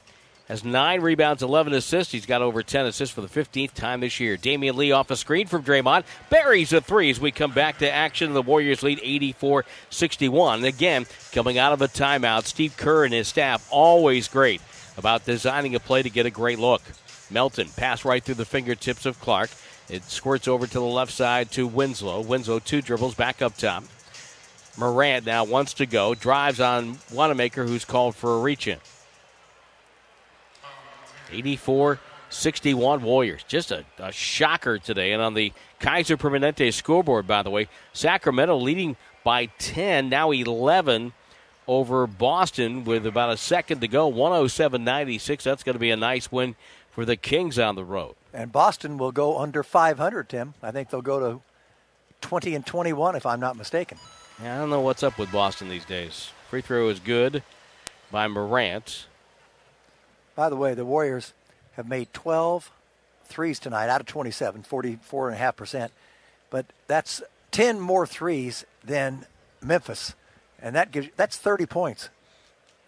has 0.49 0.63
nine 0.63 1.01
rebounds, 1.01 1.43
11 1.43 1.73
assists. 1.73 2.13
He's 2.13 2.27
got 2.27 2.43
over 2.43 2.63
10 2.63 2.87
assists 2.87 3.15
for 3.15 3.23
the 3.23 3.29
15th 3.29 3.73
time 3.73 4.01
this 4.01 4.21
year. 4.21 4.37
Damion 4.37 4.75
Lee 4.75 4.93
off 4.93 5.11
a 5.11 5.17
screen 5.17 5.47
from 5.47 5.63
Draymond. 5.63 6.05
Buries 6.29 6.73
a 6.73 6.81
three 6.81 7.11
as 7.11 7.19
we 7.19 7.31
come 7.31 7.53
back 7.53 7.79
to 7.79 7.91
action. 7.91 8.35
The 8.35 8.43
Warriors 8.43 8.83
lead 8.83 9.01
84 9.03 9.65
61. 9.89 10.65
Again, 10.65 11.07
coming 11.33 11.57
out 11.57 11.73
of 11.73 11.81
a 11.81 11.89
timeout, 11.89 12.45
Steve 12.45 12.77
Kerr 12.77 13.05
and 13.05 13.15
his 13.15 13.29
staff 13.29 13.67
always 13.71 14.29
great 14.29 14.61
about 14.99 15.25
designing 15.25 15.75
a 15.75 15.81
play 15.81 16.03
to 16.03 16.11
get 16.11 16.27
a 16.27 16.31
great 16.31 16.59
look. 16.59 16.83
Melton 17.31 17.69
pass 17.77 18.05
right 18.05 18.23
through 18.23 18.35
the 18.35 18.45
fingertips 18.45 19.07
of 19.07 19.21
Clark. 19.21 19.51
It 19.89 20.05
squirts 20.05 20.47
over 20.47 20.67
to 20.67 20.75
the 20.75 20.81
left 20.81 21.13
side 21.13 21.51
to 21.53 21.67
Winslow. 21.67 22.21
Winslow 22.21 22.59
two 22.59 22.83
dribbles 22.83 23.15
back 23.15 23.43
up 23.43 23.57
top. 23.57 23.85
Morant 24.77 25.25
now 25.25 25.45
wants 25.45 25.75
to 25.75 25.87
go, 25.87 26.15
drives 26.15 26.61
on 26.61 26.99
Wanamaker, 27.13 27.65
who's 27.65 27.85
called 27.85 28.15
for 28.15 28.37
a 28.37 28.41
reach 28.41 28.67
in. 28.67 28.79
84 31.31 31.99
61 32.31 33.03
Warriors. 33.03 33.45
Just 33.47 33.71
a, 33.71 33.85
a, 33.99 34.11
shocker 34.11 34.79
today. 34.79 35.13
And 35.13 35.23
on 35.23 35.35
the 35.35 35.53
Kaiser 35.79 36.17
Permanente 36.17 36.73
scoreboard, 36.73 37.27
by 37.27 37.43
the 37.43 37.51
way, 37.51 37.69
Sacramento 37.93 38.57
leading 38.57 38.97
by 39.23 39.47
10, 39.59 40.09
now 40.09 40.33
11 40.33 41.13
over 41.67 42.07
Boston 42.07 42.85
with 42.85 43.07
about 43.07 43.31
a 43.31 43.37
second 43.37 43.81
to 43.81 43.89
go. 43.89 44.09
107 44.09 44.83
96. 44.85 45.45
That's 45.45 45.63
going 45.63 45.75
to 45.75 45.81
be 45.81 45.91
a 45.91 45.97
nice 45.97 46.31
win 46.31 46.57
for 46.91 47.05
the 47.05 47.17
Kings 47.17 47.59
on 47.59 47.77
the 47.77 47.85
road. 47.85 48.15
And 48.33 48.53
Boston 48.53 48.99
will 48.99 49.13
go 49.13 49.39
under 49.39 49.63
500, 49.63 50.29
Tim. 50.29 50.55
I 50.63 50.73
think 50.73 50.91
they'll 50.91 51.03
go 51.03 51.21
to 51.21 51.41
20 52.21 52.55
and 52.55 52.67
21, 52.67 53.17
if 53.17 53.27
I'm 53.27 53.41
not 53.41 53.57
mistaken. 53.57 53.99
Yeah, 54.43 54.57
I 54.57 54.59
don't 54.59 54.71
know 54.71 54.81
what's 54.81 55.03
up 55.03 55.19
with 55.19 55.31
Boston 55.31 55.69
these 55.69 55.85
days. 55.85 56.31
Free 56.51 56.61
throw 56.61 56.89
is 56.89 56.99
good 56.99 57.43
by 58.11 58.27
Morant. 58.27 59.07
By 60.35 60.49
the 60.49 60.57
way, 60.57 60.75
the 60.75 60.85
Warriors 60.85 61.33
have 61.73 61.89
made 61.89 62.13
12 62.13 62.71
threes 63.25 63.59
tonight 63.59 63.89
out 63.89 64.01
of 64.01 64.07
27, 64.07 64.63
44.5%. 64.63 65.91
But 66.51 66.67
that's 66.87 67.23
10 67.51 67.81
more 67.81 68.07
threes 68.07 68.65
than 68.83 69.27
Memphis. 69.61 70.15
And 70.61 70.75
that 70.77 70.93
gives 70.93 71.09
that's 71.17 71.37
30 71.37 71.67
points. 71.67 72.09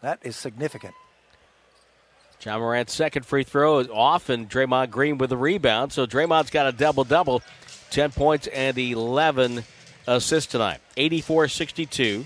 That 0.01 0.19
is 0.23 0.37
significant. 0.37 0.95
Ja 2.43 2.59
Morant's 2.59 2.93
second 2.93 3.25
free 3.25 3.45
throw 3.45 3.79
is 3.79 3.89
off, 3.89 4.29
and 4.29 4.49
Draymond 4.49 4.91
Green 4.91 5.19
with 5.19 5.31
the 5.31 5.37
rebound. 5.37 5.93
So 5.93 6.07
Draymond's 6.07 6.51
got 6.51 6.67
a 6.67 6.73
double 6.73 7.05
double 7.05 7.43
10 7.91 8.13
points 8.13 8.47
and 8.49 8.77
11 8.77 9.65
assists 10.07 10.53
tonight. 10.53 10.81
84 10.97 11.49
62. 11.49 12.25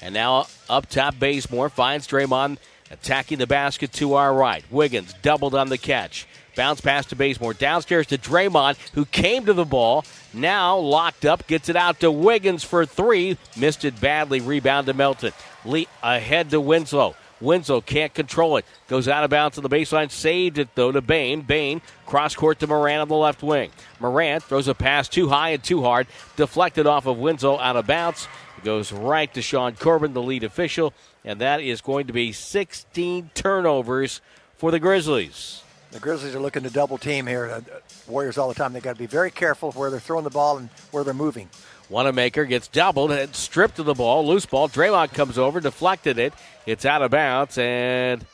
And 0.00 0.14
now 0.14 0.46
up 0.68 0.88
top, 0.88 1.18
Bazemore 1.18 1.68
finds 1.68 2.08
Draymond 2.08 2.58
attacking 2.92 3.38
the 3.38 3.46
basket 3.46 3.92
to 3.94 4.14
our 4.14 4.32
right. 4.32 4.64
Wiggins 4.70 5.14
doubled 5.22 5.54
on 5.54 5.68
the 5.68 5.78
catch. 5.78 6.26
Bounce 6.54 6.80
pass 6.82 7.06
to 7.06 7.16
Bazemore. 7.16 7.54
Downstairs 7.54 8.06
to 8.08 8.18
Draymond, 8.18 8.76
who 8.92 9.06
came 9.06 9.46
to 9.46 9.54
the 9.54 9.64
ball. 9.64 10.04
Now 10.34 10.76
locked 10.76 11.24
up, 11.24 11.46
gets 11.46 11.68
it 11.68 11.76
out 11.76 12.00
to 12.00 12.10
Wiggins 12.10 12.62
for 12.62 12.84
three. 12.84 13.38
Missed 13.56 13.84
it 13.84 13.98
badly. 14.00 14.40
Rebound 14.40 14.86
to 14.86 14.94
Melton. 14.94 15.32
Lee 15.64 15.88
ahead 16.02 16.50
to 16.50 16.60
Winslow. 16.60 17.16
Winslow 17.40 17.80
can't 17.80 18.14
control 18.14 18.56
it. 18.56 18.64
Goes 18.86 19.08
out 19.08 19.24
of 19.24 19.30
bounds 19.30 19.56
to 19.56 19.62
the 19.62 19.68
baseline. 19.68 20.10
Saved 20.10 20.58
it, 20.58 20.68
though, 20.74 20.92
to 20.92 21.00
Bane. 21.00 21.40
Bane 21.40 21.80
cross 22.06 22.36
court 22.36 22.60
to 22.60 22.66
Morant 22.66 23.00
on 23.00 23.08
the 23.08 23.16
left 23.16 23.42
wing. 23.42 23.70
Morant 23.98 24.44
throws 24.44 24.68
a 24.68 24.74
pass 24.74 25.08
too 25.08 25.28
high 25.28 25.50
and 25.50 25.64
too 25.64 25.82
hard. 25.82 26.06
Deflected 26.36 26.86
off 26.86 27.06
of 27.06 27.18
Winslow 27.18 27.58
out 27.58 27.76
of 27.76 27.86
bounds. 27.86 28.28
Goes 28.64 28.92
right 28.92 29.32
to 29.34 29.42
Sean 29.42 29.74
Corbin, 29.74 30.12
the 30.12 30.22
lead 30.22 30.44
official. 30.44 30.94
And 31.24 31.40
that 31.40 31.60
is 31.60 31.80
going 31.80 32.06
to 32.06 32.12
be 32.12 32.32
16 32.32 33.30
turnovers 33.34 34.20
for 34.56 34.70
the 34.70 34.78
Grizzlies. 34.78 35.62
The 35.90 36.00
Grizzlies 36.00 36.34
are 36.34 36.40
looking 36.40 36.62
to 36.62 36.70
double 36.70 36.96
team 36.96 37.26
here. 37.26 37.50
Uh, 37.50 37.60
Warriors 38.06 38.38
all 38.38 38.48
the 38.48 38.54
time. 38.54 38.72
They've 38.72 38.82
got 38.82 38.94
to 38.94 38.98
be 38.98 39.06
very 39.06 39.30
careful 39.30 39.72
where 39.72 39.90
they're 39.90 40.00
throwing 40.00 40.24
the 40.24 40.30
ball 40.30 40.56
and 40.56 40.70
where 40.90 41.04
they're 41.04 41.12
moving. 41.12 41.50
Wanamaker 41.90 42.46
gets 42.46 42.68
doubled 42.68 43.12
and 43.12 43.34
stripped 43.36 43.78
of 43.78 43.84
the 43.84 43.94
ball. 43.94 44.26
Loose 44.26 44.46
ball. 44.46 44.68
Draymond 44.68 45.12
comes 45.12 45.36
over, 45.36 45.60
deflected 45.60 46.18
it. 46.18 46.32
It's 46.64 46.86
out 46.86 47.02
of 47.02 47.10
bounds, 47.10 47.58
and. 47.58 48.24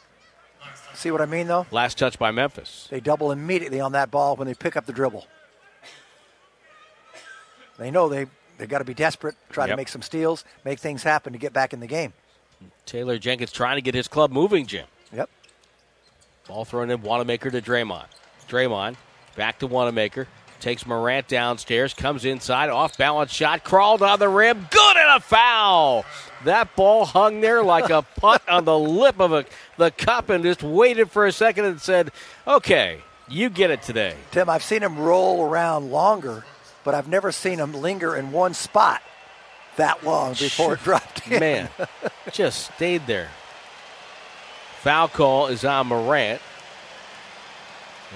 See 0.95 1.11
what 1.11 1.21
I 1.21 1.27
mean, 1.27 1.49
though? 1.49 1.67
Last 1.71 1.99
touch 1.99 2.19
by 2.19 2.31
Memphis. 2.31 2.87
They 2.91 3.01
double 3.01 3.33
immediately 3.33 3.81
on 3.81 3.93
that 3.93 4.11
ball 4.11 4.37
when 4.37 4.47
they 4.47 4.55
pick 4.55 4.77
up 4.77 4.87
the 4.87 4.93
dribble. 4.93 5.27
They 7.79 7.91
know 7.91 8.09
they, 8.09 8.27
they've 8.59 8.69
got 8.69 8.79
to 8.79 8.85
be 8.85 8.95
desperate, 8.95 9.37
try 9.51 9.65
yep. 9.65 9.73
to 9.73 9.77
make 9.77 9.89
some 9.89 10.03
steals, 10.03 10.45
make 10.65 10.79
things 10.79 11.03
happen 11.03 11.33
to 11.33 11.39
get 11.39 11.53
back 11.53 11.73
in 11.73 11.81
the 11.81 11.87
game. 11.87 12.13
Taylor 12.85 13.19
Jenkins 13.19 13.53
trying 13.53 13.77
to 13.77 13.83
get 13.83 13.95
his 13.95 14.09
club 14.09 14.31
moving, 14.31 14.67
Jim. 14.67 14.87
Yep. 15.13 15.31
Ball 16.47 16.65
thrown 16.65 16.91
in 16.91 17.03
Wanamaker 17.03 17.51
to 17.51 17.63
Draymond. 17.63 18.07
Draymond 18.49 18.97
back 19.39 19.61
to 19.61 19.67
Wanamaker. 19.67 20.27
Takes 20.61 20.85
Morant 20.85 21.29
downstairs, 21.29 21.95
comes 21.95 22.25
inside, 22.25 22.69
off 22.69 22.99
balance 22.99 23.31
shot, 23.31 23.63
crawled 23.63 24.03
on 24.03 24.19
the 24.19 24.29
rim, 24.29 24.67
good 24.69 24.97
and 24.97 25.17
a 25.17 25.21
foul. 25.21 26.05
That 26.45 26.75
ball 26.75 27.05
hung 27.05 27.41
there 27.41 27.63
like 27.63 27.91
a 27.91 28.03
putt 28.17 28.43
on 28.49 28.65
the 28.65 28.77
lip 28.77 29.21
of 29.21 29.33
a, 29.33 29.45
the 29.77 29.93
cup 29.93 30.31
and 30.31 30.43
just 30.43 30.65
waited 30.65 31.13
for 31.13 31.27
a 31.27 31.33
second 31.33 31.65
and 31.67 31.81
said, 31.81 32.11
okay, 32.45 32.99
you 33.29 33.51
get 33.51 33.71
it 33.71 33.83
today. 33.83 34.17
Tim, 34.33 34.51
I've 34.51 34.65
seen 34.65 34.83
him 34.83 34.99
roll 34.99 35.45
around 35.45 35.93
longer, 35.93 36.45
but 36.85 36.95
I've 36.95 37.09
never 37.09 37.33
seen 37.33 37.59
him 37.59 37.73
linger 37.75 38.15
in 38.17 38.33
one 38.33 38.55
spot 38.55 39.03
that 39.77 40.05
long 40.05 40.33
before 40.33 40.75
it 40.75 40.81
dropped 40.83 41.27
in. 41.31 41.41
Man, 41.41 41.69
just 42.33 42.73
stayed 42.75 43.07
there. 43.07 43.29
Foul 44.81 45.09
call 45.09 45.47
is 45.49 45.65
on 45.65 45.89
Morant. 45.89 46.41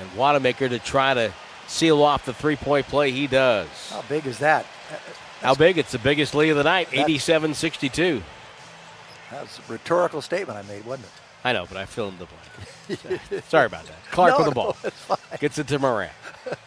And 0.01 0.17
Wanamaker 0.19 0.69
to 0.71 0.79
try 0.79 1.13
to 1.13 1.33
seal 1.67 2.03
off 2.03 2.25
the 2.25 2.33
three 2.33 2.57
point 2.57 2.87
play. 2.87 3.11
He 3.11 3.27
does. 3.27 3.69
How 3.91 4.03
big 4.09 4.27
is 4.27 4.39
that? 4.39 4.65
That's, 4.91 5.03
How 5.43 5.55
big? 5.55 5.77
It's 5.77 5.93
the 5.93 5.99
biggest 5.99 6.35
lead 6.35 6.51
of 6.51 6.57
the 6.57 6.65
night, 6.65 6.89
87 6.93 7.53
62. 7.55 8.23
That 9.31 9.43
was 9.43 9.61
a 9.69 9.73
rhetorical 9.73 10.23
statement 10.23 10.59
I 10.59 10.63
made, 10.63 10.85
wasn't 10.87 11.07
it? 11.07 11.13
I 11.45 11.53
know, 11.53 11.67
but 11.67 11.77
I 11.77 11.85
filled 11.85 12.15
in 12.15 12.19
the 12.21 12.27
blank. 12.27 13.43
Sorry 13.49 13.67
about 13.67 13.85
that. 13.87 13.97
Clark 14.13 14.31
No, 14.33 14.39
with 14.39 14.47
the 14.49 14.55
ball. 14.55 14.77
no. 15.11 15.17
Gets 15.41 15.59
it 15.59 15.67
to 15.69 15.79
Morant. 15.79 16.13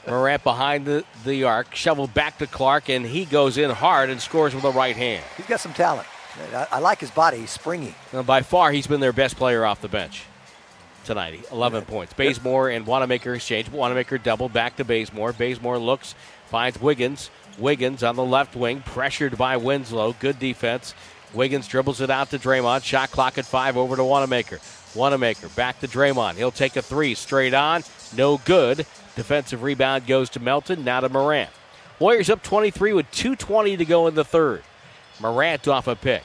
Morant 0.08 0.44
behind 0.44 0.86
the, 0.86 1.04
the 1.26 1.44
arc, 1.44 1.76
shovel 1.76 2.08
back 2.08 2.38
to 2.40 2.48
Clark, 2.48 2.90
and 2.90 3.06
he 3.06 3.26
goes 3.26 3.58
in 3.58 3.70
hard 3.70 4.10
and 4.10 4.22
scores 4.22 4.54
with 4.56 4.64
a 4.64 4.72
right 4.72 4.96
hand. 4.96 5.24
He's 5.38 5.48
got 5.48 5.60
some 5.60 5.74
talent. 5.74 6.08
I, 6.54 6.68
I 6.74 6.80
like 6.80 7.00
his 7.00 7.12
body. 7.12 7.38
He's 7.38 7.52
springy. 7.52 7.96
Now, 8.14 8.24
by 8.24 8.42
far, 8.42 8.72
he's 8.72 8.88
been 8.88 9.00
their 9.00 9.14
best 9.14 9.38
player 9.38 9.66
off 9.66 9.82
the 9.82 9.88
bench 9.88 10.24
tonight. 11.06 11.46
11 11.52 11.86
points. 11.86 12.14
Bazemore 12.14 12.70
and 12.70 12.86
Wanamaker 12.86 13.36
exchange. 13.36 13.70
Wanamaker 13.70 14.18
double 14.18 14.50
back 14.50 14.76
to 14.78 14.84
Bazemore. 14.84 15.34
Bazemore 15.34 15.78
looks, 15.78 16.16
finds 16.48 16.80
Wiggins. 16.82 17.30
Wiggins 17.58 18.04
on 18.04 18.16
the 18.16 18.26
left 18.26 18.56
wing, 18.56 18.82
pressured 18.82 19.38
by 19.38 19.58
Winslow. 19.58 20.16
Good 20.20 20.40
defense. 20.40 20.94
Wiggins 21.34 21.68
dribbles 21.68 22.02
it 22.02 22.10
out 22.10 22.32
to 22.32 22.40
Draymond. 22.40 22.84
Shot 22.84 23.12
clock 23.12 23.38
at 23.38 23.46
five 23.46 23.78
over 23.78 23.96
to 23.96 24.04
Wanamaker. 24.04 24.60
Wanamaker 24.94 25.50
back 25.50 25.80
to 25.82 25.88
Draymond. 25.88 26.36
He'll 26.36 26.52
take 26.52 26.76
a 26.76 26.82
three 26.82 27.16
straight 27.16 27.54
on. 27.54 27.84
No 28.16 28.38
good. 28.40 28.86
Defensive 29.16 29.64
rebound 29.64 30.08
goes 30.08 30.30
to 30.32 30.40
Melton. 30.40 30.84
Now 30.84 31.00
to 31.00 31.10
Morant. 31.10 31.50
Warriors 32.00 32.30
up 32.30 32.44
23 32.44 32.94
with 32.94 33.10
2.20 33.12 33.78
to 33.78 33.86
go 33.86 34.08
in 34.08 34.16
the 34.16 34.26
third. 34.26 34.64
Morant 35.20 35.68
off 35.68 35.88
a 35.88 35.96
pick. 35.96 36.24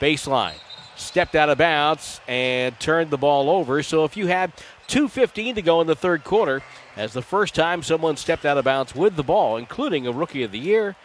Baseline. 0.00 0.54
Stepped 0.96 1.34
out 1.34 1.48
of 1.48 1.58
bounds 1.58 2.20
and 2.26 2.78
turned 2.80 3.10
the 3.10 3.18
ball 3.18 3.48
over. 3.48 3.82
So 3.82 4.04
if 4.04 4.16
you 4.16 4.26
had 4.26 4.52
2.15 4.88 5.54
to 5.54 5.62
go 5.62 5.80
in 5.80 5.86
the 5.86 5.94
third 5.94 6.24
quarter, 6.24 6.62
as 6.96 7.12
the 7.12 7.22
first 7.22 7.54
time 7.54 7.82
someone 7.82 8.16
stepped 8.16 8.44
out 8.44 8.58
of 8.58 8.64
bounds 8.64 8.94
with 8.94 9.16
the 9.16 9.22
ball, 9.22 9.56
including 9.56 10.06
a 10.06 10.12
rookie 10.12 10.42
of 10.42 10.52
the 10.52 10.58
year, 10.58 10.96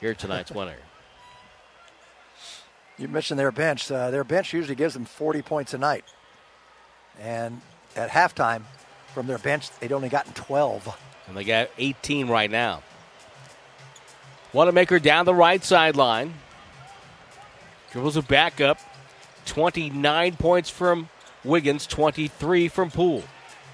here 0.00 0.14
tonight's 0.14 0.50
winner. 0.52 0.76
You 2.98 3.08
mentioned 3.08 3.40
their 3.40 3.50
bench. 3.50 3.90
Uh, 3.90 4.10
their 4.10 4.24
bench 4.24 4.52
usually 4.52 4.76
gives 4.76 4.94
them 4.94 5.06
40 5.06 5.42
points 5.42 5.74
a 5.74 5.78
night. 5.78 6.04
And 7.18 7.62
at 7.96 8.10
halftime, 8.10 8.62
from 9.12 9.26
their 9.26 9.38
bench, 9.38 9.70
they'd 9.78 9.92
only 9.92 10.08
gotten 10.08 10.32
12. 10.32 10.98
And 11.28 11.36
they 11.36 11.44
got 11.44 11.70
18 11.78 12.28
right 12.28 12.50
now. 12.50 12.82
Wanamaker 14.52 14.98
down 14.98 15.24
the 15.24 15.34
right 15.34 15.62
sideline. 15.62 16.34
Dribbles 17.90 18.16
it 18.16 18.28
back 18.28 18.60
up. 18.60 18.78
29 19.46 20.36
points 20.36 20.70
from 20.70 21.08
Wiggins, 21.44 21.86
23 21.86 22.68
from 22.68 22.90
Poole. 22.90 23.24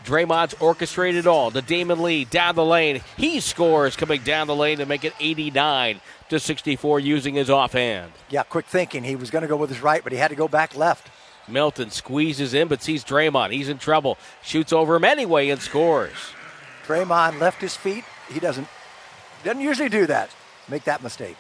Draymond's 0.05 0.55
orchestrated 0.61 1.27
all 1.27 1.51
The 1.51 1.61
Damion 1.61 2.01
Lee 2.01 2.25
down 2.25 2.55
the 2.55 2.65
lane. 2.65 3.03
He 3.17 3.41
scores 3.41 3.97
coming 3.97 4.23
down 4.23 4.47
the 4.47 4.57
lane 4.57 4.79
to 4.79 4.87
make 4.87 5.05
it 5.05 5.13
89 5.21 6.01
to 6.31 6.41
64 6.41 7.01
using 7.01 7.35
his 7.35 7.51
offhand. 7.51 8.13
Yeah, 8.31 8.45
quick 8.45 8.67
thinking. 8.67 9.05
He 9.05 9.17
was 9.17 9.31
going 9.31 9.43
to 9.43 9.49
go 9.49 9.57
with 9.57 9.71
his 9.71 9.83
right, 9.83 10.03
but 10.03 10.13
he 10.13 10.19
had 10.19 10.29
to 10.29 10.35
go 10.35 10.49
back 10.49 10.77
left. 10.77 11.11
Melton 11.49 11.91
squeezes 11.91 12.55
in 12.55 12.69
but 12.69 12.83
sees 12.83 13.05
Draymond. 13.05 13.53
He's 13.53 13.69
in 13.69 13.79
trouble. 13.79 14.19
Shoots 14.43 14.73
over 14.73 14.97
him 14.97 15.05
anyway 15.05 15.49
and 15.49 15.61
scores. 15.61 16.13
Draymond 16.87 17.41
left 17.41 17.61
his 17.61 17.77
feet. 17.77 18.05
He 18.31 18.41
doesn't 18.41 18.69
doesn't 19.45 19.63
usually 19.63 19.89
do 19.89 20.07
that. 20.07 20.31
Make 20.69 20.85
that 20.85 21.03
mistake. 21.03 21.37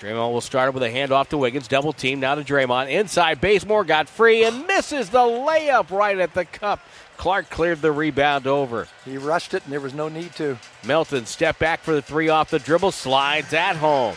Draymond 0.00 0.32
will 0.32 0.40
start 0.40 0.72
with 0.74 0.82
a 0.84 0.88
handoff 0.88 1.28
to 1.28 1.38
Wiggins. 1.38 1.66
Double 1.66 1.92
team 1.92 2.20
now 2.20 2.36
to 2.36 2.42
Draymond. 2.42 2.88
Inside, 2.88 3.40
Bazemore 3.40 3.84
got 3.84 4.08
free 4.08 4.44
and 4.44 4.66
misses 4.66 5.10
the 5.10 5.18
layup 5.18 5.90
right 5.90 6.18
at 6.18 6.34
the 6.34 6.44
cup. 6.44 6.80
Clark 7.16 7.50
cleared 7.50 7.82
the 7.82 7.90
rebound 7.90 8.46
over. 8.46 8.86
He 9.04 9.18
rushed 9.18 9.54
it, 9.54 9.64
and 9.64 9.72
there 9.72 9.80
was 9.80 9.94
no 9.94 10.08
need 10.08 10.34
to. 10.36 10.56
Melton 10.84 11.26
step 11.26 11.58
back 11.58 11.80
for 11.80 11.92
the 11.92 12.02
three 12.02 12.28
off 12.28 12.50
the 12.50 12.60
dribble, 12.60 12.92
slides 12.92 13.52
at 13.52 13.74
home. 13.74 14.14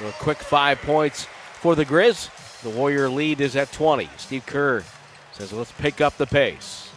So 0.00 0.08
a 0.08 0.12
quick 0.12 0.38
five 0.38 0.80
points 0.82 1.28
for 1.60 1.76
the 1.76 1.84
Grizz. 1.84 2.28
The 2.62 2.70
Warrior 2.70 3.08
lead 3.08 3.40
is 3.40 3.56
at 3.56 3.72
20. 3.72 4.08
Steve 4.18 4.44
Kerr 4.44 4.84
says, 5.32 5.52
let's 5.52 5.72
pick 5.72 6.00
up 6.00 6.16
the 6.18 6.26
pace. 6.26 6.90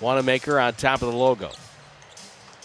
Wanamaker 0.00 0.58
on 0.58 0.74
top 0.74 1.00
of 1.00 1.10
the 1.10 1.16
logo. 1.16 1.50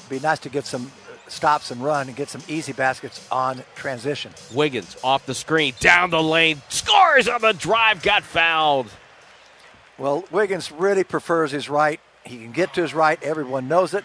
Be 0.10 0.20
nice 0.20 0.40
to 0.40 0.50
get 0.50 0.66
some 0.66 0.92
stops 1.30 1.72
and 1.72 1.82
run 1.84 2.08
and 2.08 2.16
get 2.16 2.30
some 2.30 2.42
easy 2.48 2.74
baskets 2.74 3.26
on 3.32 3.64
transition. 3.76 4.32
Wiggins 4.54 4.98
off 5.04 5.26
the 5.26 5.36
screen, 5.36 5.74
down 5.80 6.10
the 6.10 6.22
lane, 6.22 6.62
scores 6.70 7.28
on 7.28 7.42
the 7.42 7.54
drive, 7.54 8.02
got 8.02 8.24
fouled. 8.24 8.88
Well, 9.98 10.26
Wiggins 10.32 10.72
really 10.72 11.04
prefers 11.04 11.52
his 11.52 11.70
right. 11.70 12.00
He 12.24 12.38
can 12.38 12.52
get 12.52 12.74
to 12.74 12.82
his 12.82 12.94
right. 12.94 13.22
Everyone 13.24 13.68
knows 13.68 13.94
it. 13.94 14.04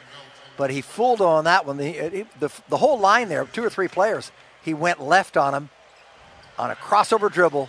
But 0.57 0.71
he 0.71 0.83
fooled 0.83 1.21
on 1.21 1.45
that 1.45 1.67
one. 1.67 1.79
The, 1.79 2.27
the, 2.39 2.51
the 2.69 2.77
whole 2.77 2.99
line 2.99 3.29
there, 3.29 3.45
two 3.47 3.65
or 3.65 3.71
three 3.71 3.89
players, 3.89 4.31
he 4.63 4.75
went 4.75 5.01
left 5.01 5.37
on 5.37 5.55
him 5.55 5.71
on 6.63 6.71
a 6.71 6.77
crossover 6.77 7.31
dribble 7.31 7.69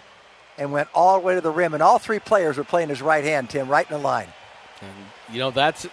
and 0.56 0.72
went 0.72 0.88
all 0.94 1.20
the 1.20 1.26
way 1.26 1.34
to 1.34 1.42
the 1.42 1.50
rim. 1.50 1.74
And 1.74 1.82
all 1.82 1.98
three 1.98 2.20
players 2.20 2.58
were 2.58 2.64
playing 2.64 2.90
his 2.90 3.02
right 3.02 3.24
hand, 3.24 3.50
Tim, 3.50 3.68
right 3.68 3.90
in 3.90 3.98
the 3.98 4.04
line. 4.04 4.28
And, 4.82 4.92
you 5.32 5.40
know, 5.40 5.50
that's 5.50 5.88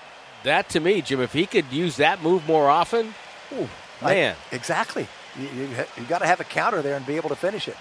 that 0.45 0.69
to 0.71 0.81
me, 0.81 1.01
Jim. 1.01 1.21
If 1.21 1.33
he 1.33 1.47
could 1.47 1.73
use 1.73 1.97
that 1.97 2.23
move 2.23 2.47
more 2.47 2.69
often, 2.69 3.15
ooh, 3.53 3.69
man. 4.03 4.37
I, 4.53 4.55
exactly. 4.55 5.09
You, 5.39 5.49
you, 5.49 5.69
you 5.97 6.05
got 6.09 6.19
to 6.19 6.27
have 6.27 6.41
a 6.41 6.45
counter 6.45 6.83
there 6.83 6.95
and 6.95 7.07
be 7.07 7.17
able 7.17 7.31
to 7.31 7.37
finish 7.37 7.69
it. 7.69 7.77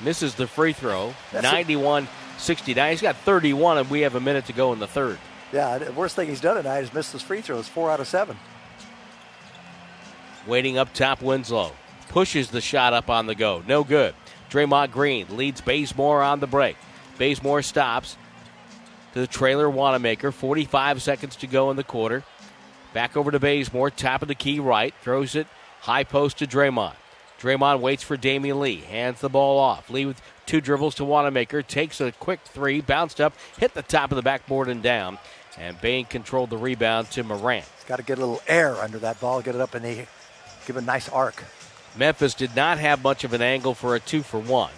Misses 0.00 0.36
the 0.36 0.46
free 0.46 0.72
throw. 0.72 1.14
91 1.32 2.06
69. 2.38 2.90
He's 2.90 3.02
got 3.02 3.16
31, 3.16 3.78
and 3.78 3.90
we 3.90 4.02
have 4.02 4.14
a 4.14 4.20
minute 4.20 4.46
to 4.46 4.52
go 4.52 4.72
in 4.72 4.78
the 4.78 4.86
third. 4.86 5.18
Yeah, 5.52 5.78
the 5.78 5.92
worst 5.92 6.14
thing 6.14 6.28
he's 6.28 6.40
done 6.40 6.56
tonight 6.56 6.84
is 6.84 6.94
missed 6.94 7.12
his 7.12 7.22
free 7.22 7.40
throws, 7.40 7.66
four 7.66 7.90
out 7.90 7.98
of 7.98 8.06
seven. 8.06 8.36
Waiting 10.46 10.78
up 10.78 10.94
top, 10.94 11.22
Winslow. 11.22 11.72
Pushes 12.08 12.50
the 12.50 12.60
shot 12.60 12.92
up 12.92 13.10
on 13.10 13.26
the 13.26 13.34
go. 13.34 13.62
No 13.66 13.84
good. 13.84 14.14
Draymond 14.50 14.90
Green 14.90 15.36
leads 15.36 15.60
Bazemore 15.60 16.22
on 16.22 16.40
the 16.40 16.46
break. 16.46 16.76
Bazemore 17.18 17.62
stops 17.62 18.16
to 19.12 19.20
the 19.20 19.26
trailer 19.26 19.70
Wanamaker. 19.70 20.32
45 20.32 21.02
seconds 21.02 21.36
to 21.36 21.46
go 21.46 21.70
in 21.70 21.76
the 21.76 21.84
quarter. 21.84 22.24
Back 22.92 23.16
over 23.16 23.30
to 23.30 23.38
Bazemore, 23.38 23.90
top 23.90 24.22
of 24.22 24.28
the 24.28 24.34
key 24.34 24.58
right. 24.58 24.92
Throws 25.02 25.36
it 25.36 25.46
high 25.80 26.04
post 26.04 26.38
to 26.38 26.46
Draymond. 26.46 26.94
Draymond 27.40 27.80
waits 27.80 28.02
for 28.02 28.16
Damion 28.16 28.60
Lee. 28.60 28.76
Hands 28.76 29.18
the 29.18 29.30
ball 29.30 29.58
off. 29.58 29.88
Lee 29.88 30.04
with 30.04 30.20
two 30.44 30.60
dribbles 30.60 30.96
to 30.96 31.04
Wanamaker. 31.04 31.62
Takes 31.62 32.00
a 32.00 32.12
quick 32.12 32.40
three. 32.44 32.80
Bounced 32.80 33.20
up. 33.20 33.32
Hit 33.58 33.72
the 33.72 33.82
top 33.82 34.12
of 34.12 34.16
the 34.16 34.22
backboard 34.22 34.68
and 34.68 34.82
down. 34.82 35.18
And 35.58 35.80
Bane 35.80 36.04
controlled 36.04 36.50
the 36.50 36.58
rebound 36.58 37.10
to 37.12 37.22
Morant. 37.22 37.64
Got 37.86 37.96
to 37.96 38.02
get 38.02 38.18
a 38.18 38.20
little 38.20 38.42
air 38.46 38.76
under 38.76 38.98
that 38.98 39.20
ball. 39.20 39.40
Get 39.40 39.54
it 39.54 39.60
up 39.60 39.74
in 39.74 39.82
the. 39.82 40.06
Give 40.66 40.76
a 40.76 40.82
nice 40.82 41.08
arc. 41.08 41.42
Memphis 41.96 42.34
did 42.34 42.54
not 42.54 42.78
have 42.78 43.02
much 43.02 43.24
of 43.24 43.32
an 43.32 43.42
angle 43.42 43.74
for 43.74 43.94
a 43.94 44.00
two 44.00 44.22
for 44.22 44.38
one. 44.38 44.72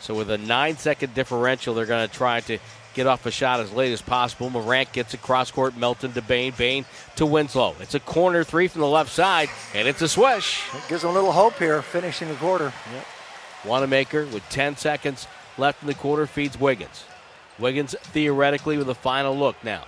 So 0.00 0.14
with 0.14 0.30
a 0.30 0.38
nine 0.38 0.76
second 0.76 1.14
differential, 1.14 1.74
they're 1.74 1.86
going 1.86 2.08
to 2.08 2.14
try 2.14 2.40
to 2.40 2.58
get 2.94 3.06
off 3.06 3.26
a 3.26 3.30
shot 3.30 3.60
as 3.60 3.72
late 3.72 3.92
as 3.92 4.00
possible. 4.00 4.48
Morant 4.50 4.92
gets 4.92 5.12
a 5.14 5.18
cross 5.18 5.50
court, 5.50 5.76
Melton 5.76 6.12
to 6.12 6.22
Bane, 6.22 6.54
Bane 6.56 6.84
to 7.16 7.26
Winslow. 7.26 7.74
It's 7.80 7.94
a 7.94 8.00
corner 8.00 8.42
three 8.44 8.68
from 8.68 8.80
the 8.80 8.88
left 8.88 9.10
side, 9.10 9.50
and 9.74 9.86
it's 9.86 10.00
a 10.02 10.08
swish. 10.08 10.62
It 10.74 10.88
gives 10.88 11.02
them 11.02 11.10
a 11.10 11.14
little 11.14 11.32
hope 11.32 11.58
here, 11.58 11.82
finishing 11.82 12.28
the 12.28 12.34
quarter. 12.34 12.72
Yep. 12.92 13.06
Wanamaker 13.66 14.26
with 14.26 14.48
10 14.48 14.76
seconds 14.76 15.26
left 15.58 15.82
in 15.82 15.88
the 15.88 15.94
quarter 15.94 16.26
feeds 16.26 16.58
Wiggins. 16.58 17.04
Wiggins 17.58 17.94
theoretically 18.00 18.78
with 18.78 18.88
a 18.88 18.94
final 18.94 19.36
look 19.36 19.62
now. 19.64 19.84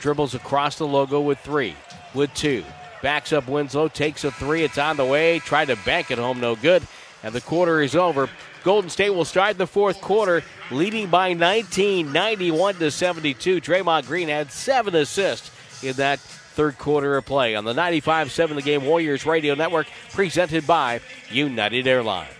Dribbles 0.00 0.34
across 0.34 0.78
the 0.78 0.86
logo 0.86 1.20
with 1.20 1.38
three, 1.40 1.74
with 2.14 2.32
two. 2.34 2.64
Backs 3.06 3.32
up 3.32 3.46
Winslow, 3.46 3.86
takes 3.86 4.24
a 4.24 4.32
three. 4.32 4.64
It's 4.64 4.78
on 4.78 4.96
the 4.96 5.04
way. 5.04 5.38
Tried 5.38 5.66
to 5.66 5.76
bank 5.76 6.10
it 6.10 6.18
home, 6.18 6.40
no 6.40 6.56
good. 6.56 6.82
And 7.22 7.32
the 7.32 7.40
quarter 7.40 7.80
is 7.80 7.94
over. 7.94 8.28
Golden 8.64 8.90
State 8.90 9.10
will 9.10 9.24
start 9.24 9.58
the 9.58 9.66
fourth 9.68 10.00
quarter, 10.00 10.42
leading 10.72 11.08
by 11.08 11.32
19, 11.32 12.10
91 12.10 12.74
to 12.74 12.90
72. 12.90 13.60
Draymond 13.60 14.08
Green 14.08 14.26
had 14.26 14.50
seven 14.50 14.96
assists 14.96 15.52
in 15.84 15.92
that 15.92 16.18
third 16.18 16.78
quarter 16.78 17.16
of 17.16 17.24
play 17.24 17.54
on 17.54 17.64
the 17.64 17.74
95-7 17.74 18.56
The 18.56 18.62
Game 18.62 18.84
Warriors 18.84 19.24
Radio 19.24 19.54
Network, 19.54 19.86
presented 20.12 20.66
by 20.66 21.00
United 21.30 21.86
Airlines. 21.86 22.32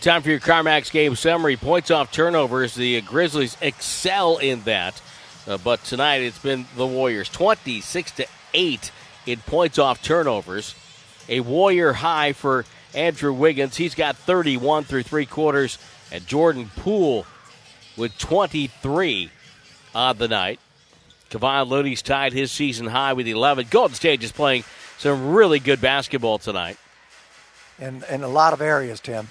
Time 0.00 0.22
for 0.22 0.30
your 0.30 0.40
CarMax 0.40 0.90
game 0.90 1.14
summary. 1.16 1.58
Points 1.58 1.90
off 1.90 2.10
turnovers. 2.10 2.74
The 2.74 3.02
Grizzlies 3.02 3.58
excel 3.60 4.38
in 4.38 4.62
that, 4.62 5.02
uh, 5.46 5.58
but 5.58 5.84
tonight 5.84 6.22
it's 6.22 6.38
been 6.38 6.64
the 6.76 6.86
Warriors 6.86 7.28
26 7.28 8.12
to 8.12 8.26
eight 8.54 8.90
in 9.26 9.38
points 9.40 9.78
off 9.78 10.02
turnovers. 10.02 10.74
A 11.28 11.40
Warrior 11.40 11.92
high 11.92 12.32
for 12.32 12.64
Andrew 12.94 13.32
Wiggins. 13.32 13.76
He's 13.76 13.94
got 13.94 14.16
31 14.16 14.84
through 14.84 15.02
three 15.02 15.26
quarters, 15.26 15.78
and 16.12 16.26
Jordan 16.26 16.70
Poole 16.76 17.26
with 17.96 18.16
23 18.18 19.30
on 19.94 20.18
the 20.18 20.28
night. 20.28 20.60
Kevon 21.30 21.68
Looney's 21.68 22.02
tied 22.02 22.32
his 22.32 22.52
season 22.52 22.86
high 22.86 23.12
with 23.12 23.26
11. 23.26 23.66
Golden 23.70 23.94
State 23.94 24.22
is 24.22 24.32
playing 24.32 24.64
some 24.98 25.32
really 25.32 25.58
good 25.58 25.80
basketball 25.80 26.38
tonight. 26.38 26.78
In, 27.78 28.04
in 28.08 28.22
a 28.22 28.28
lot 28.28 28.52
of 28.52 28.60
areas, 28.60 29.00
Tim. 29.00 29.28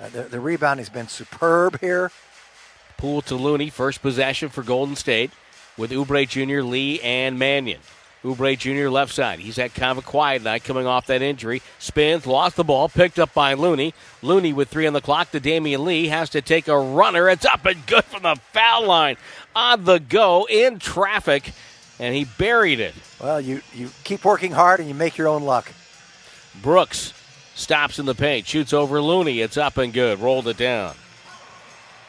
Uh, 0.00 0.08
the, 0.08 0.22
the 0.22 0.40
rebound 0.40 0.80
has 0.80 0.88
been 0.88 1.06
superb 1.06 1.80
here. 1.80 2.10
Poole 2.96 3.22
to 3.22 3.36
Looney, 3.36 3.70
first 3.70 4.02
possession 4.02 4.48
for 4.48 4.62
Golden 4.62 4.96
State 4.96 5.30
with 5.76 5.90
Oubre 5.90 6.26
Jr., 6.28 6.62
Lee, 6.62 7.00
and 7.00 7.38
Mannion. 7.38 7.80
Oubre 8.24 8.56
Jr. 8.58 8.88
left 8.88 9.12
side. 9.14 9.38
He's 9.38 9.56
had 9.56 9.74
kind 9.74 9.90
of 9.90 9.98
a 9.98 10.02
quiet 10.06 10.42
night 10.42 10.64
coming 10.64 10.86
off 10.86 11.06
that 11.08 11.20
injury. 11.20 11.60
Spins, 11.78 12.26
lost 12.26 12.56
the 12.56 12.64
ball, 12.64 12.88
picked 12.88 13.18
up 13.18 13.34
by 13.34 13.52
Looney. 13.52 13.92
Looney 14.22 14.52
with 14.54 14.68
three 14.70 14.86
on 14.86 14.94
the 14.94 15.02
clock 15.02 15.30
to 15.32 15.40
Damion 15.40 15.84
Lee 15.84 16.08
has 16.08 16.30
to 16.30 16.40
take 16.40 16.66
a 16.66 16.78
runner. 16.78 17.28
It's 17.28 17.44
up 17.44 17.66
and 17.66 17.84
good 17.86 18.04
from 18.04 18.22
the 18.22 18.36
foul 18.52 18.86
line. 18.86 19.16
On 19.54 19.84
the 19.84 20.00
go 20.00 20.46
in 20.48 20.78
traffic, 20.78 21.52
and 22.00 22.14
he 22.14 22.24
buried 22.24 22.80
it. 22.80 22.94
Well, 23.22 23.40
you, 23.40 23.60
you 23.74 23.90
keep 24.04 24.24
working 24.24 24.52
hard 24.52 24.80
and 24.80 24.88
you 24.88 24.94
make 24.94 25.16
your 25.18 25.28
own 25.28 25.42
luck. 25.42 25.70
Brooks 26.62 27.12
stops 27.54 27.98
in 27.98 28.06
the 28.06 28.14
paint, 28.14 28.46
shoots 28.46 28.72
over 28.72 29.00
Looney. 29.02 29.40
It's 29.40 29.56
up 29.58 29.76
and 29.76 29.92
good. 29.92 30.18
Rolled 30.20 30.48
it 30.48 30.56
down. 30.56 30.94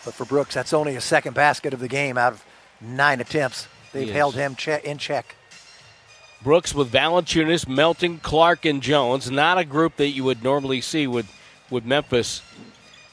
But 0.05 0.13
for 0.13 0.23
Brooks, 0.25 0.53
that's 0.53 0.71
only 0.73 0.95
a 0.95 1.01
second 1.01 1.33
basket 1.33 1.73
of 1.73 1.79
the 1.79 1.87
game 1.87 2.17
out 2.17 2.33
of 2.33 2.45
nine 2.79 3.19
attempts. 3.19 3.67
They've 3.91 4.07
Yes. 4.07 4.15
held 4.15 4.35
him 4.35 4.55
che- 4.55 4.81
in 4.83 4.97
check. 4.97 5.35
Brooks 6.45 6.76
with 6.76 6.91
Valanciunas, 6.91 7.67
Melton, 7.67 8.19
Clark, 8.19 8.65
and 8.65 8.80
Jones. 8.80 9.31
Not 9.31 9.57
a 9.57 9.65
group 9.65 9.95
that 9.95 10.09
you 10.09 10.23
would 10.26 10.43
normally 10.43 10.80
see 10.80 11.07
with, 11.07 11.27
with 11.72 11.85
Memphis. 11.85 12.43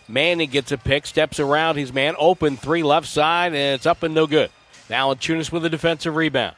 Mannion 0.07 0.51
gets 0.51 0.71
a 0.71 0.77
pick, 0.77 1.07
steps 1.07 1.41
around 1.41 1.77
his 1.77 1.95
man, 1.95 2.15
open 2.19 2.59
three 2.59 2.83
left 2.83 3.09
side, 3.09 3.55
and 3.55 3.75
it's 3.75 3.87
up 3.87 4.03
and 4.03 4.15
no 4.15 4.27
good. 4.27 4.51
Valanciunas 4.87 5.51
with 5.51 5.65
a 5.65 5.71
defensive 5.71 6.15
rebound. 6.15 6.55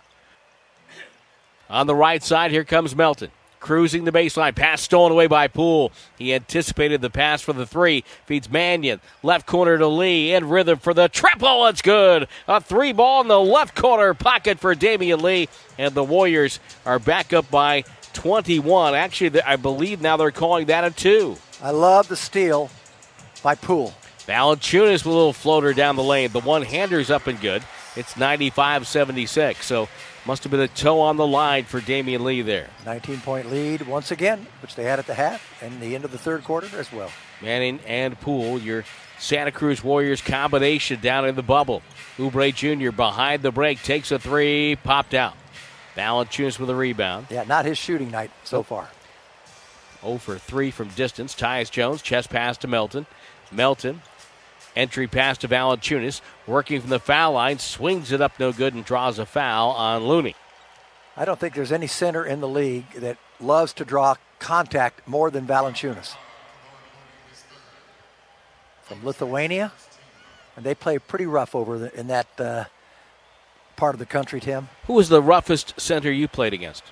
On 1.70 1.86
the 1.86 1.94
right 1.94 2.24
side, 2.24 2.50
here 2.50 2.64
comes 2.64 2.96
Melton. 2.96 3.30
Cruising 3.64 4.04
the 4.04 4.12
baseline. 4.12 4.54
Pass 4.54 4.82
stolen 4.82 5.10
away 5.10 5.26
by 5.26 5.48
Poole. 5.48 5.90
He 6.18 6.34
anticipated 6.34 7.00
the 7.00 7.08
pass 7.08 7.40
for 7.40 7.54
the 7.54 7.64
three. 7.64 8.04
Feeds 8.26 8.50
Mannion. 8.50 9.00
Left 9.22 9.46
corner 9.46 9.78
to 9.78 9.88
Lee. 9.88 10.34
In 10.34 10.50
rhythm 10.50 10.78
for 10.78 10.92
the 10.92 11.08
triple. 11.08 11.66
It's 11.68 11.80
good. 11.80 12.28
A 12.46 12.60
three 12.60 12.92
ball 12.92 13.22
in 13.22 13.28
the 13.28 13.40
left 13.40 13.74
corner 13.74 14.12
pocket 14.12 14.60
for 14.60 14.74
Damion 14.74 15.22
Lee. 15.22 15.48
And 15.78 15.94
the 15.94 16.04
Warriors 16.04 16.60
are 16.84 16.98
back 16.98 17.32
up 17.32 17.50
by 17.50 17.84
21. 18.12 18.94
Actually, 18.94 19.40
I 19.40 19.56
believe 19.56 20.02
now 20.02 20.18
they're 20.18 20.30
calling 20.30 20.66
that 20.66 20.84
a 20.84 20.90
two. 20.90 21.38
I 21.62 21.70
love 21.70 22.08
the 22.08 22.16
steal 22.16 22.68
by 23.42 23.54
Poole. 23.54 23.94
Valanciunas 24.26 24.92
with 24.92 25.06
a 25.06 25.08
little 25.08 25.32
floater 25.32 25.72
down 25.72 25.96
the 25.96 26.02
lane. 26.02 26.32
The 26.32 26.40
one 26.40 26.60
hander's 26.60 27.10
up 27.10 27.28
and 27.28 27.40
good. 27.40 27.62
It's 27.96 28.14
95 28.14 28.86
76. 28.86 29.64
So 29.64 29.88
must 30.26 30.42
have 30.42 30.50
been 30.50 30.60
a 30.60 30.68
toe 30.68 31.00
on 31.00 31.16
the 31.16 31.26
line 31.26 31.64
for 31.64 31.80
Damion 31.80 32.20
Lee 32.20 32.42
there. 32.42 32.68
19 32.86 33.20
point 33.20 33.50
lead 33.50 33.82
once 33.82 34.10
again, 34.10 34.46
which 34.62 34.74
they 34.74 34.84
had 34.84 34.98
at 34.98 35.06
the 35.06 35.14
half 35.14 35.62
and 35.62 35.80
the 35.80 35.94
end 35.94 36.04
of 36.04 36.12
the 36.12 36.18
third 36.18 36.44
quarter 36.44 36.68
as 36.78 36.92
well. 36.92 37.10
Mannion 37.42 37.80
and 37.86 38.18
Poole, 38.20 38.58
your 38.58 38.84
Santa 39.18 39.52
Cruz 39.52 39.82
Warriors 39.84 40.20
combination 40.22 41.00
down 41.00 41.26
in 41.26 41.34
the 41.34 41.42
bubble. 41.42 41.82
Oubre 42.16 42.54
Jr. 42.54 42.90
behind 42.90 43.42
the 43.42 43.52
break 43.52 43.82
takes 43.82 44.10
a 44.10 44.18
three, 44.18 44.76
popped 44.76 45.14
out. 45.14 45.34
Valanciunas 45.96 46.58
with 46.58 46.70
a 46.70 46.74
rebound. 46.74 47.26
Yeah, 47.30 47.44
not 47.44 47.64
his 47.64 47.78
shooting 47.78 48.10
night 48.10 48.30
so 48.42 48.62
far. 48.62 48.88
0 50.02 50.18
for 50.18 50.38
3 50.38 50.70
from 50.70 50.88
distance. 50.88 51.34
Tyus 51.34 51.70
Jones, 51.70 52.02
chest 52.02 52.30
pass 52.30 52.58
to 52.58 52.68
Melton. 52.68 53.06
Melton, 53.52 54.02
entry 54.76 55.06
pass 55.06 55.38
to 55.38 55.48
Valanciunas, 55.48 56.20
working 56.46 56.80
from 56.80 56.90
the 56.90 56.98
foul 56.98 57.32
line, 57.32 57.58
swings 57.58 58.12
it 58.12 58.20
up 58.20 58.38
no 58.38 58.52
good 58.52 58.74
and 58.74 58.84
draws 58.84 59.18
a 59.18 59.26
foul 59.26 59.70
on 59.70 60.04
Looney. 60.04 60.34
I 61.16 61.24
don't 61.24 61.38
think 61.38 61.54
there's 61.54 61.72
any 61.72 61.86
center 61.86 62.24
in 62.24 62.40
the 62.40 62.48
league 62.48 62.90
that 62.94 63.18
loves 63.40 63.72
to 63.74 63.84
draw 63.84 64.16
contact 64.38 65.06
more 65.06 65.30
than 65.30 65.46
Valanciunas. 65.46 66.16
From 68.82 69.04
Lithuania, 69.04 69.72
and 70.56 70.64
they 70.64 70.74
play 70.74 70.98
pretty 70.98 71.26
rough 71.26 71.54
over 71.54 71.78
the, 71.78 71.98
in 71.98 72.08
that 72.08 72.26
uh, 72.38 72.64
part 73.76 73.94
of 73.94 73.98
the 73.98 74.06
country, 74.06 74.40
Tim. 74.40 74.68
Who 74.86 74.94
was 74.94 75.08
the 75.08 75.22
roughest 75.22 75.80
center 75.80 76.12
you 76.12 76.28
played 76.28 76.52
against? 76.52 76.84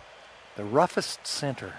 The 0.57 0.65
roughest 0.65 1.27
center. 1.27 1.75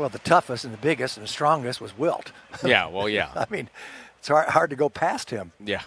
Well, 0.00 0.08
the 0.08 0.18
toughest 0.18 0.64
and 0.64 0.72
the 0.72 0.78
biggest 0.78 1.18
and 1.18 1.24
the 1.24 1.28
strongest 1.28 1.78
was 1.78 1.96
Wilt. 1.98 2.32
Yeah, 2.64 2.86
well, 2.86 3.06
yeah. 3.06 3.28
I 3.36 3.44
mean, 3.50 3.68
it's 4.18 4.28
hard, 4.28 4.48
hard 4.48 4.70
to 4.70 4.76
go 4.76 4.88
past 4.88 5.28
him. 5.28 5.52
Yeah. 5.62 5.82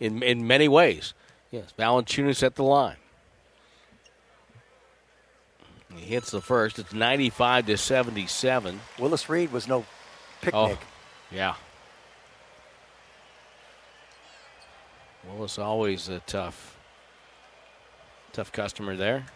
In 0.00 0.22
in 0.22 0.46
many 0.46 0.66
ways. 0.66 1.12
Yes. 1.50 1.74
Valanciunas 1.78 2.42
at 2.42 2.54
the 2.54 2.62
line. 2.62 2.96
He 5.94 6.06
hits 6.06 6.30
the 6.30 6.40
first. 6.40 6.78
It's 6.78 6.94
95 6.94 7.66
to 7.66 7.76
77. 7.76 8.80
Willis 8.98 9.28
Reed 9.28 9.52
was 9.52 9.68
no 9.68 9.84
picnic. 10.40 10.54
Oh, 10.54 10.78
yeah. 11.30 11.56
Willis 15.28 15.58
always 15.58 16.08
a 16.08 16.20
tough, 16.20 16.78
tough 18.32 18.50
customer 18.52 18.96
there. 18.96 19.26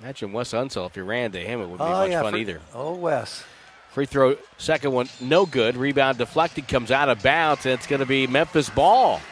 Imagine 0.00 0.32
Wes 0.32 0.52
Unseld 0.52 0.86
if 0.86 0.96
you 0.96 1.04
ran 1.04 1.32
to 1.32 1.40
him, 1.40 1.60
it 1.60 1.64
wouldn't 1.64 1.78
be 1.78 1.84
oh, 1.84 1.90
much 1.90 2.10
yeah, 2.10 2.22
fun 2.22 2.32
for- 2.32 2.38
either. 2.38 2.60
Oh, 2.74 2.94
Wes. 2.94 3.44
Free 3.90 4.04
throw, 4.04 4.36
second 4.58 4.92
one, 4.92 5.08
no 5.22 5.46
good. 5.46 5.74
Rebound 5.74 6.18
deflected, 6.18 6.68
comes 6.68 6.90
out 6.90 7.08
of 7.08 7.22
bounds, 7.22 7.64
and 7.64 7.72
it's 7.72 7.86
going 7.86 8.00
to 8.00 8.06
be 8.06 8.26
Memphis 8.26 8.68
ball. 8.68 9.22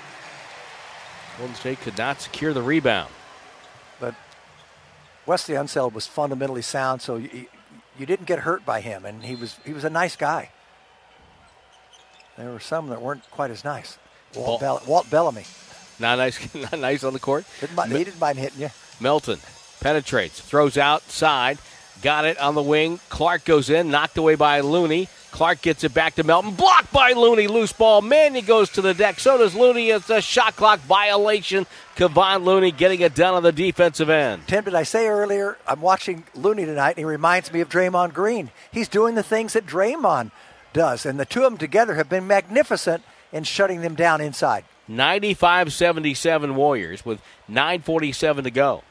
Golden 1.36 1.54
State 1.54 1.80
could 1.82 1.98
not 1.98 2.22
secure 2.22 2.54
the 2.54 2.62
rebound. 2.62 3.10
But 4.00 4.14
Wesley 5.26 5.54
Unseld 5.54 5.92
was 5.92 6.06
fundamentally 6.06 6.62
sound, 6.62 7.02
so 7.02 7.16
you, 7.16 7.46
you 7.98 8.06
didn't 8.06 8.24
get 8.24 8.38
hurt 8.38 8.64
by 8.64 8.80
him, 8.80 9.04
and 9.04 9.22
he 9.22 9.34
was 9.34 9.58
he 9.66 9.74
was 9.74 9.84
a 9.84 9.90
nice 9.90 10.16
guy. 10.16 10.50
There 12.38 12.50
were 12.50 12.60
some 12.60 12.88
that 12.88 13.02
weren't 13.02 13.30
quite 13.30 13.50
as 13.50 13.64
nice. 13.64 13.98
Walt, 14.34 14.60
Bell, 14.60 14.82
Walt 14.86 15.10
Bellamy 15.10 15.44
Not 16.00 16.16
nice, 16.16 16.54
not 16.72 16.78
nice 16.78 17.04
on 17.04 17.12
the 17.12 17.20
court. 17.20 17.44
didn't 17.60 17.76
mind, 17.76 17.92
he 17.92 18.02
didn't 18.02 18.18
mind 18.18 18.38
hitting 18.38 18.62
you. 18.62 18.70
Melton 18.98 19.38
penetrates, 19.84 20.40
throws 20.40 20.78
outside, 20.78 21.58
got 22.00 22.24
it 22.24 22.38
on 22.38 22.54
the 22.54 22.62
wing. 22.62 22.98
Clark 23.10 23.44
goes 23.44 23.68
in, 23.68 23.90
knocked 23.90 24.16
away 24.16 24.34
by 24.34 24.60
Looney. 24.60 25.08
Clark 25.30 25.60
gets 25.60 25.84
it 25.84 25.92
back 25.92 26.14
to 26.14 26.24
Melton, 26.24 26.54
blocked 26.54 26.90
by 26.90 27.12
Looney. 27.12 27.48
Loose 27.48 27.74
ball. 27.74 28.00
Mannion 28.00 28.46
goes 28.46 28.70
to 28.70 28.80
the 28.80 28.94
deck. 28.94 29.20
So 29.20 29.36
does 29.36 29.54
Looney. 29.54 29.90
It's 29.90 30.08
a 30.08 30.22
shot 30.22 30.56
clock 30.56 30.80
violation. 30.80 31.66
Kevon 31.96 32.44
Looney 32.44 32.70
getting 32.72 33.00
it 33.00 33.14
done 33.14 33.34
on 33.34 33.42
the 33.42 33.52
defensive 33.52 34.08
end. 34.08 34.46
Tim, 34.46 34.64
did 34.64 34.74
I 34.74 34.84
say 34.84 35.06
earlier 35.06 35.58
I'm 35.66 35.82
watching 35.82 36.24
Looney 36.34 36.64
tonight, 36.64 36.90
and 36.90 36.98
he 36.98 37.04
reminds 37.04 37.52
me 37.52 37.60
of 37.60 37.68
Draymond 37.68 38.14
Green. 38.14 38.50
He's 38.72 38.88
doing 38.88 39.16
the 39.16 39.22
things 39.22 39.52
that 39.52 39.66
Draymond 39.66 40.30
does, 40.72 41.04
and 41.04 41.20
the 41.20 41.26
two 41.26 41.44
of 41.44 41.52
them 41.52 41.58
together 41.58 41.96
have 41.96 42.08
been 42.08 42.26
magnificent 42.26 43.02
in 43.32 43.44
shutting 43.44 43.82
them 43.82 43.96
down 43.96 44.22
inside. 44.22 44.64
95 44.88 45.74
77 45.74 46.54
Warriors 46.56 47.04
with 47.04 47.20
9.47 47.50 48.44
to 48.44 48.50
go. 48.50 48.82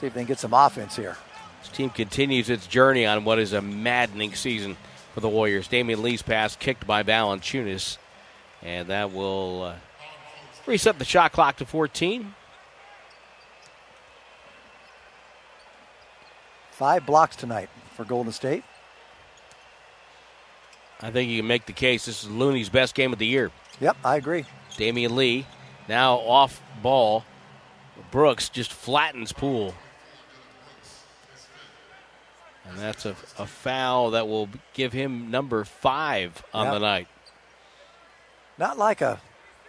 See 0.00 0.06
if 0.06 0.14
they 0.14 0.20
can 0.20 0.28
get 0.28 0.38
some 0.38 0.54
offense 0.54 0.96
here. 0.96 1.16
This 1.60 1.70
team 1.70 1.90
continues 1.90 2.48
its 2.48 2.66
journey 2.66 3.04
on 3.04 3.24
what 3.24 3.38
is 3.38 3.52
a 3.52 3.60
maddening 3.60 4.34
season 4.34 4.78
for 5.12 5.20
the 5.20 5.28
Warriors. 5.28 5.68
Damion 5.68 6.00
Lee's 6.00 6.22
pass 6.22 6.56
kicked 6.56 6.86
by 6.86 7.02
Valanciunas, 7.02 7.98
and 8.62 8.88
that 8.88 9.12
will 9.12 9.64
uh, 9.64 9.74
reset 10.66 10.98
the 10.98 11.04
shot 11.04 11.32
clock 11.32 11.56
to 11.58 11.66
14. 11.66 12.34
Five 16.70 17.04
blocks 17.04 17.36
tonight 17.36 17.68
for 17.94 18.06
Golden 18.06 18.32
State. 18.32 18.64
I 21.02 21.10
think 21.10 21.30
you 21.30 21.40
can 21.40 21.46
make 21.46 21.66
the 21.66 21.74
case 21.74 22.06
this 22.06 22.24
is 22.24 22.30
Looney's 22.30 22.70
best 22.70 22.94
game 22.94 23.12
of 23.12 23.18
the 23.18 23.26
year. 23.26 23.50
Yep, 23.80 23.98
I 24.02 24.16
agree. 24.16 24.46
Damion 24.78 25.10
Lee 25.10 25.44
now 25.90 26.14
off 26.16 26.62
ball. 26.82 27.26
Brooks 28.10 28.48
just 28.48 28.72
flattens 28.72 29.32
Poole. 29.32 29.74
And 32.68 32.78
that's 32.78 33.06
a, 33.06 33.10
a 33.38 33.46
foul 33.46 34.10
that 34.12 34.28
will 34.28 34.48
give 34.74 34.92
him 34.92 35.30
number 35.30 35.64
five 35.64 36.42
on 36.54 36.66
Yep. 36.66 36.74
the 36.74 36.78
night. 36.80 37.08
Not 38.58 38.78
like 38.78 39.00
a 39.00 39.20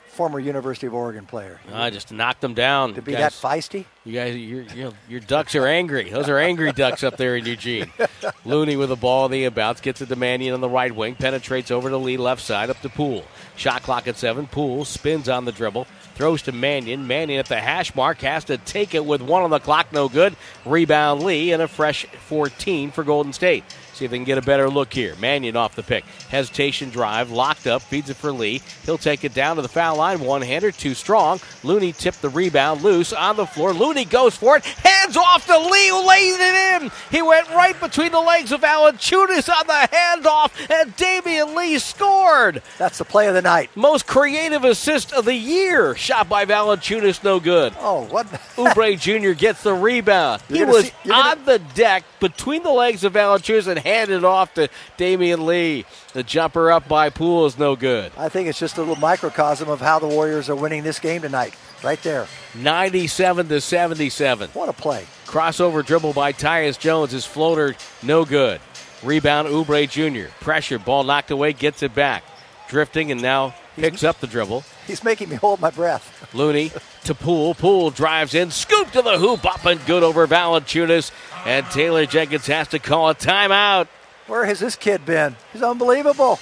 former 0.09 0.39
University 0.39 0.87
of 0.87 0.93
Oregon 0.93 1.25
player. 1.25 1.61
I 1.71 1.89
just 1.89 2.11
knocked 2.11 2.43
him 2.43 2.53
down. 2.53 2.95
To 2.95 3.01
be 3.01 3.13
guys. 3.13 3.21
that 3.21 3.47
feisty? 3.47 3.85
You 4.03 4.11
guys, 4.13 4.35
your, 4.35 4.63
your, 4.63 4.91
your 5.07 5.19
ducks 5.21 5.55
are 5.55 5.65
angry. 5.65 6.09
Those 6.09 6.27
are 6.27 6.37
angry 6.37 6.73
ducks 6.73 7.01
up 7.01 7.15
there 7.15 7.37
in 7.37 7.45
Eugene. 7.45 7.89
Looney 8.45 8.75
with 8.75 8.89
the 8.89 8.97
ball 8.97 9.25
in 9.27 9.31
the 9.31 9.49
inbounds, 9.49 9.81
gets 9.81 10.01
it 10.01 10.07
to 10.07 10.15
Mannion 10.17 10.53
on 10.53 10.59
the 10.59 10.69
right 10.69 10.93
wing, 10.93 11.15
penetrates 11.15 11.71
over 11.71 11.89
to 11.89 11.95
Lee 11.97 12.17
left 12.17 12.41
side 12.41 12.69
up 12.69 12.81
to 12.81 12.89
Poole. 12.89 13.23
Shot 13.55 13.83
clock 13.83 14.05
at 14.07 14.17
seven. 14.17 14.47
Poole 14.47 14.83
spins 14.83 15.29
on 15.29 15.45
the 15.45 15.53
dribble, 15.53 15.87
throws 16.15 16.41
to 16.43 16.51
Mannion. 16.51 17.07
Mannion 17.07 17.39
at 17.39 17.47
the 17.47 17.59
hash 17.59 17.93
mark 17.95 18.19
has 18.21 18.45
to 18.45 18.57
take 18.57 18.93
it 18.93 19.05
with 19.05 19.21
one 19.21 19.43
on 19.43 19.49
the 19.49 19.59
clock, 19.59 19.91
no 19.91 20.09
good. 20.09 20.35
Rebound 20.65 21.23
Lee 21.23 21.51
and 21.51 21.61
a 21.61 21.67
fresh 21.67 22.05
14 22.05 22.91
for 22.91 23.03
Golden 23.03 23.33
State. 23.33 23.63
See 24.01 24.05
if 24.05 24.09
they 24.09 24.17
can 24.17 24.25
get 24.25 24.39
a 24.39 24.41
better 24.41 24.67
look 24.67 24.91
here. 24.91 25.13
Mannion 25.19 25.55
off 25.55 25.75
the 25.75 25.83
pick. 25.83 26.03
Hesitation 26.29 26.89
drive, 26.89 27.29
locked 27.29 27.67
up, 27.67 27.83
feeds 27.83 28.09
it 28.09 28.15
for 28.17 28.31
Lee. 28.31 28.59
He'll 28.83 28.97
take 28.97 29.23
it 29.23 29.35
down 29.35 29.57
to 29.57 29.61
the 29.61 29.67
foul 29.67 29.97
line. 29.97 30.21
One 30.21 30.41
hander, 30.41 30.71
too 30.71 30.95
strong. 30.95 31.39
Looney 31.63 31.91
tipped 31.91 32.19
the 32.23 32.29
rebound 32.29 32.81
loose 32.81 33.13
on 33.13 33.35
the 33.35 33.45
floor. 33.45 33.73
Looney 33.73 34.05
goes 34.05 34.35
for 34.35 34.57
it, 34.57 34.65
hands 34.65 35.15
off 35.15 35.45
to 35.45 35.55
Lee, 35.55 35.89
who 35.89 36.07
lays 36.07 36.33
it 36.35 36.81
in. 36.81 36.91
He 37.11 37.21
went 37.21 37.47
right 37.49 37.79
between 37.79 38.11
the 38.11 38.19
legs 38.19 38.51
of 38.51 38.61
Valanciunas 38.61 39.47
on 39.55 39.67
the 39.67 39.87
handoff, 39.95 40.51
and 40.71 40.97
Damion 40.97 41.55
Lee 41.55 41.77
scored. 41.77 42.63
That's 42.79 42.97
the 42.97 43.05
play 43.05 43.27
of 43.27 43.35
the 43.35 43.43
night. 43.43 43.69
Most 43.75 44.07
creative 44.07 44.63
assist 44.63 45.13
of 45.13 45.25
the 45.25 45.35
year. 45.35 45.93
Shot 45.95 46.27
by 46.27 46.45
Valanciunas, 46.45 47.23
no 47.23 47.39
good. 47.39 47.73
Oh, 47.79 48.05
what? 48.05 48.25
Oubre 48.55 48.99
Jr. 48.99 49.33
gets 49.39 49.61
the 49.61 49.75
rebound. 49.75 50.41
You're 50.49 50.65
he 50.65 50.73
was 50.73 50.85
see- 50.85 50.91
you're 51.03 51.15
gonna- 51.15 51.39
on 51.41 51.45
the 51.45 51.59
deck 51.75 52.03
between 52.19 52.63
the 52.63 52.71
legs 52.71 53.03
of 53.03 53.13
Valanciunas 53.13 53.67
and 53.67 53.79
handed 53.91 54.23
off 54.23 54.53
to 54.55 54.69
Damion 54.97 55.45
Lee. 55.45 55.85
The 56.13 56.23
jumper 56.23 56.71
up 56.71 56.87
by 56.87 57.09
Poole 57.09 57.45
is 57.45 57.57
no 57.57 57.75
good. 57.75 58.11
I 58.17 58.29
think 58.29 58.47
it's 58.47 58.59
just 58.59 58.77
a 58.77 58.81
little 58.81 58.95
microcosm 58.95 59.69
of 59.69 59.81
how 59.81 59.99
the 59.99 60.07
Warriors 60.07 60.49
are 60.49 60.55
winning 60.55 60.83
this 60.83 60.99
game 60.99 61.21
tonight. 61.21 61.53
Right 61.83 62.01
there. 62.03 62.27
97 62.55 63.47
to 63.47 63.59
77. 63.59 64.49
What 64.51 64.69
a 64.69 64.73
play. 64.73 65.05
Crossover 65.25 65.85
dribble 65.85 66.13
by 66.13 66.31
Tyus 66.31 66.77
Jones. 66.77 67.11
His 67.11 67.25
floater, 67.25 67.75
no 68.03 68.23
good. 68.25 68.61
Rebound, 69.03 69.47
Oubre 69.47 69.89
Jr. 69.89 70.31
Pressure, 70.41 70.77
ball 70.77 71.03
knocked 71.03 71.31
away, 71.31 71.53
gets 71.53 71.81
it 71.81 71.95
back. 71.95 72.23
Drifting 72.69 73.11
and 73.11 73.21
now 73.21 73.55
picks 73.75 74.03
up 74.03 74.19
the 74.19 74.27
dribble. 74.27 74.63
He's 74.85 75.03
making 75.03 75.29
me 75.29 75.35
hold 75.35 75.59
my 75.59 75.71
breath. 75.71 76.29
Looney 76.33 76.71
to 77.05 77.15
Poole. 77.15 77.55
Poole 77.55 77.89
drives 77.89 78.35
in, 78.35 78.51
scoop 78.51 78.91
to 78.91 79.01
the 79.01 79.17
hoop, 79.17 79.45
up 79.45 79.65
and 79.65 79.83
good 79.85 80.03
over 80.03 80.27
Valanciunas. 80.27 81.11
And 81.45 81.65
Taylor 81.71 82.05
Jenkins 82.05 82.47
has 82.47 82.67
to 82.69 82.79
call 82.79 83.09
a 83.09 83.15
timeout. 83.15 83.87
Where 84.27 84.45
has 84.45 84.59
this 84.59 84.75
kid 84.75 85.05
been? 85.05 85.35
He's 85.51 85.63
unbelievable. 85.63 86.39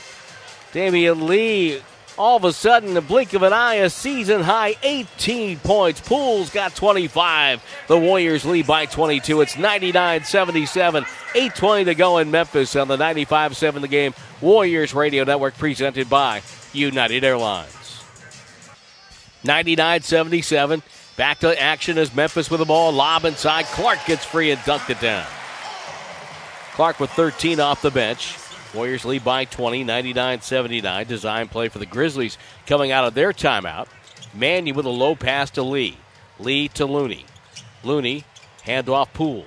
Damion 0.73 1.27
Lee, 1.27 1.81
all 2.17 2.37
of 2.37 2.43
a 2.43 2.53
sudden, 2.53 2.93
the 2.93 3.01
blink 3.01 3.33
of 3.33 3.41
an 3.41 3.53
eye, 3.53 3.75
a 3.75 3.89
season 3.89 4.41
high 4.41 4.75
18 4.83 5.59
points. 5.59 6.01
Poole's 6.01 6.49
got 6.49 6.75
25. 6.75 7.63
The 7.87 7.97
Warriors 7.97 8.45
lead 8.45 8.67
by 8.67 8.85
22. 8.85 9.41
It's 9.41 9.57
99 9.57 10.25
77. 10.25 11.03
8.20 11.03 11.85
to 11.85 11.95
go 11.95 12.17
in 12.17 12.29
Memphis 12.29 12.75
on 12.75 12.87
the 12.87 12.97
95 12.97 13.55
7 13.55 13.81
the 13.81 13.87
game. 13.87 14.13
Warriors 14.41 14.93
Radio 14.93 15.23
Network 15.23 15.57
presented 15.57 16.09
by 16.09 16.41
United 16.73 17.23
Airlines. 17.23 18.03
99 19.43 20.01
77. 20.01 20.83
Back 21.19 21.39
to 21.39 21.61
action 21.61 21.97
as 21.97 22.15
Memphis 22.15 22.49
with 22.49 22.61
the 22.61 22.65
ball. 22.65 22.93
Lob 22.93 23.25
inside. 23.25 23.65
Clark 23.65 23.99
gets 24.05 24.23
free 24.23 24.51
and 24.51 24.59
dunked 24.61 24.89
it 24.89 25.01
down. 25.01 25.25
Clark 26.75 27.01
with 27.01 27.09
13 27.09 27.59
off 27.59 27.81
the 27.81 27.91
bench. 27.91 28.37
Warriors 28.73 29.03
lead 29.03 29.25
by 29.25 29.43
20, 29.43 29.83
99 29.83 30.39
79. 30.39 31.07
Design 31.07 31.49
play 31.49 31.67
for 31.67 31.79
the 31.79 31.85
Grizzlies 31.85 32.37
coming 32.65 32.93
out 32.93 33.03
of 33.03 33.15
their 33.15 33.33
timeout. 33.33 33.89
Manny 34.33 34.71
with 34.71 34.85
a 34.85 34.89
low 34.89 35.13
pass 35.13 35.49
to 35.51 35.61
Lee. 35.61 35.97
Lee 36.39 36.69
to 36.69 36.85
Looney. 36.85 37.25
Looney, 37.83 38.23
hand 38.63 38.87
off 38.87 39.13
Poole. 39.13 39.45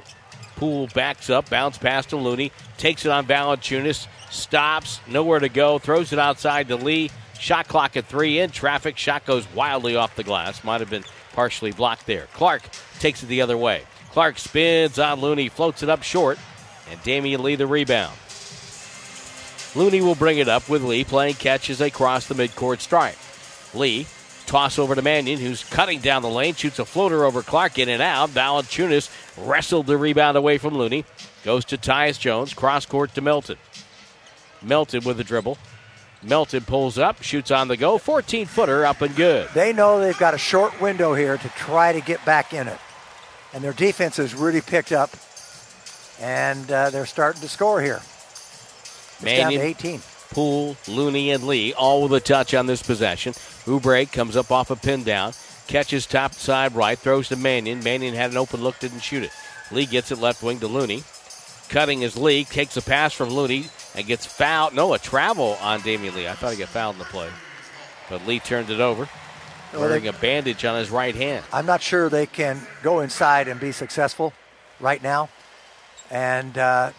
Poole 0.57 0.89
backs 0.89 1.31
up, 1.31 1.49
bounce 1.49 1.79
pass 1.79 2.05
to 2.05 2.19
Looney, 2.19 2.53
takes 2.77 3.07
it 3.07 3.11
on 3.11 3.25
Valanciunas, 3.25 4.09
stops, 4.31 5.01
nowhere 5.09 5.39
to 5.39 5.49
go, 5.49 5.79
throws 5.79 6.13
it 6.13 6.19
outside 6.19 6.69
to 6.69 6.77
Lee. 6.77 7.11
Shot 7.41 7.67
clock 7.67 7.97
at 7.97 8.05
three 8.05 8.41
in 8.41 8.51
traffic. 8.51 8.99
Shot 8.99 9.25
goes 9.25 9.51
wildly 9.55 9.97
off 9.97 10.15
the 10.15 10.23
glass. 10.23 10.63
Might 10.63 10.81
have 10.81 10.91
been 10.91 11.05
partially 11.33 11.73
blocked 11.73 12.07
there. 12.07 12.29
Clark 12.35 12.63
takes 12.99 13.23
it 13.23 13.27
the 13.27 13.43
other 13.43 13.57
way. 13.57 13.83
Clark 14.13 14.39
spins 14.39 14.99
on 14.99 15.21
Looney, 15.21 15.49
floats 15.49 15.83
it 15.83 15.89
up 15.89 16.03
short, 16.03 16.39
and 16.91 17.01
Damion 17.03 17.41
Lee 17.41 17.55
the 17.57 17.67
rebound. 17.67 18.17
Looney 19.75 20.03
will 20.03 20.15
bring 20.15 20.39
it 20.39 20.49
up 20.49 20.69
with 20.69 20.85
Lee 20.85 21.05
playing 21.05 21.35
catch 21.35 21.71
as 21.71 21.79
they 21.79 21.91
cross 21.91 22.27
the 22.27 22.35
midcourt 22.35 22.81
stripe. 22.81 23.17
Lee, 23.75 24.07
toss 24.45 24.79
over 24.79 24.95
to 24.95 25.01
Mannion, 25.01 25.39
who's 25.39 25.65
cutting 25.65 26.01
down 26.01 26.21
the 26.21 26.29
lane, 26.29 26.55
shoots 26.55 26.79
a 26.79 26.85
floater 26.85 27.25
over 27.25 27.43
Clark, 27.43 27.79
in 27.79 27.89
and 27.89 28.03
out. 28.03 28.29
Valanciunas 28.29 29.11
wrestled 29.39 29.87
the 29.87 29.97
rebound 29.97 30.37
away 30.37 30.59
from 30.59 30.75
Looney. 30.75 31.07
Goes 31.43 31.65
to 31.67 31.79
Tyus 31.79 32.19
Jones, 32.19 32.53
cross 32.53 32.85
court 32.85 33.15
to 33.15 33.23
Melton. 33.23 33.57
Melton 34.63 35.05
with 35.05 35.17
the 35.17 35.25
dribble. 35.25 35.57
Melton 36.23 36.65
pulls 36.65 36.99
up, 36.99 37.23
shoots 37.23 37.51
on 37.51 37.69
the 37.69 37.77
go, 37.77 37.99
14 37.99 38.47
footer 38.47 38.87
up 38.87 39.03
and 39.03 39.15
good. 39.17 39.49
They 39.55 39.73
know 39.73 40.01
they've 40.01 40.19
got 40.19 40.35
a 40.35 40.39
short 40.39 40.81
window 40.81 41.15
here 41.15 41.37
to 41.37 41.49
try 41.51 41.93
to 41.93 42.01
get 42.01 42.25
back 42.25 42.53
in 42.53 42.69
it. 42.69 42.79
And 43.53 43.63
their 43.63 43.73
defense 43.73 44.17
has 44.17 44.35
really 44.35 44.61
picked 44.61 44.93
up. 44.93 45.11
And 46.21 46.71
uh, 46.71 46.91
they're 46.91 47.07
starting 47.07 47.43
to 47.43 47.49
score 47.49 47.83
here. 47.83 48.01
It's 49.21 49.25
down 49.25 49.53
to 49.53 49.59
18. 49.59 50.01
Poole, 50.31 50.77
Looney, 50.89 51.31
and 51.33 51.45
Lee 51.45 51.75
all 51.75 52.03
with 52.03 52.13
a 52.13 52.21
touch 52.21 52.55
on 52.55 52.67
this 52.67 52.83
possession. 52.83 53.33
Oubre 53.67 54.11
comes 54.11 54.37
up 54.37 54.51
off 54.51 54.71
a 54.71 54.77
pin 54.77 55.03
down, 55.03 55.33
catches 55.67 56.07
top 56.07 56.33
side 56.33 56.75
right, 56.75 56.99
throws 56.99 57.29
to 57.29 57.37
Mannion. 57.37 57.83
Mannion 57.83 58.15
had 58.15 58.31
an 58.31 58.37
open 58.37 58.63
look, 58.63 58.79
didn't 58.79 59.01
shoot 59.01 59.25
it. 59.25 59.31
Lee 59.71 59.87
gets 59.87 60.11
it 60.11 60.19
left 60.19 60.43
wing 60.43 60.61
to 60.61 60.69
Looney. 60.69 61.03
Cutting 61.69 62.01
his 62.01 62.17
Lee, 62.17 62.45
takes 62.45 62.77
a 62.77 62.83
pass 62.83 63.13
from 63.13 63.31
Looney 63.31 63.67
and 63.95 64.07
gets 64.07 64.27
fouled. 64.27 64.75
No, 64.75 64.95
a 64.95 64.99
travel 64.99 65.57
on 65.61 65.81
Damion 65.81 66.15
Lee. 66.15 66.29
I 66.29 66.33
thought 66.33 66.53
he 66.53 66.59
got 66.59 66.69
fouled 66.69 66.97
in 66.97 66.99
the 67.01 67.05
play. 67.07 67.29
But 68.09 68.27
Lee 68.27 68.41
turned 68.41 68.71
it 68.71 68.81
over, 68.81 69.09
Well, 69.73 69.83
wearing 69.83 70.03
they- 70.03 70.09
a 70.09 70.13
bandage 70.13 70.65
on 70.65 70.79
his 70.79 70.91
right 70.91 71.15
hand. 71.15 71.45
I'm 71.53 71.67
not 71.67 71.83
sure 71.83 72.09
they 72.09 72.27
can 72.27 72.61
go 72.83 73.01
inside 73.01 73.49
and 73.49 73.59
be 73.61 73.73
successful 73.73 74.33
right 74.81 75.03
now. 75.03 75.29
And 76.11 76.57
uh, 76.59 76.93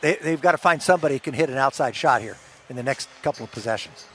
they, 0.00 0.16
they've 0.16 0.40
got 0.40 0.52
to 0.52 0.58
find 0.58 0.82
somebody 0.82 1.14
who 1.14 1.20
can 1.20 1.34
hit 1.34 1.48
an 1.48 1.56
outside 1.56 1.96
shot 1.96 2.20
here 2.20 2.36
in 2.68 2.76
the 2.76 2.82
next 2.82 3.08
couple 3.22 3.44
of 3.44 3.52
possessions. 3.52 4.06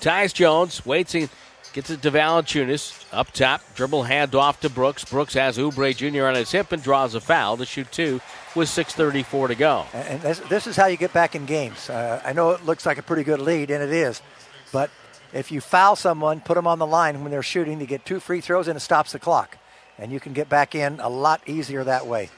Tyus 0.00 0.32
Jones 0.32 0.84
waits 0.86 1.14
and 1.14 1.28
gets 1.72 1.90
it 1.90 2.02
to 2.02 2.10
Valanciunas. 2.10 2.97
Up 3.10 3.32
top, 3.32 3.62
dribble 3.74 4.02
hand 4.02 4.34
off 4.34 4.60
to 4.60 4.68
Brooks. 4.68 5.04
Brooks 5.04 5.32
has 5.34 5.56
Oubre 5.56 5.96
Jr. 5.96 6.26
on 6.26 6.34
his 6.34 6.50
hip 6.50 6.72
and 6.72 6.82
draws 6.82 7.14
a 7.14 7.20
foul 7.20 7.56
to 7.56 7.64
shoot 7.64 7.90
two 7.90 8.20
with 8.54 8.68
6.34 8.68 9.48
to 9.48 9.54
go. 9.54 9.86
And 9.94 10.20
this, 10.20 10.40
this 10.40 10.66
is 10.66 10.76
how 10.76 10.86
you 10.86 10.98
get 10.98 11.14
back 11.14 11.34
in 11.34 11.46
games. 11.46 11.88
Uh, 11.88 12.20
I 12.22 12.34
know 12.34 12.50
it 12.50 12.66
looks 12.66 12.84
like 12.84 12.98
a 12.98 13.02
pretty 13.02 13.22
good 13.22 13.40
lead, 13.40 13.70
and 13.70 13.82
it 13.82 13.92
is. 13.92 14.20
But 14.72 14.90
if 15.32 15.50
you 15.50 15.62
foul 15.62 15.96
someone, 15.96 16.40
put 16.40 16.54
them 16.54 16.66
on 16.66 16.78
the 16.78 16.86
line 16.86 17.22
when 17.22 17.30
they're 17.30 17.42
shooting, 17.42 17.80
you 17.80 17.86
get 17.86 18.04
two 18.04 18.20
free 18.20 18.42
throws 18.42 18.68
and 18.68 18.76
it 18.76 18.80
stops 18.80 19.12
the 19.12 19.18
clock. 19.18 19.56
And 19.98 20.12
you 20.12 20.20
can 20.20 20.34
get 20.34 20.50
back 20.50 20.74
in 20.74 21.00
a 21.00 21.08
lot 21.08 21.40
easier 21.48 21.84
that 21.84 22.06
way. 22.06 22.28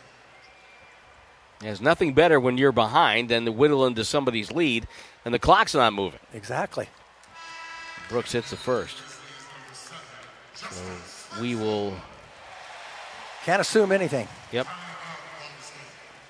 There's 1.59 1.81
nothing 1.81 2.15
better 2.15 2.41
when 2.41 2.57
you're 2.57 2.73
behind 2.73 3.29
than 3.29 3.45
to 3.45 3.53
whittle 3.53 3.87
into 3.87 4.05
somebody's 4.05 4.51
lead 4.51 4.87
and 5.25 5.35
the 5.35 5.39
clock's 5.39 5.75
not 5.75 5.93
moving. 5.93 6.21
Exactly. 6.33 6.89
Brooks 8.09 8.33
hits 8.33 8.51
the 8.51 8.57
first. 8.57 8.97
So 10.61 11.41
we 11.41 11.55
will. 11.55 11.95
Can't 13.45 13.61
assume 13.61 13.93
anything. 13.93 14.29
Yep. 14.53 14.67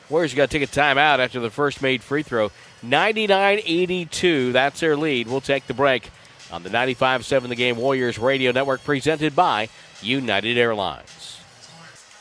Warriors 0.09 0.35
got 0.35 0.51
to 0.51 0.59
take 0.59 0.69
a 0.69 0.73
timeout 0.73 1.19
after 1.19 1.41
the 1.41 1.51
first 1.51 1.83
made 1.83 2.03
free 2.03 2.23
throw. 2.23 2.51
99 2.83 3.61
82. 3.65 4.53
That's 4.53 4.81
their 4.81 4.97
lead. 4.97 5.29
We'll 5.29 5.41
take 5.41 5.67
the 5.67 5.75
break 5.75 6.11
on 6.51 6.63
the 6.63 6.71
95 6.71 7.25
7 7.25 7.51
The 7.51 7.57
Game 7.57 7.77
Warriors 7.77 8.19
Radio 8.19 8.53
Network 8.53 8.83
presented 8.85 9.37
by 9.37 9.69
United 10.03 10.57
Airlines. 10.57 11.41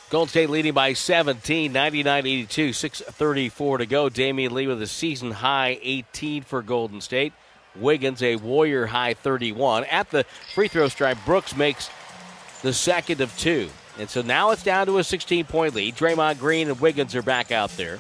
Golden 0.10 0.30
State 0.30 0.50
leading 0.50 0.74
by 0.74 0.94
17, 0.94 1.72
99 1.72 2.26
82, 2.26 2.70
6.34 2.70 3.78
to 3.78 3.86
go. 3.86 4.10
Damion 4.10 4.52
Lee 4.52 4.66
with 4.66 4.82
a 4.82 4.88
season 4.88 5.30
high 5.32 5.78
18 5.84 6.42
for 6.44 6.64
Golden 6.64 7.00
State. 7.00 7.32
Wiggins 7.76 8.24
a 8.24 8.36
Warrior 8.36 8.88
high 8.88 9.14
31. 9.14 9.84
At 9.86 10.10
the 10.10 10.26
free 10.56 10.68
throw 10.68 10.88
stripe, 10.88 11.20
Brooks 11.26 11.56
makes 11.56 11.92
the 12.62 12.74
second 12.74 13.22
of 13.22 13.36
two. 13.38 13.70
And 13.98 14.10
so 14.10 14.22
now 14.22 14.52
it's 14.52 14.64
down 14.64 14.88
to 14.88 14.98
a 14.98 15.04
16 15.04 15.46
point 15.46 15.76
lead. 15.76 15.96
Draymond 15.96 16.40
Green 16.40 16.70
and 16.70 16.80
Wiggins 16.80 17.16
are 17.16 17.22
back 17.22 17.52
out 17.52 17.72
there. 17.72 18.00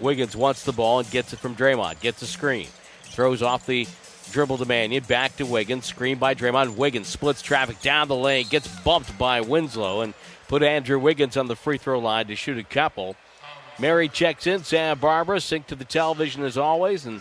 Wiggins 0.00 0.36
wants 0.36 0.64
the 0.64 0.72
ball 0.72 1.00
and 1.00 1.10
gets 1.10 1.32
it 1.32 1.38
from 1.38 1.56
Draymond. 1.56 2.00
Gets 2.00 2.22
a 2.22 2.26
screen. 2.26 2.68
Throws 3.02 3.42
off 3.42 3.66
the 3.66 3.86
dribble 4.30 4.58
to 4.58 4.64
Mannion. 4.64 5.02
Back 5.04 5.36
to 5.36 5.46
Wiggins. 5.46 5.86
Screen 5.86 6.18
by 6.18 6.34
Draymond. 6.34 6.76
Wiggins 6.76 7.08
splits 7.08 7.42
traffic 7.42 7.80
down 7.80 8.08
the 8.08 8.16
lane. 8.16 8.46
Gets 8.48 8.68
bumped 8.82 9.16
by 9.18 9.40
Winslow 9.40 10.02
and 10.02 10.14
put 10.48 10.62
Andrew 10.62 10.98
Wiggins 10.98 11.36
on 11.36 11.46
the 11.46 11.56
free 11.56 11.78
throw 11.78 11.98
line 11.98 12.26
to 12.28 12.36
shoot 12.36 12.58
a 12.58 12.64
couple. 12.64 13.16
Mary 13.78 14.08
checks 14.08 14.46
in. 14.46 14.62
Santa 14.62 14.96
Barbara 14.96 15.40
sync 15.40 15.66
to 15.68 15.74
the 15.74 15.84
television 15.84 16.44
as 16.44 16.56
always, 16.56 17.06
and 17.06 17.20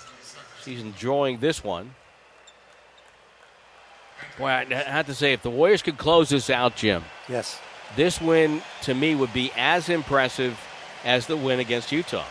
she's 0.63 0.81
enjoying 0.81 1.39
this 1.39 1.63
one. 1.63 1.95
Boy, 4.37 4.47
I 4.49 4.65
have 4.73 5.05
to 5.07 5.13
say, 5.15 5.33
if 5.33 5.41
the 5.41 5.49
Warriors 5.49 5.81
could 5.81 5.97
close 5.97 6.29
this 6.29 6.49
out, 6.49 6.75
Jim, 6.75 7.03
Yes. 7.29 7.59
this 7.95 8.19
win 8.19 8.61
to 8.83 8.93
me 8.93 9.15
would 9.15 9.33
be 9.33 9.51
as 9.55 9.89
impressive 9.89 10.59
as 11.03 11.27
the 11.27 11.37
win 11.37 11.59
against 11.59 11.91
Utah, 11.91 12.25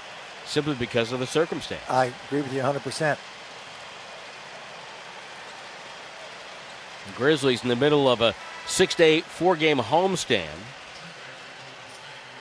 simply 0.46 0.74
because 0.74 1.12
of 1.12 1.20
the 1.20 1.26
circumstance. 1.26 1.82
I 1.88 2.12
agree 2.26 2.40
with 2.42 2.52
you 2.52 2.60
100%. 2.62 3.18
The 7.06 7.12
Grizzlies 7.16 7.62
in 7.62 7.68
the 7.68 7.76
middle 7.76 8.08
of 8.08 8.20
a 8.20 8.34
six-day, 8.66 9.20
four-game 9.22 9.78
homestand. 9.78 10.46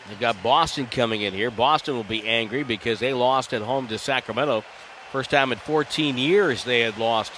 They've 0.07 0.19
got 0.19 0.41
Boston 0.43 0.87
coming 0.87 1.21
in 1.21 1.33
here. 1.33 1.49
Boston 1.51 1.95
will 1.95 2.03
be 2.03 2.27
angry 2.27 2.63
because 2.63 2.99
they 2.99 3.13
lost 3.13 3.53
at 3.53 3.61
home 3.61 3.87
to 3.87 3.97
Sacramento. 3.97 4.63
First 5.11 5.29
time 5.29 5.51
in 5.51 5.57
14 5.57 6.17
years 6.17 6.63
they 6.63 6.81
had 6.81 6.97
lost 6.97 7.31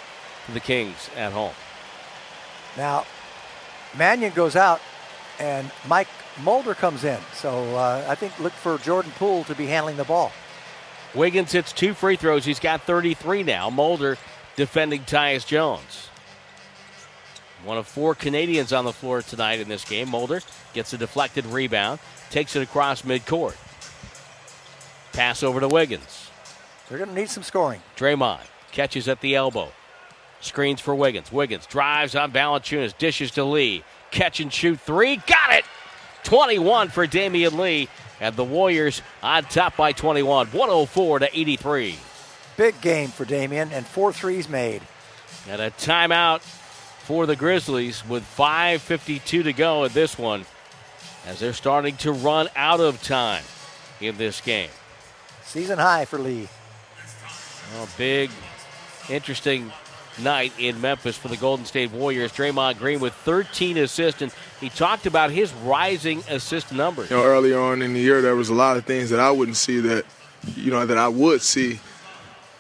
to 0.48 0.52
the 0.54 0.60
Kings 0.60 1.10
at 1.16 1.32
home. 1.32 1.54
Now, 2.78 3.06
Mannion 3.98 4.34
goes 4.34 4.56
out, 4.56 4.82
and 5.40 5.70
Mike 5.88 6.08
Mulder 6.42 6.74
comes 6.74 7.04
in. 7.04 7.20
So 7.34 7.76
uh, 7.76 8.06
I 8.08 8.16
think 8.16 8.38
look 8.40 8.54
for 8.54 8.78
Jordan 8.80 9.12
Poole 9.18 9.44
to 9.46 9.56
be 9.56 9.68
handling 9.68 9.98
the 9.98 10.04
ball. 10.04 10.32
Wiggins 11.14 11.52
hits 11.52 11.72
two 11.72 11.94
free 11.94 12.16
throws. 12.16 12.44
He's 12.44 12.60
got 12.60 12.82
33 12.84 13.44
now. 13.44 13.70
Mulder 13.70 14.18
defending 14.56 15.02
Tyus 15.02 15.46
Jones. 15.46 16.10
One 17.64 17.78
of 17.78 17.88
four 17.88 18.16
Canadians 18.16 18.74
on 18.74 18.84
the 18.84 18.92
floor 18.92 19.22
tonight 19.22 19.60
in 19.60 19.70
this 19.70 19.86
game. 19.86 20.10
Mulder 20.10 20.42
gets 20.74 20.92
a 20.94 20.98
deflected 20.98 21.46
rebound, 21.46 22.00
takes 22.30 22.56
it 22.56 22.62
across 22.62 23.04
midcourt. 23.04 23.56
Pass 25.14 25.44
over 25.44 25.60
to 25.60 25.68
Wiggins. 25.68 26.32
They're 26.90 26.98
going 26.98 27.12
to 27.12 27.16
need 27.16 27.30
some 27.30 27.44
scoring. 27.44 27.82
Draymond 27.96 28.42
catches 28.72 29.08
at 29.08 29.22
the 29.22 29.36
elbow. 29.36 29.72
Screens 30.44 30.82
for 30.82 30.94
Wiggins. 30.94 31.32
Wiggins 31.32 31.66
drives 31.66 32.16
on 32.16 32.32
Valanciunas, 32.32 32.98
dishes 32.98 33.32
to 33.32 33.44
Lee. 33.44 33.84
Catch 34.12 34.40
and 34.40 34.52
shoot 34.52 34.80
three. 34.80 35.18
Got 35.18 35.54
it! 35.54 35.66
21 36.24 36.90
for 36.90 37.08
Damion 37.08 37.58
Lee. 37.58 37.90
And 38.20 38.36
the 38.36 38.44
Warriors 38.44 39.02
on 39.22 39.44
top 39.46 39.76
by 39.76 39.92
21, 39.92 40.48
104 40.48 41.20
to 41.20 41.40
83. 41.40 41.98
Big 42.56 42.80
game 42.82 43.10
for 43.10 43.26
Damion, 43.26 43.72
and 43.72 43.86
four 43.86 44.14
threes 44.14 44.48
made. 44.48 44.82
And 45.50 45.62
a 45.62 45.72
timeout 45.72 46.42
for 46.42 47.26
the 47.26 47.36
Grizzlies 47.36 48.08
with 48.08 48.24
5.52 48.38 49.44
to 49.44 49.54
go 49.54 49.84
in 49.84 49.92
this 49.92 50.18
one 50.18 50.46
as 51.26 51.40
they're 51.40 51.54
starting 51.54 51.98
to 51.98 52.12
run 52.12 52.48
out 52.56 52.80
of 52.80 53.02
time 53.02 53.44
in 54.00 54.18
this 54.18 54.40
game. 54.40 54.70
Season 55.44 55.80
high 55.80 56.06
for 56.06 56.20
Lee. 56.20 56.48
A 57.82 57.88
big, 57.98 58.30
interesting 59.10 59.72
night 60.20 60.54
in 60.58 60.80
Memphis 60.82 61.18
for 61.18 61.28
the 61.28 61.38
Golden 61.38 61.66
State 61.66 61.92
Warriors. 61.92 62.32
Draymond 62.32 62.78
Green 62.78 63.00
with 63.00 63.14
13 63.14 63.78
assists, 63.78 64.22
and 64.22 64.34
he 64.60 64.70
talked 64.70 65.06
about 65.06 65.32
his 65.32 65.54
rising 65.54 66.24
assist 66.30 66.72
numbers. 66.72 67.10
You 67.10 67.18
know, 67.18 67.24
earlier 67.24 67.60
on 67.60 67.82
in 67.82 67.94
the 67.94 68.00
year, 68.00 68.22
there 68.22 68.36
was 68.36 68.50
a 68.50 68.54
lot 68.54 68.78
of 68.78 68.86
things 68.86 69.10
that 69.10 69.20
I 69.20 69.32
wouldn't 69.32 69.58
see 69.58 69.80
that, 69.82 70.06
you 70.56 70.72
know, 70.72 70.86
that 70.86 70.98
I 70.98 71.08
would 71.08 71.42
see 71.42 71.80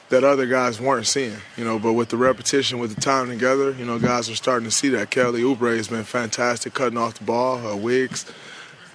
that 0.10 0.24
other 0.24 0.46
guys 0.46 0.80
weren't 0.80 1.08
seeing. 1.08 1.38
You 1.58 1.66
know, 1.66 1.80
but 1.80 1.94
with 1.94 2.10
the 2.10 2.18
repetition, 2.18 2.80
with 2.80 2.96
the 2.96 3.02
time 3.02 3.28
together, 3.30 3.72
you 3.72 3.86
know, 3.86 4.00
guys 4.00 4.30
are 4.30 4.36
starting 4.36 4.68
to 4.68 4.72
see 4.72 4.90
that. 4.90 5.10
Kelly 5.10 5.42
Oubre 5.42 5.76
has 5.76 5.88
been 5.88 6.04
fantastic 6.04 6.74
cutting 6.74 6.98
off 6.98 7.16
the 7.16 7.24
ball. 7.24 7.66
Uh, 7.66 7.76
Wiggs, 7.76 8.32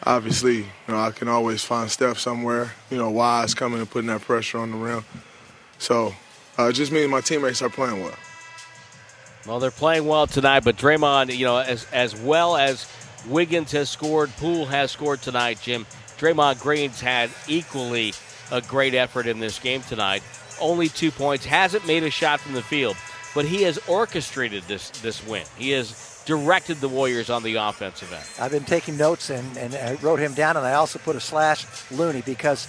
obviously, 0.05 0.59
you 0.59 0.67
know, 0.89 0.99
I 0.99 1.11
can 1.11 1.29
always 1.29 1.65
find 1.65 1.91
Steph 1.91 2.19
somewhere. 2.19 2.73
You 2.91 2.99
know, 2.99 3.11
Wise 3.11 3.55
coming 3.55 3.81
and 3.81 3.91
putting 3.91 4.09
that 4.09 4.23
pressure 4.23 4.59
on 4.59 4.71
the 4.71 4.77
rim. 4.77 5.05
So 5.79 6.15
uh, 6.57 6.73
just 6.73 6.93
means 6.93 7.11
my 7.11 7.21
teammates 7.21 7.63
are 7.63 7.69
playing 7.69 8.03
well. 8.03 8.15
Well, 9.49 9.61
they're 9.61 9.71
playing 9.71 10.05
well 10.05 10.27
tonight, 10.27 10.63
but 10.63 10.77
Draymond, 10.77 11.35
you 11.35 11.47
know, 11.47 11.57
as 11.57 11.87
as 11.91 12.15
well 12.15 12.55
as 12.55 12.87
Wiggins 13.27 13.73
has 13.73 13.89
scored, 13.89 14.29
Poole 14.37 14.67
has 14.67 14.91
scored 14.91 15.23
tonight, 15.23 15.59
Jim. 15.63 15.87
Draymond 16.19 16.61
Green's 16.61 17.01
had 17.01 17.31
equally 17.47 18.13
a 18.53 18.61
great 18.61 18.93
effort 18.93 19.27
in 19.27 19.41
this 19.41 19.59
game 19.59 19.81
tonight. 19.81 20.23
Only 20.61 20.89
two 20.89 21.11
points, 21.11 21.47
hasn't 21.47 21.87
made 21.87 22.03
a 22.03 22.11
shot 22.11 22.41
from 22.41 22.53
the 22.53 22.63
field, 22.63 22.99
but 23.35 23.47
he 23.47 23.63
has 23.63 23.79
orchestrated 23.89 24.65
this 24.65 24.91
this 24.91 25.27
win. 25.27 25.47
He 25.57 25.71
has 25.71 26.23
directed 26.27 26.83
the 26.83 26.89
Warriors 26.89 27.31
on 27.31 27.43
the 27.43 27.55
offensive 27.55 28.13
end. 28.13 28.27
I've 28.39 28.51
been 28.51 28.65
taking 28.65 28.99
notes 28.99 29.31
and, 29.31 29.57
and 29.57 29.75
I 29.75 29.95
wrote 30.03 30.19
him 30.19 30.35
down, 30.35 30.59
and 30.59 30.67
I 30.67 30.75
also 30.75 30.99
put 30.99 31.17
a 31.17 31.21
slash 31.21 31.65
Looney 31.91 32.21
because 32.21 32.69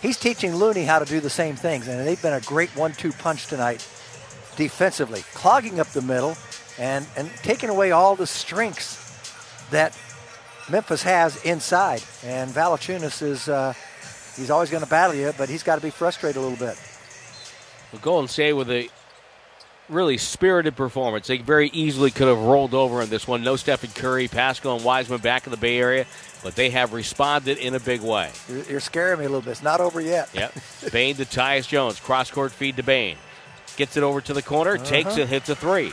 he's 0.00 0.18
teaching 0.18 0.54
Looney 0.54 0.84
how 0.84 1.00
to 1.00 1.04
do 1.04 1.18
the 1.18 1.30
same 1.30 1.56
things, 1.56 1.88
and 1.88 2.06
they've 2.06 2.22
been 2.22 2.32
a 2.32 2.40
great 2.42 2.70
one-two 2.76 3.10
punch 3.10 3.48
tonight 3.48 3.84
defensively, 4.56 5.22
clogging 5.34 5.80
up 5.80 5.88
the 5.88 6.02
middle 6.02 6.36
and, 6.78 7.06
and 7.16 7.30
taking 7.42 7.70
away 7.70 7.90
all 7.90 8.16
the 8.16 8.26
strengths 8.26 9.04
that 9.70 9.98
Memphis 10.70 11.02
has 11.02 11.42
inside. 11.44 12.02
And 12.24 12.50
Valanciunas 12.50 13.22
is 13.22 13.48
uh, 13.48 13.72
he's 14.36 14.50
always 14.50 14.70
going 14.70 14.82
to 14.82 14.88
battle 14.88 15.16
you, 15.16 15.32
but 15.38 15.48
he's 15.48 15.62
got 15.62 15.76
to 15.76 15.82
be 15.82 15.90
frustrated 15.90 16.36
a 16.36 16.40
little 16.40 16.58
bit. 16.58 16.78
Well, 17.92 18.02
Golden 18.02 18.28
State 18.28 18.52
with 18.54 18.70
a 18.70 18.88
really 19.88 20.18
spirited 20.18 20.76
performance. 20.76 21.28
They 21.28 21.38
very 21.38 21.68
easily 21.68 22.10
could 22.10 22.26
have 22.26 22.38
rolled 22.38 22.74
over 22.74 23.02
in 23.02 23.08
this 23.08 23.28
one. 23.28 23.42
No 23.42 23.56
Stephen 23.56 23.90
Curry, 23.94 24.28
Paschall, 24.28 24.76
and 24.76 24.84
Wiseman 24.84 25.20
back 25.20 25.46
in 25.46 25.52
the 25.52 25.56
Bay 25.56 25.78
Area, 25.78 26.06
but 26.42 26.56
they 26.56 26.70
have 26.70 26.92
responded 26.92 27.58
in 27.58 27.74
a 27.74 27.80
big 27.80 28.00
way. 28.00 28.30
You're, 28.48 28.62
you're 28.64 28.80
scaring 28.80 29.20
me 29.20 29.26
a 29.26 29.28
little 29.28 29.42
bit. 29.42 29.52
It's 29.52 29.62
not 29.62 29.80
over 29.80 30.00
yet. 30.00 30.28
Yep. 30.34 30.54
Bane 30.92 31.14
to 31.16 31.24
Tyus 31.24 31.68
Jones. 31.68 32.00
Cross 32.00 32.32
court 32.32 32.52
feed 32.52 32.76
to 32.76 32.82
Bane. 32.82 33.16
Gets 33.76 33.96
it 33.96 34.02
over 34.02 34.20
to 34.22 34.34
the 34.34 34.42
corner, 34.42 34.76
uh-huh. 34.76 34.84
takes 34.84 35.16
it, 35.16 35.28
hits 35.28 35.48
a 35.48 35.54
three. 35.54 35.92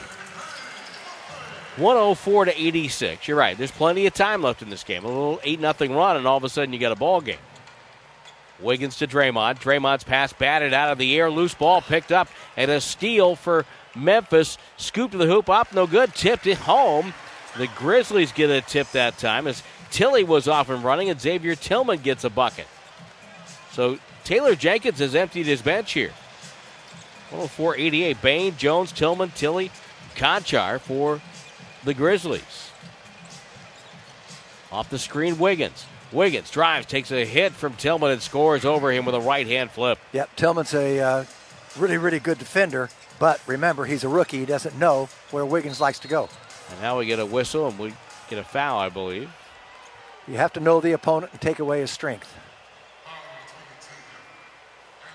104 1.78 2.46
to 2.46 2.62
86. 2.62 3.28
You're 3.28 3.38
right. 3.38 3.58
There's 3.58 3.72
plenty 3.72 4.06
of 4.06 4.14
time 4.14 4.44
left 4.44 4.62
in 4.62 4.70
this 4.70 4.84
game. 4.84 5.04
A 5.04 5.08
little 5.08 5.40
8 5.44 5.60
nothing 5.60 5.96
run, 5.96 6.18
and 6.18 6.28
all 6.28 6.38
of 6.38 6.44
a 6.44 6.50
sudden 6.50 6.72
you 6.72 6.80
got 6.80 6.92
a 6.92 6.96
ball 6.96 7.20
game. 7.20 7.40
Wiggins 8.60 8.98
to 8.98 9.08
Draymond. 9.08 9.60
Draymond's 9.60 10.04
pass 10.04 10.32
batted 10.34 10.74
out 10.74 10.92
of 10.92 11.00
the 11.00 11.18
air. 11.18 11.32
Loose 11.32 11.56
ball 11.56 11.82
picked 11.82 12.12
up, 12.12 12.30
and 12.56 12.70
a 12.70 12.80
steal 12.80 13.36
for 13.36 13.66
Memphis. 13.96 14.60
Scooped 14.78 15.14
to 15.14 15.18
the 15.18 15.26
hoop, 15.26 15.50
up, 15.50 15.74
no 15.74 15.88
good. 15.88 16.14
Tipped 16.14 16.46
it 16.46 16.60
home. 16.60 17.14
The 17.58 17.68
Grizzlies 17.76 18.32
get 18.32 18.50
a 18.50 18.62
tip 18.62 18.92
that 18.92 19.18
time 19.18 19.48
as 19.48 19.64
Tillie 19.90 20.24
was 20.24 20.48
off 20.48 20.70
and 20.70 20.84
running, 20.84 21.10
and 21.10 21.20
Xavier 21.20 21.56
Tillman 21.56 22.00
gets 22.02 22.24
a 22.24 22.30
bucket. 22.30 22.68
So 23.72 23.98
Taylor 24.24 24.56
Jenkins 24.56 25.00
has 25.00 25.16
emptied 25.16 25.48
his 25.48 25.62
bench 25.62 25.94
here. 25.94 26.12
104 27.34 27.78
88. 27.78 28.22
Bane, 28.22 28.58
Jones, 28.58 28.92
Tillman, 28.92 29.32
Tillie, 29.32 29.72
Konchar 30.16 30.80
for 30.80 31.20
the 31.84 31.96
Grizzlies. 31.96 32.70
Off 34.72 34.90
the 34.90 35.00
screen, 35.00 35.40
Wiggins. 35.40 35.86
Wiggins 36.12 36.52
drives, 36.52 36.86
takes 36.86 37.12
a 37.12 37.26
hit 37.26 37.54
from 37.54 37.74
Tillman 37.74 38.12
and 38.12 38.22
scores 38.22 38.66
over 38.66 38.92
him 38.92 39.06
with 39.06 39.16
a 39.16 39.20
right 39.20 39.48
hand 39.48 39.72
flip. 39.72 39.98
Yep, 40.12 40.36
Tillman's 40.36 40.74
a 40.76 41.00
uh, 41.00 41.26
really, 41.78 41.98
really 41.98 42.20
good 42.20 42.38
defender, 42.38 42.90
but 43.18 43.42
remember, 43.48 43.86
he's 43.86 44.04
a 44.04 44.10
rookie. 44.10 44.40
He 44.40 44.46
doesn't 44.46 44.78
know 44.78 45.10
where 45.32 45.44
Wiggins 45.44 45.82
likes 45.82 45.98
to 46.00 46.08
go. 46.08 46.30
And 46.72 46.82
now 46.82 47.00
we 47.00 47.08
get 47.08 47.20
a 47.20 47.26
whistle 47.26 47.68
and 47.68 47.80
we 47.80 47.94
get 48.30 48.38
a 48.38 48.44
foul, 48.44 48.78
I 48.78 48.90
believe. 48.90 49.32
You 50.28 50.36
have 50.36 50.54
to 50.54 50.60
know 50.60 50.80
the 50.80 50.92
opponent 50.92 51.32
and 51.32 51.42
take 51.42 51.58
away 51.58 51.80
his 51.82 51.90
strength. 51.90 52.36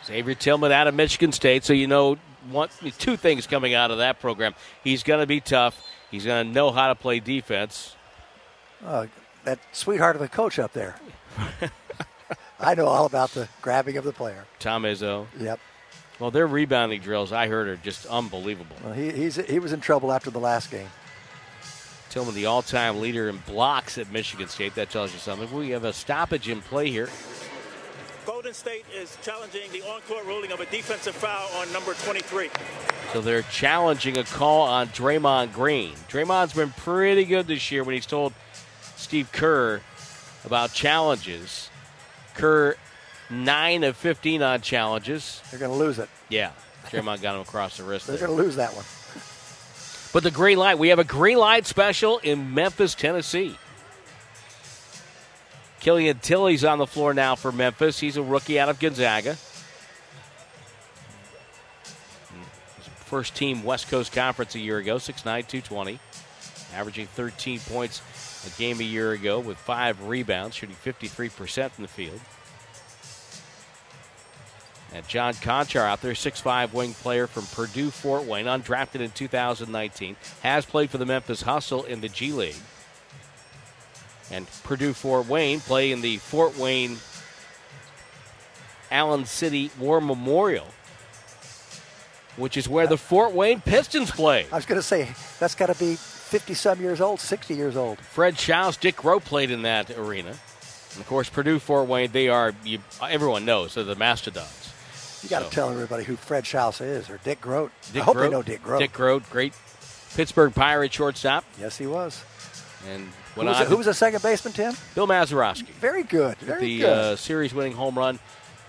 Xavier 0.08 0.34
Tillman 0.34 0.72
out 0.72 0.88
of 0.88 0.94
Michigan 0.94 1.32
State, 1.32 1.64
so 1.64 1.74
you 1.74 1.86
know 1.86 2.16
one, 2.50 2.70
two 2.98 3.16
things 3.16 3.46
coming 3.46 3.74
out 3.74 3.90
of 3.90 3.98
that 3.98 4.20
program. 4.20 4.54
He's 4.82 5.02
going 5.02 5.20
to 5.20 5.26
be 5.26 5.40
tough. 5.40 5.86
He's 6.10 6.24
going 6.24 6.46
to 6.46 6.52
know 6.52 6.70
how 6.70 6.88
to 6.88 6.94
play 6.94 7.20
defense. 7.20 7.94
Uh, 8.84 9.06
that 9.44 9.58
sweetheart 9.72 10.16
of 10.16 10.22
a 10.22 10.28
coach 10.28 10.58
up 10.58 10.72
there. 10.72 10.96
I 12.60 12.74
know 12.74 12.86
all 12.86 13.04
about 13.04 13.30
the 13.32 13.48
grabbing 13.60 13.98
of 13.98 14.04
the 14.04 14.12
player. 14.12 14.46
Tom 14.58 14.84
Izzo. 14.84 15.26
Yep. 15.38 15.60
Well, 16.18 16.30
their 16.30 16.46
rebounding 16.46 17.00
drills 17.00 17.30
I 17.30 17.46
heard 17.46 17.68
are 17.68 17.76
just 17.76 18.06
unbelievable. 18.06 18.76
Well, 18.82 18.94
he, 18.94 19.30
he 19.30 19.58
was 19.58 19.72
in 19.72 19.80
trouble 19.80 20.10
after 20.10 20.30
the 20.30 20.40
last 20.40 20.70
game. 20.70 20.88
Tillman, 22.10 22.34
the 22.34 22.46
all-time 22.46 23.00
leader 23.00 23.28
in 23.28 23.36
blocks 23.46 23.98
at 23.98 24.10
Michigan 24.10 24.48
State. 24.48 24.74
That 24.74 24.90
tells 24.90 25.12
you 25.12 25.18
something. 25.18 25.52
We 25.52 25.70
have 25.70 25.84
a 25.84 25.92
stoppage 25.92 26.48
in 26.48 26.62
play 26.62 26.90
here. 26.90 27.10
Golden 28.48 28.60
State 28.60 28.86
is 28.96 29.18
challenging 29.20 29.70
the 29.72 29.82
on-court 29.82 30.24
ruling 30.24 30.52
of 30.52 30.60
a 30.60 30.64
defensive 30.64 31.14
foul 31.14 31.50
on 31.60 31.70
number 31.70 31.92
23. 31.92 32.48
So 33.12 33.20
they're 33.20 33.42
challenging 33.42 34.16
a 34.16 34.24
call 34.24 34.62
on 34.62 34.88
Draymond 34.88 35.52
Green. 35.52 35.92
Draymond's 36.08 36.54
been 36.54 36.70
pretty 36.70 37.26
good 37.26 37.46
this 37.46 37.70
year 37.70 37.84
when 37.84 37.94
he's 37.94 38.06
told 38.06 38.32
Steve 38.96 39.30
Kerr 39.32 39.82
about 40.46 40.72
challenges. 40.72 41.68
Kerr, 42.36 42.76
9 43.28 43.84
of 43.84 43.98
15 43.98 44.40
on 44.40 44.62
challenges. 44.62 45.42
They're 45.50 45.60
going 45.60 45.72
to 45.72 45.76
lose 45.76 45.98
it. 45.98 46.08
Yeah. 46.30 46.52
Draymond 46.86 47.20
got 47.20 47.34
him 47.34 47.42
across 47.42 47.76
the 47.76 47.82
wrist. 47.82 48.06
They're 48.06 48.16
going 48.16 48.34
to 48.34 48.42
lose 48.42 48.56
that 48.56 48.70
one. 48.70 48.86
But 50.14 50.22
the 50.22 50.30
green 50.30 50.56
light, 50.56 50.78
we 50.78 50.88
have 50.88 50.98
a 50.98 51.04
green 51.04 51.36
light 51.36 51.66
special 51.66 52.16
in 52.20 52.54
Memphis, 52.54 52.94
Tennessee. 52.94 53.58
Killian 55.80 56.18
Tillie's 56.18 56.64
on 56.64 56.78
the 56.78 56.86
floor 56.86 57.14
now 57.14 57.34
for 57.36 57.52
Memphis. 57.52 58.00
He's 58.00 58.16
a 58.16 58.22
rookie 58.22 58.58
out 58.58 58.68
of 58.68 58.80
Gonzaga. 58.80 59.36
First 63.06 63.34
team 63.34 63.62
West 63.62 63.88
Coast 63.88 64.12
Conference 64.12 64.54
a 64.54 64.58
year 64.58 64.78
ago, 64.78 64.96
6'9, 64.96 65.22
220. 65.22 65.98
Averaging 66.74 67.06
13 67.06 67.60
points 67.60 68.02
a 68.46 68.58
game 68.58 68.80
a 68.80 68.84
year 68.84 69.12
ago 69.12 69.40
with 69.40 69.56
five 69.56 70.02
rebounds, 70.02 70.56
shooting 70.56 70.76
53% 70.84 71.70
from 71.70 71.82
the 71.82 71.88
field. 71.88 72.20
And 74.92 75.06
John 75.06 75.34
Konchar 75.34 75.80
out 75.80 76.02
there, 76.02 76.12
6'5 76.12 76.72
wing 76.72 76.94
player 76.94 77.26
from 77.26 77.46
Purdue 77.46 77.90
Fort 77.90 78.24
Wayne, 78.24 78.46
undrafted 78.46 79.00
in 79.00 79.10
2019, 79.10 80.16
has 80.42 80.66
played 80.66 80.90
for 80.90 80.98
the 80.98 81.06
Memphis 81.06 81.42
Hustle 81.42 81.84
in 81.84 82.00
the 82.00 82.08
G 82.08 82.32
League 82.32 82.56
and 84.30 84.46
Purdue 84.64 84.92
Fort 84.92 85.26
Wayne 85.28 85.60
play 85.60 85.90
in 85.92 86.00
the 86.00 86.18
Fort 86.18 86.56
Wayne 86.58 86.98
Allen 88.90 89.24
City 89.26 89.70
War 89.78 90.00
Memorial, 90.00 90.66
which 92.36 92.56
is 92.56 92.68
where 92.68 92.86
the 92.86 92.96
Fort 92.96 93.32
Wayne 93.34 93.60
Pistons 93.60 94.10
play. 94.10 94.46
I 94.52 94.56
was 94.56 94.66
going 94.66 94.78
to 94.80 94.86
say 94.86 95.08
that's 95.38 95.54
got 95.54 95.66
to 95.66 95.74
be 95.78 95.96
50 95.96 96.54
some 96.54 96.80
years 96.80 97.00
old, 97.00 97.20
60 97.20 97.54
years 97.54 97.76
old. 97.76 97.98
Fred 98.00 98.36
Schaus, 98.36 98.78
Dick 98.78 98.96
Groat 98.96 99.24
played 99.24 99.50
in 99.50 99.62
that 99.62 99.90
arena. 99.98 100.28
And 100.30 101.00
of 101.00 101.06
course, 101.06 101.28
Purdue 101.28 101.58
Fort 101.58 101.86
Wayne, 101.88 102.12
they 102.12 102.28
are, 102.28 102.54
you, 102.64 102.78
everyone 103.02 103.44
knows, 103.44 103.74
they're 103.74 103.84
the 103.84 103.94
Mastodons. 103.94 104.72
You 105.22 105.28
got 105.28 105.40
to 105.40 105.44
So- 105.46 105.50
tell 105.50 105.70
everybody 105.70 106.04
who 106.04 106.16
Fred 106.16 106.44
Schaus 106.44 106.80
is 106.80 107.10
or 107.10 107.18
Dick 107.24 107.40
Groat. 107.40 107.72
Dick 107.92 108.02
I 108.02 108.04
hope 108.04 108.14
Groat, 108.16 108.24
they 108.24 108.30
know 108.36 108.42
Dick 108.42 108.62
Groat. 108.62 108.78
Dick 108.80 108.92
Groat, 108.92 109.28
great 109.30 109.52
Pittsburgh 110.14 110.54
Pirate 110.54 110.92
shortstop. 110.92 111.44
Yes, 111.60 111.76
he 111.76 111.86
was. 111.86 112.22
And 112.88 113.08
Who 113.38 113.46
was, 113.46 113.68
who 113.68 113.76
was 113.76 113.86
the 113.86 113.94
second 113.94 114.22
baseman, 114.22 114.52
Tim? 114.52 114.74
Bill 114.94 115.06
Mazeroski. 115.06 115.68
Very 115.68 116.02
good. 116.02 116.36
Very 116.38 116.60
the 116.60 116.78
good. 116.80 116.88
uh, 116.88 117.16
series-winning 117.16 117.72
home 117.72 117.96
run 117.96 118.18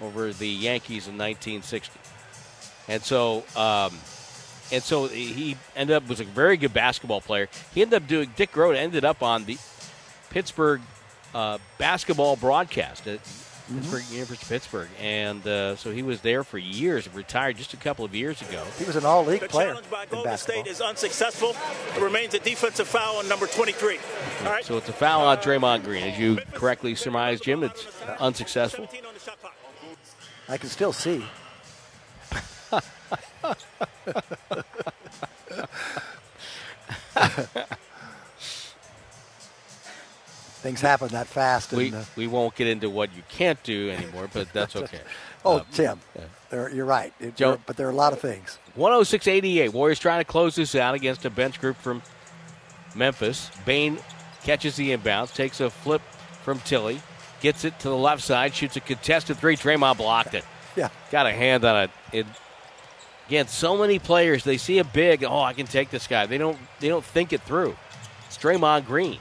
over 0.02 0.32
the 0.32 0.48
Yankees 0.48 1.08
in 1.08 1.18
1960. 1.18 2.00
And 2.88 3.04
so, 3.04 3.44
um, 3.56 3.94
and 4.72 4.84
so 4.84 5.08
he 5.08 5.58
ended 5.76 5.96
up 5.96 6.08
was 6.08 6.20
a 6.20 6.24
very 6.24 6.58
good 6.58 6.74
basketball 6.74 7.22
player. 7.22 7.48
He 7.74 7.82
ended 7.82 8.02
up 8.02 8.08
doing. 8.08 8.32
Dick 8.36 8.52
Groat 8.52 8.76
ended 8.76 9.06
up 9.06 9.22
on 9.24 9.46
the 9.46 9.58
Pittsburgh 10.30 10.82
uh, 11.34 11.58
basketball 11.78 12.36
broadcast 12.36 13.08
at 13.08 13.20
Pittsburgh 13.74 14.04
University 14.12 14.44
of 14.44 14.50
Pittsburgh, 14.50 14.90
and 15.00 15.46
uh, 15.46 15.76
so 15.76 15.92
he 15.92 16.02
was 16.02 16.22
there 16.22 16.44
for 16.44 16.58
years. 16.58 17.14
Retired 17.14 17.58
just 17.58 17.74
a 17.74 17.78
couple 17.78 18.04
of 18.04 18.16
years 18.16 18.42
ago. 18.42 18.64
he 18.78 18.86
was 18.86 18.96
an 18.96 19.06
all-league 19.06 19.42
player. 19.42 19.48
The 19.48 19.50
player 19.50 19.68
challenge 19.68 19.90
by 19.90 20.06
Golden 20.08 20.32
basketball. 20.32 20.64
State 20.64 20.72
is 20.72 20.82
unsuccessful. 20.82 21.56
It 21.96 22.02
remains 22.02 22.34
a 22.34 22.40
defensive 22.40 22.88
foul 22.88 23.18
on 23.18 23.28
number 23.28 23.48
23. 23.48 24.00
All 24.46 24.52
right. 24.52 24.66
So 24.66 24.78
it's 24.78 24.90
a 24.90 24.94
foul 24.94 25.28
on 25.28 25.38
Draymond 25.38 25.84
Green, 25.84 26.04
as 26.04 26.18
you 26.18 26.38
correctly 26.54 26.96
surmised, 26.96 27.44
Jim. 27.44 27.64
It's 27.64 27.86
unsuccessful. 28.20 28.88
17 28.88 29.06
on 29.06 29.14
the 29.14 29.20
shot 29.20 29.40
clock. 29.40 29.56
I 30.48 30.58
can 30.58 30.70
still 30.70 30.94
see. 30.94 31.24
Things 40.62 40.82
happen 40.82 41.08
that 41.10 41.28
fast. 41.28 41.72
We 41.72 41.88
and, 41.88 41.96
uh, 41.96 42.04
we 42.16 42.28
won't 42.28 42.54
get 42.56 42.68
into 42.68 42.90
what 42.90 43.16
you 43.16 43.24
can't 43.30 43.62
do 43.64 43.90
anymore, 43.92 44.30
but 44.34 44.52
that's 44.54 44.76
okay. 44.76 45.00
oh, 45.46 45.60
Um, 45.60 45.66
Tim, 45.72 46.00
there, 46.50 46.70
you're 46.70 46.86
right. 46.86 47.14
It- 47.20 47.36
Joe- 47.36 47.52
there- 47.52 47.60
but 47.66 47.78
there 47.78 47.88
are 47.88 47.92
a 47.92 47.96
lot 47.96 48.12
of 48.14 48.20
things. 48.20 48.60
106-88. 48.78 49.72
Warriors 49.74 50.00
trying 50.00 50.20
to 50.20 50.26
close 50.26 50.56
this 50.56 50.76
out 50.76 50.96
against 50.96 51.24
a 51.26 51.30
bench 51.30 51.60
group 51.62 51.78
from 51.78 52.02
Memphis. 52.96 53.50
Bane 53.66 53.98
catches 54.44 54.76
the 54.76 54.96
inbounds, 54.96 55.34
takes 55.34 55.60
a 55.62 55.70
flip 55.70 56.02
from 56.44 56.60
Tillie, 56.62 57.02
gets 57.42 57.64
it 57.66 57.78
to 57.80 57.90
the 57.90 57.96
left 57.98 58.22
side, 58.24 58.54
shoots 58.54 58.76
a 58.76 58.80
contested 58.82 59.38
three. 59.38 59.56
Draymond 59.56 59.98
blocked 59.98 60.34
it. 60.34 60.44
Yeah. 60.76 60.90
Got 61.12 61.26
a 61.26 61.32
hand 61.34 61.66
on 61.66 61.84
it. 61.86 61.92
it. 62.14 62.26
Again, 63.28 63.48
so 63.48 63.76
many 63.76 64.00
players 64.00 64.44
they 64.46 64.56
see 64.58 64.78
a 64.78 64.84
big. 64.84 65.24
Oh, 65.26 65.42
I 65.42 65.52
can 65.54 65.66
take 65.66 65.90
this 65.90 66.08
guy. 66.08 66.26
They 66.26 66.38
don't. 66.38 66.58
They 66.80 66.88
don't 66.88 67.04
think 67.04 67.34
it 67.34 67.42
through. 67.42 67.76
It's 68.28 68.38
Draymond 68.38 68.86
Green. 68.86 69.20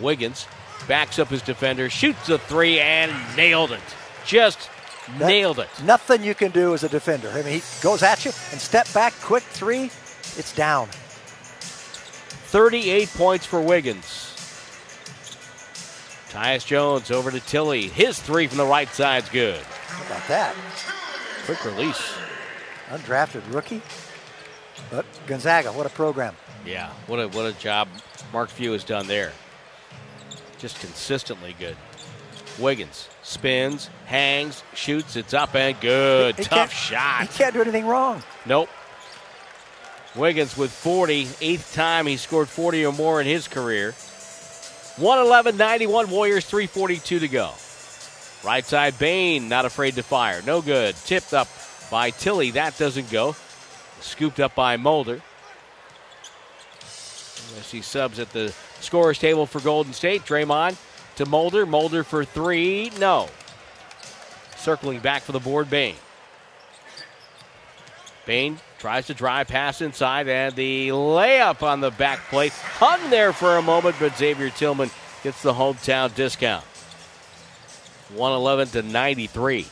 Wiggins 0.00 0.46
backs 0.86 1.18
up 1.18 1.28
his 1.28 1.42
defender, 1.42 1.90
shoots 1.90 2.28
a 2.28 2.38
three, 2.38 2.80
and 2.80 3.12
nailed 3.36 3.72
it. 3.72 3.80
Just 4.24 4.68
That- 5.18 5.26
nailed 5.28 5.58
it. 5.58 5.68
Nothing 5.82 6.22
you 6.22 6.34
can 6.34 6.50
do 6.50 6.74
as 6.74 6.84
a 6.84 6.88
defender. 6.88 7.30
I 7.30 7.42
mean, 7.42 7.60
he 7.60 7.62
goes 7.82 8.02
at 8.02 8.24
you 8.24 8.32
and 8.52 8.60
step 8.60 8.90
back, 8.92 9.12
quick 9.22 9.42
three, 9.42 9.90
it's 10.36 10.52
down. 10.54 10.88
38 12.50 13.10
points 13.14 13.44
for 13.46 13.60
Wiggins. 13.60 14.24
Tyus 16.30 16.64
Jones 16.64 17.10
over 17.10 17.30
to 17.30 17.40
Tillie. 17.40 17.88
His 17.88 18.18
three 18.20 18.46
from 18.46 18.58
the 18.58 18.66
right 18.66 18.88
side's 18.88 19.28
good. 19.30 19.60
How 19.60 20.06
about 20.06 20.28
that? 20.28 20.54
Quick 21.46 21.64
release. 21.64 22.12
Undrafted 22.90 23.42
rookie. 23.52 23.82
But 24.90 25.04
Gonzaga, 25.26 25.72
what 25.72 25.86
a 25.86 25.90
program. 25.90 26.36
Yeah, 26.64 26.90
what 27.06 27.16
a 27.18 27.28
what 27.28 27.46
a 27.46 27.52
job 27.58 27.88
Mark 28.32 28.48
Few 28.50 28.72
has 28.72 28.84
done 28.84 29.06
there. 29.06 29.32
Just 30.58 30.80
consistently 30.80 31.54
good. 31.58 31.76
Wiggins 32.58 33.08
spins, 33.28 33.90
hangs, 34.06 34.62
shoots. 34.74 35.14
It's 35.16 35.34
up 35.34 35.54
and 35.54 35.78
good. 35.80 36.36
He 36.36 36.44
Tough 36.44 36.72
shot. 36.72 37.22
He 37.22 37.28
can't 37.28 37.54
do 37.54 37.60
anything 37.60 37.86
wrong. 37.86 38.22
Nope. 38.46 38.68
Wiggins 40.16 40.56
with 40.56 40.72
40, 40.72 41.28
eighth 41.42 41.74
time 41.74 42.06
he 42.06 42.16
scored 42.16 42.48
40 42.48 42.86
or 42.86 42.92
more 42.92 43.20
in 43.20 43.26
his 43.26 43.46
career. 43.46 43.92
111 44.96 45.56
91, 45.56 46.10
Warriors 46.10 46.44
342 46.46 47.20
to 47.20 47.28
go. 47.28 47.52
Right 48.44 48.64
side, 48.64 48.98
Bane, 48.98 49.48
not 49.48 49.64
afraid 49.64 49.96
to 49.96 50.02
fire. 50.02 50.40
No 50.46 50.62
good. 50.62 50.96
Tipped 50.96 51.34
up 51.34 51.48
by 51.90 52.10
Tillie. 52.10 52.52
That 52.52 52.78
doesn't 52.78 53.10
go. 53.10 53.36
Scooped 54.00 54.40
up 54.40 54.54
by 54.54 54.76
Mulder. 54.76 55.20
I 56.82 57.62
see 57.62 57.82
subs 57.82 58.18
at 58.18 58.32
the 58.32 58.54
scorer's 58.80 59.18
table 59.18 59.46
for 59.46 59.60
Golden 59.60 59.92
State. 59.92 60.24
Draymond 60.24 60.76
to 61.16 61.26
Mulder. 61.26 61.66
Mulder 61.66 62.04
for 62.04 62.24
three. 62.24 62.90
No. 62.98 63.28
Circling 64.56 65.00
back 65.00 65.22
for 65.22 65.32
the 65.32 65.40
board, 65.40 65.70
Bane. 65.70 65.96
Bane 68.26 68.58
tries 68.78 69.06
to 69.06 69.14
drive 69.14 69.48
pass 69.48 69.80
inside, 69.80 70.28
and 70.28 70.54
the 70.54 70.88
layup 70.88 71.62
on 71.62 71.80
the 71.80 71.90
back 71.90 72.20
plate 72.28 72.52
hung 72.52 73.10
there 73.10 73.32
for 73.32 73.56
a 73.56 73.62
moment, 73.62 73.96
but 73.98 74.16
Xavier 74.16 74.50
Tillman 74.50 74.90
gets 75.22 75.42
the 75.42 75.54
hometown 75.54 76.14
discount. 76.14 76.64
111 78.14 78.68
to 78.68 78.82
93. 78.82 79.66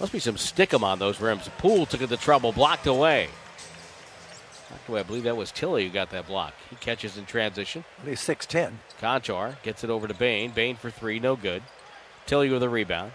Must 0.00 0.12
be 0.12 0.18
some 0.18 0.36
stickum 0.36 0.82
on 0.82 0.98
those 0.98 1.20
rims. 1.20 1.48
Poole 1.58 1.86
took 1.86 2.00
it 2.00 2.08
to 2.08 2.16
trouble, 2.16 2.52
blocked 2.52 2.86
away. 2.86 3.28
I 4.72 5.02
believe 5.02 5.24
that 5.24 5.36
was 5.36 5.52
Tillie 5.52 5.84
who 5.86 5.90
got 5.90 6.10
that 6.10 6.26
block. 6.26 6.54
He 6.68 6.76
catches 6.76 7.16
in 7.16 7.26
transition. 7.26 7.84
He's 8.04 8.20
6'10. 8.20 8.72
Konchar 9.00 9.60
gets 9.62 9.84
it 9.84 9.90
over 9.90 10.08
to 10.08 10.14
Bane. 10.14 10.50
Bane 10.50 10.76
for 10.76 10.90
three, 10.90 11.20
no 11.20 11.36
good. 11.36 11.62
Tillie 12.26 12.50
with 12.50 12.62
a 12.62 12.68
rebound. 12.68 13.12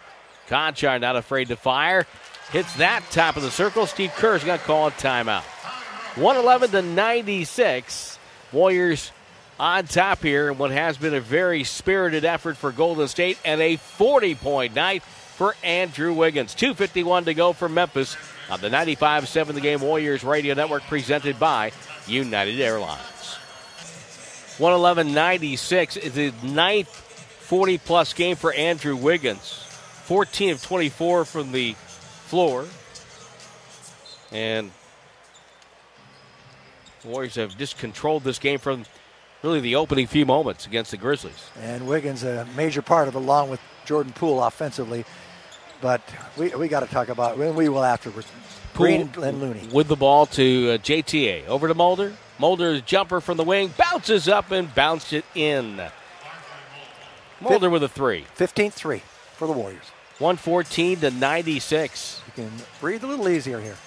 Konchar 0.47 0.99
not 0.99 1.15
afraid 1.15 1.47
to 1.49 1.55
fire. 1.55 2.05
Hits 2.51 2.75
that 2.75 3.03
top 3.11 3.37
of 3.37 3.43
the 3.43 3.51
circle. 3.51 3.85
Steve 3.85 4.11
Kerr's 4.11 4.43
going 4.43 4.59
to 4.59 4.65
call 4.65 4.87
a 4.87 4.91
timeout. 4.91 5.43
111 6.15 6.71
to 6.71 6.81
96. 6.81 8.19
Warriors 8.51 9.11
on 9.59 9.85
top 9.85 10.21
here 10.21 10.51
in 10.51 10.57
what 10.57 10.71
has 10.71 10.97
been 10.97 11.13
a 11.13 11.21
very 11.21 11.63
spirited 11.63 12.25
effort 12.25 12.57
for 12.57 12.71
Golden 12.71 13.07
State 13.07 13.37
and 13.43 13.61
a 13.61 13.77
40 13.77 14.35
point 14.35 14.75
night 14.75 15.03
for 15.03 15.55
Andrew 15.63 16.13
Wiggins. 16.13 16.55
2.51 16.55 17.25
to 17.25 17.33
go 17.33 17.53
for 17.53 17.67
Memphis 17.67 18.15
on 18.49 18.61
the 18.61 18.69
95 18.69 19.27
7 19.27 19.55
the 19.55 19.61
game 19.61 19.81
Warriors 19.81 20.23
Radio 20.23 20.53
Network 20.53 20.83
presented 20.83 21.39
by 21.39 21.71
United 22.07 22.59
Airlines. 22.59 23.01
111.96 24.57 25.97
is 25.97 26.13
the 26.13 26.33
ninth 26.43 26.87
40 26.87 27.77
plus 27.79 28.13
game 28.13 28.35
for 28.35 28.53
Andrew 28.53 28.95
Wiggins. 28.95 29.61
14 30.05 30.51
of 30.51 30.63
24 30.63 31.25
from 31.25 31.51
the 31.51 31.73
floor. 31.73 32.65
And 34.31 34.71
the 37.01 37.07
Warriors 37.09 37.35
have 37.35 37.57
just 37.57 37.77
controlled 37.77 38.23
this 38.23 38.39
game 38.39 38.59
from 38.59 38.85
really 39.43 39.59
the 39.59 39.75
opening 39.75 40.07
few 40.07 40.25
moments 40.25 40.65
against 40.65 40.91
the 40.91 40.97
Grizzlies. 40.97 41.49
And 41.61 41.87
Wiggins 41.87 42.23
a 42.23 42.47
major 42.55 42.81
part 42.81 43.07
of 43.07 43.15
it, 43.15 43.17
along 43.17 43.49
with 43.49 43.59
Jordan 43.85 44.13
Poole 44.13 44.43
offensively. 44.43 45.05
But 45.85 46.01
we, 46.35 46.49
we 46.55 46.67
got 46.67 46.79
to 46.79 46.87
talk 46.87 47.09
about, 47.09 47.37
when 47.37 47.53
we 47.53 47.69
will 47.69 47.83
afterwards. 47.83 48.27
Green 48.73 49.07
and 49.21 49.39
Looney. 49.39 49.67
with 49.71 49.87
the 49.87 49.95
ball 49.95 50.25
to 50.25 50.71
uh, 50.71 50.77
JTA. 50.79 51.45
Over 51.45 51.67
to 51.67 51.75
Mulder. 51.75 52.11
Mulder's 52.39 52.81
jumper 52.81 53.21
from 53.21 53.37
the 53.37 53.43
wing 53.43 53.71
bounces 53.77 54.27
up 54.27 54.49
and 54.49 54.73
bounced 54.73 55.13
it 55.13 55.25
in. 55.35 55.79
Mulder 57.39 57.69
with 57.69 57.83
a 57.83 57.87
three. 57.87 58.25
15 58.33 58.71
3 58.71 59.03
for 59.33 59.47
the 59.47 59.53
Warriors. 59.53 59.85
114 60.17 61.01
to 61.01 61.11
96. 61.11 62.21
You 62.25 62.33
can 62.33 62.51
breathe 62.81 63.03
a 63.03 63.07
little 63.07 63.29
easier 63.29 63.61
here. 63.61 63.77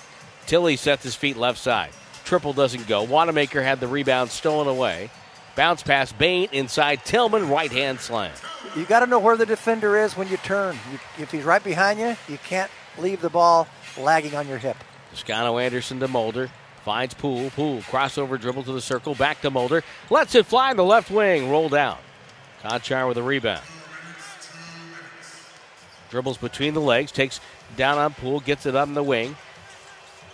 Tillie 0.47 0.77
sets 0.77 1.03
his 1.03 1.17
feet 1.17 1.37
left 1.37 1.59
side. 1.59 1.91
Triple 2.25 2.53
doesn't 2.53 2.87
go. 2.87 3.03
Wanamaker 3.03 3.61
had 3.61 3.81
the 3.81 3.89
rebound 3.89 4.31
stolen 4.31 4.69
away. 4.69 5.11
Bounce 5.59 5.83
pass 5.83 6.13
Bane 6.13 6.49
inside 6.53 7.05
Tillman, 7.05 7.49
right 7.49 7.73
hand 7.73 7.99
slam. 7.99 8.31
You 8.77 8.85
got 8.85 9.01
to 9.01 9.07
know 9.07 9.19
where 9.19 9.37
the 9.37 9.45
defender 9.45 9.99
is 9.99 10.17
when 10.17 10.29
you 10.29 10.37
turn. 10.37 10.77
You, 10.93 11.01
if 11.19 11.33
he's 11.33 11.43
right 11.43 11.65
behind 11.65 11.99
you, 11.99 12.15
you 12.29 12.39
can't 12.39 12.71
leave 12.97 13.21
the 13.21 13.29
ball 13.29 13.67
lagging 13.99 14.37
on 14.37 14.47
your 14.47 14.59
hip. 14.59 14.77
Toscano 15.11 15.59
Anderson 15.59 15.99
to 15.99 16.07
Mulder. 16.07 16.49
Finds 16.85 17.15
Poole. 17.15 17.51
Poole 17.51 17.81
crossover 17.81 18.41
dribble 18.41 18.63
to 18.63 18.73
the 18.73 18.81
circle. 18.81 19.17
Back 19.17 19.41
to 19.41 19.51
Mulder. 19.51 19.83
Lets 20.11 20.37
it 20.37 20.47
fly 20.47 20.71
in 20.71 20.77
the 20.77 20.85
left 20.85 21.11
wing. 21.11 21.51
Roll 21.51 21.69
down. 21.69 21.99
Konchar 22.63 23.09
with 23.09 23.19
a 23.19 23.23
rebound. 23.25 23.65
Dribbles 26.09 26.39
between 26.39 26.75
the 26.75 26.81
legs. 26.81 27.11
Takes 27.11 27.41
down 27.77 27.99
on 27.99 28.15
Poole. 28.15 28.39
Gets 28.39 28.65
it 28.65 28.77
up 28.77 28.87
in 28.87 28.95
the 28.95 29.03
wing. 29.03 29.35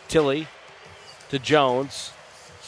Tillie 0.06 0.48
to 1.30 1.38
Jones. 1.38 2.12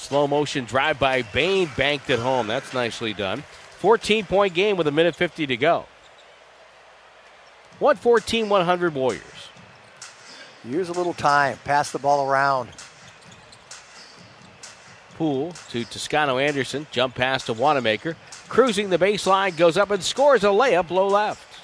Slow 0.06 0.28
motion 0.28 0.66
drive 0.66 1.00
by 1.00 1.22
Bane. 1.22 1.68
Banked 1.76 2.10
it 2.10 2.20
home. 2.20 2.46
That's 2.46 2.72
nicely 2.72 3.12
done. 3.12 3.42
14 3.80 4.24
point 4.24 4.54
game 4.54 4.76
with 4.76 4.86
a 4.86 4.92
minute 4.92 5.16
50 5.16 5.48
to 5.48 5.56
go. 5.56 5.84
114 7.80 8.48
100 8.48 8.94
Warriors. 8.94 9.22
Use 10.64 10.88
a 10.90 10.92
little 10.92 11.12
time. 11.12 11.58
Pass 11.64 11.90
the 11.90 11.98
ball 11.98 12.30
around. 12.30 12.68
Poole 15.16 15.52
to 15.70 15.84
Toscano 15.84 16.38
Anderson. 16.38 16.86
Jump 16.92 17.16
pass 17.16 17.44
to 17.46 17.52
Wanamaker. 17.52 18.14
Cruising 18.48 18.90
the 18.90 18.98
baseline, 18.98 19.56
goes 19.56 19.76
up 19.76 19.90
and 19.90 20.04
scores 20.04 20.44
a 20.44 20.48
layup 20.48 20.90
low 20.90 21.08
left. 21.08 21.58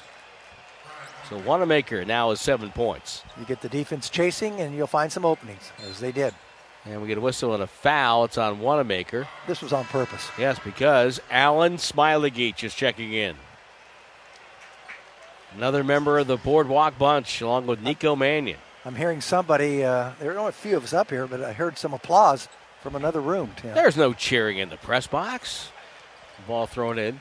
So 1.29 1.39
Wanamaker 1.39 2.05
now 2.05 2.33
is 2.33 2.41
seven 2.41 2.71
points. 2.71 3.23
You 3.39 3.45
get 3.45 3.61
the 3.61 3.69
defense 3.69 4.11
chasing, 4.11 4.61
and 4.61 4.75
you'll 4.75 4.89
find 4.89 5.13
some 5.13 5.25
openings, 5.25 5.71
as 5.89 6.01
they 6.01 6.11
did. 6.11 6.35
And 6.85 7.01
we 7.01 7.09
get 7.09 7.19
a 7.19 7.21
whistle 7.21 7.55
and 7.55 7.63
a 7.63 7.67
foul. 7.67 8.25
It's 8.25 8.39
on 8.39 8.59
Wanamaker. 8.59 9.29
This 9.47 9.63
was 9.63 9.73
on 9.73 9.85
purpose. 9.85 10.29
Yes, 10.37 10.59
because 10.59 11.21
Alen 11.31 11.75
Smailagic 11.75 12.65
is 12.65 12.75
checking 12.75 13.13
in. 13.13 13.37
Another 15.57 15.85
member 15.85 16.19
of 16.19 16.27
the 16.27 16.37
Boardwalk 16.37 16.99
Bunch, 16.99 17.41
along 17.41 17.67
with 17.67 17.81
Nico 17.81 18.17
Mannion. 18.17 18.59
I'm 18.85 18.97
hearing 18.97 19.21
somebody, 19.21 19.85
uh, 19.85 20.13
there 20.19 20.33
are 20.33 20.39
only 20.39 20.49
a 20.49 20.53
few 20.53 20.77
of 20.77 20.83
us 20.85 20.93
up 20.93 21.11
here, 21.11 21.27
but 21.27 21.43
I 21.43 21.53
heard 21.53 21.79
some 21.79 21.95
applause 21.95 22.49
from 22.83 22.97
another 22.97 23.21
room, 23.21 23.53
Tim. 23.57 23.75
There's 23.75 23.97
no 23.97 24.13
cheering 24.13 24.59
in 24.59 24.71
the 24.71 24.77
press 24.77 25.07
box. 25.07 25.71
Ball 26.49 26.67
thrown 26.67 26.99
in. 26.99 27.21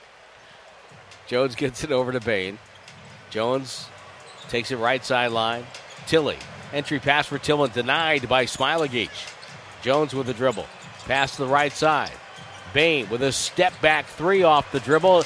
Jones 1.28 1.56
gets 1.56 1.84
it 1.84 1.92
over 1.92 2.12
to 2.12 2.20
Bane. 2.20 2.58
Jones 3.30 3.88
takes 4.50 4.72
it 4.72 4.78
right 4.78 5.06
sideline. 5.06 5.66
Tillie. 6.08 6.40
Entry 6.74 7.00
pass 7.00 7.28
for 7.28 7.38
Tillman 7.38 7.72
denied 7.72 8.28
by 8.28 8.46
Smilageach. 8.46 9.10
Jones 9.82 10.14
with 10.14 10.28
the 10.28 10.34
dribble. 10.34 10.66
Pass 11.06 11.36
to 11.36 11.44
the 11.44 11.50
right 11.50 11.72
side. 11.72 12.12
Bane 12.74 13.10
with 13.10 13.22
a 13.24 13.32
step 13.32 13.74
back 13.82 14.06
three 14.06 14.44
off 14.44 14.72
the 14.72 14.80
dribble. 14.80 15.24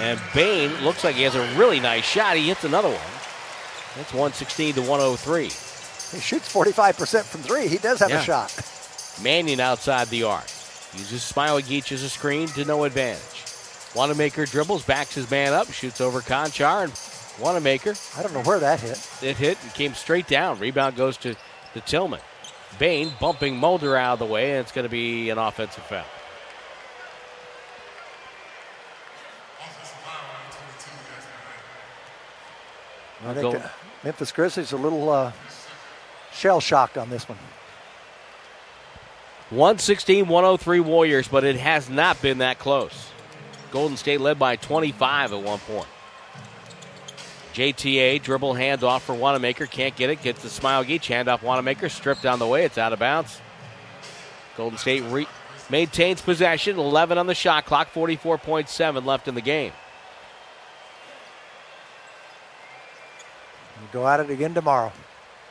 And 0.00 0.20
Bane 0.34 0.72
looks 0.84 1.02
like 1.02 1.16
he 1.16 1.22
has 1.22 1.34
a 1.34 1.58
really 1.58 1.80
nice 1.80 2.04
shot. 2.04 2.36
He 2.36 2.48
hits 2.48 2.64
another 2.64 2.88
one. 2.88 2.98
That's 3.96 4.12
116 4.12 4.74
to 4.74 4.80
103. 4.82 5.44
He 5.44 5.48
shoots 6.20 6.52
45% 6.52 7.24
from 7.24 7.40
three. 7.42 7.66
He 7.68 7.78
does 7.78 7.98
have 8.00 8.10
Yeah. 8.10 8.20
a 8.20 8.24
shot. 8.24 9.18
Mannion 9.22 9.58
outside 9.60 10.08
the 10.08 10.22
arc. 10.22 10.44
Uses 10.94 11.22
Smailagic 11.30 11.90
as 11.92 12.02
a 12.02 12.08
screen 12.08 12.48
to 12.48 12.64
no 12.64 12.84
advantage. 12.84 13.44
Wanamaker 13.94 14.46
dribbles, 14.46 14.84
backs 14.84 15.14
his 15.14 15.30
man 15.30 15.52
up, 15.52 15.70
shoots 15.72 16.00
over 16.00 16.20
Konchar, 16.20 16.84
and 16.84 16.92
Wanamaker. 17.44 17.94
I 18.16 18.22
don't 18.22 18.32
know 18.32 18.42
where 18.42 18.60
that 18.60 18.80
hit. 18.80 18.98
It 19.22 19.36
hit 19.36 19.58
and 19.62 19.74
came 19.74 19.94
straight 19.94 20.28
down. 20.28 20.58
Rebound 20.60 20.94
goes 20.96 21.16
to, 21.18 21.34
to 21.74 21.80
Tillman. 21.80 22.20
Bane 22.78 23.12
bumping 23.20 23.56
Mulder 23.56 23.96
out 23.96 24.14
of 24.14 24.18
the 24.20 24.26
way, 24.26 24.52
and 24.52 24.60
it's 24.60 24.72
going 24.72 24.84
to 24.84 24.90
be 24.90 25.30
an 25.30 25.38
offensive 25.38 25.84
foul. 25.84 26.04
I 33.26 33.34
think 33.34 33.54
uh, 33.56 33.68
Memphis 34.04 34.30
Grizzlies 34.30 34.72
a 34.72 34.76
little 34.76 35.10
uh, 35.10 35.32
shell 36.32 36.60
shocked 36.60 36.96
on 36.96 37.10
this 37.10 37.28
one. 37.28 37.38
116 39.50 40.28
103 40.28 40.80
Warriors, 40.80 41.26
but 41.26 41.42
it 41.42 41.56
has 41.56 41.88
not 41.88 42.20
been 42.22 42.38
that 42.38 42.58
close. 42.58 43.10
Golden 43.70 43.96
State 43.96 44.20
led 44.20 44.38
by 44.38 44.56
25 44.56 45.32
at 45.32 45.42
one 45.42 45.58
point. 45.60 45.88
JTA 47.54 48.22
dribble 48.22 48.54
handoff 48.54 49.00
for 49.00 49.14
Wanamaker. 49.14 49.66
Can't 49.66 49.96
get 49.96 50.10
it. 50.10 50.22
Gets 50.22 50.42
the 50.42 50.48
Smailagic. 50.48 51.00
Handoff 51.02 51.42
Wanamaker. 51.42 51.88
Stripped 51.88 52.26
on 52.26 52.38
the 52.38 52.46
way. 52.46 52.64
It's 52.64 52.78
out 52.78 52.92
of 52.92 52.98
bounds. 52.98 53.40
Golden 54.56 54.78
State 54.78 55.02
re- 55.04 55.28
maintains 55.70 56.20
possession. 56.20 56.78
11 56.78 57.18
on 57.18 57.26
the 57.26 57.34
shot 57.34 57.64
clock. 57.66 57.92
44.7 57.92 59.04
left 59.04 59.28
in 59.28 59.34
the 59.34 59.40
game. 59.40 59.72
We'll 63.80 64.02
go 64.02 64.08
at 64.08 64.20
it 64.20 64.30
again 64.30 64.54
tomorrow. 64.54 64.92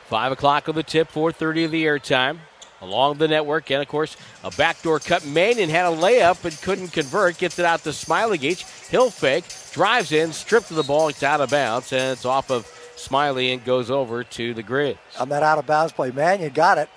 5 0.06 0.32
o'clock 0.32 0.70
on 0.70 0.76
the 0.76 0.84
tip. 0.84 1.12
4.30 1.12 1.66
of 1.66 1.72
the 1.72 1.84
airtime. 1.86 2.40
Along 2.82 3.18
the 3.18 3.28
network, 3.28 3.72
and 3.72 3.82
of 3.82 3.88
course, 3.88 4.16
a 4.44 4.52
backdoor 4.52 5.00
cut. 5.00 5.26
Mannion 5.26 5.70
had 5.70 5.86
a 5.86 5.96
layup 5.96 6.46
and 6.46 6.56
couldn't 6.62 6.90
convert. 6.90 7.38
Gets 7.40 7.58
it 7.58 7.66
out 7.66 7.84
to 7.84 7.90
Smailagic. 7.90 8.90
He'll 8.90 9.10
fake, 9.10 9.46
drives 9.72 10.12
in, 10.12 10.32
stripped 10.32 10.70
of 10.70 10.78
the 10.78 10.84
ball. 10.84 11.08
It's 11.08 11.24
out 11.24 11.42
of 11.42 11.50
bounds, 11.50 11.92
and 11.92 12.12
it's 12.12 12.26
off 12.26 12.52
of 12.52 12.68
Smiley 12.96 13.52
and 13.52 13.64
goes 13.66 13.90
over 13.90 14.24
to 14.24 14.54
the 14.54 14.64
grid. 14.64 14.98
On 15.20 15.30
that 15.30 15.44
out 15.44 15.58
of 15.58 15.66
bounds 15.66 15.92
play, 15.92 16.12
Mannion 16.12 16.54
got 16.54 16.78
it. 16.78 16.90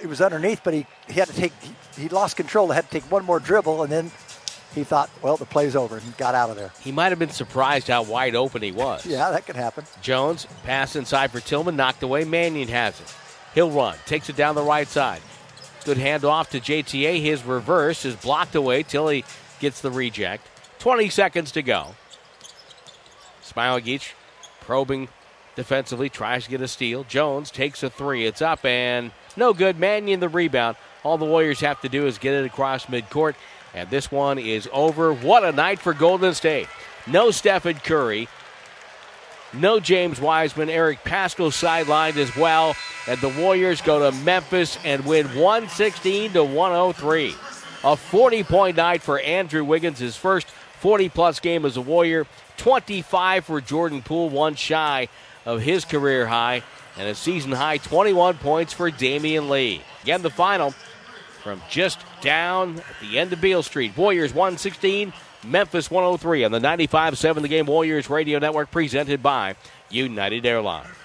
It 0.00 0.06
was 0.08 0.20
underneath, 0.20 0.62
but 0.64 0.74
he, 0.74 0.86
he 1.08 1.14
had 1.14 1.28
to 1.28 1.34
take, 1.34 1.52
he, 1.62 2.02
he 2.02 2.08
lost 2.08 2.36
control. 2.36 2.68
He 2.68 2.74
had 2.74 2.84
to 2.84 2.90
take 2.90 3.10
one 3.10 3.24
more 3.24 3.40
dribble, 3.40 3.82
and 3.82 3.90
then 3.90 4.10
he 4.74 4.84
thought, 4.84 5.10
well, 5.22 5.36
the 5.36 5.46
play's 5.46 5.74
over, 5.74 5.96
and 5.98 6.16
got 6.16 6.34
out 6.34 6.50
of 6.50 6.56
there. 6.56 6.70
He 6.80 6.92
might 6.92 7.10
have 7.10 7.18
been 7.18 7.30
surprised 7.30 7.88
how 7.88 8.02
wide 8.02 8.34
open 8.36 8.62
he 8.62 8.70
was. 8.70 9.04
Yeah, 9.06 9.30
that 9.30 9.46
could 9.46 9.56
happen. 9.56 9.84
Jones, 10.02 10.46
pass 10.64 10.94
inside 10.94 11.30
for 11.30 11.40
Tillman, 11.40 11.76
knocked 11.76 12.02
away. 12.02 12.24
Mannion 12.24 12.68
has 12.68 13.00
it. 13.00 13.14
He'll 13.54 13.70
run, 13.70 13.96
takes 14.06 14.28
it 14.28 14.36
down 14.36 14.54
the 14.54 14.62
right 14.62 14.88
side. 14.88 15.20
Good 15.84 15.98
handoff 15.98 16.48
to 16.50 16.60
JTA. 16.60 17.20
His 17.20 17.44
reverse 17.44 18.04
is 18.04 18.14
blocked 18.16 18.54
away 18.54 18.82
Tillie 18.82 19.24
gets 19.60 19.80
the 19.80 19.90
reject. 19.90 20.46
20 20.80 21.08
seconds 21.08 21.52
to 21.52 21.62
go. 21.62 21.94
Smailagic 23.42 24.12
probing 24.60 25.08
defensively, 25.56 26.08
tries 26.08 26.44
to 26.44 26.50
get 26.50 26.60
a 26.60 26.68
steal. 26.68 27.02
Jones 27.04 27.50
takes 27.50 27.82
a 27.82 27.90
three. 27.90 28.26
It's 28.26 28.40
up 28.40 28.64
and 28.64 29.10
no 29.36 29.52
good. 29.52 29.78
Mannion 29.78 30.20
the 30.20 30.28
rebound. 30.28 30.76
All 31.02 31.18
the 31.18 31.24
Warriors 31.24 31.60
have 31.60 31.80
to 31.80 31.88
do 31.88 32.06
is 32.06 32.18
get 32.18 32.34
it 32.34 32.46
across 32.46 32.86
midcourt. 32.86 33.34
And 33.74 33.90
this 33.90 34.10
one 34.10 34.38
is 34.38 34.68
over. 34.72 35.12
What 35.12 35.42
a 35.42 35.50
night 35.50 35.80
for 35.80 35.94
Golden 35.94 36.34
State. 36.34 36.68
No 37.06 37.30
Stephen 37.30 37.76
Curry. 37.76 38.28
No 39.52 39.80
James 39.80 40.20
Wiseman. 40.20 40.68
Eric 40.68 41.02
Paschall 41.04 41.50
sidelined 41.50 42.16
as 42.16 42.34
well. 42.36 42.76
And 43.06 43.20
the 43.20 43.28
Warriors 43.30 43.80
go 43.80 44.10
to 44.10 44.16
Memphis 44.18 44.78
and 44.84 45.04
win 45.06 45.26
116 45.28 46.32
to 46.32 46.44
103. 46.44 47.34
A 47.84 47.96
40 47.96 48.42
point 48.44 48.76
night 48.76 49.02
for 49.02 49.18
Andrew 49.20 49.64
Wiggins, 49.64 49.98
his 49.98 50.16
first 50.16 50.48
40 50.80 51.08
plus 51.08 51.40
game 51.40 51.64
as 51.64 51.76
a 51.76 51.80
Warrior. 51.80 52.26
25 52.58 53.44
for 53.44 53.60
Jordan 53.60 54.02
Poole, 54.02 54.28
one 54.28 54.54
shy 54.54 55.08
of 55.46 55.62
his 55.62 55.84
career 55.84 56.26
high. 56.26 56.62
And 56.98 57.08
a 57.08 57.14
season 57.14 57.52
high 57.52 57.78
21 57.78 58.38
points 58.38 58.72
for 58.72 58.90
Damion 58.90 59.48
Lee. 59.48 59.82
Again, 60.02 60.22
the 60.22 60.30
final 60.30 60.74
from 61.42 61.62
just 61.70 62.00
down 62.20 62.78
at 62.78 63.00
the 63.00 63.18
end 63.18 63.32
of 63.32 63.40
Beale 63.40 63.62
Street. 63.62 63.96
Warriors 63.96 64.34
116, 64.34 65.12
Memphis 65.44 65.90
103 65.90 66.44
on 66.44 66.52
the 66.52 66.60
95 66.60 67.18
7 67.18 67.42
The 67.42 67.48
Game 67.48 67.66
Warriors 67.66 68.10
Radio 68.10 68.38
Network 68.38 68.70
presented 68.70 69.22
by 69.22 69.56
United 69.90 70.44
Airlines. 70.44 70.97